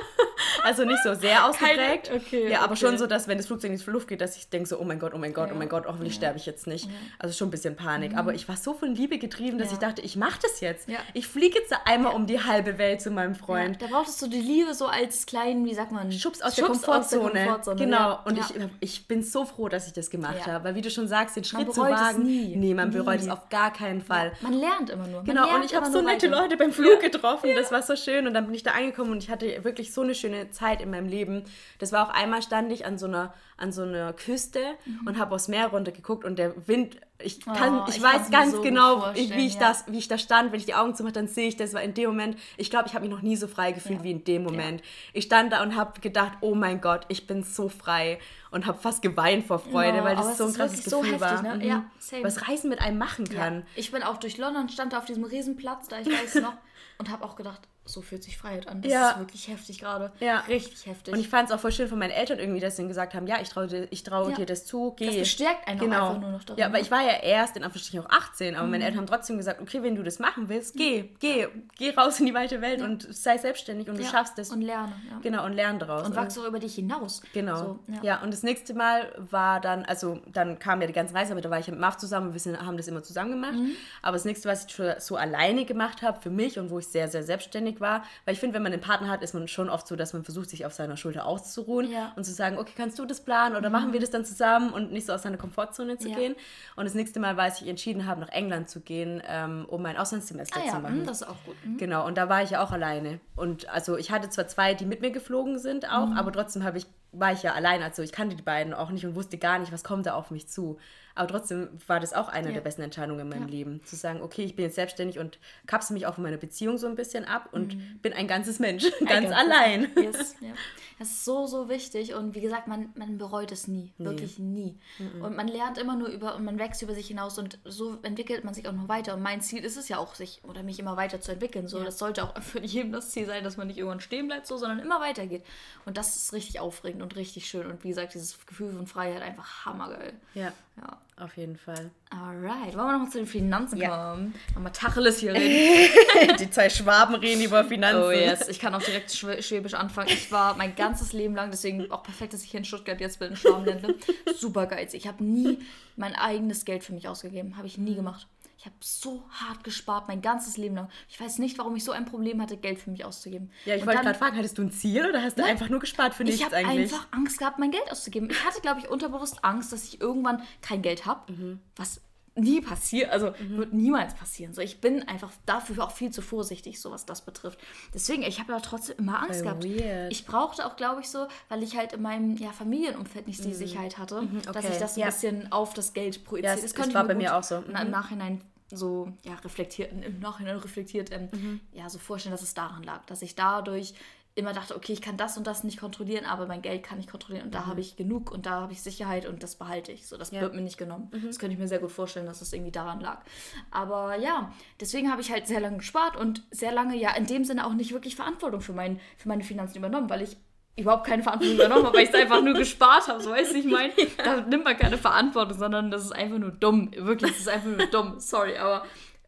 Also 0.65 0.85
nicht 0.85 1.03
so 1.03 1.15
sehr 1.15 1.47
ausgeprägt. 1.49 2.11
okay, 2.15 2.51
ja, 2.51 2.61
aber 2.61 2.73
okay. 2.73 2.81
schon 2.81 2.99
so, 2.99 3.07
dass 3.07 3.27
wenn 3.27 3.37
das 3.39 3.47
Flugzeug 3.47 3.71
in 3.73 3.79
die 3.79 3.91
Luft 3.91 4.07
geht, 4.09 4.21
dass 4.21 4.37
ich 4.37 4.49
denke 4.49 4.69
so, 4.69 4.79
oh 4.79 4.85
mein 4.85 4.99
Gott, 4.99 5.13
oh 5.15 5.19
mein 5.19 5.33
Gott, 5.33 5.49
Ja. 5.49 5.55
oh 5.55 5.59
mein 5.59 5.69
Gott, 5.69 5.87
hoffentlich 5.87 6.15
sterbe 6.15 6.37
ich 6.39 6.47
jetzt 6.47 6.67
nicht. 6.67 6.89
Also 7.19 7.35
schon 7.37 7.49
ein 7.49 7.51
bisschen 7.51 7.75
Panik. 7.77 8.17
Aber 8.17 8.35
ich 8.35 8.49
war 8.49 8.57
so 8.57 8.75
von 8.75 8.95
Liebe 8.95 9.19
getrieben, 9.19 9.59
dass 9.59 9.73
ich 9.73 9.79
dachte, 9.79 10.03
ich 10.03 10.17
mache 10.17 10.39
das 10.43 10.61
jetzt. 10.61 10.89
Ich 11.15 11.27
fliege 11.27 11.59
jetzt 11.59 11.73
einmal 11.85 12.15
um 12.15 12.27
die 12.27 12.43
halbe 12.43 12.79
Welt 12.79 13.01
zu 13.01 13.11
meinem 13.11 13.35
Freund. 13.35 13.81
Da 13.83 13.87
brauchtest 13.87 14.21
du 14.23 14.29
die 14.29 14.41
Liebe 14.41 14.75
so 14.75 14.87
als 14.87 15.27
kleinen, 15.27 15.65
wie 15.65 15.75
sagt 15.75 15.91
man? 15.93 16.11
Schubs 16.13 16.41
aus 16.43 16.55
der 16.55 16.67
Schubs 16.67 16.83
Komfortzone. 16.83 17.45
Komfortzone, 17.45 17.77
Genau. 17.77 18.19
Und 18.25 18.39
ich, 18.39 18.47
ich 18.81 19.09
bin 19.09 19.23
so 19.23 19.45
froh, 19.45 19.69
dass 19.69 19.87
ich 19.87 19.93
das 19.93 20.11
gemacht 20.11 20.47
habe. 20.47 20.65
Weil, 20.65 20.75
wie 20.77 20.83
du 20.83 20.91
schon 20.91 21.09
sagst, 21.09 21.37
den 21.43 21.45
Schritt 21.45 21.75
zu 21.75 21.81
bereut 21.83 21.95
es 21.95 22.01
wagen. 22.01 22.23
nie. 22.25 22.57
Nee, 22.57 22.75
man 22.75 22.89
Nie. 22.91 22.97
bereut 22.97 23.21
es 23.21 23.29
auf 23.29 23.49
gar 23.49 23.73
keinen 23.73 24.01
Fall. 24.01 24.33
Man 24.41 24.53
lernt 24.55 24.91
immer 24.91 25.07
nur. 25.07 25.17
Man 25.19 25.25
Genau, 25.25 25.55
und 25.55 25.65
ich 25.65 25.75
habe 25.75 25.87
so 25.91 26.01
nette 26.01 26.31
weiter. 26.31 26.43
Leute 26.43 26.57
beim 26.57 26.73
Flug 26.73 27.01
getroffen. 27.01 27.51
Das 27.55 27.71
war 27.73 27.83
so 27.83 27.97
schön. 27.97 28.27
Und 28.27 28.35
dann 28.35 28.47
bin 28.47 28.55
ich 28.55 28.63
da 28.63 28.73
angekommen 28.73 29.13
und 29.13 29.23
ich 29.23 29.31
hatte 29.31 29.65
wirklich 29.65 29.93
so 29.93 30.01
eine 30.03 30.15
schöne 30.15 30.51
Zeit 30.51 30.81
in 30.81 30.91
meinem 30.91 31.09
Leben. 31.09 31.45
Das 31.79 31.93
war 31.93 32.07
auch 32.09 32.13
einmal 32.15 32.43
stand 32.43 32.73
ich 32.73 32.87
an 32.87 32.99
so 32.99 33.07
einer, 33.07 33.35
an 33.57 33.73
so 33.73 33.83
einer 33.83 34.13
Küste 34.13 34.61
und 35.07 35.19
habe 35.19 35.35
aufs 35.35 35.49
Meer 35.49 35.69
runtergeguckt 35.69 36.25
und 36.25 36.39
der 36.39 36.67
Wind, 36.69 36.97
ich, 37.25 37.41
kann. 37.41 37.81
Oh, 37.81 37.85
ich, 37.89 37.97
ich 37.97 38.03
weiß 38.03 38.31
ganz 38.31 38.53
so 38.53 38.63
genau, 38.63 39.15
wie 39.15 39.47
ich, 39.47 39.55
ja. 39.55 39.61
das, 39.61 39.85
wie 39.89 39.99
ich 39.99 40.09
da 40.09 40.19
stand. 40.19 40.53
Wenn 40.53 40.61
ich 40.61 40.67
die 40.67 40.75
Augen 40.75 40.95
zumache, 40.95 41.13
dann 41.13 41.29
sehe 41.29 41.49
ich, 41.49 41.57
das 41.57 41.75
war 41.75 41.83
in 41.83 41.95
dem 41.95 42.11
Moment, 42.11 42.37
ich 42.57 42.71
glaube, 42.71 42.89
ich 42.89 42.95
habe 42.95 43.05
mich 43.07 43.15
noch 43.15 43.23
nie 43.23 43.37
so 43.37 43.47
frei 43.49 43.73
gefühlt 43.73 43.99
Ja. 43.99 44.05
wie 44.05 44.11
in 44.13 44.25
dem 44.25 44.43
Moment. 44.43 44.83
Ich 45.13 45.25
stand 45.25 45.53
da 45.53 45.63
und 45.63 45.77
habe 45.77 46.01
gedacht, 46.01 46.33
oh 46.41 46.55
mein 46.55 46.81
Gott, 46.81 47.05
ich 47.09 47.27
bin 47.27 47.43
so 47.43 47.69
frei 47.69 48.19
und 48.51 48.67
habe 48.67 48.79
fast 48.79 49.03
geweint 49.03 49.47
vor 49.47 49.59
Freude, 49.59 49.99
Ja, 49.99 50.05
weil 50.05 50.17
das 50.17 50.39
so 50.39 50.47
ein 50.47 50.53
krasses 50.53 50.85
so 50.85 51.01
Gefühl 51.01 51.15
heftig, 51.21 51.31
war. 51.31 51.43
ne? 51.43 51.55
Mhm. 51.57 51.69
Ja, 51.71 51.85
same. 51.99 52.25
Was 52.25 52.49
Reisen 52.49 52.69
mit 52.71 52.81
einem 52.81 52.99
machen 52.99 53.27
Ja. 53.27 53.39
kann. 53.39 53.67
Ich 53.77 53.91
bin 53.93 54.03
auch 54.03 54.19
durch 54.19 54.37
London, 54.39 54.69
stand 54.69 54.93
da 54.93 54.99
auf 54.99 55.05
diesem 55.07 55.25
Riesenplatz, 55.25 55.89
da 55.89 56.01
ich 56.01 56.07
weiß 56.09 56.37
noch, 56.43 56.55
und 56.99 57.11
habe 57.11 57.25
auch 57.25 57.37
gedacht, 57.37 57.61
so 57.85 58.01
fühlt 58.01 58.23
sich 58.23 58.39
Freiheit 58.39 58.69
an. 58.69 58.81
Das 58.81 58.93
Ja. 58.93 59.11
ist 59.11 59.19
wirklich 59.19 59.49
heftig 59.49 59.81
gerade. 59.81 60.13
Ja. 60.21 60.41
Richtig 60.49 60.87
heftig. 60.87 61.13
Und 61.13 61.19
ich 61.21 61.29
fand 61.29 61.49
es 61.49 61.55
auch 61.55 61.59
voll 61.59 61.73
schön 61.73 61.89
von 61.89 61.99
meinen 61.99 62.13
Eltern 62.13 62.39
irgendwie, 62.39 62.61
dass 62.61 62.77
sie 62.77 62.87
gesagt 62.87 63.13
haben, 63.15 63.27
ja, 63.27 63.41
ich 63.41 63.49
traue 63.49 63.67
dir, 63.67 63.89
ich 63.91 64.05
traue 64.05 64.31
Ja. 64.31 64.37
dir 64.37 64.47
das 64.47 64.65
zu, 64.67 64.93
geh. 64.97 65.07
Das 65.07 65.17
bestärkt 65.17 65.67
einen 65.67 65.81
genau. 65.81 66.11
einfach 66.11 66.21
nur 66.21 66.31
noch 66.31 66.45
darin, 66.45 66.61
Ja, 66.61 66.69
ne? 66.69 66.75
weil 66.75 66.83
ich 66.83 66.91
war 66.93 67.03
ja 67.03 67.21
erst 67.23 67.57
in 67.57 67.65
Anführungsstrichen 67.65 68.07
auch 68.07 68.11
18, 68.11 68.55
aber 68.55 68.65
Mhm. 68.67 68.71
meine 68.71 68.85
Eltern 68.85 68.99
haben 69.01 69.07
trotzdem 69.09 69.37
gesagt, 69.37 69.61
okay, 69.61 69.83
wenn 69.83 69.97
du 69.97 70.03
das 70.05 70.21
machen 70.21 70.49
willst, 70.49 70.77
geh, 70.77 71.11
geh, 71.19 71.49
geh 71.77 71.91
raus 71.91 72.21
in 72.21 72.27
die 72.27 72.35
weite 72.35 72.61
Welt 72.61 72.83
und 72.83 73.13
sei 73.13 73.37
selbstständig 73.37 73.89
und 73.89 73.97
ja. 73.97 74.03
du 74.05 74.09
schaffst 74.09 74.39
es. 74.39 74.51
Und 74.51 74.63
lerne. 74.63 74.93
Ja. 75.11 75.19
Genau, 75.21 75.45
und 75.45 75.53
lern 75.55 75.79
daraus. 75.81 76.07
Und 76.07 76.15
wachse 76.15 76.41
auch 76.41 76.47
über 76.47 76.61
dich 76.61 76.77
hinaus. 76.77 77.21
Genau. 77.33 77.57
So, 77.57 77.79
ja. 77.89 77.99
ja. 78.03 78.23
und 78.23 78.33
das 78.33 78.45
nächste 78.45 78.75
Mal 78.75 79.13
war 79.31 79.61
dann, 79.61 79.85
also 79.87 80.21
dann 80.33 80.61
kam 80.61 80.81
ja 80.81 80.87
die 80.87 80.93
ganze 80.93 81.15
Reise, 81.15 81.33
aber 81.33 81.41
da 81.41 81.51
war 81.51 81.59
ich 81.59 81.67
ja 81.67 81.73
mit 81.73 81.81
Marv 81.81 81.97
zusammen 81.97 82.33
wir 82.33 82.59
haben 82.65 82.77
das 82.77 82.87
immer 82.87 83.03
zusammen 83.03 83.33
gemacht. 83.33 83.55
Mhm. 83.55 83.73
Aber 84.03 84.13
das 84.17 84.25
nächste, 84.25 84.49
was 84.49 84.67
ich 84.67 84.81
so 84.99 85.17
alleine 85.17 85.65
gemacht 85.65 86.03
habe 86.03 86.21
für 86.21 86.31
mich 86.31 86.59
und 86.59 86.71
wo 86.71 86.79
ich 86.79 86.87
sehr, 86.87 87.09
sehr 87.09 87.23
selbstständig 87.23 87.72
war, 87.81 88.03
weil 88.25 88.35
ich 88.35 88.41
finde, 88.41 88.55
wenn 88.55 88.63
man 88.63 88.73
einen 88.73 88.83
Partner 88.83 89.09
hat, 89.09 89.23
ist 89.23 89.35
man 89.35 89.49
schon 89.49 89.69
oft 89.71 89.87
so, 89.87 89.97
dass 89.97 90.13
man 90.13 90.25
versucht, 90.25 90.51
sich 90.51 90.67
auf 90.67 90.73
seiner 90.73 90.97
Schulter 90.97 91.25
auszuruhen 91.27 91.91
Ja. 91.91 92.07
Mhm. 92.07 92.13
und 92.17 92.25
zu 92.25 92.33
sagen, 92.33 92.59
okay, 92.59 92.73
kannst 92.77 92.99
du 92.99 93.05
das 93.05 93.21
planen 93.25 93.57
oder 93.57 93.71
machen 93.71 93.93
wir 93.93 94.01
das 94.01 94.11
dann 94.11 94.25
zusammen 94.25 94.73
und 94.73 94.93
nicht 94.93 95.07
so 95.07 95.13
aus 95.13 95.23
seiner 95.23 95.37
Komfortzone 95.39 95.99
zu 95.99 96.09
Ja. 96.09 96.17
gehen. 96.17 96.35
Und 96.77 96.85
das 96.85 96.95
nächste 96.95 97.21
Mal 97.21 97.37
war, 97.37 97.45
als 97.45 97.61
ich 97.61 97.69
entschieden 97.69 98.07
habe, 98.07 98.21
nach 98.21 98.29
England 98.31 98.69
zu 98.69 98.81
gehen, 98.81 99.23
ähm, 99.27 99.65
um 99.69 99.83
mein 99.83 99.97
Auslandssemester 99.97 100.61
Ah 100.67 100.71
zu 100.71 100.77
machen. 100.81 100.97
hm, 100.99 101.07
das 101.07 101.23
ist 101.23 101.29
auch 101.29 101.37
gut. 101.45 101.57
Hm. 101.63 101.77
Genau, 101.79 102.07
und 102.07 102.17
da 102.19 102.29
war 102.29 102.43
ich 102.43 102.51
ja 102.51 102.63
auch 102.63 102.73
alleine. 102.73 103.21
Und 103.37 103.69
also 103.69 103.97
ich 103.97 104.11
hatte 104.11 104.29
zwar 104.31 104.47
zwei, 104.49 104.75
die 104.75 104.85
mit 104.87 105.01
mir 105.01 105.11
geflogen 105.11 105.59
sind 105.59 105.91
auch, 105.91 106.09
Mhm. 106.09 106.17
aber 106.19 106.33
trotzdem 106.33 106.65
habe 106.65 106.79
ich, 106.79 106.87
war 107.13 107.33
ich 107.33 107.43
ja 107.43 107.53
allein. 107.53 107.83
Also 107.83 108.03
ich 108.03 108.13
kannte 108.13 108.37
die 108.37 108.43
beiden 108.43 108.75
auch 108.75 108.91
nicht 108.91 109.07
und 109.07 109.15
wusste 109.15 109.39
gar 109.39 109.59
nicht, 109.59 109.73
was 109.73 109.85
kommt 109.85 110.07
da 110.07 110.15
auf 110.15 110.31
mich 110.31 110.49
zu. 110.49 110.79
Aber 111.15 111.29
trotzdem 111.29 111.69
war 111.87 112.01
das 112.01 112.15
auch 112.15 112.29
eine 112.29 112.49
ja. 112.49 112.55
der 112.55 112.61
besten 112.63 112.83
Entscheidungen 112.83 113.21
in 113.21 113.29
meinem 113.29 113.49
ja. 113.49 113.55
Leben. 113.55 113.85
Zu 113.85 113.97
sagen, 113.97 114.23
okay, 114.23 114.45
ich 114.45 114.57
bin 114.57 114.65
jetzt 114.65 114.77
selbstständig 114.77 115.19
und 115.19 115.39
kapsel 115.67 115.95
mich 115.95 116.07
auch 116.07 116.15
von 116.15 116.25
meiner 116.25 116.39
Beziehung 116.39 116.79
so 116.79 116.87
ein 116.87 116.95
bisschen 116.95 117.25
ab 117.25 117.51
und 117.53 117.77
mhm. 117.77 117.99
bin 118.01 118.13
ein 118.13 118.27
ganzes 118.27 118.59
Mensch, 118.59 118.85
ein 118.85 118.93
ganz 119.07 119.29
ganzes 119.29 119.37
allein. 119.37 119.91
Yes. 119.97 120.37
Ja. 120.41 120.55
Das 120.99 121.09
ist 121.09 121.25
so, 121.25 121.47
so 121.47 121.69
wichtig. 121.69 122.15
Und 122.15 122.35
wie 122.35 122.41
gesagt, 122.41 122.69
man, 122.69 122.91
man 122.97 123.19
bereut 123.19 123.53
es 123.53 123.69
nie. 123.69 123.93
Nee. 123.99 124.05
Wirklich 124.07 124.39
nie. 124.39 124.79
Mhm. 124.99 125.23
Und 125.23 125.37
man 125.37 125.49
lernt 125.49 125.79
immer 125.79 125.97
nur 125.97 126.09
über 126.09 126.35
und 126.37 126.45
man 126.45 126.59
wächst 126.59 126.81
über 126.83 126.95
sich 126.95 127.09
hinaus 127.09 127.39
und 127.39 127.59
so 127.65 127.99
entwickelt 128.03 128.45
man 128.45 128.55
sich 128.55 128.69
auch 128.69 128.73
noch 128.73 128.89
weiter. 128.89 129.15
Und 129.15 129.23
mein 129.23 129.41
Ziel 129.41 129.65
ist 129.65 129.77
es 129.77 129.89
ja 129.89 129.99
auch, 129.99 130.15
sich 130.15 130.41
oder 130.45 130.63
mich 130.63 130.79
immer 130.79 130.97
weiter 130.97 131.21
zu 131.21 131.33
entwickeln. 131.33 131.69
So, 131.69 131.83
das 131.83 131.99
sollte 131.99 132.25
auch 132.25 132.37
für 132.43 132.61
jedem 132.61 132.93
das 132.93 133.11
Ziel 133.11 133.27
sein, 133.27 133.45
dass 133.45 133.57
man 133.57 133.67
nicht 133.67 133.79
irgendwann 133.79 134.01
stehen 134.01 134.29
bleibt, 134.29 134.47
so, 134.47 134.57
sondern 134.57 134.79
immer 134.79 135.01
weitergeht. 135.01 135.45
Und 135.85 135.97
das 135.97 136.17
ist 136.17 136.33
richtig 136.33 136.61
aufregend 136.61 137.02
und 137.03 137.17
richtig 137.17 137.47
schön. 137.47 137.67
Und 137.67 137.85
wie 137.85 137.89
gesagt, 137.89 138.15
dieses 138.15 138.39
Gefühl 138.47 138.73
von 138.73 138.87
Freiheit 138.87 139.23
einfach 139.23 139.67
hammergeil. 139.67 140.13
Ja. 140.35 140.53
Ja. 140.77 140.99
Auf 141.19 141.37
jeden 141.37 141.57
Fall. 141.57 141.91
Alright. 142.11 142.75
Wollen 142.75 142.87
wir 142.87 142.93
noch 142.93 143.05
mal 143.05 143.11
zu 143.11 143.19
den 143.19 143.27
Finanzen 143.27 143.77
ja. 143.77 144.15
kommen? 144.15 144.35
Mal 144.59 144.71
Tacheles 144.71 145.19
hier 145.19 145.35
reden. 145.35 146.37
Die 146.41 146.51
zwei 146.51 146.71
Schwaben 146.71 147.15
reden 147.15 147.43
über 147.43 147.65
Finanzen. 147.65 148.03
Oh 148.03 148.11
yes. 148.11 148.49
Ich 148.49 148.59
kann 148.59 148.75
auch 148.75 148.83
direkt 148.83 149.13
Schwäbisch 149.13 149.75
anfangen. 149.75 150.09
Ich 150.09 150.33
war 150.33 150.57
mein 150.57 150.75
ganzes 150.75 151.13
Leben 151.13 151.35
lang, 151.35 151.51
deswegen 151.51 151.91
auch 151.93 152.03
perfekt, 152.03 152.33
dass 152.33 152.43
ich 152.43 152.51
hier 152.51 152.59
in 152.59 152.65
Stuttgart 152.65 153.01
jetzt 153.01 153.19
bin, 153.19 153.31
in 153.31 153.37
Schwabenländle, 153.37 153.95
super 154.37 154.67
geizig. 154.67 155.03
Ich 155.03 155.09
habe 155.09 155.23
nie 155.23 155.59
mein 155.97 156.15
eigenes 156.15 156.65
Geld 156.65 156.83
für 156.83 156.95
mich 156.95 157.07
ausgegeben. 157.07 157.57
Habe 157.57 157.67
ich 157.67 157.77
nie 157.77 157.95
gemacht. 157.95 158.27
Ich 158.63 158.67
habe 158.67 158.77
so 158.79 159.25
hart 159.29 159.65
gespart, 159.65 160.07
mein 160.07 160.23
ganzes 160.23 160.57
Leben 160.57 160.77
lang. 160.77 160.89
Ich 161.09 161.21
weiß 161.21 161.41
nicht, 161.41 161.59
warum 161.59 161.75
ich 161.75 161.83
so 161.83 161.91
ein 161.91 162.05
Problem 162.05 162.41
hatte, 162.41 162.57
Geld 162.57 162.79
für 162.79 162.93
mich 162.93 163.05
auszugeben. 163.05 163.51
Ja, 163.65 163.75
ich 163.75 163.85
wollte 163.85 164.03
gerade 164.03 164.17
fragen, 164.17 164.37
hattest 164.37 164.57
du 164.57 164.63
ein 164.63 164.71
Ziel 164.71 165.05
oder 165.05 165.21
hast 165.21 165.37
du 165.37 165.43
nein, 165.43 165.51
einfach 165.51 165.69
nur 165.69 165.81
gespart 165.81 166.15
für 166.15 166.23
nichts 166.23 166.39
ich 166.39 166.47
eigentlich? 166.47 166.87
Ich 166.87 166.93
habe 166.93 167.03
einfach 167.03 167.19
Angst 167.19 167.39
gehabt, 167.41 167.59
mein 167.59 167.73
Geld 167.73 167.91
auszugeben. 167.91 168.31
Ich 168.31 168.45
hatte, 168.45 168.61
glaube 168.61 168.79
ich, 168.79 168.89
unterbewusst 168.89 169.45
Angst, 169.45 169.73
dass 169.73 169.83
ich 169.83 170.01
irgendwann 170.01 170.45
kein 170.61 170.81
Geld 170.81 171.07
habe, 171.07 171.33
mhm. 171.33 171.59
was 171.75 172.03
nie 172.37 172.61
passiert, 172.61 173.11
also 173.11 173.33
mhm. 173.37 173.57
wird 173.57 173.73
niemals 173.73 174.15
passieren. 174.15 174.55
So, 174.55 174.61
ich 174.61 174.81
bin 174.81 175.09
einfach 175.09 175.33
dafür 175.45 175.83
auch 175.83 175.91
viel 175.91 176.13
zu 176.13 176.23
vorsichtig, 176.23 176.81
so 176.81 176.93
was 176.93 177.05
das 177.05 177.25
betrifft. 177.25 177.59
Deswegen, 177.93 178.23
ich 178.23 178.39
habe 178.39 178.53
ja 178.53 178.61
trotzdem 178.61 178.97
immer 178.99 179.25
Angst 179.25 179.41
Voll 179.41 179.43
gehabt. 179.43 179.65
Weird. 179.65 180.13
Ich 180.13 180.25
brauchte 180.25 180.65
auch, 180.67 180.77
glaube 180.77 181.01
ich, 181.01 181.09
so, 181.09 181.27
weil 181.49 181.65
ich 181.65 181.77
halt 181.77 181.95
in 181.95 182.03
meinem 182.03 182.37
ja, 182.37 182.53
Familienumfeld 182.53 183.27
nicht 183.27 183.43
die 183.43 183.49
mhm. 183.49 183.55
Sicherheit 183.55 183.99
hatte, 183.99 184.23
mhm, 184.23 184.39
okay. 184.39 184.53
dass 184.53 184.65
ich 184.67 184.79
das 184.79 184.97
ein 184.97 185.01
ja. 185.01 185.07
bisschen 185.07 185.51
auf 185.51 185.75
das 185.75 185.95
Geld 185.95 186.25
projiziere. 186.25 186.55
Ja, 186.55 186.63
das, 186.63 186.73
das 186.73 186.95
war 186.95 187.05
bei 187.05 187.17
mir 187.17 187.37
auch 187.37 187.43
so. 187.43 187.57
Im 187.57 187.73
mhm. 187.73 187.91
Nachhinein 187.91 188.41
so 188.73 189.13
ja, 189.25 189.35
reflektiert, 189.35 189.93
im 189.93 190.21
Nachhinein 190.21 190.57
reflektiert, 190.57 191.11
ähm, 191.13 191.29
mhm. 191.33 191.61
ja, 191.73 191.89
so 191.89 191.99
vorstellen, 191.99 192.33
dass 192.33 192.43
es 192.43 192.55
daran 192.55 192.83
lag, 192.83 193.05
dass 193.07 193.23
ich 193.23 193.35
dadurch 193.35 193.95
immer 194.35 194.55
dachte, 194.55 194.75
okay, 194.75 194.95
ich 194.95 195.03
kann 195.03 195.19
das 195.19 195.37
und 195.37 195.47
das 195.47 195.63
nicht 195.63 195.79
kontrollieren, 195.79 196.25
aber 196.25 196.47
mein 196.47 196.63
Geld 196.63 196.83
kann 196.83 196.99
ich 196.99 197.07
kontrollieren 197.07 197.45
und 197.45 197.51
mhm. 197.51 197.59
da 197.59 197.67
habe 197.67 197.81
ich 197.81 197.97
genug 197.97 198.31
und 198.31 198.47
da 198.47 198.63
habe 198.63 198.73
ich 198.73 198.81
Sicherheit 198.81 199.27
und 199.27 199.43
das 199.43 199.57
behalte 199.57 199.93
ich. 199.93 200.07
So, 200.07 200.17
das 200.17 200.31
ja. 200.31 200.41
wird 200.41 200.55
mir 200.55 200.63
nicht 200.63 200.79
genommen. 200.79 201.11
Mhm. 201.13 201.27
Das 201.27 201.39
könnte 201.39 201.53
ich 201.53 201.59
mir 201.59 201.69
sehr 201.69 201.81
gut 201.81 201.93
vorstellen, 201.93 202.27
dass 202.27 202.39
das 202.39 202.53
irgendwie 202.53 202.73
daran 202.73 203.01
lag. 203.01 203.23
Aber 203.71 204.17
ja, 204.17 204.53
deswegen 204.81 205.11
habe 205.11 205.21
ich 205.21 205.31
halt 205.31 205.47
sehr 205.47 205.61
lange 205.61 205.79
gespart 205.79 206.17
und 206.17 206.45
sehr 206.51 206.73
lange 206.73 206.97
ja 206.97 207.15
in 207.15 207.27
dem 207.27 207.45
Sinne 207.45 207.67
auch 207.67 207.75
nicht 207.75 207.93
wirklich 207.93 208.17
Verantwortung 208.17 208.63
für, 208.63 208.73
mein, 208.73 209.01
für 209.19 209.29
meine 209.29 209.45
Finanzen 209.45 209.77
übernommen, 209.77 210.09
weil 210.09 210.23
ich 210.23 210.37
überhaupt 210.77 211.07
keine 211.07 211.23
Verantwortung 211.23 211.57
übernommen 211.57 211.87
habe, 211.87 211.97
weil 211.97 212.05
ich 212.05 212.11
es 212.11 212.15
einfach 212.15 212.43
nur 212.43 212.55
gespart 212.55 213.09
habe. 213.09 213.23
So 213.23 213.31
weißt 213.31 213.53
du, 213.53 213.59
ich 213.59 213.67
meine, 213.67 213.93
da 214.25 214.41
nimmt 214.41 214.65
man 214.65 214.77
keine 214.77 214.99
Verantwortung, 214.99 215.59
sondern 215.59 215.91
das 215.91 216.05
ist 216.05 216.13
einfach 216.13 216.39
nur 216.39 216.51
dumm. 216.51 216.91
Wirklich, 216.97 217.33
das 217.33 217.41
ist 217.41 217.49
einfach 217.49 217.77
nur 217.77 217.87
dumm. 217.87 218.21
Sorry, 218.21 218.57
aber 218.57 218.85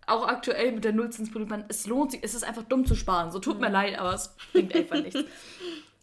auch 0.06 0.26
aktuell 0.26 0.72
mit 0.72 0.84
der 0.84 0.92
Nullzinspolitik, 0.92 1.64
es 1.68 1.86
lohnt 1.86 2.12
sich, 2.12 2.20
es 2.22 2.34
ist 2.34 2.44
einfach 2.44 2.64
dumm 2.64 2.86
zu 2.86 2.94
sparen. 2.94 3.30
So 3.30 3.38
tut 3.38 3.60
mir 3.60 3.70
leid, 3.70 3.98
aber 3.98 4.14
es 4.14 4.34
bringt 4.52 4.74
einfach 4.74 5.02
nichts. 5.02 5.20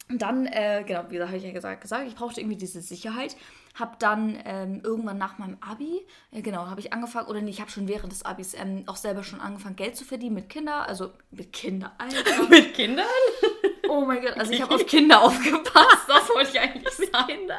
Und 0.10 0.22
dann, 0.22 0.46
äh, 0.46 0.84
genau, 0.86 1.06
wie 1.10 1.22
habe 1.22 1.38
ich 1.38 1.44
ja 1.44 1.54
gesagt, 1.54 1.82
gesagt, 1.82 2.06
ich 2.06 2.16
brauchte 2.16 2.42
irgendwie 2.42 2.58
diese 2.58 2.82
Sicherheit. 2.82 3.38
Habe 3.76 3.96
dann 3.98 4.38
ähm, 4.44 4.82
irgendwann 4.84 5.18
nach 5.18 5.38
meinem 5.38 5.58
Abi, 5.62 6.02
äh, 6.32 6.42
genau, 6.42 6.66
habe 6.66 6.82
ich 6.82 6.92
angefangen, 6.92 7.30
oder 7.30 7.40
nee, 7.40 7.50
ich 7.50 7.62
habe 7.62 7.72
schon 7.72 7.88
während 7.88 8.12
des 8.12 8.26
Abis 8.26 8.54
ähm, 8.54 8.84
auch 8.88 8.98
selber 8.98 9.24
schon 9.24 9.40
angefangen, 9.40 9.78
Geld 9.78 9.96
zu 9.96 10.04
verdienen 10.04 10.36
mit 10.36 10.50
Kindern, 10.50 10.82
also 10.82 11.12
mit 11.32 11.54
Kindern, 11.54 11.92
Alter. 11.98 12.44
mit 12.50 12.74
Kindern? 12.74 13.06
Oh 13.94 14.06
mein 14.06 14.22
Gott, 14.22 14.38
also 14.38 14.54
ich 14.54 14.62
habe 14.62 14.74
auf 14.74 14.86
Kinder 14.88 15.22
aufgepasst, 15.22 16.08
das 16.08 16.30
wollte 16.30 16.52
ich 16.52 16.60
eigentlich 16.62 16.94
sagen. 16.96 17.50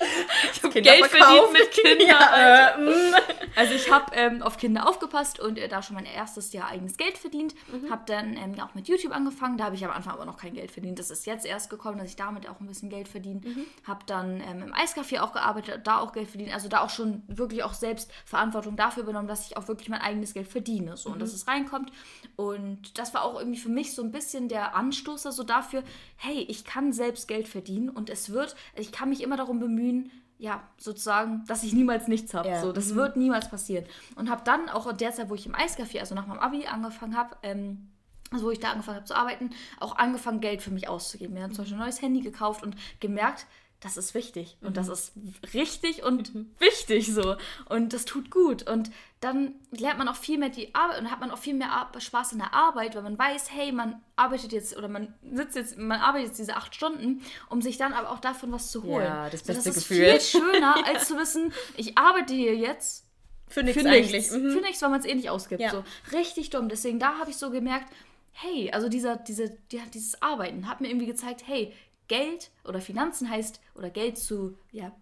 Ich 0.52 0.62
habe 0.62 0.80
Geld 0.80 1.06
verdient 1.06 1.52
mit 1.52 1.70
Kindern. 1.70 2.08
Ja, 2.08 2.74
äh, 2.76 2.80
mm. 2.80 3.14
also 3.56 3.74
ich 3.74 3.90
habe 3.90 4.14
ähm, 4.14 4.42
auf 4.42 4.56
Kinder 4.56 4.88
aufgepasst 4.88 5.40
und 5.40 5.58
äh, 5.58 5.68
da 5.68 5.82
schon 5.82 5.96
mein 5.96 6.06
erstes 6.06 6.52
Jahr 6.52 6.68
eigenes 6.68 6.96
Geld 6.96 7.18
verdient. 7.18 7.54
Mhm. 7.72 7.90
Habe 7.90 8.02
dann 8.06 8.36
ähm, 8.36 8.58
auch 8.60 8.74
mit 8.74 8.88
YouTube 8.88 9.14
angefangen. 9.14 9.58
Da 9.58 9.64
habe 9.64 9.74
ich 9.74 9.84
am 9.84 9.90
Anfang 9.90 10.14
aber 10.14 10.24
noch 10.24 10.36
kein 10.36 10.54
Geld 10.54 10.70
verdient. 10.70 10.98
Das 10.98 11.10
ist 11.10 11.26
jetzt 11.26 11.46
erst 11.46 11.70
gekommen, 11.70 11.98
dass 11.98 12.08
ich 12.08 12.16
damit 12.16 12.48
auch 12.48 12.60
ein 12.60 12.66
bisschen 12.66 12.90
Geld 12.90 13.08
verdiene. 13.08 13.40
Mhm. 13.44 13.66
Habe 13.86 14.00
dann 14.06 14.40
ähm, 14.40 14.62
im 14.62 14.74
Eiscafé 14.74 15.20
auch 15.20 15.32
gearbeitet, 15.32 15.80
da 15.84 15.98
auch 15.98 16.12
Geld 16.12 16.30
verdient. 16.30 16.54
Also 16.54 16.68
da 16.68 16.80
auch 16.80 16.90
schon 16.90 17.22
wirklich 17.26 17.62
auch 17.62 17.74
selbst 17.74 18.10
Verantwortung 18.24 18.76
dafür 18.76 19.02
übernommen, 19.02 19.28
dass 19.28 19.46
ich 19.46 19.56
auch 19.56 19.68
wirklich 19.68 19.88
mein 19.88 20.00
eigenes 20.00 20.34
Geld 20.34 20.48
verdiene. 20.48 20.96
So, 20.96 21.08
mhm. 21.08 21.14
Und 21.14 21.22
dass 21.22 21.34
es 21.34 21.46
reinkommt. 21.46 21.92
Und 22.36 22.98
das 22.98 23.14
war 23.14 23.24
auch 23.24 23.38
irgendwie 23.38 23.60
für 23.60 23.68
mich 23.68 23.94
so 23.94 24.02
ein 24.02 24.12
bisschen 24.12 24.48
der 24.48 24.74
Anstoßer 24.74 25.32
so 25.32 25.42
dafür, 25.42 25.82
hey, 26.16 26.44
ich 26.48 26.64
kann 26.64 26.92
selbst 26.92 27.28
Geld 27.28 27.48
verdienen 27.48 27.88
und 27.88 28.10
es 28.10 28.30
wird, 28.30 28.56
ich 28.76 28.92
kann 28.92 29.08
mich 29.08 29.22
immer 29.22 29.36
darum 29.36 29.58
bemühen, 29.58 29.89
ja, 30.38 30.62
sozusagen, 30.78 31.44
dass 31.46 31.62
ich 31.62 31.74
niemals 31.74 32.08
nichts 32.08 32.32
habe. 32.32 32.48
Ja. 32.48 32.62
So, 32.62 32.72
das 32.72 32.92
mhm. 32.92 32.96
wird 32.96 33.16
niemals 33.16 33.50
passieren. 33.50 33.84
Und 34.16 34.30
habe 34.30 34.42
dann 34.44 34.70
auch 34.70 34.86
in 34.86 34.96
der 34.96 35.12
Zeit, 35.12 35.28
wo 35.28 35.34
ich 35.34 35.46
im 35.46 35.54
Eiscafé, 35.54 36.00
also 36.00 36.14
nach 36.14 36.26
meinem 36.26 36.38
Abi 36.38 36.66
angefangen 36.66 37.16
habe, 37.16 37.36
ähm, 37.42 37.90
also 38.30 38.46
wo 38.46 38.50
ich 38.50 38.58
da 38.60 38.70
angefangen 38.70 38.96
habe 38.96 39.06
zu 39.06 39.14
arbeiten, 39.14 39.50
auch 39.80 39.96
angefangen, 39.96 40.40
Geld 40.40 40.62
für 40.62 40.70
mich 40.70 40.88
auszugeben. 40.88 41.34
Wir 41.34 41.42
haben 41.42 41.52
zum 41.52 41.64
Beispiel 41.64 41.78
ein 41.78 41.84
neues 41.84 42.00
Handy 42.00 42.20
gekauft 42.20 42.62
und 42.62 42.74
gemerkt, 43.00 43.46
das 43.80 43.96
ist 43.96 44.14
wichtig 44.14 44.56
und 44.60 44.70
mhm. 44.70 44.74
das 44.74 44.88
ist 44.88 45.12
richtig 45.54 46.02
und 46.04 46.34
mhm. 46.34 46.54
wichtig 46.58 47.12
so 47.12 47.36
und 47.68 47.92
das 47.92 48.04
tut 48.04 48.30
gut 48.30 48.68
und 48.68 48.90
dann 49.20 49.54
lernt 49.70 49.98
man 49.98 50.08
auch 50.08 50.16
viel 50.16 50.38
mehr 50.38 50.50
die 50.50 50.74
Arbeit 50.74 51.00
und 51.00 51.10
hat 51.10 51.20
man 51.20 51.30
auch 51.30 51.38
viel 51.38 51.54
mehr 51.54 51.90
Spaß 51.98 52.32
in 52.32 52.38
der 52.38 52.54
Arbeit, 52.54 52.94
weil 52.94 53.02
man 53.02 53.18
weiß, 53.18 53.50
hey, 53.52 53.72
man 53.72 54.00
arbeitet 54.16 54.52
jetzt 54.52 54.76
oder 54.76 54.88
man 54.88 55.14
sitzt 55.32 55.56
jetzt, 55.56 55.78
man 55.78 56.00
arbeitet 56.00 56.28
jetzt 56.28 56.38
diese 56.38 56.56
acht 56.56 56.74
Stunden, 56.74 57.22
um 57.48 57.62
sich 57.62 57.76
dann 57.76 57.92
aber 57.92 58.10
auch 58.10 58.20
davon 58.20 58.52
was 58.52 58.70
zu 58.70 58.82
holen. 58.82 59.04
Ja, 59.04 59.28
das 59.28 59.42
beste 59.42 59.62
so, 59.62 59.68
das 59.70 59.76
ist 59.78 59.88
Gefühl. 59.88 60.18
viel 60.18 60.20
schöner, 60.40 60.86
als 60.86 61.08
zu 61.08 61.16
wissen, 61.18 61.52
ich 61.76 61.96
arbeite 61.98 62.34
hier 62.34 62.56
jetzt 62.56 63.06
für 63.48 63.62
nichts, 63.62 63.82
für 63.82 63.88
nichts, 63.88 64.30
mhm. 64.30 64.52
für 64.52 64.60
nichts 64.60 64.80
weil 64.80 64.90
man 64.90 65.00
es 65.00 65.06
eh 65.06 65.14
nicht 65.14 65.28
ausgibt. 65.30 65.60
Ja. 65.60 65.70
So 65.70 65.84
richtig 66.12 66.50
dumm. 66.50 66.68
Deswegen 66.68 66.98
da 66.98 67.18
habe 67.18 67.30
ich 67.30 67.36
so 67.36 67.50
gemerkt, 67.50 67.92
hey, 68.32 68.70
also 68.72 68.88
dieser, 68.88 69.16
diese, 69.16 69.50
die, 69.72 69.80
dieses 69.92 70.22
Arbeiten 70.22 70.68
hat 70.68 70.80
mir 70.80 70.88
irgendwie 70.88 71.06
gezeigt, 71.06 71.42
hey, 71.46 71.74
Geld 72.10 72.50
oder 72.64 72.80
Finanzen 72.80 73.30
heißt, 73.30 73.60
oder 73.74 73.90
Geld 73.90 74.18
zu 74.18 74.56
ja, 74.72 74.92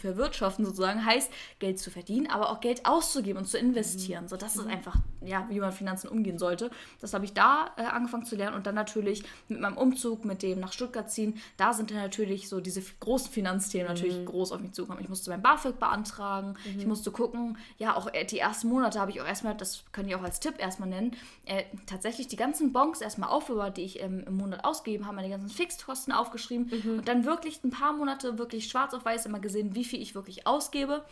verwirtschaften 0.00 0.64
sozusagen, 0.64 1.04
heißt, 1.04 1.30
Geld 1.58 1.78
zu 1.78 1.90
verdienen, 1.90 2.28
aber 2.28 2.50
auch 2.50 2.60
Geld 2.60 2.86
auszugeben 2.86 3.38
und 3.38 3.46
zu 3.46 3.58
investieren. 3.58 4.24
Mhm. 4.24 4.28
So, 4.28 4.36
das 4.36 4.56
ist 4.56 4.64
mhm. 4.64 4.72
einfach, 4.72 4.96
ja, 5.20 5.46
wie 5.48 5.60
man 5.60 5.70
Finanzen 5.70 6.08
umgehen 6.08 6.38
sollte. 6.38 6.70
Das 7.00 7.14
habe 7.14 7.24
ich 7.24 7.32
da 7.34 7.70
äh, 7.76 7.82
angefangen 7.82 8.24
zu 8.24 8.34
lernen 8.34 8.56
und 8.56 8.66
dann 8.66 8.74
natürlich 8.74 9.22
mit 9.48 9.60
meinem 9.60 9.76
Umzug, 9.76 10.24
mit 10.24 10.42
dem 10.42 10.60
nach 10.60 10.72
Stuttgart 10.72 11.10
ziehen, 11.10 11.38
da 11.56 11.72
sind 11.72 11.90
dann 11.90 11.98
natürlich 11.98 12.48
so 12.48 12.60
diese 12.60 12.82
großen 13.00 13.30
Finanzthemen 13.30 13.86
mhm. 13.86 13.94
natürlich 13.94 14.26
groß 14.26 14.52
auf 14.52 14.60
mich 14.60 14.72
zukommen. 14.72 15.00
Ich 15.00 15.08
musste 15.08 15.30
mein 15.30 15.42
BAföG 15.42 15.78
beantragen, 15.78 16.54
mhm. 16.64 16.80
ich 16.80 16.86
musste 16.86 17.10
gucken, 17.10 17.58
ja, 17.78 17.94
auch 17.96 18.12
äh, 18.12 18.24
die 18.24 18.38
ersten 18.38 18.68
Monate 18.68 18.98
habe 18.98 19.10
ich 19.10 19.20
auch 19.20 19.26
erstmal, 19.26 19.56
das 19.56 19.84
kann 19.92 20.08
ich 20.08 20.16
auch 20.16 20.22
als 20.22 20.40
Tipp 20.40 20.54
erstmal 20.58 20.88
nennen, 20.88 21.12
äh, 21.44 21.64
tatsächlich 21.86 22.28
die 22.28 22.36
ganzen 22.36 22.72
Bons 22.72 23.00
erstmal 23.02 23.28
aufbewahrt, 23.28 23.76
die 23.76 23.82
ich 23.82 24.02
ähm, 24.02 24.24
im 24.26 24.36
Monat 24.36 24.64
ausgegeben 24.64 25.06
habe, 25.06 25.16
meine 25.16 25.28
ganzen 25.28 25.50
Fixkosten 25.50 26.12
aufgeschrieben 26.12 26.70
mhm. 26.70 26.98
und 26.98 27.08
dann 27.08 27.11
wirklich 27.24 27.62
ein 27.62 27.70
paar 27.70 27.92
Monate 27.92 28.38
wirklich 28.38 28.68
schwarz 28.68 28.94
auf 28.94 29.04
weiß 29.04 29.26
immer 29.26 29.40
gesehen, 29.40 29.74
wie 29.74 29.84
viel 29.84 30.02
ich 30.02 30.14
wirklich 30.14 30.46
ausgebe 30.46 31.04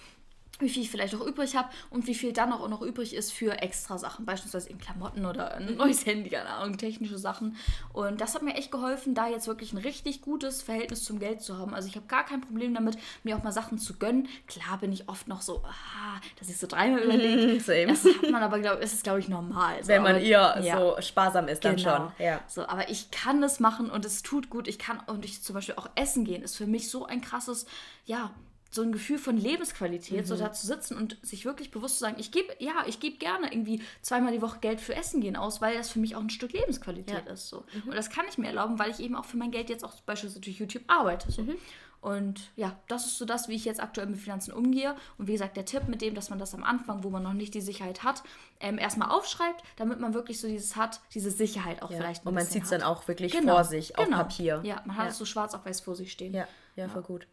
wie 0.60 0.68
viel 0.68 0.82
ich 0.82 0.90
vielleicht 0.90 1.14
auch 1.14 1.26
übrig 1.26 1.56
habe 1.56 1.68
und 1.90 2.06
wie 2.06 2.14
viel 2.14 2.32
dann 2.32 2.52
auch 2.52 2.68
noch 2.68 2.82
übrig 2.82 3.14
ist 3.14 3.32
für 3.32 3.60
extra 3.62 3.98
Sachen, 3.98 4.24
beispielsweise 4.24 4.68
in 4.70 4.78
Klamotten 4.78 5.26
oder 5.26 5.54
ein 5.54 5.76
neues 5.76 6.06
Handy, 6.06 6.30
keine 6.30 6.50
Ahnung, 6.50 6.78
technische 6.78 7.18
Sachen. 7.18 7.56
Und 7.92 8.20
das 8.20 8.34
hat 8.34 8.42
mir 8.42 8.54
echt 8.54 8.70
geholfen, 8.70 9.14
da 9.14 9.28
jetzt 9.28 9.46
wirklich 9.46 9.72
ein 9.72 9.78
richtig 9.78 10.22
gutes 10.22 10.62
Verhältnis 10.62 11.04
zum 11.04 11.18
Geld 11.18 11.42
zu 11.42 11.58
haben. 11.58 11.74
Also 11.74 11.88
ich 11.88 11.96
habe 11.96 12.06
gar 12.06 12.24
kein 12.24 12.40
Problem 12.40 12.74
damit, 12.74 12.96
mir 13.22 13.36
auch 13.36 13.42
mal 13.42 13.52
Sachen 13.52 13.78
zu 13.78 13.94
gönnen. 13.94 14.28
Klar 14.46 14.78
bin 14.78 14.92
ich 14.92 15.08
oft 15.08 15.28
noch 15.28 15.42
so, 15.42 15.62
ah, 15.64 16.20
dass 16.38 16.48
ich 16.48 16.58
so 16.58 16.66
dreimal 16.66 17.00
überlege. 17.00 17.50
Das 17.90 18.04
hat 18.04 18.30
man 18.30 18.42
aber, 18.42 18.58
glaube 18.58 18.82
ist 18.82 19.02
glaube 19.02 19.20
ich 19.20 19.28
normal. 19.28 19.82
So. 19.82 19.88
Wenn 19.88 20.02
man 20.02 20.16
eher 20.16 20.60
ja. 20.62 20.78
so 20.78 20.96
sparsam 21.00 21.48
ist, 21.48 21.64
dann 21.64 21.76
genau. 21.76 21.96
schon. 21.96 22.12
Ja. 22.18 22.40
So, 22.46 22.66
aber 22.66 22.88
ich 22.90 23.10
kann 23.10 23.40
das 23.40 23.60
machen 23.60 23.90
und 23.90 24.04
es 24.04 24.22
tut 24.22 24.50
gut. 24.50 24.68
Ich 24.68 24.78
kann 24.78 25.00
und 25.06 25.24
ich 25.24 25.42
zum 25.42 25.54
Beispiel 25.54 25.74
auch 25.76 25.88
essen 25.94 26.24
gehen, 26.24 26.42
ist 26.42 26.56
für 26.56 26.66
mich 26.66 26.90
so 26.90 27.06
ein 27.06 27.20
krasses, 27.20 27.66
ja, 28.04 28.30
so 28.70 28.82
ein 28.82 28.92
Gefühl 28.92 29.18
von 29.18 29.36
Lebensqualität, 29.36 30.22
mhm. 30.22 30.26
so 30.26 30.36
da 30.36 30.52
zu 30.52 30.66
sitzen 30.66 30.96
und 30.96 31.18
sich 31.22 31.44
wirklich 31.44 31.70
bewusst 31.70 31.94
zu 31.94 32.00
sagen, 32.00 32.16
ich 32.18 32.30
gebe, 32.30 32.54
ja, 32.58 32.84
ich 32.86 33.00
gebe 33.00 33.16
gerne 33.16 33.52
irgendwie 33.52 33.82
zweimal 34.00 34.32
die 34.32 34.42
Woche 34.42 34.60
Geld 34.60 34.80
für 34.80 34.94
Essen 34.94 35.20
gehen 35.20 35.36
aus, 35.36 35.60
weil 35.60 35.76
das 35.76 35.90
für 35.90 35.98
mich 35.98 36.14
auch 36.14 36.20
ein 36.20 36.30
Stück 36.30 36.52
Lebensqualität 36.52 37.26
ja. 37.26 37.32
ist. 37.32 37.48
So. 37.48 37.64
Mhm. 37.74 37.90
Und 37.90 37.96
das 37.96 38.10
kann 38.10 38.26
ich 38.28 38.38
mir 38.38 38.46
erlauben, 38.46 38.78
weil 38.78 38.90
ich 38.90 39.00
eben 39.00 39.16
auch 39.16 39.24
für 39.24 39.36
mein 39.36 39.50
Geld 39.50 39.70
jetzt 39.70 39.84
auch 39.84 40.00
beispielsweise 40.02 40.40
durch 40.40 40.58
YouTube 40.58 40.84
arbeite. 40.86 41.30
So. 41.32 41.42
Mhm. 41.42 41.56
Und 42.00 42.50
ja, 42.56 42.78
das 42.88 43.04
ist 43.04 43.18
so 43.18 43.26
das, 43.26 43.48
wie 43.48 43.54
ich 43.54 43.66
jetzt 43.66 43.82
aktuell 43.82 44.06
mit 44.06 44.18
Finanzen 44.18 44.52
umgehe. 44.52 44.94
Und 45.18 45.26
wie 45.26 45.32
gesagt, 45.32 45.56
der 45.56 45.66
Tipp 45.66 45.86
mit 45.86 46.00
dem, 46.00 46.14
dass 46.14 46.30
man 46.30 46.38
das 46.38 46.54
am 46.54 46.64
Anfang, 46.64 47.04
wo 47.04 47.10
man 47.10 47.22
noch 47.22 47.34
nicht 47.34 47.52
die 47.52 47.60
Sicherheit 47.60 48.02
hat, 48.02 48.22
ähm, 48.58 48.78
erstmal 48.78 49.10
aufschreibt, 49.10 49.62
damit 49.76 50.00
man 50.00 50.14
wirklich 50.14 50.40
so 50.40 50.48
dieses 50.48 50.76
hat, 50.76 51.00
diese 51.12 51.30
Sicherheit 51.30 51.82
auch 51.82 51.90
ja. 51.90 51.98
vielleicht. 51.98 52.24
Und 52.24 52.34
man 52.34 52.46
sieht 52.46 52.62
es 52.62 52.70
dann 52.70 52.82
auch 52.82 53.06
wirklich 53.06 53.32
genau. 53.32 53.56
vor 53.56 53.64
sich 53.64 53.98
auf 53.98 54.06
genau. 54.06 54.16
Papier. 54.18 54.60
Ja, 54.62 54.82
man 54.86 54.96
hat 54.96 55.10
es 55.10 55.18
so 55.18 55.26
schwarz 55.26 55.52
auf 55.52 55.66
weiß 55.66 55.80
vor 55.80 55.94
sich 55.94 56.10
stehen. 56.10 56.32
Ja, 56.32 56.48
ja, 56.76 56.88
voll 56.88 57.02
gut. 57.02 57.26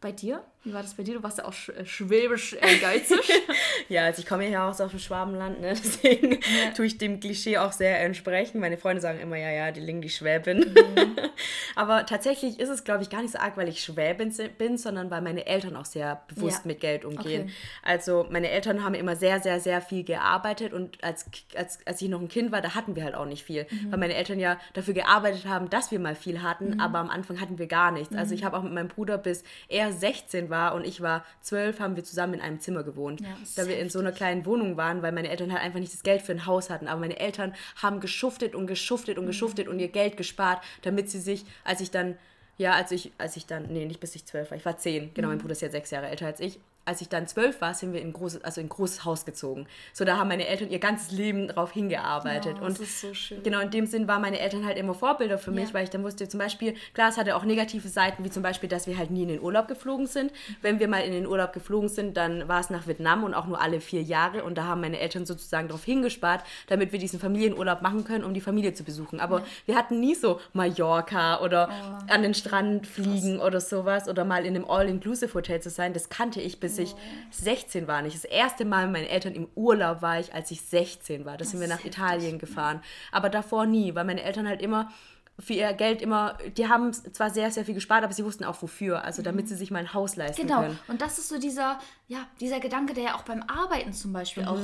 Bei 0.00 0.12
dir? 0.12 0.44
Wie 0.64 0.72
war 0.72 0.82
das 0.82 0.94
bei 0.94 1.02
dir? 1.02 1.14
Du 1.14 1.22
warst 1.24 1.38
ja 1.38 1.44
auch 1.44 1.52
sch 1.52 1.70
äh, 1.70 1.84
schwäbisch 1.84 2.52
äh, 2.52 2.76
geizig. 2.78 3.18
ja, 3.88 4.04
also 4.04 4.20
ich 4.20 4.28
komme 4.28 4.48
ja 4.48 4.64
auch 4.64 4.80
aus 4.80 4.90
dem 4.90 4.98
Schwabenland, 5.00 5.60
ne? 5.60 5.68
deswegen 5.70 6.32
ja. 6.34 6.70
tue 6.76 6.86
ich 6.86 6.98
dem 6.98 7.18
Klischee 7.18 7.58
auch 7.58 7.72
sehr 7.72 8.00
entsprechen. 8.00 8.60
Meine 8.60 8.78
Freunde 8.78 9.02
sagen 9.02 9.18
immer, 9.18 9.36
ja, 9.36 9.50
ja, 9.50 9.72
die 9.72 9.80
Ling, 9.80 10.00
die 10.00 10.08
Schwäbin. 10.08 10.58
Mhm. 10.58 11.16
Aber 11.74 12.06
tatsächlich 12.06 12.60
ist 12.60 12.68
es, 12.68 12.84
glaube 12.84 13.02
ich, 13.02 13.10
gar 13.10 13.22
nicht 13.22 13.32
so 13.32 13.38
arg, 13.38 13.56
weil 13.56 13.68
ich 13.68 13.82
Schwäbin 13.82 14.32
bin, 14.56 14.78
sondern 14.78 15.10
weil 15.10 15.20
meine 15.20 15.46
Eltern 15.46 15.74
auch 15.74 15.84
sehr 15.84 16.22
bewusst 16.28 16.60
ja. 16.64 16.68
mit 16.68 16.80
Geld 16.80 17.04
umgehen. 17.04 17.42
Okay. 17.42 17.52
Also 17.82 18.26
meine 18.30 18.48
Eltern 18.48 18.84
haben 18.84 18.94
immer 18.94 19.16
sehr, 19.16 19.40
sehr, 19.40 19.58
sehr 19.58 19.80
viel 19.80 20.04
gearbeitet 20.04 20.72
und 20.72 21.02
als, 21.02 21.26
als, 21.56 21.84
als 21.86 22.00
ich 22.00 22.08
noch 22.08 22.20
ein 22.20 22.28
Kind 22.28 22.52
war, 22.52 22.60
da 22.60 22.76
hatten 22.76 22.94
wir 22.94 23.02
halt 23.02 23.16
auch 23.16 23.26
nicht 23.26 23.42
viel. 23.42 23.66
Mhm. 23.68 23.90
Weil 23.90 23.98
meine 23.98 24.14
Eltern 24.14 24.38
ja 24.38 24.58
dafür 24.74 24.94
gearbeitet 24.94 25.46
haben, 25.46 25.70
dass 25.70 25.90
wir 25.90 25.98
mal 25.98 26.14
viel 26.14 26.40
hatten, 26.40 26.74
mhm. 26.74 26.80
aber 26.80 27.00
am 27.00 27.10
Anfang 27.10 27.40
hatten 27.40 27.58
wir 27.58 27.66
gar 27.66 27.90
nichts. 27.90 28.14
Also 28.14 28.32
mhm. 28.32 28.38
ich 28.38 28.44
habe 28.44 28.56
auch 28.56 28.62
mit 28.62 28.72
meinem 28.72 28.88
Bruder 28.88 29.18
bis 29.18 29.42
er 29.68 29.90
16 29.90 30.50
war 30.50 30.51
und 30.74 30.86
ich 30.86 31.00
war 31.00 31.24
12, 31.40 31.80
haben 31.80 31.96
wir 31.96 32.04
zusammen 32.04 32.34
in 32.34 32.40
einem 32.40 32.60
Zimmer 32.60 32.82
gewohnt. 32.82 33.20
Ja, 33.20 33.36
da 33.56 33.66
wir 33.66 33.78
in 33.78 33.90
so 33.90 33.98
einer 33.98 34.12
kleinen 34.12 34.46
Wohnung 34.46 34.76
waren, 34.76 35.02
weil 35.02 35.12
meine 35.12 35.28
Eltern 35.28 35.52
halt 35.52 35.62
einfach 35.62 35.80
nicht 35.80 35.92
das 35.92 36.02
Geld 36.02 36.22
für 36.22 36.32
ein 36.32 36.46
Haus 36.46 36.70
hatten. 36.70 36.88
Aber 36.88 37.00
meine 37.00 37.18
Eltern 37.18 37.54
haben 37.80 38.00
geschuftet 38.00 38.54
und 38.54 38.66
geschuftet 38.66 39.18
und 39.18 39.24
mhm. 39.24 39.28
geschuftet 39.28 39.68
und 39.68 39.78
ihr 39.78 39.88
Geld 39.88 40.16
gespart, 40.16 40.62
damit 40.82 41.10
sie 41.10 41.20
sich, 41.20 41.44
als 41.64 41.80
ich 41.80 41.90
dann 41.90 42.16
ja, 42.58 42.72
als 42.72 42.92
ich, 42.92 43.12
als 43.16 43.36
ich 43.36 43.46
dann, 43.46 43.66
nee, 43.72 43.86
nicht 43.86 43.98
bis 43.98 44.14
ich 44.14 44.26
zwölf 44.26 44.50
war, 44.50 44.58
ich 44.58 44.64
war 44.64 44.76
zehn, 44.76 45.12
genau, 45.14 45.28
mein 45.28 45.38
mhm. 45.38 45.40
Bruder 45.40 45.52
ist 45.52 45.62
ja 45.62 45.70
sechs 45.70 45.90
Jahre 45.90 46.08
älter 46.08 46.26
als 46.26 46.38
ich 46.38 46.60
als 46.84 47.00
ich 47.00 47.08
dann 47.08 47.28
zwölf 47.28 47.60
war, 47.60 47.74
sind 47.74 47.92
wir 47.92 48.00
in 48.00 48.08
ein 48.08 48.12
großes, 48.12 48.42
also 48.42 48.60
in 48.60 48.68
großes 48.68 49.04
Haus 49.04 49.24
gezogen. 49.24 49.66
So, 49.92 50.04
da 50.04 50.16
haben 50.16 50.28
meine 50.28 50.48
Eltern 50.48 50.68
ihr 50.68 50.80
ganzes 50.80 51.12
Leben 51.12 51.46
drauf 51.46 51.72
hingearbeitet. 51.72 52.56
Oh, 52.60 52.64
und 52.64 52.80
das 52.80 52.80
ist 52.80 53.00
so 53.00 53.14
schön. 53.14 53.42
Genau, 53.44 53.60
in 53.60 53.70
dem 53.70 53.86
Sinn 53.86 54.08
waren 54.08 54.20
meine 54.20 54.40
Eltern 54.40 54.66
halt 54.66 54.76
immer 54.76 54.94
Vorbilder 54.94 55.38
für 55.38 55.52
mich, 55.52 55.68
ja. 55.68 55.74
weil 55.74 55.84
ich 55.84 55.90
dann 55.90 56.02
wusste, 56.02 56.28
zum 56.28 56.38
Beispiel, 56.40 56.74
klar, 56.92 57.10
es 57.10 57.16
hatte 57.16 57.36
auch 57.36 57.44
negative 57.44 57.88
Seiten, 57.88 58.24
wie 58.24 58.30
zum 58.30 58.42
Beispiel, 58.42 58.68
dass 58.68 58.88
wir 58.88 58.98
halt 58.98 59.12
nie 59.12 59.22
in 59.22 59.28
den 59.28 59.40
Urlaub 59.40 59.68
geflogen 59.68 60.06
sind. 60.06 60.32
Wenn 60.60 60.80
wir 60.80 60.88
mal 60.88 61.00
in 61.00 61.12
den 61.12 61.26
Urlaub 61.26 61.52
geflogen 61.52 61.88
sind, 61.88 62.16
dann 62.16 62.48
war 62.48 62.58
es 62.58 62.68
nach 62.68 62.88
Vietnam 62.88 63.22
und 63.22 63.34
auch 63.34 63.46
nur 63.46 63.60
alle 63.60 63.80
vier 63.80 64.02
Jahre. 64.02 64.42
Und 64.42 64.58
da 64.58 64.64
haben 64.64 64.80
meine 64.80 64.98
Eltern 64.98 65.24
sozusagen 65.24 65.68
darauf 65.68 65.84
hingespart, 65.84 66.42
damit 66.66 66.90
wir 66.90 66.98
diesen 66.98 67.20
Familienurlaub 67.20 67.82
machen 67.82 68.04
können, 68.04 68.24
um 68.24 68.34
die 68.34 68.40
Familie 68.40 68.74
zu 68.74 68.82
besuchen. 68.82 69.20
Aber 69.20 69.40
ja. 69.40 69.46
wir 69.66 69.76
hatten 69.76 70.00
nie 70.00 70.16
so 70.16 70.40
Mallorca 70.52 71.40
oder 71.42 71.68
oh. 71.70 72.12
an 72.12 72.22
den 72.22 72.34
Strand 72.34 72.88
fliegen 72.88 73.36
Krass. 73.36 73.46
oder 73.46 73.60
sowas 73.60 74.08
oder 74.08 74.24
mal 74.24 74.44
in 74.44 74.56
einem 74.56 74.64
All-Inclusive-Hotel 74.64 75.60
zu 75.60 75.70
sein. 75.70 75.92
Das 75.92 76.08
kannte 76.08 76.40
ich, 76.40 76.58
bis 76.58 76.71
bis 76.76 76.90
ich 76.90 76.94
16 77.30 77.86
war. 77.86 78.02
Nicht 78.02 78.16
das 78.16 78.24
erste 78.24 78.64
Mal 78.64 78.86
mit 78.86 78.94
meinen 78.94 79.10
Eltern 79.10 79.34
im 79.34 79.48
Urlaub 79.54 80.02
war 80.02 80.20
ich, 80.20 80.34
als 80.34 80.50
ich 80.50 80.62
16 80.62 81.24
war. 81.24 81.36
Da 81.36 81.44
sind 81.44 81.60
wir 81.60 81.68
nach 81.68 81.84
Italien 81.84 82.38
gefahren. 82.38 82.82
Aber 83.10 83.28
davor 83.28 83.66
nie, 83.66 83.94
weil 83.94 84.04
meine 84.04 84.22
Eltern 84.22 84.48
halt 84.48 84.62
immer 84.62 84.90
für 85.38 85.54
ihr 85.54 85.72
Geld 85.72 86.02
immer, 86.02 86.36
die 86.56 86.68
haben 86.68 86.92
zwar 86.92 87.30
sehr, 87.30 87.50
sehr 87.50 87.64
viel 87.64 87.74
gespart, 87.74 88.04
aber 88.04 88.12
sie 88.12 88.24
wussten 88.24 88.44
auch 88.44 88.60
wofür, 88.60 89.02
also 89.02 89.22
damit 89.22 89.48
sie 89.48 89.56
sich 89.56 89.70
mal 89.70 89.78
ein 89.78 89.94
Haus 89.94 90.14
leisten 90.14 90.42
genau. 90.42 90.60
können. 90.60 90.78
Genau, 90.78 90.92
und 90.92 91.00
das 91.00 91.18
ist 91.18 91.30
so 91.30 91.38
dieser, 91.38 91.78
ja, 92.06 92.18
dieser 92.38 92.60
Gedanke, 92.60 92.92
der 92.92 93.04
ja 93.04 93.14
auch 93.16 93.22
beim 93.22 93.42
Arbeiten 93.42 93.92
zum 93.92 94.12
Beispiel 94.12 94.44
mhm. 94.44 94.48
auch, 94.48 94.58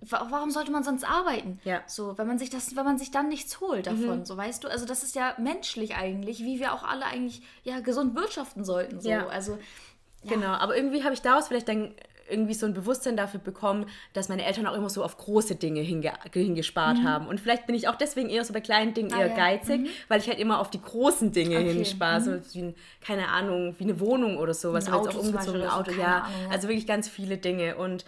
warum 0.00 0.50
sollte 0.50 0.72
man 0.72 0.82
sonst 0.82 1.04
arbeiten? 1.04 1.60
Ja. 1.64 1.82
So, 1.86 2.18
wenn 2.18 2.26
man 2.26 2.38
sich 2.38 2.50
das, 2.50 2.74
wenn 2.74 2.84
man 2.84 2.98
sich 2.98 3.10
dann 3.10 3.28
nichts 3.28 3.60
holt 3.60 3.86
davon, 3.86 4.20
mhm. 4.20 4.24
so 4.26 4.36
weißt 4.36 4.64
du, 4.64 4.68
also 4.68 4.84
das 4.86 5.02
ist 5.02 5.14
ja 5.14 5.34
menschlich 5.38 5.94
eigentlich, 5.94 6.40
wie 6.40 6.58
wir 6.58 6.74
auch 6.74 6.82
alle 6.82 7.06
eigentlich, 7.06 7.42
ja, 7.62 7.80
gesund 7.80 8.16
wirtschaften 8.16 8.64
sollten, 8.64 9.00
so, 9.00 9.08
ja. 9.08 9.26
also 9.28 9.58
ja. 10.22 10.34
Genau, 10.34 10.48
aber 10.48 10.76
irgendwie 10.76 11.04
habe 11.04 11.14
ich 11.14 11.22
daraus 11.22 11.48
vielleicht 11.48 11.68
dann 11.68 11.94
irgendwie 12.30 12.54
so 12.54 12.66
ein 12.66 12.74
Bewusstsein 12.74 13.16
dafür 13.16 13.40
bekommen, 13.40 13.86
dass 14.12 14.28
meine 14.28 14.44
Eltern 14.44 14.66
auch 14.66 14.74
immer 14.74 14.90
so 14.90 15.02
auf 15.02 15.16
große 15.16 15.56
Dinge 15.56 15.80
hinge 15.80 16.12
hingespart 16.32 16.98
mhm. 16.98 17.08
haben. 17.08 17.26
Und 17.26 17.40
vielleicht 17.40 17.66
bin 17.66 17.74
ich 17.74 17.88
auch 17.88 17.96
deswegen 17.96 18.28
eher 18.28 18.44
so 18.44 18.52
bei 18.52 18.60
kleinen 18.60 18.94
Dingen 18.94 19.12
ah, 19.12 19.20
eher 19.20 19.28
ja. 19.28 19.34
geizig, 19.34 19.82
mhm. 19.82 19.88
weil 20.08 20.20
ich 20.20 20.28
halt 20.28 20.38
immer 20.38 20.60
auf 20.60 20.70
die 20.70 20.80
großen 20.80 21.32
Dinge 21.32 21.56
okay. 21.56 21.72
hinspare. 21.72 22.20
Mhm. 22.20 22.42
So 22.42 22.54
wie, 22.54 22.62
ein, 22.62 22.74
keine 23.00 23.28
Ahnung, 23.28 23.74
wie 23.78 23.84
eine 23.84 24.00
Wohnung 24.00 24.36
oder 24.36 24.54
sowas. 24.54 24.86
Ein 24.86 24.94
Auto, 24.94 25.10
auch 25.10 25.22
umgezogen, 25.22 25.66
Auto, 25.66 25.92
ja. 25.92 26.22
Ahnung, 26.22 26.32
ja. 26.44 26.50
Also 26.50 26.68
wirklich 26.68 26.86
ganz 26.86 27.08
viele 27.08 27.38
Dinge. 27.38 27.76
Und 27.76 28.04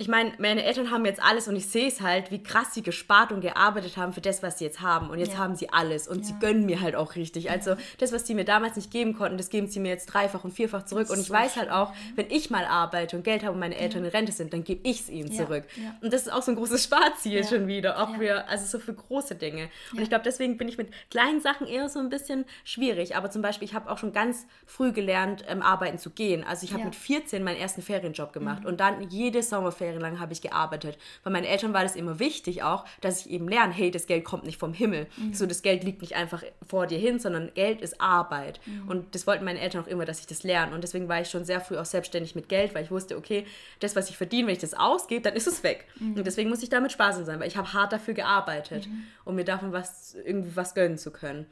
ich 0.00 0.08
meine, 0.08 0.32
meine 0.38 0.64
Eltern 0.64 0.90
haben 0.90 1.04
jetzt 1.04 1.22
alles 1.22 1.46
und 1.46 1.56
ich 1.56 1.66
sehe 1.66 1.86
es 1.86 2.00
halt, 2.00 2.30
wie 2.30 2.42
krass 2.42 2.72
sie 2.72 2.82
gespart 2.82 3.32
und 3.32 3.42
gearbeitet 3.42 3.98
haben 3.98 4.14
für 4.14 4.22
das, 4.22 4.42
was 4.42 4.58
sie 4.58 4.64
jetzt 4.64 4.80
haben. 4.80 5.10
Und 5.10 5.18
jetzt 5.18 5.34
ja. 5.34 5.38
haben 5.38 5.56
sie 5.56 5.68
alles 5.68 6.08
und 6.08 6.20
ja. 6.20 6.24
sie 6.24 6.38
gönnen 6.40 6.64
mir 6.64 6.80
halt 6.80 6.94
auch 6.94 7.16
richtig. 7.16 7.50
Also 7.50 7.76
das, 7.98 8.10
was 8.10 8.26
sie 8.26 8.34
mir 8.34 8.46
damals 8.46 8.76
nicht 8.76 8.90
geben 8.90 9.14
konnten, 9.14 9.36
das 9.36 9.50
geben 9.50 9.68
sie 9.68 9.78
mir 9.78 9.90
jetzt 9.90 10.06
dreifach 10.06 10.42
und 10.42 10.52
vierfach 10.52 10.86
zurück. 10.86 11.10
Und 11.10 11.20
ich 11.20 11.26
so 11.26 11.34
weiß 11.34 11.56
halt 11.56 11.70
auch, 11.70 11.92
wenn 12.14 12.30
ich 12.30 12.48
mal 12.48 12.64
arbeite 12.64 13.14
und 13.14 13.24
Geld 13.24 13.42
habe 13.42 13.52
und 13.52 13.60
meine 13.60 13.76
Eltern 13.76 14.02
in 14.06 14.10
Rente 14.10 14.32
sind, 14.32 14.54
dann 14.54 14.64
gebe 14.64 14.88
ich 14.88 15.00
es 15.00 15.10
ihnen 15.10 15.32
zurück. 15.32 15.64
Und 16.00 16.14
das 16.14 16.22
ist 16.22 16.32
auch 16.32 16.40
so 16.40 16.52
ein 16.52 16.56
großes 16.56 16.82
Sparziel 16.82 17.44
schon 17.44 17.66
wieder, 17.66 18.02
auch 18.02 18.16
für, 18.16 18.48
also 18.48 18.64
so 18.64 18.82
für 18.82 18.94
große 18.94 19.34
Dinge. 19.34 19.68
Und 19.92 20.00
ich 20.00 20.08
glaube, 20.08 20.24
deswegen 20.24 20.56
bin 20.56 20.68
ich 20.68 20.78
mit 20.78 20.88
kleinen 21.10 21.42
Sachen 21.42 21.66
eher 21.66 21.90
so 21.90 21.98
ein 21.98 22.08
bisschen 22.08 22.46
schwierig. 22.64 23.16
Aber 23.16 23.30
zum 23.30 23.42
Beispiel, 23.42 23.68
ich 23.68 23.74
habe 23.74 23.90
auch 23.90 23.98
schon 23.98 24.14
ganz 24.14 24.46
früh 24.64 24.92
gelernt, 24.92 25.44
ähm, 25.46 25.60
arbeiten 25.60 25.98
zu 25.98 26.08
gehen. 26.08 26.42
Also 26.42 26.64
ich 26.64 26.72
habe 26.72 26.84
mit 26.84 26.96
14 26.96 27.44
meinen 27.44 27.58
ersten 27.58 27.82
Ferienjob 27.82 28.32
gemacht 28.32 28.62
mhm. 28.62 28.68
und 28.68 28.80
dann 28.80 29.10
jede 29.10 29.42
Sommerferien 29.42 29.89
lang 29.98 30.20
habe 30.20 30.32
ich 30.32 30.42
gearbeitet. 30.42 30.98
Bei 31.24 31.30
meinen 31.30 31.44
Eltern 31.44 31.72
war 31.72 31.82
das 31.82 31.96
immer 31.96 32.18
wichtig 32.18 32.62
auch, 32.62 32.84
dass 33.00 33.26
ich 33.26 33.30
eben 33.30 33.48
lerne, 33.48 33.72
hey, 33.72 33.90
das 33.90 34.06
Geld 34.06 34.24
kommt 34.24 34.44
nicht 34.44 34.58
vom 34.58 34.72
Himmel. 34.72 35.06
Mhm. 35.16 35.34
So, 35.34 35.46
das 35.46 35.62
Geld 35.62 35.84
liegt 35.84 36.02
nicht 36.02 36.16
einfach 36.16 36.42
vor 36.66 36.86
dir 36.86 36.98
hin, 36.98 37.18
sondern 37.18 37.52
Geld 37.54 37.80
ist 37.80 38.00
Arbeit. 38.00 38.60
Mhm. 38.66 38.88
Und 38.88 39.14
das 39.14 39.26
wollten 39.26 39.44
meine 39.44 39.60
Eltern 39.60 39.82
auch 39.82 39.88
immer, 39.88 40.04
dass 40.04 40.20
ich 40.20 40.26
das 40.26 40.42
lerne. 40.42 40.74
Und 40.74 40.82
deswegen 40.82 41.08
war 41.08 41.20
ich 41.20 41.30
schon 41.30 41.44
sehr 41.44 41.60
früh 41.60 41.76
auch 41.76 41.84
selbstständig 41.84 42.34
mit 42.34 42.48
Geld, 42.48 42.74
weil 42.74 42.84
ich 42.84 42.90
wusste, 42.90 43.16
okay, 43.16 43.46
das, 43.80 43.96
was 43.96 44.10
ich 44.10 44.16
verdiene, 44.16 44.48
wenn 44.48 44.54
ich 44.54 44.60
das 44.60 44.74
ausgebe, 44.74 45.22
dann 45.22 45.34
ist 45.34 45.46
es 45.46 45.62
weg. 45.62 45.86
Mhm. 45.98 46.14
Und 46.16 46.26
deswegen 46.26 46.50
muss 46.50 46.62
ich 46.62 46.68
damit 46.68 46.92
sparsam 46.92 47.24
sein, 47.24 47.40
weil 47.40 47.48
ich 47.48 47.56
habe 47.56 47.72
hart 47.72 47.92
dafür 47.92 48.14
gearbeitet, 48.14 48.86
mhm. 48.86 49.04
um 49.24 49.34
mir 49.34 49.44
davon 49.44 49.72
was, 49.72 50.14
irgendwie 50.14 50.54
was 50.56 50.74
gönnen 50.74 50.98
zu 50.98 51.10
können. 51.10 51.46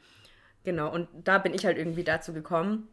Genau, 0.63 0.91
und 0.93 1.07
da 1.23 1.37
bin 1.37 1.53
ich 1.53 1.65
halt 1.65 1.77
irgendwie 1.77 2.03
dazu 2.03 2.33
gekommen. 2.33 2.87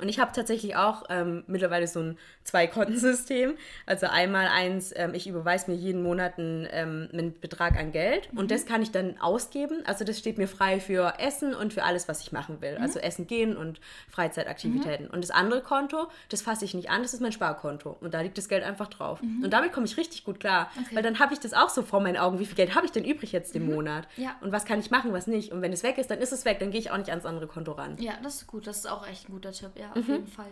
Und 0.00 0.08
ich 0.08 0.18
habe 0.18 0.32
tatsächlich 0.32 0.76
auch 0.76 1.04
ähm, 1.08 1.44
mittlerweile 1.46 1.86
so 1.86 2.00
ein 2.00 2.18
Zwei-Konten-System. 2.44 3.54
Also 3.86 4.06
einmal 4.06 4.48
eins, 4.48 4.92
ähm, 4.96 5.14
ich 5.14 5.28
überweise 5.28 5.70
mir 5.70 5.76
jeden 5.76 6.02
Monat 6.02 6.38
einen, 6.38 6.66
ähm, 6.70 7.08
einen 7.12 7.38
Betrag 7.38 7.78
an 7.78 7.92
Geld 7.92 8.32
mhm. 8.32 8.38
und 8.38 8.50
das 8.50 8.66
kann 8.66 8.82
ich 8.82 8.90
dann 8.90 9.20
ausgeben. 9.20 9.82
Also 9.86 10.04
das 10.04 10.18
steht 10.18 10.38
mir 10.38 10.48
frei 10.48 10.80
für 10.80 11.14
Essen 11.18 11.54
und 11.54 11.72
für 11.72 11.84
alles, 11.84 12.08
was 12.08 12.20
ich 12.22 12.32
machen 12.32 12.60
will. 12.60 12.76
Mhm. 12.76 12.82
Also 12.82 12.98
Essen 12.98 13.26
gehen 13.26 13.56
und 13.56 13.80
Freizeitaktivitäten. 14.10 15.06
Mhm. 15.06 15.12
Und 15.12 15.22
das 15.22 15.30
andere 15.30 15.60
Konto, 15.60 16.08
das 16.28 16.42
fasse 16.42 16.64
ich 16.64 16.74
nicht 16.74 16.90
an, 16.90 17.02
das 17.02 17.14
ist 17.14 17.20
mein 17.20 17.32
Sparkonto. 17.32 17.96
Und 18.00 18.14
da 18.14 18.20
liegt 18.20 18.38
das 18.38 18.48
Geld 18.48 18.64
einfach 18.64 18.88
drauf. 18.88 19.22
Mhm. 19.22 19.44
Und 19.44 19.52
damit 19.52 19.72
komme 19.72 19.86
ich 19.86 19.96
richtig 19.96 20.24
gut 20.24 20.40
klar. 20.40 20.70
Okay. 20.76 20.96
Weil 20.96 21.02
dann 21.02 21.18
habe 21.18 21.34
ich 21.34 21.40
das 21.40 21.52
auch 21.52 21.68
so 21.68 21.82
vor 21.82 22.00
meinen 22.00 22.16
Augen, 22.16 22.38
wie 22.38 22.46
viel 22.46 22.56
Geld 22.56 22.74
habe 22.74 22.86
ich 22.86 22.92
denn 22.92 23.04
übrig 23.04 23.32
jetzt 23.32 23.54
im 23.54 23.66
mhm. 23.66 23.74
Monat? 23.74 24.08
Ja. 24.16 24.36
Und 24.40 24.52
was 24.52 24.64
kann 24.64 24.80
ich 24.80 24.90
machen, 24.90 25.12
was 25.12 25.26
nicht? 25.26 25.52
Und 25.52 25.62
wenn 25.62 25.72
es 25.72 25.82
weg 25.82 25.98
ist, 25.98 26.10
dann 26.10 26.18
ist 26.18 26.32
es 26.32 26.44
weg, 26.44 26.58
dann 26.58 26.70
gehe 26.70 26.80
ich 26.80 26.90
auch 26.90 26.98
nicht 26.98 27.10
ans 27.10 27.26
andere 27.26 27.46
Konto 27.46 27.72
ran. 27.72 27.96
Ja, 27.98 28.14
das 28.22 28.36
ist 28.36 28.46
gut. 28.46 28.66
Das 28.66 28.78
ist 28.78 28.90
auch 28.90 29.06
echt 29.06 29.28
ein 29.28 29.32
guter 29.32 29.52
Tipp, 29.52 29.70
ja, 29.74 29.89
auf 29.90 30.06
mhm. 30.06 30.14
jeden 30.14 30.26
Fall. 30.26 30.50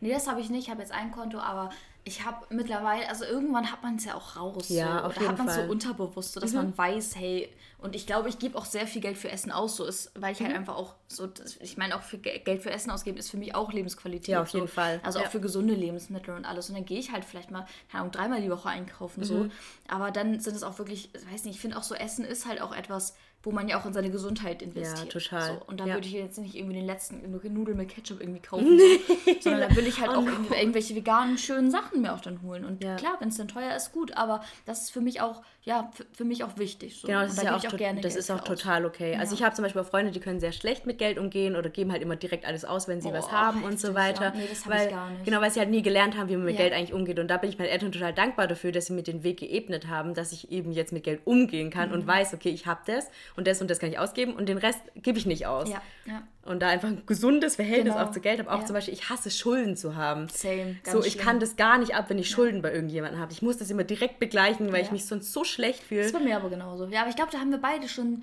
Nee, 0.00 0.12
das 0.12 0.28
habe 0.28 0.40
ich 0.40 0.50
nicht. 0.50 0.64
Ich 0.64 0.70
habe 0.70 0.80
jetzt 0.80 0.92
ein 0.92 1.10
Konto, 1.10 1.38
aber 1.38 1.70
ich 2.04 2.24
habe 2.24 2.46
mittlerweile, 2.50 3.08
also 3.08 3.24
irgendwann 3.24 3.72
hat 3.72 3.82
man 3.82 3.96
es 3.96 4.04
ja 4.04 4.14
auch 4.14 4.36
raus. 4.36 4.68
Ja, 4.68 5.00
so. 5.00 5.04
auf 5.06 5.14
jeden 5.16 5.28
hat 5.28 5.38
man 5.38 5.48
es 5.48 5.56
so 5.56 5.62
unterbewusst, 5.62 6.34
so, 6.34 6.40
dass 6.40 6.52
mhm. 6.52 6.58
man 6.58 6.78
weiß, 6.78 7.16
hey, 7.16 7.48
und 7.78 7.96
ich 7.96 8.06
glaube, 8.06 8.28
ich 8.28 8.38
gebe 8.38 8.56
auch 8.56 8.64
sehr 8.64 8.86
viel 8.86 9.02
Geld 9.02 9.18
für 9.18 9.28
Essen 9.30 9.50
aus, 9.50 9.76
so 9.76 9.84
ist, 9.84 10.12
weil 10.14 10.32
ich 10.32 10.40
halt 10.40 10.50
mhm. 10.50 10.58
einfach 10.58 10.76
auch 10.76 10.94
so, 11.08 11.28
ich 11.60 11.76
meine, 11.76 11.96
auch 11.96 12.02
für 12.02 12.18
Geld 12.18 12.62
für 12.62 12.70
Essen 12.70 12.92
ausgeben 12.92 13.18
ist 13.18 13.30
für 13.30 13.36
mich 13.36 13.56
auch 13.56 13.72
Lebensqualität. 13.72 14.28
Ja, 14.28 14.42
auf 14.42 14.50
jeden 14.50 14.68
so. 14.68 14.72
Fall. 14.72 15.00
Also 15.02 15.18
ja. 15.18 15.26
auch 15.26 15.30
für 15.30 15.40
gesunde 15.40 15.74
Lebensmittel 15.74 16.34
und 16.34 16.44
alles. 16.44 16.68
Und 16.68 16.76
dann 16.76 16.84
gehe 16.84 17.00
ich 17.00 17.10
halt 17.10 17.24
vielleicht 17.24 17.50
mal, 17.50 17.66
keine 17.90 18.02
Ahnung, 18.02 18.12
dreimal 18.12 18.40
die 18.40 18.50
Woche 18.50 18.68
einkaufen, 18.68 19.20
mhm. 19.20 19.24
so. 19.24 19.48
Aber 19.88 20.12
dann 20.12 20.38
sind 20.38 20.54
es 20.54 20.62
auch 20.62 20.78
wirklich, 20.78 21.10
ich 21.12 21.32
weiß 21.32 21.44
nicht, 21.44 21.56
ich 21.56 21.60
finde 21.60 21.76
auch 21.76 21.82
so, 21.82 21.96
Essen 21.96 22.24
ist 22.24 22.46
halt 22.46 22.60
auch 22.60 22.74
etwas, 22.74 23.16
wo 23.46 23.52
man 23.52 23.68
ja 23.68 23.80
auch 23.80 23.86
in 23.86 23.92
seine 23.92 24.10
Gesundheit 24.10 24.60
investiert. 24.60 25.14
Ja, 25.14 25.20
total. 25.20 25.54
So. 25.54 25.66
Und 25.68 25.78
da 25.78 25.86
ja. 25.86 25.94
würde 25.94 26.08
ich 26.08 26.14
jetzt 26.14 26.36
nicht 26.38 26.56
irgendwie 26.56 26.74
den 26.74 26.84
letzten 26.84 27.30
Nudeln 27.30 27.76
mit 27.76 27.88
Ketchup 27.88 28.20
irgendwie 28.20 28.40
kaufen, 28.40 28.76
so. 28.76 29.40
sondern 29.40 29.68
da 29.68 29.76
will 29.76 29.86
ich 29.86 30.00
halt 30.00 30.10
oh 30.14 30.14
auch 30.14 30.24
no. 30.24 30.54
irgendwelche 30.58 30.96
veganen, 30.96 31.38
schönen 31.38 31.70
Sachen 31.70 32.02
mir 32.02 32.12
auch 32.12 32.20
dann 32.20 32.42
holen. 32.42 32.64
Und 32.64 32.82
ja. 32.82 32.96
klar, 32.96 33.16
wenn 33.20 33.28
es 33.28 33.36
dann 33.36 33.46
teuer 33.46 33.76
ist, 33.76 33.92
gut, 33.92 34.16
aber 34.16 34.42
das 34.64 34.82
ist 34.82 34.90
für 34.90 35.00
mich 35.00 35.20
auch, 35.20 35.42
ja, 35.62 35.92
für 36.12 36.24
mich 36.24 36.42
auch 36.42 36.58
wichtig. 36.58 37.00
So. 37.00 37.06
Genau, 37.06 37.20
das 37.20 37.34
ist 37.34 37.42
ja 37.44 37.56
auch, 37.56 37.64
auch 37.64 37.76
gerne 37.76 38.00
das 38.00 38.16
ist 38.16 38.32
auch 38.32 38.42
total 38.42 38.84
okay. 38.84 39.14
Also 39.14 39.36
ich 39.36 39.44
habe 39.44 39.54
zum 39.54 39.62
Beispiel 39.62 39.80
auch 39.82 39.86
Freunde, 39.86 40.10
die 40.10 40.18
können 40.18 40.40
sehr 40.40 40.52
schlecht 40.52 40.84
mit 40.84 40.98
Geld 40.98 41.16
umgehen 41.16 41.54
oder 41.54 41.70
geben 41.70 41.92
halt 41.92 42.02
immer 42.02 42.16
direkt 42.16 42.46
alles 42.46 42.64
aus, 42.64 42.88
wenn 42.88 43.00
sie 43.00 43.10
oh, 43.10 43.12
was 43.12 43.30
haben 43.30 43.62
und 43.62 43.78
so 43.78 43.94
weiter. 43.94 44.32
Nee, 44.34 44.48
das 44.50 44.68
weil, 44.68 44.88
ich 44.88 44.92
gar 44.92 45.10
nicht. 45.10 45.24
Genau, 45.24 45.40
weil 45.40 45.52
sie 45.52 45.60
halt 45.60 45.70
nie 45.70 45.82
gelernt 45.82 46.16
haben, 46.16 46.28
wie 46.28 46.36
man 46.36 46.46
mit 46.46 46.56
Geld 46.56 46.72
eigentlich 46.72 46.92
umgeht. 46.92 47.20
Und 47.20 47.28
da 47.28 47.36
bin 47.36 47.48
ich 47.48 47.58
meinen 47.58 47.68
Eltern 47.68 47.92
total 47.92 48.12
dankbar 48.12 48.48
dafür, 48.48 48.72
dass 48.72 48.86
sie 48.86 48.92
mir 48.92 49.04
den 49.04 49.22
Weg 49.22 49.38
geebnet 49.38 49.86
haben, 49.86 50.14
dass 50.14 50.32
ich 50.32 50.50
eben 50.50 50.72
jetzt 50.72 50.92
mit 50.92 51.04
Geld 51.04 51.20
umgehen 51.24 51.70
kann 51.70 51.90
mhm. 51.90 51.94
und 51.94 52.06
weiß, 52.08 52.34
okay, 52.34 52.50
ich 52.50 52.66
habe 52.66 52.80
das 52.86 53.08
und 53.36 53.46
das 53.46 53.60
und 53.60 53.70
das 53.70 53.78
kann 53.78 53.90
ich 53.90 53.98
ausgeben 53.98 54.34
und 54.34 54.48
den 54.48 54.58
Rest 54.58 54.80
gebe 54.96 55.18
ich 55.18 55.26
nicht 55.26 55.46
aus. 55.46 55.68
Ja, 55.68 55.82
ja. 56.06 56.22
Und 56.44 56.60
da 56.60 56.68
einfach 56.68 56.88
ein 56.88 57.02
gesundes 57.06 57.56
Verhältnis 57.56 57.94
genau. 57.94 58.06
auch 58.06 58.12
zu 58.12 58.20
Geld 58.20 58.38
habe. 58.38 58.50
Auch 58.50 58.60
ja. 58.60 58.66
zum 58.66 58.74
Beispiel, 58.74 58.94
ich 58.94 59.10
hasse 59.10 59.30
Schulden 59.30 59.76
zu 59.76 59.96
haben. 59.96 60.28
Same. 60.28 60.76
Ganz 60.84 60.92
so, 60.92 61.04
ich 61.04 61.14
schlimm. 61.14 61.24
kann 61.24 61.40
das 61.40 61.56
gar 61.56 61.78
nicht 61.78 61.94
ab, 61.94 62.06
wenn 62.08 62.18
ich 62.18 62.30
Schulden 62.30 62.62
bei 62.62 62.72
irgendjemandem 62.72 63.20
habe. 63.20 63.32
Ich 63.32 63.42
muss 63.42 63.56
das 63.56 63.70
immer 63.70 63.84
direkt 63.84 64.20
begleichen, 64.20 64.72
weil 64.72 64.82
ich 64.82 64.92
mich 64.92 65.06
sonst 65.06 65.32
so 65.32 65.44
schlecht 65.44 65.82
fühle. 65.82 66.02
Das 66.02 66.12
ist 66.12 66.18
bei 66.18 66.24
mir 66.24 66.36
aber 66.36 66.48
genauso. 66.48 66.86
Ja, 66.86 67.00
aber 67.00 67.10
ich 67.10 67.16
glaube, 67.16 67.32
da 67.32 67.38
haben 67.38 67.50
wir 67.50 67.58
beide 67.58 67.88
schon 67.88 68.22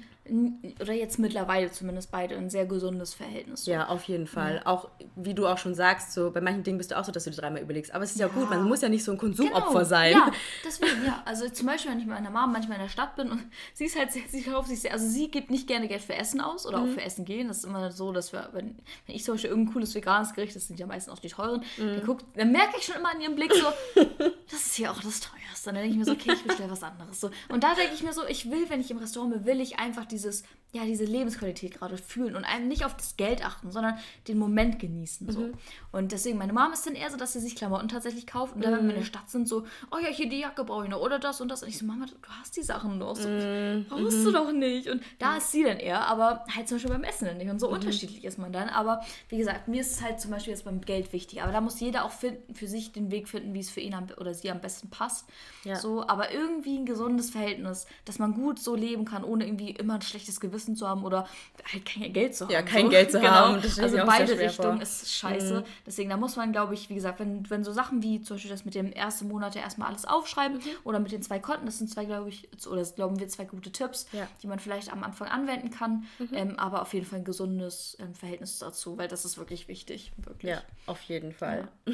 oder 0.81 0.93
jetzt 0.93 1.19
mittlerweile 1.19 1.69
zumindest 1.71 2.09
beide 2.09 2.37
ein 2.37 2.49
sehr 2.49 2.65
gesundes 2.65 3.13
Verhältnis. 3.13 3.65
So. 3.65 3.71
Ja, 3.71 3.87
auf 3.89 4.03
jeden 4.05 4.25
Fall. 4.25 4.55
Ja. 4.55 4.65
Auch, 4.67 4.89
wie 5.17 5.33
du 5.33 5.45
auch 5.47 5.57
schon 5.57 5.75
sagst, 5.75 6.13
so 6.13 6.31
bei 6.31 6.39
manchen 6.39 6.63
Dingen 6.63 6.77
bist 6.77 6.91
du 6.91 6.97
auch 6.97 7.03
so, 7.03 7.11
dass 7.11 7.25
du 7.25 7.29
dir 7.29 7.35
dreimal 7.35 7.61
überlegst. 7.61 7.93
Aber 7.93 8.05
es 8.05 8.11
ist 8.11 8.19
ja, 8.19 8.27
ja 8.27 8.33
gut, 8.33 8.49
man 8.49 8.63
muss 8.63 8.81
ja 8.81 8.87
nicht 8.87 9.03
so 9.03 9.11
ein 9.11 9.17
Konsumopfer 9.17 9.67
genau. 9.67 9.83
sein. 9.83 10.13
Ja, 10.13 10.31
deswegen, 10.63 11.05
ja. 11.05 11.21
Also 11.25 11.49
zum 11.49 11.67
Beispiel, 11.67 11.91
wenn 11.91 11.99
ich 11.99 12.05
mit 12.05 12.15
meiner 12.15 12.29
Mom 12.29 12.53
manchmal 12.53 12.77
in 12.77 12.83
der 12.83 12.89
Stadt 12.89 13.17
bin 13.17 13.31
und 13.31 13.43
sie 13.73 13.85
ist 13.85 13.97
halt 13.97 14.13
sehr, 14.13 14.21
sie 14.29 14.43
kauft 14.43 14.69
sich 14.69 14.79
sehr, 14.79 14.93
also 14.93 15.05
sie 15.05 15.29
gibt 15.29 15.51
nicht 15.51 15.67
gerne 15.67 15.89
Geld 15.89 16.01
für 16.01 16.15
Essen 16.15 16.39
aus 16.39 16.65
oder 16.65 16.79
mhm. 16.79 16.89
auch 16.89 16.93
für 16.93 17.01
Essen 17.01 17.25
gehen. 17.25 17.49
Das 17.49 17.57
ist 17.57 17.65
immer 17.65 17.91
so, 17.91 18.13
dass 18.13 18.31
wir, 18.31 18.49
wenn, 18.53 18.77
wenn 19.05 19.15
ich 19.15 19.25
zum 19.25 19.33
Beispiel 19.33 19.49
irgendein 19.49 19.73
cooles 19.73 19.93
veganes 19.93 20.33
Gericht, 20.33 20.55
das 20.55 20.67
sind 20.67 20.79
ja 20.79 20.87
meistens 20.87 21.11
auch 21.13 21.19
die 21.19 21.27
teuren, 21.27 21.63
mhm. 21.77 21.95
dann, 21.95 22.05
guckt, 22.05 22.25
dann 22.35 22.51
merke 22.53 22.77
ich 22.77 22.85
schon 22.85 22.95
immer 22.95 23.11
an 23.11 23.19
ihrem 23.19 23.35
Blick 23.35 23.53
so, 23.53 23.67
das 24.49 24.67
ist 24.67 24.75
hier 24.75 24.89
auch 24.89 25.01
das 25.01 25.19
teuerste. 25.19 25.41
Dann 25.65 25.75
denke 25.75 25.89
ich 25.89 25.97
mir 25.97 26.05
so, 26.05 26.13
okay, 26.13 26.31
ich 26.33 26.43
bestelle 26.43 26.71
was 26.71 26.83
anderes. 26.83 27.19
So. 27.19 27.29
Und 27.49 27.63
da 27.63 27.73
denke 27.75 27.93
ich 27.93 28.03
mir 28.03 28.13
so, 28.13 28.25
ich 28.25 28.49
will, 28.49 28.69
wenn 28.69 28.79
ich 28.79 28.89
im 28.91 28.97
Restaurant 28.97 29.33
bin, 29.33 29.45
will 29.45 29.61
ich 29.61 29.79
einfach 29.79 30.05
dieses 30.13 30.43
ja, 30.73 30.85
diese 30.85 31.05
Lebensqualität 31.05 31.75
gerade 31.75 31.97
fühlen 31.97 32.35
und 32.35 32.45
einem 32.45 32.67
nicht 32.67 32.83
auf 32.83 32.97
das 32.97 33.15
Geld 33.15 33.45
achten, 33.45 33.71
sondern 33.71 33.95
den 34.27 34.39
Moment 34.39 34.79
genießen. 34.79 35.31
So. 35.31 35.41
Mhm. 35.41 35.53
Und 35.91 36.11
deswegen, 36.11 36.39
meine 36.39 36.51
Mom 36.51 36.73
ist 36.73 36.87
dann 36.87 36.95
eher 36.95 37.11
so, 37.11 37.17
dass 37.17 37.33
sie 37.33 37.39
sich 37.39 37.55
Klamotten 37.55 37.87
tatsächlich 37.89 38.25
kauft 38.25 38.55
und 38.55 38.65
dann, 38.65 38.73
wenn 38.73 38.81
wir 38.81 38.89
in 38.89 38.95
der 38.95 39.03
mhm. 39.03 39.05
Stadt 39.05 39.29
sind, 39.29 39.47
so, 39.47 39.67
oh 39.91 39.99
ja, 39.99 40.09
hier 40.09 40.27
die 40.27 40.39
Jacke 40.39 40.63
brauche 40.63 40.85
ich 40.85 40.89
noch 40.89 40.99
oder 40.99 41.19
das 41.19 41.41
und 41.41 41.49
das. 41.49 41.61
Und 41.61 41.69
ich 41.69 41.77
so, 41.77 41.85
Mama, 41.85 42.07
du 42.07 42.15
hast 42.39 42.57
die 42.57 42.63
Sachen 42.63 42.97
noch. 42.97 43.15
So, 43.15 43.29
mhm. 43.29 43.85
Brauchst 43.87 44.25
du 44.25 44.29
mhm. 44.29 44.33
doch 44.33 44.51
nicht. 44.51 44.89
Und 44.89 45.03
da 45.19 45.37
ist 45.37 45.51
sie 45.51 45.63
dann 45.63 45.77
eher, 45.77 46.07
aber 46.07 46.43
halt 46.55 46.67
zum 46.67 46.77
Beispiel 46.77 46.91
beim 46.91 47.03
Essen 47.03 47.25
dann 47.25 47.37
nicht. 47.37 47.51
Und 47.51 47.59
so 47.59 47.67
mhm. 47.67 47.75
unterschiedlich 47.75 48.25
ist 48.25 48.39
man 48.39 48.51
dann. 48.51 48.69
Aber 48.69 49.01
wie 49.29 49.37
gesagt, 49.37 49.67
mir 49.67 49.81
ist 49.81 49.91
es 49.91 50.01
halt 50.01 50.19
zum 50.19 50.31
Beispiel 50.31 50.53
jetzt 50.53 50.65
beim 50.65 50.81
Geld 50.81 51.13
wichtig. 51.13 51.43
Aber 51.43 51.51
da 51.51 51.61
muss 51.61 51.79
jeder 51.79 52.03
auch 52.03 52.11
finden, 52.11 52.55
für 52.55 52.67
sich 52.67 52.91
den 52.91 53.11
Weg 53.11 53.29
finden, 53.29 53.53
wie 53.53 53.59
es 53.59 53.69
für 53.69 53.79
ihn 53.79 53.93
am, 53.93 54.07
oder 54.17 54.33
sie 54.33 54.49
am 54.49 54.59
besten 54.59 54.89
passt. 54.89 55.29
Ja. 55.65 55.75
So, 55.75 56.07
aber 56.07 56.31
irgendwie 56.31 56.79
ein 56.79 56.87
gesundes 56.87 57.29
Verhältnis, 57.29 57.85
dass 58.05 58.17
man 58.17 58.33
gut 58.33 58.57
so 58.57 58.73
leben 58.73 59.05
kann, 59.05 59.23
ohne 59.23 59.45
irgendwie 59.45 59.69
immer 59.69 59.95
ein 59.95 60.01
schlechtes 60.01 60.39
Gewissen 60.39 60.62
zu 60.75 60.87
haben 60.87 61.03
oder 61.03 61.27
halt 61.71 61.85
kein 61.85 62.13
Geld 62.13 62.35
zu 62.35 62.45
haben. 62.45 62.51
Ja, 62.51 62.61
kein 62.61 62.85
so. 62.85 62.89
Geld 62.89 63.11
zu 63.11 63.19
genau. 63.21 63.31
haben. 63.31 63.55
also 63.55 63.97
beide 64.05 64.39
Richtungen 64.39 64.81
ist 64.81 65.11
scheiße. 65.11 65.61
Mhm. 65.61 65.63
Deswegen, 65.85 66.09
da 66.09 66.17
muss 66.17 66.35
man, 66.35 66.51
glaube 66.51 66.73
ich, 66.73 66.89
wie 66.89 66.95
gesagt, 66.95 67.19
wenn, 67.19 67.49
wenn 67.49 67.63
so 67.63 67.71
Sachen 67.71 68.01
wie 68.01 68.21
zum 68.21 68.35
Beispiel 68.35 68.51
das 68.51 68.65
mit 68.65 68.75
dem 68.75 68.91
ersten 68.91 69.27
Monat 69.27 69.55
erstmal 69.55 69.89
alles 69.89 70.05
aufschreiben 70.05 70.57
mhm. 70.57 70.69
oder 70.83 70.99
mit 70.99 71.11
den 71.11 71.21
zwei 71.21 71.39
Konten, 71.39 71.65
das 71.65 71.77
sind 71.77 71.89
zwei, 71.89 72.05
glaube 72.05 72.29
ich, 72.29 72.49
oder 72.67 72.77
das 72.77 72.95
glauben 72.95 73.19
wir, 73.19 73.27
zwei 73.27 73.45
gute 73.45 73.71
Tipps, 73.71 74.07
ja. 74.11 74.27
die 74.41 74.47
man 74.47 74.59
vielleicht 74.59 74.91
am 74.91 75.03
Anfang 75.03 75.27
anwenden 75.27 75.69
kann, 75.69 76.05
mhm. 76.19 76.29
ähm, 76.33 76.59
aber 76.59 76.81
auf 76.81 76.93
jeden 76.93 77.05
Fall 77.05 77.19
ein 77.19 77.25
gesundes 77.25 77.97
ähm, 77.99 78.15
Verhältnis 78.15 78.59
dazu, 78.59 78.97
weil 78.97 79.07
das 79.07 79.25
ist 79.25 79.37
wirklich 79.37 79.67
wichtig. 79.67 80.11
Wirklich. 80.17 80.51
Ja, 80.51 80.61
auf 80.85 81.01
jeden 81.03 81.33
Fall. 81.33 81.67
Ja. 81.85 81.93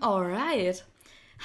Alright. 0.00 0.84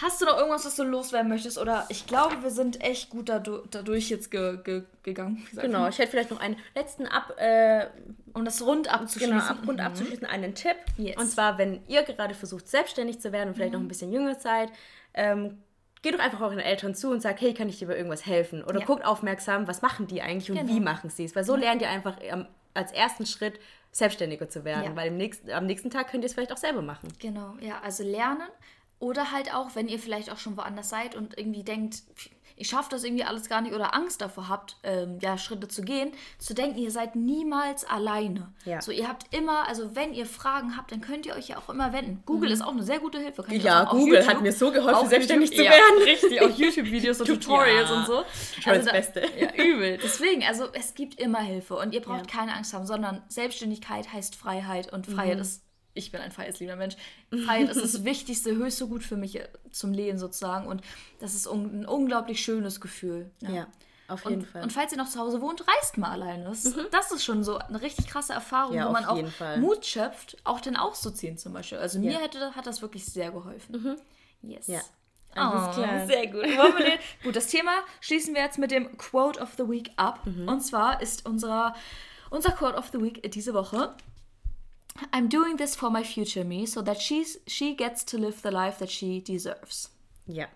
Hast 0.02 0.22
du 0.22 0.26
noch 0.26 0.38
irgendwas, 0.38 0.66
was 0.66 0.76
du 0.76 0.84
loswerden 0.84 1.30
möchtest? 1.30 1.58
Oder 1.58 1.86
ich 1.90 2.06
glaube, 2.06 2.42
wir 2.42 2.52
sind 2.52 2.82
echt 2.82 3.10
gut 3.10 3.28
dadurch, 3.28 3.68
dadurch 3.72 4.10
jetzt 4.10 4.32
ge, 4.32 4.58
ge, 4.64 4.84
gegangen. 5.04 5.46
Genau, 5.54 5.88
ich 5.88 5.98
hätte 5.98 6.12
vielleicht 6.12 6.32
noch 6.32 6.40
einen 6.40 6.58
letzten 6.76 7.06
ab, 7.06 7.34
äh, 7.38 7.88
um 8.34 8.46
das 8.46 8.62
rund 8.62 8.88
abzuschließen. 8.88 9.38
Genau, 9.38 9.46
ab, 9.46 9.58
rund 9.68 9.80
mhm. 9.80 9.86
abzuschließen, 9.86 10.26
einen 10.26 10.56
Tipp. 10.56 10.78
Yes. 10.98 11.18
Und 11.18 11.30
zwar, 11.30 11.58
wenn 11.58 11.82
ihr 11.88 12.04
gerade 12.04 12.34
versucht, 12.34 12.68
selbstständig 12.68 13.20
zu 13.20 13.32
werden 13.32 13.50
und 13.50 13.56
vielleicht 13.56 13.74
mhm. 13.74 13.80
noch 13.80 13.86
ein 13.86 13.90
bisschen 13.90 14.14
jünger 14.14 14.36
seid, 14.36 14.72
ähm, 15.14 15.58
geht 16.02 16.14
doch 16.14 16.20
einfach 16.20 16.42
euren 16.42 16.60
Eltern 16.60 16.96
zu 16.96 17.10
und 17.10 17.22
sagt, 17.22 17.42
hey, 17.42 17.54
kann 17.54 17.68
ich 17.68 17.80
dir 17.80 17.88
bei 17.88 17.98
irgendwas 17.98 18.26
helfen? 18.26 18.64
Oder 18.64 18.80
ja. 18.80 18.86
guckt 18.86 19.06
aufmerksam, 19.06 19.68
was 19.68 19.82
machen 19.82 20.08
die 20.08 20.22
eigentlich 20.22 20.50
und 20.50 20.58
genau. 20.58 20.74
wie 20.74 20.80
machen 20.80 21.10
sie 21.10 21.26
es? 21.26 21.36
Weil 21.36 21.44
so 21.44 21.56
lernt 21.56 21.82
ihr 21.82 21.90
einfach 21.90 22.18
ähm, 22.22 22.46
als 22.74 22.92
ersten 22.92 23.26
Schritt 23.26 23.60
selbstständiger 23.92 24.48
zu 24.48 24.64
werden, 24.64 24.92
ja. 24.92 24.96
weil 24.96 25.12
nächsten, 25.12 25.52
am 25.52 25.66
nächsten 25.66 25.90
Tag 25.90 26.10
könnt 26.10 26.24
ihr 26.24 26.28
es 26.28 26.34
vielleicht 26.34 26.54
auch 26.54 26.58
selber 26.58 26.82
machen. 26.82 27.10
Genau, 27.20 27.56
ja, 27.60 27.82
also 27.84 28.04
lernen 28.04 28.48
oder 29.00 29.32
halt 29.32 29.54
auch, 29.54 29.76
wenn 29.76 29.88
ihr 29.88 30.00
vielleicht 30.00 30.32
auch 30.32 30.38
schon 30.38 30.58
woanders 30.58 30.90
seid 30.90 31.16
und 31.16 31.38
irgendwie 31.38 31.64
denkt, 31.64 32.04
ich 32.60 32.68
schaffe 32.68 32.90
das 32.92 33.06
irgendwie 33.06 33.24
alles 33.24 33.48
gar 33.48 33.62
nicht 33.62 33.74
oder 33.74 33.96
Angst 33.96 34.20
davor 34.20 34.50
habt, 34.50 34.76
ähm, 34.84 35.18
ja, 35.22 35.38
Schritte 35.38 35.70
zu 35.70 35.82
gehen, 35.82 36.12
zu 36.38 36.54
denken, 36.54 36.78
ihr 36.78 36.92
seid 36.92 37.16
niemals 37.16 37.86
alleine. 37.86 38.54
Ja. 38.66 38.82
So, 38.82 38.92
ihr 38.92 39.08
habt 39.08 39.34
immer, 39.34 39.66
also 39.68 39.96
wenn 39.96 40.14
ihr 40.14 40.26
Fragen 40.26 40.76
habt, 40.76 40.92
dann 40.92 41.00
könnt 41.00 41.26
ihr 41.26 41.36
euch 41.36 41.48
ja 41.48 41.58
auch 41.58 41.70
immer 41.70 41.94
wenden. 41.94 42.22
Google 42.26 42.50
mhm. 42.50 42.54
ist 42.54 42.62
auch 42.62 42.74
eine 42.74 42.84
sehr 42.84 43.00
gute 43.00 43.18
Hilfe. 43.18 43.46
ja, 43.56 43.86
Google 43.86 44.28
hat 44.28 44.42
mir 44.42 44.52
so 44.52 44.72
geholfen, 44.74 45.08
selbstständig 45.08 45.52
YouTube, 45.52 45.66
zu 45.68 45.72
werden. 45.72 46.00
Ja, 46.00 46.04
richtig, 46.04 46.42
auch 46.42 46.50
YouTube-Videos 46.50 47.22
und 47.22 47.28
Tutorials 47.28 47.90
ja. 47.90 47.96
und 47.98 48.06
so. 48.06 48.24
Also 48.66 48.86
da, 48.86 48.92
Beste. 48.92 49.22
Ja, 49.40 49.54
übel. 49.56 49.98
Deswegen, 50.04 50.44
also 50.44 50.66
es 50.74 50.94
gibt 50.94 51.18
immer 51.18 51.40
Hilfe 51.40 51.78
und 51.78 51.94
ihr 51.94 52.02
braucht 52.02 52.28
keine 52.28 52.54
Angst 52.54 52.74
haben, 52.74 52.86
sondern 52.86 53.24
Selbstständigkeit 53.30 54.12
heißt 54.12 54.36
Freiheit 54.36 54.92
und 54.92 55.08
Freiheit 55.08 55.36
mhm. 55.36 55.44
ist 55.44 55.69
ich 55.94 56.12
bin 56.12 56.22
ein 56.22 56.32
freiheitsliebender 56.32 56.78
Mensch. 56.78 56.96
Freiheit 57.46 57.70
ist 57.70 57.82
das 57.82 58.04
wichtigste, 58.06 58.56
höchste 58.56 58.88
Gut 58.88 59.04
für 59.04 59.18
mich 59.18 59.36
äh, 59.38 59.48
zum 59.72 59.94
Leben 59.94 60.18
sozusagen. 60.18 60.68
Und 60.68 60.82
das 61.20 61.34
ist 61.34 61.48
ein 61.48 61.86
unglaublich 61.86 62.42
schönes 62.42 62.80
Gefühl. 62.80 63.32
Ja, 63.42 63.50
ja 63.50 63.68
auf 64.10 64.26
jeden 64.26 64.42
und, 64.42 64.48
Fall. 64.48 64.64
Und 64.64 64.74
falls 64.74 64.92
ihr 64.92 64.98
noch 64.98 65.10
zu 65.10 65.20
Hause 65.20 65.42
wohnt, 65.42 65.66
reist 65.68 65.98
mal 65.98 66.12
alleine. 66.12 66.46
Das, 66.46 66.64
mhm. 66.66 66.88
das 66.92 67.12
ist 67.12 67.24
schon 67.24 67.44
so 67.44 67.58
eine 67.58 67.82
richtig 67.82 68.08
krasse 68.08 68.34
Erfahrung, 68.34 68.76
ja, 68.76 68.88
wo 68.88 68.92
man 68.92 69.06
auch 69.06 69.28
Fall. 69.30 69.60
Mut 69.60 69.86
schöpft, 69.86 70.38
auch 70.44 70.60
den 70.60 70.76
auszuziehen 70.76 71.38
zum 71.38 71.54
Beispiel. 71.54 71.78
Also 71.78 72.00
ja. 72.00 72.12
mir 72.12 72.20
hätte, 72.20 72.56
hat 72.56 72.66
das 72.66 72.82
wirklich 72.82 73.06
sehr 73.06 73.32
geholfen. 73.32 73.98
Mhm. 74.42 74.50
Yes. 74.50 74.68
Ja. 74.68 74.82
Alles 75.36 75.78
oh, 75.78 75.80
klar. 75.80 76.08
Sehr 76.08 76.28
gut. 76.28 76.46
gut, 77.24 77.36
das 77.36 77.48
Thema 77.48 77.72
schließen 78.02 78.34
wir 78.34 78.42
jetzt 78.42 78.58
mit 78.58 78.72
dem 78.72 78.98
Quote 78.98 79.40
of 79.40 79.50
the 79.58 79.70
Week 79.70 79.92
ab. 79.96 80.26
Mhm. 80.26 80.48
Und 80.48 80.62
zwar 80.62 81.02
ist 81.02 81.28
unser, 81.28 81.76
unser 82.32 82.52
Quote 82.52 82.76
of 82.76 82.90
the 82.92 83.00
Week 83.00 83.32
diese 83.32 83.54
Woche 83.54 83.96
I'm 85.14 85.30
doing 85.30 85.58
this 85.58 85.76
for 85.76 85.90
my 85.90 86.04
future 86.04 86.44
me, 86.44 86.66
so 86.66 86.82
that 86.82 87.02
she's, 87.02 87.38
she 87.48 87.76
gets 87.76 88.04
to 88.06 88.18
live 88.18 88.42
the 88.42 88.52
life 88.52 88.80
that 88.80 88.90
she 88.90 89.22
deserves. 89.22 89.90
Ja. 90.26 90.48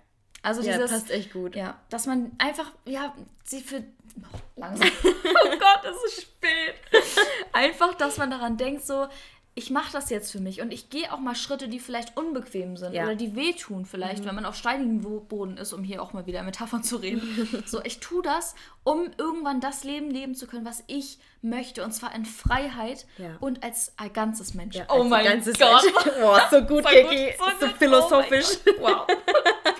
Also 0.44 0.62
ja, 0.62 0.74
dieses, 0.74 0.91
passt 0.91 1.10
echt 1.10 1.32
gut. 1.32 1.56
Ja, 1.56 1.80
dass 1.89 2.06
man 2.06 2.34
einfach, 2.38 2.72
ja, 2.86 3.16
sie 3.46 3.62
für, 3.62 3.78
oh, 3.78 4.38
langsam, 4.58 4.89
oh 5.06 5.58
Gott, 5.58 5.84
es 5.86 6.14
ist 6.14 6.22
spät. 6.24 6.76
Einfach, 7.54 7.94
dass 7.94 8.18
man 8.18 8.30
daran 8.30 8.58
denkt, 8.58 8.86
so, 8.86 9.08
ich 9.56 9.70
mache 9.70 9.91
das 9.91 10.10
jetzt 10.10 10.32
für 10.32 10.39
mich 10.39 10.62
und 10.62 10.74
ich 10.74 10.89
gehe 10.89 11.14
auch 11.14 11.20
mal 11.20 11.36
Schritte, 11.36 11.68
die 11.68 11.80
vielleicht 11.80 12.18
unbequem 12.18 12.76
sind 12.76 12.93
ja. 12.93 13.04
oder 13.04 13.16
die 13.16 13.36
wehtun 13.36 13.86
vielleicht, 13.86 14.24
mhm. 14.24 14.28
wenn 14.28 14.36
man 14.36 14.45
auf 14.45 14.56
steinigem 14.56 15.01
Boden 15.28 15.58
ist, 15.58 15.74
um 15.74 15.84
hier 15.84 16.01
auch 16.01 16.12
mal 16.14 16.26
wieder 16.26 16.41
Metaphern 16.41 16.84
zu 16.84 16.97
reden. 16.97 17.64
so, 17.66 17.84
ich 17.84 17.99
tue 17.99 18.24
das, 18.24 18.56
um 18.84 19.12
irgendwann 19.18 19.62
das 19.62 19.84
Leben 19.84 20.10
leben 20.10 20.34
zu 20.34 20.47
können, 20.47 20.66
was 20.66 20.84
ich 20.88 21.20
möchte 21.43 21.84
und 21.84 21.91
zwar 21.91 22.16
in 22.16 22.26
Freiheit 22.26 23.06
ja. 23.20 23.38
und 23.41 23.64
als 23.64 23.93
ein 23.97 24.12
ganzes 24.12 24.56
Mensch. 24.56 24.76
Ja, 24.76 24.86
oh 24.89 25.04
mein 25.04 25.43
Gott. 25.43 25.56
Boah, 26.20 26.47
so 26.51 26.62
gut, 26.64 26.86
Kiki. 26.86 27.34
So, 27.38 27.45
so, 27.60 27.68
so, 27.68 27.74
philosophisch. 27.76 28.58
Oh 28.80 28.82
wow. 28.82 29.08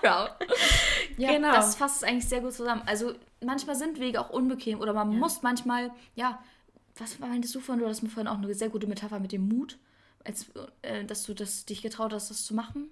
Proud. 0.02 0.32
Ja, 1.18 1.32
genau. 1.32 1.52
das 1.52 1.76
fasst 1.76 1.98
es 1.98 2.04
eigentlich 2.04 2.30
sehr 2.30 2.42
gut 2.42 2.54
zusammen. 2.54 2.84
Also 2.86 3.14
manchmal 3.42 3.76
sind 3.76 4.00
Wege 4.00 4.20
auch 4.20 4.30
unbequem 4.30 4.80
oder 4.80 4.94
man 4.94 5.18
muss 5.18 5.42
manchmal, 5.42 5.92
ja, 6.16 6.40
was 6.98 7.20
meintest 7.20 7.56
du 7.56 7.60
vorhin? 7.60 7.84
Du 7.84 7.90
hast 7.90 8.04
mir 8.04 8.10
vorhin 8.10 8.28
auch 8.28 8.38
eine 8.38 8.54
sehr 8.54 8.70
gute 8.70 8.88
Metapher 8.88 9.20
mit 9.20 9.32
dem 9.32 9.48
Mut, 9.48 9.78
als, 10.24 10.46
äh, 10.82 11.04
dass 11.06 11.24
du 11.24 11.34
das, 11.34 11.66
dich 11.66 11.82
getraut 11.82 12.14
hast, 12.14 12.30
das 12.30 12.46
zu 12.46 12.54
machen. 12.54 12.90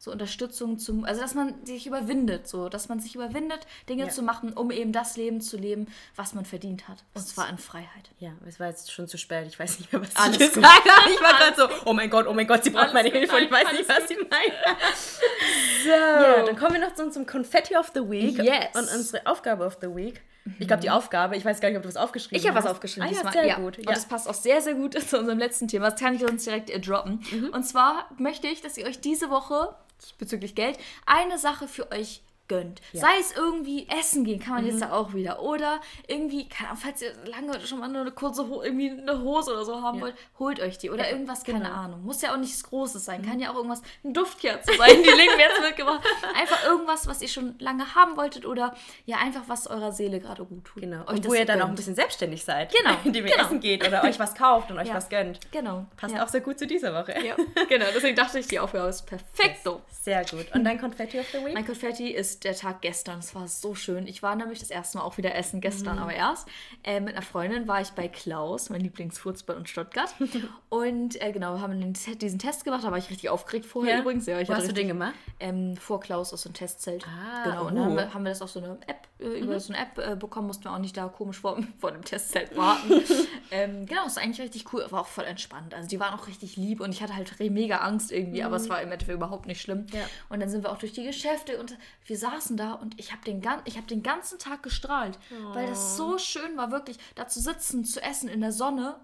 So 0.00 0.12
Unterstützung 0.12 0.78
zum, 0.78 1.04
also 1.04 1.20
dass 1.20 1.34
man 1.34 1.66
sich 1.66 1.88
überwindet, 1.88 2.46
so, 2.46 2.68
dass 2.68 2.88
man 2.88 3.00
sich 3.00 3.16
überwindet, 3.16 3.66
Dinge 3.88 4.04
ja. 4.04 4.08
zu 4.10 4.22
machen, 4.22 4.52
um 4.52 4.70
eben 4.70 4.92
das 4.92 5.16
Leben 5.16 5.40
zu 5.40 5.56
leben, 5.56 5.88
was 6.14 6.34
man 6.34 6.44
verdient 6.44 6.86
hat. 6.86 7.02
Und 7.14 7.26
zwar 7.26 7.48
in 7.48 7.58
Freiheit. 7.58 8.10
Ja, 8.20 8.30
es 8.46 8.60
war 8.60 8.68
jetzt 8.68 8.92
schon 8.92 9.08
zu 9.08 9.18
spät, 9.18 9.48
ich 9.48 9.58
weiß 9.58 9.80
nicht 9.80 9.92
mehr, 9.92 10.00
was 10.00 10.14
Alles 10.14 10.38
ich 10.38 10.52
gesagt 10.52 10.88
habe. 10.88 11.10
Ich 11.10 11.20
war 11.20 11.36
gerade 11.36 11.56
so, 11.56 11.68
oh 11.84 11.94
mein 11.94 12.10
Gott, 12.10 12.28
oh 12.28 12.32
mein 12.32 12.46
Gott, 12.46 12.62
sie 12.62 12.70
braucht 12.70 12.94
meine 12.94 13.10
Hilfe 13.10 13.34
und 13.34 13.42
ich 13.42 13.50
weiß 13.50 13.72
nicht, 13.72 13.88
was 13.88 14.06
sie 14.06 14.14
meint. 14.14 14.30
so. 15.82 15.90
Ja, 15.90 16.44
dann 16.44 16.56
kommen 16.56 16.74
wir 16.74 16.80
noch 16.80 16.94
zu 16.94 17.02
unserem 17.02 17.26
Confetti 17.26 17.76
of 17.76 17.90
the 17.92 18.08
Week 18.08 18.38
yes. 18.38 18.68
und 18.74 18.88
unsere 18.96 19.26
Aufgabe 19.26 19.66
of 19.66 19.78
the 19.80 19.88
Week. 19.88 20.22
Ich 20.58 20.66
glaube, 20.66 20.80
die 20.80 20.90
Aufgabe, 20.90 21.36
ich 21.36 21.44
weiß 21.44 21.60
gar 21.60 21.68
nicht, 21.68 21.76
ob 21.76 21.82
du 21.82 21.88
was 21.88 21.96
aufgeschrieben 21.96 22.38
hast. 22.38 22.44
Ich 22.44 22.48
habe 22.48 22.64
was 22.64 22.70
aufgeschrieben. 22.70 23.08
Ah, 23.08 23.12
ja, 23.12 23.32
sehr 23.32 23.46
ja. 23.46 23.56
gut. 23.56 23.76
Ja. 23.76 23.88
Und 23.88 23.90
das 23.90 24.06
passt 24.06 24.28
auch 24.28 24.34
sehr, 24.34 24.62
sehr 24.62 24.74
gut 24.74 24.94
zu 25.08 25.18
unserem 25.18 25.38
letzten 25.38 25.68
Thema. 25.68 25.90
Das 25.90 26.00
kann 26.00 26.14
ich 26.14 26.24
uns 26.24 26.44
direkt 26.44 26.70
droppen. 26.86 27.22
Mhm. 27.30 27.50
Und 27.50 27.64
zwar 27.64 28.08
möchte 28.18 28.46
ich, 28.46 28.62
dass 28.62 28.76
ihr 28.78 28.86
euch 28.86 29.00
diese 29.00 29.30
Woche 29.30 29.74
bezüglich 30.18 30.54
Geld 30.54 30.78
eine 31.06 31.38
Sache 31.38 31.68
für 31.68 31.90
euch 31.92 32.22
gönnt. 32.48 32.80
Ja. 32.92 33.02
Sei 33.02 33.18
es 33.20 33.36
irgendwie 33.36 33.86
essen 33.88 34.24
gehen, 34.24 34.40
kann 34.40 34.54
man 34.54 34.64
mhm. 34.64 34.70
jetzt 34.70 34.82
da 34.82 34.92
auch 34.92 35.14
wieder. 35.14 35.42
Oder 35.42 35.80
irgendwie, 36.06 36.48
keine 36.48 36.70
Ahnung, 36.70 36.82
falls 36.82 37.02
ihr 37.02 37.12
lange 37.24 37.60
schon 37.66 37.78
mal 37.78 37.88
nur 37.88 38.02
eine 38.02 38.10
kurze 38.10 38.42
irgendwie 38.42 38.90
eine 38.90 39.20
Hose 39.22 39.52
oder 39.52 39.64
so 39.64 39.82
haben 39.82 39.98
ja. 39.98 40.04
wollt, 40.04 40.14
holt 40.38 40.60
euch 40.60 40.78
die. 40.78 40.90
Oder 40.90 41.06
ja, 41.06 41.12
irgendwas, 41.12 41.44
keine 41.44 41.60
genau. 41.60 41.72
Ahnung. 41.72 42.02
Muss 42.04 42.22
ja 42.22 42.32
auch 42.32 42.38
nichts 42.38 42.62
Großes 42.64 43.04
sein. 43.04 43.22
Mhm. 43.22 43.26
Kann 43.26 43.40
ja 43.40 43.50
auch 43.50 43.56
irgendwas, 43.56 43.82
ein 44.04 44.14
Duftkerze 44.14 44.72
sein, 44.78 45.02
die 45.02 45.10
Link 45.10 45.32
jetzt 45.38 45.60
mitgebracht. 45.60 46.02
Einfach 46.38 46.64
irgendwas, 46.64 47.06
was 47.06 47.22
ihr 47.22 47.28
schon 47.28 47.54
lange 47.58 47.94
haben 47.94 48.16
wolltet 48.16 48.46
oder 48.46 48.74
ja, 49.04 49.18
einfach 49.18 49.42
was 49.46 49.66
eurer 49.66 49.92
Seele 49.92 50.20
gerade 50.20 50.44
gut 50.44 50.64
tut. 50.64 50.82
Genau. 50.82 51.04
Und 51.06 51.26
wo 51.28 51.34
ihr 51.34 51.44
dann 51.44 51.58
gönnt. 51.58 51.64
auch 51.64 51.68
ein 51.68 51.74
bisschen 51.74 51.94
selbstständig 51.94 52.44
seid. 52.44 52.74
Genau. 52.74 52.96
Indem 53.04 53.26
ihr 53.26 53.32
genau. 53.32 53.46
essen 53.46 53.60
geht 53.60 53.86
oder 53.86 54.02
euch 54.04 54.18
was 54.18 54.34
kauft 54.34 54.70
und 54.70 54.78
euch 54.78 54.92
was 54.92 55.08
gönnt. 55.08 55.40
Genau. 55.52 55.86
Passt 55.96 56.18
auch 56.18 56.28
sehr 56.28 56.40
gut 56.40 56.58
zu 56.58 56.66
dieser 56.66 56.94
Woche. 56.94 57.14
Ja. 57.24 57.36
genau. 57.68 57.86
Deswegen 57.94 58.16
dachte 58.16 58.38
ich, 58.38 58.46
die 58.46 58.58
Aufgabe 58.58 58.88
ist 58.88 59.06
perfekt 59.06 59.62
so. 59.62 59.82
Sehr 59.90 60.24
gut. 60.24 60.46
Und 60.54 60.64
dein 60.64 60.80
Konfetti 60.80 61.18
of 61.18 61.26
the 61.32 61.38
Week? 61.44 61.54
Mein 61.54 61.66
Konfetti 61.66 62.10
ist 62.10 62.37
der 62.44 62.54
Tag 62.54 62.80
gestern. 62.82 63.18
Es 63.18 63.34
war 63.34 63.48
so 63.48 63.74
schön. 63.74 64.06
Ich 64.06 64.22
war 64.22 64.36
nämlich 64.36 64.58
das 64.58 64.70
erste 64.70 64.98
Mal 64.98 65.04
auch 65.04 65.16
wieder 65.18 65.34
essen, 65.34 65.60
gestern 65.60 65.96
mhm. 65.96 66.02
aber 66.02 66.14
erst. 66.14 66.48
Äh, 66.84 67.00
mit 67.00 67.14
einer 67.14 67.22
Freundin 67.22 67.68
war 67.68 67.80
ich 67.80 67.90
bei 67.90 68.08
Klaus, 68.08 68.70
mein 68.70 68.80
Lieblingsfurzball 68.80 69.56
in 69.56 69.66
Stuttgart. 69.66 70.14
und 70.68 71.20
äh, 71.20 71.32
genau, 71.32 71.60
haben 71.60 71.80
den, 71.80 71.94
diesen 72.18 72.38
Test 72.38 72.64
gemacht. 72.64 72.84
Da 72.84 72.90
war 72.90 72.98
ich 72.98 73.10
richtig 73.10 73.28
aufgeregt 73.28 73.66
vorher 73.66 73.94
ja. 73.94 74.00
übrigens. 74.00 74.26
Ja, 74.26 74.38
ich 74.40 74.48
Wo 74.48 74.52
hast 74.52 74.62
richtig, 74.62 74.74
du 74.74 74.80
den 74.80 74.88
gemacht? 74.88 75.14
Ähm, 75.40 75.76
vor 75.76 76.00
Klaus 76.00 76.32
aus 76.32 76.42
so 76.42 76.48
einem 76.48 76.54
Testzelt. 76.54 77.06
Ah, 77.06 77.44
genau. 77.44 77.66
Und 77.66 77.74
dann 77.74 77.84
haben 77.84 77.92
uh. 77.92 77.96
wir, 77.96 78.14
haben 78.14 78.24
wir 78.24 78.30
das 78.30 78.42
auf 78.42 78.50
so 78.50 78.60
eine 78.60 78.78
App 78.86 79.08
äh, 79.20 79.40
über 79.40 79.58
so 79.58 79.72
eine 79.72 79.82
App 79.82 79.98
äh, 79.98 80.16
bekommen, 80.16 80.46
mussten 80.46 80.64
wir 80.64 80.72
auch 80.72 80.78
nicht 80.78 80.96
da 80.96 81.08
komisch 81.08 81.40
vor, 81.40 81.58
vor 81.78 81.92
dem 81.92 82.04
Testzelt 82.04 82.56
warten. 82.56 83.02
ähm, 83.50 83.86
genau, 83.86 84.04
das 84.04 84.12
ist 84.12 84.18
eigentlich 84.18 84.40
richtig 84.40 84.72
cool, 84.72 84.84
war 84.90 85.02
auch 85.02 85.06
voll 85.06 85.24
entspannt. 85.24 85.74
Also 85.74 85.88
die 85.88 85.98
waren 86.00 86.18
auch 86.18 86.26
richtig 86.28 86.56
lieb 86.56 86.80
und 86.80 86.92
ich 86.92 87.02
hatte 87.02 87.16
halt 87.16 87.38
mega 87.50 87.78
Angst 87.78 88.12
irgendwie, 88.12 88.42
aber 88.42 88.56
es 88.56 88.68
war 88.68 88.80
im 88.80 88.92
Endeffekt 88.92 89.16
überhaupt 89.16 89.46
nicht 89.46 89.60
schlimm. 89.60 89.86
Ja. 89.92 90.00
Und 90.28 90.40
dann 90.40 90.48
sind 90.48 90.64
wir 90.64 90.70
auch 90.70 90.78
durch 90.78 90.92
die 90.92 91.04
Geschäfte 91.04 91.58
und 91.58 91.76
wir 92.04 92.16
saßen 92.16 92.27
da 92.56 92.72
und 92.74 92.98
ich 92.98 93.12
habe 93.12 93.24
den, 93.24 93.40
gan 93.40 93.60
ich 93.64 93.76
hab 93.76 93.86
den 93.86 94.02
ganzen 94.02 94.38
Tag 94.38 94.62
gestrahlt, 94.62 95.18
weil 95.52 95.66
das 95.66 95.96
so 95.96 96.18
schön 96.18 96.56
war, 96.56 96.70
wirklich 96.70 96.98
da 97.14 97.26
zu 97.28 97.40
sitzen, 97.40 97.84
zu 97.84 98.02
essen 98.02 98.28
in 98.28 98.40
der 98.40 98.52
Sonne, 98.52 98.96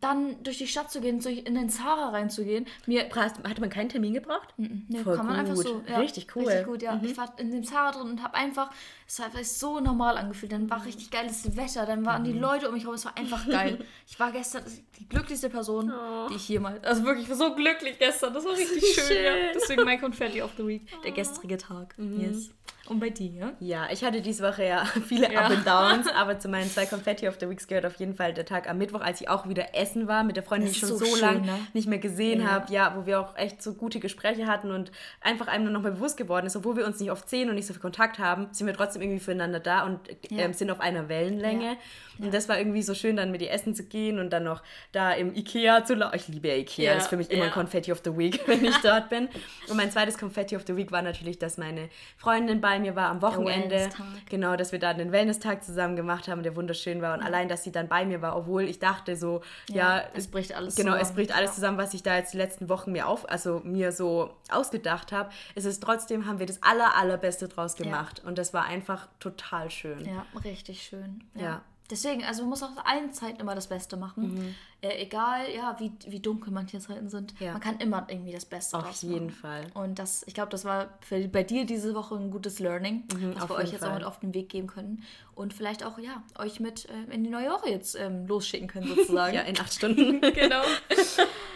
dann 0.00 0.42
durch 0.42 0.58
die 0.58 0.66
Stadt 0.66 0.90
zu 0.90 1.00
gehen, 1.00 1.20
in 1.20 1.54
den 1.54 1.70
Zara 1.70 2.10
reinzugehen, 2.10 2.66
mir 2.86 3.08
Hatte 3.12 3.60
man 3.60 3.70
keinen 3.70 3.88
Termin 3.88 4.14
gebraucht? 4.14 4.54
Nee, 4.56 4.98
Voll 4.98 5.16
kann 5.16 5.26
man 5.26 5.36
einfach 5.36 5.54
gut. 5.54 5.66
so. 5.66 5.82
Ja, 5.88 5.98
Richtig 5.98 6.34
cool. 6.34 6.42
Mhm. 6.42 6.48
Richtig 6.48 6.66
gut, 6.66 6.82
ja. 6.82 7.00
Ich 7.02 7.16
war 7.16 7.38
in 7.38 7.50
dem 7.50 7.64
Zara 7.64 7.92
drin 7.92 8.10
und 8.10 8.22
habe 8.22 8.34
einfach, 8.34 8.70
es 9.12 9.18
hat 9.18 9.34
sich 9.34 9.52
so 9.52 9.78
normal 9.78 10.16
angefühlt. 10.16 10.52
Dann 10.52 10.70
war 10.70 10.84
richtig 10.86 11.10
geiles 11.10 11.54
Wetter, 11.54 11.84
dann 11.84 12.06
waren 12.06 12.22
Mhm. 12.22 12.26
die 12.26 12.38
Leute 12.38 12.68
um 12.68 12.72
mich 12.74 12.84
herum, 12.84 12.94
es 12.94 13.04
war 13.04 13.16
einfach 13.18 13.46
geil. 13.46 13.84
Ich 14.08 14.18
war 14.18 14.32
gestern 14.32 14.62
die 14.98 15.06
glücklichste 15.08 15.50
Person, 15.50 15.92
die 16.30 16.34
ich 16.36 16.48
jemals, 16.48 16.82
also 16.84 17.04
wirklich, 17.04 17.24
ich 17.24 17.30
war 17.30 17.36
so 17.36 17.54
glücklich 17.54 17.98
gestern, 17.98 18.32
das 18.32 18.44
war 18.44 18.52
richtig 18.52 18.82
schön. 18.94 19.04
Schön. 19.04 19.24
Ja. 19.24 19.32
Deswegen 19.54 19.84
mein 19.84 20.00
Confetti 20.00 20.40
of 20.42 20.52
the 20.56 20.66
Week, 20.66 20.86
der 21.02 21.12
gestrige 21.12 21.58
Tag. 21.58 21.94
Yes. 21.98 22.50
Und 22.88 22.98
bei 22.98 23.10
dir? 23.10 23.54
Ja, 23.60 23.86
ich 23.92 24.02
hatte 24.02 24.20
diese 24.20 24.42
Woche 24.42 24.64
ja 24.66 24.84
viele 25.06 25.32
Ja. 25.32 25.42
Up 25.46 25.50
and 25.52 25.66
Downs, 25.66 26.08
aber 26.16 26.38
zu 26.38 26.48
meinen 26.48 26.68
zwei 26.68 26.84
Confetti 26.86 27.28
of 27.28 27.36
the 27.40 27.48
Weeks 27.48 27.66
gehört 27.68 27.86
auf 27.86 27.94
jeden 27.96 28.14
Fall 28.14 28.34
der 28.34 28.44
Tag 28.44 28.68
am 28.68 28.78
Mittwoch, 28.78 29.00
als 29.00 29.20
ich 29.20 29.28
auch 29.28 29.48
wieder 29.48 29.74
essen 29.74 30.08
war 30.08 30.24
mit 30.24 30.36
der 30.36 30.42
Freundin, 30.42 30.66
die 30.68 30.72
ich 30.72 30.78
schon 30.80 30.88
so, 30.88 31.04
so 31.04 31.16
lange 31.16 31.42
ne? 31.42 31.58
nicht 31.74 31.86
mehr 31.88 31.98
gesehen 31.98 32.40
Ja. 32.42 32.48
habe, 32.48 32.72
ja, 32.72 32.94
wo 32.96 33.06
wir 33.06 33.20
auch 33.20 33.36
echt 33.36 33.62
so 33.62 33.74
gute 33.74 34.00
Gespräche 34.00 34.46
hatten 34.48 34.72
und 34.72 34.90
einfach 35.20 35.46
einem 35.46 35.64
nur 35.64 35.72
noch 35.72 35.82
mal 35.82 35.92
bewusst 35.92 36.16
geworden 36.16 36.46
ist, 36.46 36.56
obwohl 36.56 36.76
wir 36.76 36.84
uns 36.84 36.98
nicht 36.98 37.12
oft 37.12 37.28
sehen 37.28 37.48
und 37.48 37.54
nicht 37.54 37.66
so 37.66 37.72
viel 37.72 37.82
Kontakt 37.82 38.18
haben, 38.18 38.48
sind 38.50 38.66
wir 38.66 38.74
trotzdem 38.74 39.00
irgendwie 39.02 39.20
füreinander 39.20 39.60
da 39.60 39.84
und 39.84 40.00
Ja. 40.30 40.38
ähm, 40.40 40.52
sind 40.52 40.70
auf 40.70 40.80
einer 40.80 41.08
Wellenlänge. 41.08 41.76
Und 42.18 42.32
das 42.34 42.48
war 42.48 42.58
irgendwie 42.58 42.82
so 42.82 42.94
schön, 42.94 43.16
dann 43.16 43.30
mit 43.32 43.42
ihr 43.42 43.50
essen 43.50 43.74
zu 43.74 43.84
gehen 43.84 44.18
und 44.18 44.30
dann 44.30 44.44
noch 44.44 44.62
da 44.92 45.12
im 45.12 45.34
Ikea 45.34 45.84
zu 45.84 45.94
laufen. 45.94 46.14
Ich 46.16 46.28
liebe 46.28 46.48
ja 46.48 46.54
Ikea, 46.54 46.94
das 46.94 47.04
ist 47.04 47.08
für 47.10 47.16
mich 47.16 47.30
immer 47.30 47.44
ein 47.46 47.50
Confetti 47.50 47.90
of 47.90 48.00
the 48.04 48.16
Week, 48.16 48.40
wenn 48.46 48.64
ich 48.64 48.76
dort 48.78 49.08
bin. 49.08 49.28
Und 49.68 49.76
mein 49.76 49.90
zweites 49.90 50.18
Confetti 50.18 50.54
of 50.56 50.62
the 50.66 50.76
Week 50.76 50.92
war 50.92 51.02
natürlich, 51.02 51.38
dass 51.38 51.58
meine 51.58 51.88
Freundin 52.16 52.60
bei 52.60 52.71
mir 52.78 52.96
war 52.96 53.08
am 53.08 53.22
Wochenende. 53.22 53.88
Genau, 54.28 54.56
dass 54.56 54.72
wir 54.72 54.78
da 54.78 54.94
den 54.94 55.12
Wellness-Tag 55.12 55.62
zusammen 55.64 55.96
gemacht 55.96 56.28
haben, 56.28 56.42
der 56.42 56.56
wunderschön 56.56 57.02
war. 57.02 57.14
Und 57.16 57.22
allein, 57.22 57.48
dass 57.48 57.64
sie 57.64 57.72
dann 57.72 57.88
bei 57.88 58.04
mir 58.04 58.22
war, 58.22 58.36
obwohl 58.36 58.62
ich 58.64 58.78
dachte 58.78 59.16
so, 59.16 59.40
ja, 59.68 59.98
Ja, 59.98 60.02
es 60.14 60.28
bricht 60.28 60.54
alles 60.54 60.74
Genau, 60.76 60.92
es 60.94 61.00
zusammen. 61.00 61.16
bricht 61.16 61.34
alles 61.36 61.50
Ja. 61.50 61.54
zusammen, 61.54 61.78
was 61.78 61.94
ich 61.94 62.02
da 62.02 62.16
jetzt 62.16 62.32
die 62.32 62.38
letzten 62.38 62.68
Wochen 62.68 62.92
mir 62.92 63.06
auf, 63.08 63.28
also 63.30 63.60
mir 63.64 63.92
so 63.92 64.30
ausgedacht 64.50 65.12
habe. 65.12 65.30
ist 65.54 65.64
Es 65.64 65.80
trotzdem, 65.80 66.26
haben 66.26 66.38
wir 66.38 66.46
das 66.46 66.62
aller, 66.62 66.96
allerbeste 66.96 67.48
draus 67.48 67.74
gemacht. 67.76 68.22
Und 68.24 68.38
das 68.38 68.52
war 68.54 68.64
einfach 68.64 69.08
total 69.20 69.70
schön. 69.70 70.04
Ja, 70.04 70.24
richtig 70.44 70.82
schön. 70.82 71.24
Ja. 71.34 71.62
Deswegen, 71.92 72.24
also 72.24 72.42
man 72.42 72.48
muss 72.50 72.62
aus 72.62 72.70
allen 72.84 73.12
Zeiten 73.12 73.38
immer 73.40 73.54
das 73.54 73.66
Beste 73.66 73.98
machen. 73.98 74.54
Äh, 74.80 75.02
egal, 75.02 75.42
ja, 75.54 75.76
wie, 75.78 75.92
wie 76.08 76.18
dunkel 76.20 76.50
manche 76.52 76.78
Zeiten 76.80 77.08
sind. 77.10 77.34
Ja. 77.38 77.52
Man 77.52 77.60
kann 77.60 77.76
immer 77.80 78.06
irgendwie 78.08 78.32
das 78.32 78.46
Beste 78.46 78.78
Auf 78.78 78.84
draus 78.84 79.02
jeden 79.02 79.26
machen. 79.26 79.36
Fall. 79.36 79.66
Und 79.74 79.98
das, 79.98 80.24
ich 80.26 80.32
glaube, 80.34 80.50
das 80.50 80.64
war 80.64 80.88
für, 81.02 81.20
bei 81.28 81.42
dir 81.44 81.66
diese 81.66 81.94
Woche 81.94 82.14
ein 82.16 82.30
gutes 82.30 82.58
Learning, 82.58 83.04
was 83.12 83.20
Mhm, 83.20 83.36
auf 83.42 83.50
wir 83.50 83.56
euch 83.56 83.72
jetzt 83.72 83.82
auch 83.84 83.88
Fall. 83.88 83.98
mit 83.98 84.04
auf 84.04 84.18
den 84.20 84.32
Weg 84.32 84.48
geben 84.48 84.66
können. 84.68 85.02
Und 85.34 85.52
vielleicht 85.52 85.84
auch, 85.84 85.98
ja, 85.98 86.22
euch 86.38 86.58
mit 86.60 86.88
äh, 86.88 87.14
in 87.14 87.22
die 87.24 87.30
neue 87.30 87.50
Woche 87.50 87.68
jetzt 87.70 87.94
ähm, 87.94 88.26
losschicken 88.26 88.68
können, 88.68 88.88
sozusagen. 88.88 89.34
Ja, 89.36 89.42
in 89.42 89.60
acht 89.60 89.72
Stunden. 89.74 90.20
genau. 90.34 90.62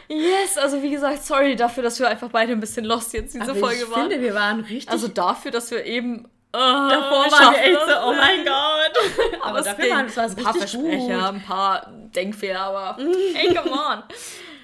yes, 0.09 0.57
also 0.59 0.82
wie 0.82 0.91
gesagt, 0.91 1.24
sorry 1.24 1.57
dafür, 1.57 1.82
dass 1.82 1.99
wir 1.99 2.09
einfach 2.09 2.30
beide 2.30 2.53
ein 2.53 2.61
bisschen 2.61 2.84
lost 2.84 3.12
jetzt 3.12 3.34
diese 3.34 3.45
Aber 3.51 3.55
Folge 3.57 3.82
ich 3.84 3.91
waren. 3.91 4.09
finde, 4.11 4.22
wir 4.24 4.34
waren 4.34 4.61
richtig. 4.61 4.91
also 4.91 5.09
dafür, 5.09 5.51
dass 5.51 5.70
wir 5.70 5.84
eben 5.84 6.28
äh, 6.57 6.90
davor 6.90 7.30
waren 7.30 7.54
wir 7.54 7.62
echt 7.62 7.80
so, 7.80 8.09
oh 8.09 8.12
mein 8.14 8.44
Gott. 8.44 9.40
Aber, 9.42 9.59
es 9.59 9.64
dafür 9.66 9.90
waren 9.90 10.07
es 10.07 10.18
ein 10.18 10.36
paar 10.36 10.54
Versprecher, 10.54 11.16
gut. 11.16 11.34
ein 11.34 11.42
paar 11.42 11.86
Denkfehler, 12.14 12.61
aber 12.61 12.96
hey, 13.34 13.54
come 13.54 13.70
on. 13.70 14.02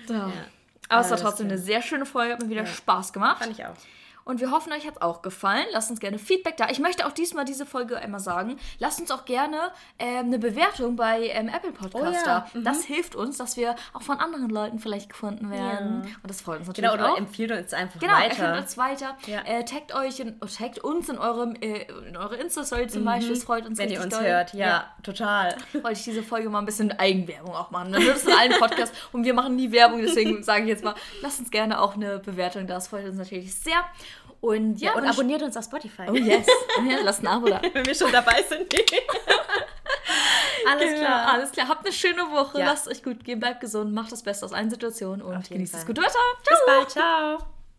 So. 0.07 0.15
Aber 0.89 1.01
es 1.01 1.11
war 1.11 1.19
trotzdem 1.19 1.47
eine 1.47 1.59
sehr 1.59 1.83
schöne 1.83 2.07
Folge, 2.07 2.35
hat 2.35 2.43
mir 2.43 2.49
wieder 2.49 2.67
Spaß 2.67 3.13
gemacht. 3.13 3.39
Fand 3.39 3.53
ich 3.53 3.65
auch. 3.65 3.75
Und 4.25 4.41
wir 4.41 4.51
hoffen, 4.51 4.73
euch 4.73 4.87
hat 4.87 4.95
es 4.97 5.03
auch 5.03 5.23
gefallen. 5.23 5.67
Lasst 5.73 5.91
uns 5.91 6.01
gerne 6.01 6.19
Feedback 6.19 6.57
da. 6.57 6.69
Ich 6.71 6.79
möchte 6.79 7.07
auch 7.07 7.13
diesmal 7.13 7.45
diese 7.45 7.67
Folge 7.67 7.99
einmal 7.99 8.21
sagen. 8.21 8.59
Lasst 8.79 9.01
uns 9.01 9.11
auch 9.11 9.25
gerne 9.25 9.57
ähm, 9.99 10.27
eine 10.27 10.39
Bewertung 10.39 10.97
bei 10.97 11.29
ähm, 11.29 11.49
Apple 11.49 11.73
Podcast 11.73 12.05
Oh 12.25 12.29
ja, 12.29 12.47
da. 12.55 12.61
Das 12.61 12.85
hilft 12.85 13.15
uns, 13.15 13.39
dass 13.39 13.57
wir 13.57 13.75
auch 13.93 14.03
von 14.03 14.19
anderen 14.19 14.49
Leuten 14.51 14.79
vielleicht 14.79 15.09
gefunden 15.09 15.51
werden. 15.51 16.03
Und 16.03 16.31
das 16.31 16.41
freut 16.41 16.59
uns 16.61 16.69
natürlich 16.69 16.91
Genau, 16.91 17.03
oder 17.03 17.13
auch. 17.15 17.19
empfiehlt 17.19 17.51
uns 17.53 17.73
einfach 17.73 18.01
Genau, 18.01 18.13
weiter. 18.15 18.31
empfehlt 18.45 18.63
uns 18.63 18.79
weiter. 18.79 19.17
Ja. 19.27 19.41
Äh, 19.45 19.65
taggt 19.65 19.95
euch 19.95 20.21
in, 20.21 20.37
oh, 20.41 20.47
taggt 20.47 20.79
uns 20.81 21.09
in 21.09 21.19
eurem 21.19 21.55
äh, 21.61 21.87
in 22.09 22.17
eure 22.17 22.37
Insta-Story 22.37 22.87
zum 22.89 23.05
Beispiel. 23.05 23.35
Das 23.35 23.45
freut 23.45 23.67
uns 23.67 23.79
Wenn 23.79 23.91
ihr 23.91 24.03
uns 24.03 24.15
doll. 24.15 24.25
hört, 24.25 24.55
ja, 24.55 24.87
total. 25.03 25.57
wollte 25.73 25.93
ich 25.93 26.05
diese 26.05 26.23
Folge 26.23 26.49
mal 26.51 26.61
ein 26.61 26.67
bisschen 26.67 26.93
Eigenwerbung 26.93 27.55
auch 27.55 27.71
machen. 27.71 27.93
Dann 27.93 28.03
wird 28.05 28.17
es 28.17 28.25
in 28.25 28.33
allen 28.33 28.53
Podcasts 28.59 28.97
und 29.13 29.25
wir 29.25 29.35
machen 29.35 29.57
nie 29.57 29.73
Werbung, 29.73 30.01
deswegen 30.01 30.43
sage 30.45 30.63
ich 30.63 30.69
jetzt 30.69 30.85
mal, 30.85 30.95
lasst 31.23 31.41
uns 31.41 31.51
gerne 31.51 31.81
auch 31.81 31.95
eine 31.95 32.19
Bewertung 32.19 32.67
da. 32.67 32.75
Das 32.75 32.89
freut 32.89 33.05
uns 33.07 33.17
natürlich 33.17 33.55
sehr. 33.55 33.77
Und 34.43 34.81
ja, 34.81 34.93
und 34.95 35.05
wünsch- 35.05 35.11
abonniert 35.11 35.41
uns 35.43 35.57
auf 35.57 35.65
Spotify. 35.65 36.03
Oh 36.11 36.15
yes. 36.15 36.47
Ja, 36.87 36.99
lasst 37.03 37.23
ein 37.23 37.29
Abo 37.29 37.47
da. 37.49 37.63
Wenn 37.73 37.87
wir 37.87 37.95
schon 37.95 38.11
dabei 38.13 38.43
sind. 38.49 38.75
Alles 40.69 40.85
Genau, 40.91 40.99
klar. 41.01 41.33
Alles 41.33 41.53
klar. 41.53 41.69
Habt 41.69 41.85
eine 41.87 41.95
schöne 41.95 42.23
Woche. 42.31 42.59
Ja. 42.59 42.67
Lasst 42.67 42.89
euch 42.89 43.03
gut 43.05 43.25
gehen. 43.25 43.39
Bleibt 43.41 43.61
gesund. 43.61 43.95
Macht 43.95 44.11
das 44.13 44.23
Beste 44.23 44.45
aus 44.45 44.53
allen 44.53 44.69
Situationen 44.69 45.23
und 45.23 45.49
genießt 45.49 45.73
Fall. 45.73 45.81
das 45.81 45.87
gute 45.87 46.03
Wetter. 46.03 46.13
Ciao. 46.13 46.49
Bis 46.49 46.59
bald. 46.67 46.91
Ciao. 46.91 47.39